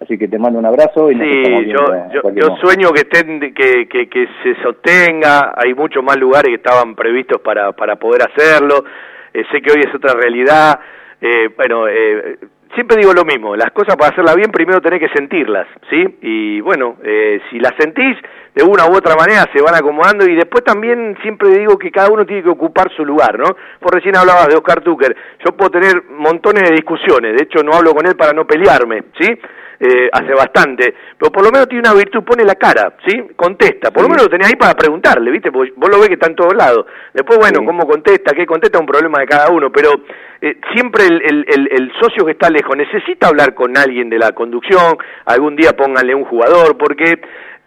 Así 0.00 0.18
que 0.18 0.28
te 0.28 0.38
mando 0.38 0.58
un 0.58 0.66
abrazo 0.66 1.10
y 1.10 1.14
sí, 1.14 1.42
yo, 1.68 2.30
yo, 2.34 2.56
sueño 2.56 2.90
que 2.90 3.00
estén 3.00 3.40
que, 3.40 3.88
que, 3.88 4.08
que, 4.08 4.26
se 4.42 4.62
sostenga, 4.62 5.54
hay 5.56 5.72
muchos 5.72 6.04
más 6.04 6.16
lugares 6.18 6.48
que 6.48 6.56
estaban 6.56 6.94
previstos 6.94 7.40
para, 7.40 7.72
para 7.72 7.96
poder 7.96 8.22
hacerlo, 8.22 8.84
eh, 9.32 9.44
sé 9.50 9.62
que 9.62 9.72
hoy 9.72 9.80
es 9.80 9.94
otra 9.94 10.12
realidad, 10.12 10.78
eh, 11.22 11.48
bueno, 11.56 11.88
eh, 11.88 12.36
siempre 12.74 12.96
digo 12.98 13.12
lo 13.12 13.24
mismo, 13.24 13.56
las 13.56 13.70
cosas 13.70 13.96
para 13.96 14.12
hacerlas 14.12 14.36
bien 14.36 14.50
primero 14.50 14.80
tenés 14.80 15.00
que 15.00 15.14
sentirlas, 15.14 15.66
¿sí? 15.90 16.18
Y 16.22 16.60
bueno, 16.60 16.96
eh, 17.02 17.40
si 17.50 17.58
las 17.58 17.72
sentís, 17.78 18.16
de 18.54 18.62
una 18.62 18.86
u 18.86 18.94
otra 18.94 19.16
manera 19.16 19.44
se 19.52 19.62
van 19.62 19.74
acomodando 19.74 20.24
y 20.26 20.34
después 20.34 20.62
también 20.64 21.16
siempre 21.22 21.48
digo 21.58 21.76
que 21.78 21.90
cada 21.90 22.10
uno 22.10 22.24
tiene 22.24 22.42
que 22.42 22.50
ocupar 22.50 22.90
su 22.94 23.04
lugar, 23.04 23.38
¿no? 23.38 23.56
Por 23.80 23.94
recién 23.94 24.16
hablabas 24.16 24.48
de 24.48 24.56
Oscar 24.56 24.80
Tucker, 24.82 25.16
yo 25.44 25.56
puedo 25.56 25.70
tener 25.70 26.04
montones 26.10 26.68
de 26.68 26.76
discusiones, 26.76 27.36
de 27.36 27.44
hecho 27.44 27.62
no 27.62 27.72
hablo 27.72 27.94
con 27.94 28.06
él 28.06 28.16
para 28.16 28.32
no 28.32 28.46
pelearme, 28.46 29.02
¿sí? 29.18 29.26
Eh, 29.80 30.08
hace 30.12 30.32
bastante, 30.34 30.94
pero 31.24 31.32
por 31.32 31.42
lo 31.42 31.50
menos 31.50 31.68
tiene 31.68 31.88
una 31.88 31.96
virtud, 31.96 32.22
pone 32.22 32.44
la 32.44 32.54
cara, 32.54 32.96
¿sí? 33.06 33.18
Contesta, 33.34 33.90
por 33.90 34.02
lo 34.02 34.10
menos 34.10 34.24
lo 34.24 34.28
tenés 34.28 34.48
ahí 34.48 34.56
para 34.56 34.74
preguntarle, 34.74 35.30
¿viste? 35.30 35.50
Porque 35.50 35.72
vos 35.74 35.88
lo 35.88 35.98
ves 35.98 36.08
que 36.08 36.14
está 36.20 36.26
en 36.26 36.36
todos 36.36 36.54
lados. 36.54 36.84
Después, 37.14 37.38
bueno, 37.38 37.64
cómo 37.64 37.86
contesta, 37.86 38.34
qué 38.34 38.44
contesta, 38.44 38.78
un 38.78 38.84
problema 38.84 39.20
de 39.20 39.26
cada 39.26 39.48
uno, 39.48 39.72
pero 39.72 39.88
eh, 40.42 40.60
siempre 40.74 41.06
el, 41.06 41.46
el, 41.48 41.68
el, 41.72 41.92
socio 41.98 42.26
que 42.26 42.32
está 42.32 42.50
lejos 42.50 42.76
necesita 42.76 43.28
hablar 43.28 43.54
con 43.54 43.74
alguien 43.78 44.10
de 44.10 44.18
la 44.18 44.32
conducción, 44.32 44.98
algún 45.24 45.56
día 45.56 45.72
pónganle 45.72 46.14
un 46.14 46.26
jugador, 46.26 46.76
porque 46.76 47.18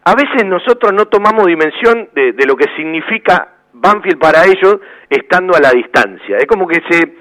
a 0.04 0.14
veces 0.14 0.46
nosotros 0.46 0.94
no 0.94 1.06
tomamos 1.06 1.48
dimensión 1.48 2.10
de, 2.14 2.34
de 2.34 2.46
lo 2.46 2.56
que 2.56 2.68
significa 2.76 3.56
Banfield 3.74 4.20
para 4.20 4.46
ellos 4.46 4.78
estando 5.10 5.56
a 5.56 5.60
la 5.60 5.72
distancia. 5.72 6.38
Es 6.38 6.46
como 6.46 6.68
que 6.68 6.80
se 6.92 7.16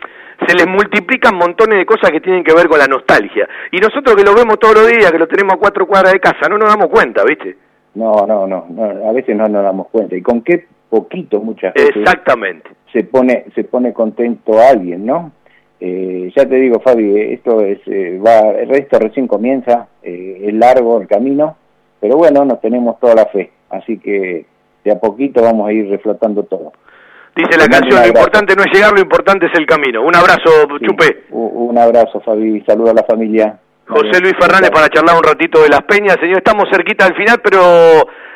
se 0.46 0.54
les 0.54 0.66
multiplican 0.66 1.36
montones 1.36 1.78
de 1.78 1.86
cosas 1.86 2.10
que 2.10 2.20
tienen 2.20 2.44
que 2.44 2.54
ver 2.54 2.68
con 2.68 2.78
la 2.78 2.86
nostalgia. 2.86 3.48
Y 3.72 3.78
nosotros 3.78 4.16
que 4.16 4.24
lo 4.24 4.34
vemos 4.34 4.58
todos 4.58 4.74
los 4.74 4.88
días, 4.88 5.10
que 5.10 5.18
lo 5.18 5.28
tenemos 5.28 5.54
a 5.54 5.58
cuatro 5.58 5.86
cuadras 5.86 6.12
de 6.12 6.20
casa, 6.20 6.48
no 6.48 6.58
nos 6.58 6.68
damos 6.68 6.88
cuenta, 6.88 7.24
¿viste? 7.24 7.56
No, 7.94 8.26
no, 8.26 8.46
no, 8.46 8.66
a 9.08 9.12
veces 9.12 9.34
no 9.34 9.48
nos 9.48 9.62
damos 9.62 9.88
cuenta. 9.88 10.14
¿Y 10.16 10.22
con 10.22 10.42
qué 10.42 10.66
poquito 10.88 11.40
muchas 11.40 11.74
veces 11.74 11.96
Exactamente. 11.96 12.70
se 12.92 13.04
pone 13.04 13.46
se 13.54 13.64
pone 13.64 13.92
contento 13.92 14.60
alguien, 14.60 15.06
¿no? 15.06 15.32
Eh, 15.80 16.32
ya 16.34 16.46
te 16.48 16.56
digo, 16.56 16.80
Fabi, 16.80 17.32
esto 17.32 17.60
es 17.60 17.78
eh, 17.86 18.18
va, 18.24 18.50
el 18.50 18.68
resto 18.68 18.98
recién 18.98 19.26
comienza, 19.26 19.88
eh, 20.02 20.44
es 20.46 20.54
largo 20.54 21.00
el 21.00 21.06
camino, 21.06 21.56
pero 22.00 22.16
bueno, 22.16 22.44
nos 22.44 22.60
tenemos 22.60 22.98
toda 22.98 23.14
la 23.14 23.26
fe, 23.26 23.50
así 23.68 23.98
que 23.98 24.46
de 24.84 24.92
a 24.92 24.98
poquito 24.98 25.42
vamos 25.42 25.68
a 25.68 25.72
ir 25.72 25.88
reflotando 25.88 26.44
todo. 26.44 26.72
Dice 27.36 27.58
la 27.58 27.68
canción, 27.68 28.00
lo 28.00 28.08
importante 28.08 28.56
no 28.56 28.62
es 28.62 28.72
llegar, 28.72 28.92
lo 28.92 29.00
importante 29.00 29.44
es 29.44 29.52
el 29.58 29.66
camino. 29.66 30.02
Un 30.02 30.16
abrazo, 30.16 30.66
Chupe. 30.80 31.26
Un 31.30 31.76
abrazo, 31.78 32.20
Fabi. 32.24 32.64
Saludo 32.66 32.92
a 32.92 32.94
la 32.94 33.04
familia. 33.04 33.58
José 33.86 34.20
Luis 34.22 34.34
Fernández 34.40 34.70
para 34.70 34.88
charlar 34.88 35.16
un 35.16 35.22
ratito 35.22 35.62
de 35.62 35.68
las 35.68 35.82
peñas. 35.82 36.16
Señor, 36.18 36.38
estamos 36.38 36.64
cerquita 36.72 37.04
al 37.04 37.14
final, 37.14 37.40
pero 37.44 37.60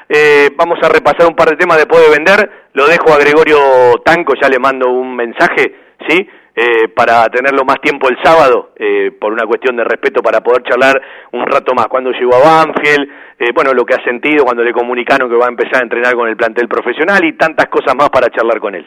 eh, 0.06 0.50
vamos 0.54 0.78
a 0.82 0.88
repasar 0.90 1.26
un 1.26 1.34
par 1.34 1.48
de 1.48 1.56
temas 1.56 1.78
después 1.78 2.02
de 2.02 2.14
vender. 2.14 2.50
Lo 2.74 2.86
dejo 2.86 3.10
a 3.12 3.18
Gregorio 3.18 3.58
Tanco, 4.04 4.34
ya 4.40 4.50
le 4.50 4.58
mando 4.58 4.90
un 4.90 5.16
mensaje, 5.16 5.74
¿sí? 6.06 6.28
Eh, 6.62 6.88
para 6.88 7.26
tenerlo 7.30 7.64
más 7.64 7.80
tiempo 7.80 8.06
el 8.10 8.18
sábado, 8.22 8.72
eh, 8.76 9.12
por 9.18 9.32
una 9.32 9.46
cuestión 9.46 9.76
de 9.76 9.84
respeto, 9.84 10.20
para 10.20 10.42
poder 10.42 10.62
charlar 10.62 11.00
un 11.32 11.46
rato 11.46 11.72
más. 11.74 11.86
Cuando 11.86 12.10
llegó 12.10 12.34
a 12.34 12.64
Banfield, 12.66 13.08
eh, 13.38 13.50
bueno, 13.54 13.72
lo 13.72 13.86
que 13.86 13.94
ha 13.94 14.04
sentido 14.04 14.44
cuando 14.44 14.62
le 14.62 14.74
comunicaron 14.74 15.30
que 15.30 15.36
va 15.36 15.46
a 15.46 15.48
empezar 15.48 15.76
a 15.76 15.84
entrenar 15.84 16.14
con 16.14 16.28
el 16.28 16.36
plantel 16.36 16.68
profesional 16.68 17.24
y 17.24 17.32
tantas 17.32 17.68
cosas 17.68 17.94
más 17.96 18.10
para 18.10 18.28
charlar 18.28 18.60
con 18.60 18.74
él. 18.74 18.86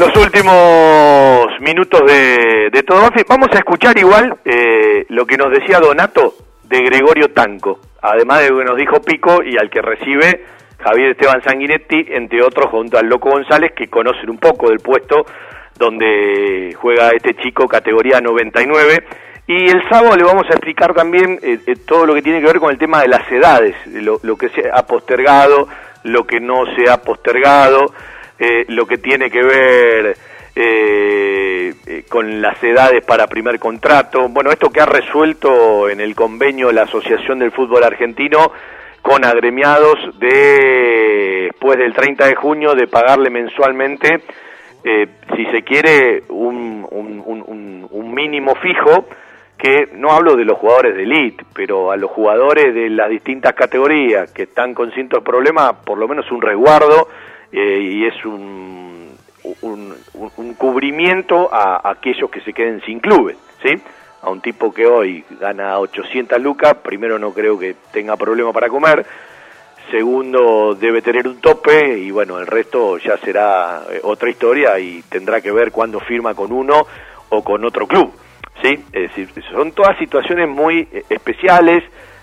Los 0.00 0.16
últimos 0.16 1.46
minutos 1.60 2.00
de, 2.06 2.70
de 2.72 2.82
todo 2.84 3.02
Vamos 3.28 3.48
a 3.52 3.58
escuchar 3.58 3.98
igual 3.98 4.34
eh, 4.46 5.04
lo 5.10 5.26
que 5.26 5.36
nos 5.36 5.50
decía 5.50 5.78
Donato 5.78 6.32
de 6.64 6.80
Gregorio 6.80 7.28
Tanco, 7.34 7.80
además 8.00 8.40
de 8.40 8.48
lo 8.48 8.60
que 8.60 8.64
nos 8.64 8.78
dijo 8.78 9.02
Pico 9.02 9.42
y 9.44 9.58
al 9.58 9.68
que 9.68 9.82
recibe 9.82 10.42
Javier 10.78 11.10
Esteban 11.10 11.42
Sanguinetti, 11.42 12.06
entre 12.12 12.42
otros, 12.42 12.70
junto 12.70 12.96
al 12.96 13.08
Loco 13.08 13.28
González, 13.28 13.72
que 13.76 13.88
conocen 13.88 14.30
un 14.30 14.38
poco 14.38 14.70
del 14.70 14.78
puesto 14.78 15.26
donde 15.78 16.74
juega 16.80 17.10
este 17.10 17.34
chico 17.34 17.68
categoría 17.68 18.22
99. 18.22 19.04
Y 19.48 19.68
el 19.68 19.86
sábado 19.90 20.16
le 20.16 20.24
vamos 20.24 20.44
a 20.46 20.54
explicar 20.54 20.94
también 20.94 21.38
eh, 21.42 21.58
eh, 21.66 21.76
todo 21.86 22.06
lo 22.06 22.14
que 22.14 22.22
tiene 22.22 22.40
que 22.40 22.46
ver 22.46 22.58
con 22.58 22.70
el 22.70 22.78
tema 22.78 23.02
de 23.02 23.08
las 23.08 23.30
edades, 23.30 23.76
lo, 23.84 24.18
lo, 24.22 24.38
que 24.38 24.48
se 24.48 24.62
ha 24.72 24.86
postergado, 24.86 25.68
lo 26.04 26.26
que 26.26 26.40
no 26.40 26.64
se 26.74 26.90
ha 26.90 27.02
postergado, 27.02 27.92
eh, 28.40 28.64
lo 28.68 28.86
que 28.86 28.98
tiene 28.98 29.30
que 29.30 29.42
ver 29.42 30.16
con 32.08 32.42
las 32.42 32.62
edades 32.62 33.02
para 33.06 33.28
primer 33.28 33.58
contrato. 33.58 34.28
Bueno, 34.28 34.50
esto 34.50 34.68
que 34.68 34.80
ha 34.80 34.86
resuelto 34.86 35.88
en 35.88 36.00
el 36.00 36.14
convenio 36.14 36.72
la 36.72 36.82
Asociación 36.82 37.38
del 37.38 37.52
Fútbol 37.52 37.84
Argentino 37.84 38.52
con 39.00 39.24
agremiados 39.24 40.18
de 40.18 41.30
después 41.60 41.78
del 41.78 41.92
30 41.92 42.26
de 42.26 42.34
junio 42.36 42.74
de 42.74 42.86
pagarle 42.86 43.28
mensualmente, 43.28 44.22
eh, 44.82 45.06
si 45.36 45.44
se 45.46 45.62
quiere, 45.62 46.22
un, 46.30 46.70
mínimo 48.14 48.54
fijo 48.56 49.06
que 49.56 49.88
no 49.94 50.10
hablo 50.10 50.36
de 50.36 50.44
los 50.44 50.58
jugadores 50.58 50.94
de 50.94 51.04
elite, 51.04 51.44
pero 51.54 51.90
a 51.90 51.96
los 51.96 52.10
jugadores 52.10 52.74
de 52.74 52.90
las 52.90 53.08
distintas 53.08 53.54
categorías 53.54 54.30
que 54.32 54.42
están 54.42 54.74
con 54.74 54.90
ciertos 54.92 55.22
problemas, 55.22 55.74
por 55.84 55.96
lo 55.96 56.06
menos 56.06 56.30
un 56.30 56.42
resguardo 56.42 57.08
eh, 57.52 57.80
y 57.80 58.06
es 58.06 58.24
un, 58.24 59.16
un, 59.62 60.54
cubrimiento 60.54 61.52
a, 61.52 61.88
aquellos 61.90 62.30
que 62.30 62.40
se 62.40 62.52
queden 62.52 62.80
sin 62.82 63.00
clubes, 63.00 63.36
¿sí? 63.62 63.80
a 64.22 64.30
un 64.30 64.40
tipo 64.40 64.72
que 64.72 64.86
hoy 64.86 65.24
gana 65.40 65.78
800 65.78 66.40
lucas, 66.40 66.74
primero 66.82 67.18
no 67.18 67.32
creo 67.32 67.58
que 67.58 67.74
tenga 67.92 68.16
problema 68.16 68.52
para 68.52 68.68
comer, 68.68 69.06
segundo 69.90 70.74
debe 70.74 71.02
tener 71.02 71.26
un 71.26 71.40
tope 71.40 71.98
y 71.98 72.10
bueno, 72.10 72.38
el 72.38 72.46
resto 72.46 72.98
ya 72.98 73.16
será 73.18 73.82
eh, 73.90 74.00
otra 74.02 74.30
historia 74.30 74.78
y 74.78 75.02
tendrá 75.02 75.40
que 75.40 75.50
ver 75.50 75.72
cuándo 75.72 76.00
firma 76.00 76.34
con 76.34 76.52
uno 76.52 76.86
o 77.30 77.42
con 77.42 77.64
otro 77.64 77.86
club. 77.86 78.12
¿sí? 78.62 78.84
Son 79.50 79.72
todas 79.72 79.98
situaciones 79.98 80.48
muy 80.48 80.86
eh, 80.92 81.04
especiales, 81.08 81.82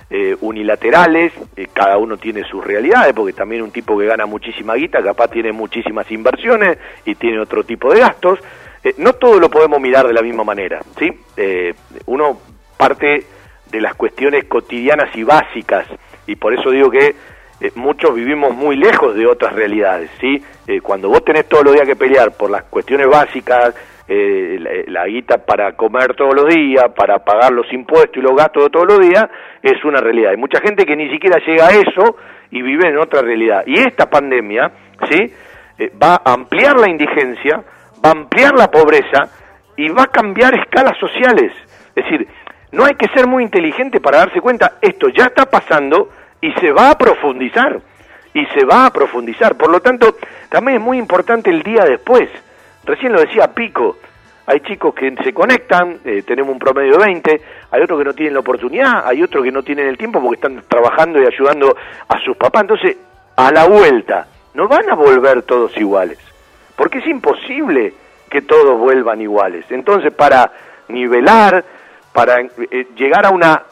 eh, 0.09 0.35
unilaterales, 0.41 1.33
cada 1.73 1.97
uno 1.97 2.17
tiene 2.17 2.43
sus 2.43 2.63
realidades, 2.63 3.13
porque 3.13 3.33
también 3.33 3.61
un 3.61 3.71
tipo 3.71 3.97
que 3.97 4.05
gana 4.05 4.25
muchísima 4.25 4.75
guita, 4.75 5.03
capaz 5.03 5.27
tiene 5.29 5.51
muchísimas 5.51 6.09
inversiones 6.11 6.77
y 7.05 7.15
tiene 7.15 7.39
otro 7.39 7.63
tipo 7.63 7.93
de 7.93 7.99
gastos. 7.99 8.39
Eh, 8.83 8.93
no 8.99 9.13
todo 9.13 9.39
lo 9.39 9.49
podemos 9.49 9.81
mirar 9.81 10.07
de 10.07 10.13
la 10.13 10.21
misma 10.21 10.43
manera, 10.43 10.81
¿sí? 10.97 11.11
Eh, 11.35 11.73
uno 12.05 12.39
parte 12.77 13.25
de 13.69 13.81
las 13.81 13.95
cuestiones 13.95 14.45
cotidianas 14.45 15.13
y 15.15 15.23
básicas, 15.23 15.87
y 16.25 16.35
por 16.35 16.53
eso 16.53 16.71
digo 16.71 16.89
que 16.89 17.15
eh, 17.59 17.71
muchos 17.75 18.15
vivimos 18.15 18.55
muy 18.55 18.77
lejos 18.77 19.15
de 19.15 19.25
otras 19.25 19.53
realidades, 19.53 20.09
¿sí? 20.21 20.41
cuando 20.83 21.07
vos 21.07 21.23
tenés 21.23 21.47
todos 21.47 21.63
los 21.63 21.73
días 21.73 21.87
que 21.87 21.95
pelear 21.95 22.35
por 22.35 22.51
las 22.51 22.63
cuestiones 22.63 23.07
básicas, 23.07 23.73
la, 24.07 24.69
la, 24.87 25.05
guita 25.05 25.45
para 25.45 25.73
comer 25.73 26.15
todos 26.15 26.33
los 26.33 26.53
días, 26.53 26.85
para 26.95 27.19
pagar 27.19 27.51
los 27.51 27.71
impuestos 27.73 28.15
y 28.17 28.21
los 28.21 28.35
gastos 28.35 28.63
de 28.63 28.69
todos 28.69 28.87
los 28.87 28.99
días, 28.99 29.25
es 29.61 29.83
una 29.83 29.99
realidad. 29.99 30.31
Hay 30.31 30.37
mucha 30.37 30.61
gente 30.61 30.85
que 30.85 30.95
ni 30.95 31.09
siquiera 31.09 31.39
llega 31.45 31.67
a 31.67 31.71
eso 31.71 32.15
y 32.51 32.61
vive 32.61 32.87
en 32.87 32.97
otra 32.97 33.21
realidad. 33.21 33.63
Y 33.65 33.79
esta 33.79 34.09
pandemia, 34.09 34.71
¿sí? 35.09 35.33
va 36.01 36.21
a 36.23 36.33
ampliar 36.33 36.79
la 36.79 36.89
indigencia, 36.89 37.63
va 38.03 38.09
a 38.09 38.11
ampliar 38.11 38.53
la 38.55 38.69
pobreza 38.69 39.29
y 39.75 39.89
va 39.89 40.03
a 40.03 40.07
cambiar 40.07 40.53
escalas 40.55 40.97
sociales. 40.97 41.51
Es 41.95 42.03
decir, 42.03 42.27
no 42.71 42.85
hay 42.85 42.95
que 42.95 43.07
ser 43.09 43.27
muy 43.27 43.43
inteligente 43.43 43.99
para 43.99 44.19
darse 44.19 44.41
cuenta, 44.41 44.73
esto 44.81 45.09
ya 45.09 45.25
está 45.25 45.45
pasando 45.45 46.09
y 46.41 46.51
se 46.53 46.71
va 46.71 46.91
a 46.91 46.97
profundizar, 46.97 47.79
y 48.33 48.45
se 48.47 48.65
va 48.65 48.85
a 48.85 48.93
profundizar. 48.93 49.55
Por 49.55 49.71
lo 49.71 49.79
tanto, 49.79 50.17
también 50.49 50.77
es 50.77 50.83
muy 50.83 50.97
importante 50.97 51.49
el 51.49 51.63
día 51.63 51.83
después. 51.85 52.29
Recién 52.87 53.13
lo 53.13 53.19
decía 53.19 53.53
Pico, 53.53 53.97
hay 54.47 54.61
chicos 54.61 54.95
que 54.95 55.13
se 55.23 55.33
conectan, 55.33 55.99
eh, 56.03 56.23
tenemos 56.25 56.51
un 56.53 56.59
promedio 56.59 56.93
de 56.93 57.05
20, 57.05 57.41
hay 57.69 57.81
otros 57.81 57.99
que 57.99 58.05
no 58.05 58.13
tienen 58.13 58.33
la 58.33 58.39
oportunidad, 58.39 59.05
hay 59.05 59.21
otros 59.21 59.43
que 59.43 59.51
no 59.51 59.61
tienen 59.61 59.87
el 59.87 59.97
tiempo 59.97 60.19
porque 60.19 60.35
están 60.35 60.63
trabajando 60.67 61.21
y 61.21 61.25
ayudando 61.25 61.75
a 62.07 62.19
sus 62.21 62.35
papás. 62.35 62.61
Entonces, 62.61 62.97
a 63.35 63.51
la 63.51 63.67
vuelta, 63.67 64.25
no 64.55 64.67
van 64.67 64.89
a 64.89 64.95
volver 64.95 65.43
todos 65.43 65.77
iguales 65.77 66.17
porque 66.77 66.99
es 66.99 67.07
imposible 67.07 67.93
que 68.29 68.43
todos 68.43 68.79
vuelvan 68.79 69.19
iguales. 69.19 69.65
Entonces, 69.69 70.13
para 70.13 70.51
nivelar, 70.87 71.65
para 72.13 72.39
eh, 72.39 72.87
llegar 72.95 73.25
a 73.25 73.31
una 73.31 73.63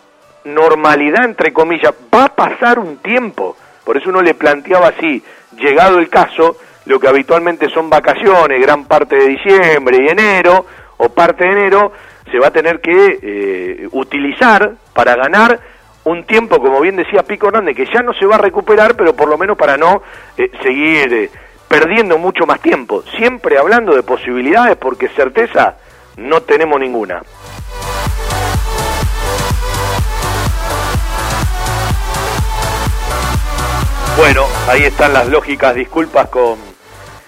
normalidad, 0.44 1.24
entre 1.24 1.54
comillas, 1.54 1.94
va 2.14 2.26
a 2.26 2.36
pasar 2.36 2.80
un 2.80 2.98
tiempo. 2.98 3.56
Por 3.86 3.96
eso 3.96 4.10
uno 4.10 4.22
le 4.22 4.34
planteaba 4.34 4.88
así, 4.88 5.24
llegado 5.56 6.00
el 6.00 6.10
caso, 6.10 6.58
lo 6.86 7.00
que 7.00 7.08
habitualmente 7.08 7.70
son 7.70 7.90
vacaciones, 7.90 8.62
gran 8.62 8.86
parte 8.86 9.16
de 9.16 9.28
diciembre 9.28 9.98
y 10.02 10.08
enero, 10.10 10.66
o 10.98 11.10
parte 11.10 11.46
de 11.46 11.52
enero, 11.52 11.92
se 12.32 12.40
va 12.40 12.48
a 12.48 12.52
tener 12.52 12.80
que 12.80 13.20
eh, 13.22 13.88
utilizar 13.92 14.74
para 14.94 15.16
ganar 15.16 15.60
un 16.06 16.24
tiempo, 16.24 16.60
como 16.60 16.80
bien 16.82 16.96
decía 16.96 17.24
Pico 17.24 17.48
Hernández, 17.48 17.76
que 17.76 17.88
ya 17.92 18.02
no 18.02 18.14
se 18.14 18.26
va 18.26 18.36
a 18.36 18.40
recuperar, 18.40 18.96
pero 18.96 19.16
por 19.16 19.28
lo 19.28 19.38
menos 19.38 19.58
para 19.58 19.78
no 19.78 20.04
eh, 20.38 20.52
seguir 20.62 21.32
perdiendo 21.68 22.18
mucho 22.18 22.46
más 22.46 22.62
tiempo, 22.62 23.04
siempre 23.18 23.58
hablando 23.58 23.96
de 23.96 24.04
posibilidades 24.04 24.78
porque 24.78 25.10
certeza 25.10 25.76
no 26.18 26.42
tenemos 26.42 26.80
ninguna. 26.80 27.22
Bueno, 34.18 34.46
ahí 34.70 34.84
están 34.84 35.12
las 35.12 35.28
lógicas 35.28 35.76
disculpas 35.76 36.30
con 36.30 36.75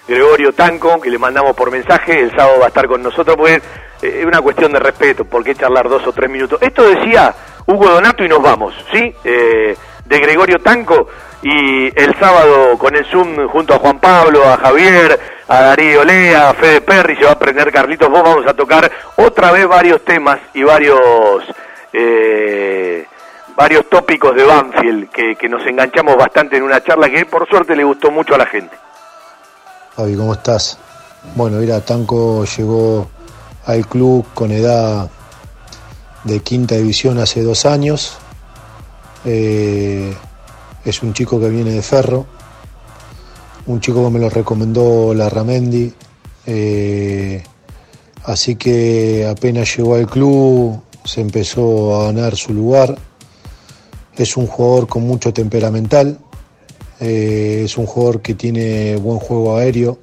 Gregorio 0.08 0.54
Tanco, 0.54 0.98
que 1.00 1.10
le 1.10 1.18
mandamos 1.18 1.54
por 1.54 1.70
mensaje, 1.70 2.18
el 2.18 2.30
sábado 2.30 2.60
va 2.60 2.64
a 2.64 2.68
estar 2.68 2.88
con 2.88 3.02
nosotros, 3.02 3.36
porque 3.36 3.56
eh, 4.00 4.20
es 4.20 4.24
una 4.24 4.40
cuestión 4.40 4.72
de 4.72 4.78
respeto, 4.78 5.26
¿por 5.26 5.44
qué 5.44 5.54
charlar 5.54 5.86
dos 5.86 6.06
o 6.06 6.12
tres 6.12 6.30
minutos? 6.30 6.58
Esto 6.62 6.82
decía 6.88 7.34
Hugo 7.66 7.90
Donato 7.90 8.24
y 8.24 8.28
nos 8.28 8.42
vamos, 8.42 8.74
¿sí? 8.90 9.14
Eh, 9.22 9.76
de 10.06 10.18
Gregorio 10.18 10.60
Tanco, 10.60 11.08
y 11.42 11.88
el 12.00 12.18
sábado 12.18 12.78
con 12.78 12.96
el 12.96 13.04
Zoom 13.04 13.48
junto 13.48 13.74
a 13.74 13.78
Juan 13.78 13.98
Pablo, 13.98 14.42
a 14.44 14.56
Javier, 14.56 15.20
a 15.46 15.60
Darío 15.60 16.02
Lea, 16.02 16.48
a 16.48 16.54
Fede 16.54 16.80
Perry, 16.80 17.16
se 17.16 17.24
va 17.24 17.30
a 17.30 17.34
aprender 17.34 17.70
Carlitos, 17.70 18.08
vos 18.08 18.22
vamos 18.22 18.46
a 18.46 18.54
tocar 18.54 18.90
otra 19.16 19.52
vez 19.52 19.68
varios 19.68 20.02
temas 20.06 20.40
y 20.54 20.62
varios 20.62 21.44
eh, 21.92 23.04
varios 23.54 23.86
tópicos 23.90 24.34
de 24.34 24.44
Banfield 24.44 25.10
que 25.10 25.48
nos 25.50 25.66
enganchamos 25.66 26.16
bastante 26.16 26.56
en 26.56 26.62
una 26.62 26.82
charla 26.82 27.10
que 27.10 27.26
por 27.26 27.46
suerte 27.46 27.76
le 27.76 27.84
gustó 27.84 28.10
mucho 28.10 28.34
a 28.34 28.38
la 28.38 28.46
gente. 28.46 28.74
Fabi, 29.98 30.14
¿cómo 30.14 30.32
estás? 30.32 30.78
Bueno, 31.34 31.56
mira, 31.56 31.80
Tanco 31.80 32.44
llegó 32.44 33.08
al 33.66 33.84
club 33.88 34.24
con 34.32 34.52
edad 34.52 35.10
de 36.22 36.38
quinta 36.38 36.76
división 36.76 37.18
hace 37.18 37.42
dos 37.42 37.66
años. 37.66 38.12
Eh, 39.24 40.14
es 40.84 41.02
un 41.02 41.12
chico 41.14 41.40
que 41.40 41.48
viene 41.48 41.72
de 41.72 41.82
Ferro, 41.82 42.26
un 43.66 43.80
chico 43.80 44.04
que 44.04 44.10
me 44.10 44.20
lo 44.20 44.30
recomendó 44.30 45.12
la 45.14 45.28
Ramendi, 45.28 45.92
eh, 46.46 47.42
así 48.22 48.54
que 48.54 49.26
apenas 49.28 49.76
llegó 49.76 49.96
al 49.96 50.06
club 50.06 50.80
se 51.04 51.22
empezó 51.22 52.00
a 52.00 52.04
ganar 52.04 52.36
su 52.36 52.54
lugar. 52.54 52.96
Es 54.14 54.36
un 54.36 54.46
jugador 54.46 54.86
con 54.86 55.02
mucho 55.02 55.32
temperamental, 55.32 56.20
eh, 57.00 57.62
es 57.64 57.78
un 57.78 57.86
jugador 57.86 58.20
que 58.20 58.34
tiene 58.34 58.96
buen 58.96 59.18
juego 59.18 59.56
aéreo, 59.56 59.98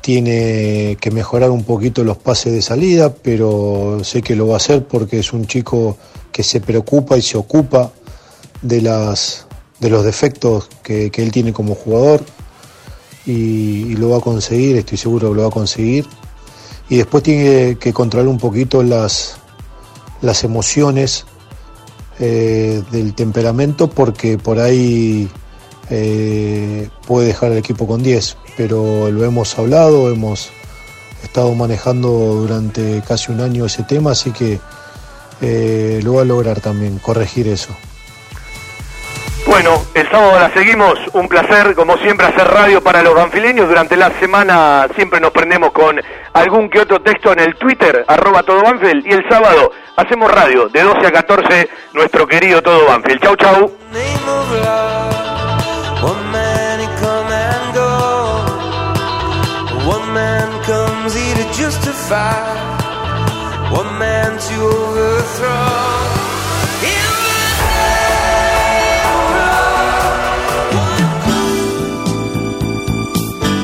tiene 0.00 0.96
que 1.00 1.10
mejorar 1.10 1.50
un 1.50 1.64
poquito 1.64 2.02
los 2.02 2.16
pases 2.16 2.52
de 2.54 2.62
salida, 2.62 3.14
pero 3.14 4.00
sé 4.02 4.22
que 4.22 4.36
lo 4.36 4.48
va 4.48 4.54
a 4.54 4.56
hacer 4.56 4.86
porque 4.86 5.18
es 5.18 5.34
un 5.34 5.46
chico 5.46 5.98
que 6.32 6.42
se 6.42 6.60
preocupa 6.60 7.18
y 7.18 7.22
se 7.22 7.36
ocupa 7.36 7.92
de, 8.62 8.80
las, 8.80 9.46
de 9.80 9.90
los 9.90 10.04
defectos 10.04 10.70
que, 10.82 11.10
él 11.14 11.30
tiene 11.30 11.52
como 11.52 11.74
jugador 11.74 12.22
y, 13.26 13.96
lo 13.96 14.10
va 14.10 14.18
a 14.18 14.20
conseguir, 14.20 14.76
estoy 14.76 14.96
seguro 14.96 15.28
que 15.28 15.34
lo 15.34 15.42
va 15.42 15.48
a 15.48 15.52
conseguir. 15.52 16.06
Y 16.88 16.96
después 16.96 17.22
tiene 17.22 17.76
que 17.76 17.92
controlar 17.92 18.28
un 18.28 18.38
poquito 18.38 18.82
las, 18.82 19.36
las 20.22 20.42
emociones 20.42 21.26
eh, 22.18 22.82
del 22.90 23.14
temperamento 23.14 23.88
porque 23.88 24.38
por 24.38 24.58
ahí 24.58 25.28
eh, 25.90 26.88
puede 27.06 27.28
dejar 27.28 27.52
el 27.52 27.58
equipo 27.58 27.86
con 27.86 28.02
10, 28.02 28.36
pero 28.56 29.10
lo 29.10 29.24
hemos 29.24 29.58
hablado, 29.58 30.10
hemos 30.10 30.50
estado 31.22 31.54
manejando 31.54 32.08
durante 32.08 33.02
casi 33.06 33.32
un 33.32 33.40
año 33.40 33.66
ese 33.66 33.82
tema, 33.84 34.12
así 34.12 34.32
que 34.32 34.60
eh, 35.40 36.00
lo 36.02 36.14
va 36.14 36.22
a 36.22 36.24
lograr 36.24 36.60
también, 36.60 36.98
corregir 36.98 37.48
eso. 37.48 37.70
Bueno, 39.48 39.82
el 39.94 40.06
sábado 40.10 40.38
la 40.38 40.50
seguimos. 40.50 40.98
Un 41.14 41.26
placer, 41.26 41.74
como 41.74 41.96
siempre, 41.96 42.26
hacer 42.26 42.46
radio 42.46 42.82
para 42.82 43.02
los 43.02 43.14
banfileños. 43.14 43.66
Durante 43.66 43.96
la 43.96 44.10
semana 44.20 44.86
siempre 44.94 45.20
nos 45.20 45.30
prendemos 45.30 45.72
con 45.72 45.98
algún 46.34 46.68
que 46.68 46.80
otro 46.80 47.00
texto 47.00 47.32
en 47.32 47.40
el 47.40 47.56
Twitter, 47.56 48.04
arroba 48.06 48.42
todo 48.42 48.62
Banfield. 48.62 49.06
Y 49.06 49.12
el 49.12 49.26
sábado 49.28 49.72
hacemos 49.96 50.30
radio 50.30 50.68
de 50.68 50.82
12 50.82 51.06
a 51.06 51.10
14, 51.10 51.68
nuestro 51.94 52.26
querido 52.26 52.62
todo 52.62 52.86
Banfield. 52.86 53.22
Chau, 53.22 53.36
chau. 53.36 53.72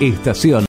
Estación 0.04 0.62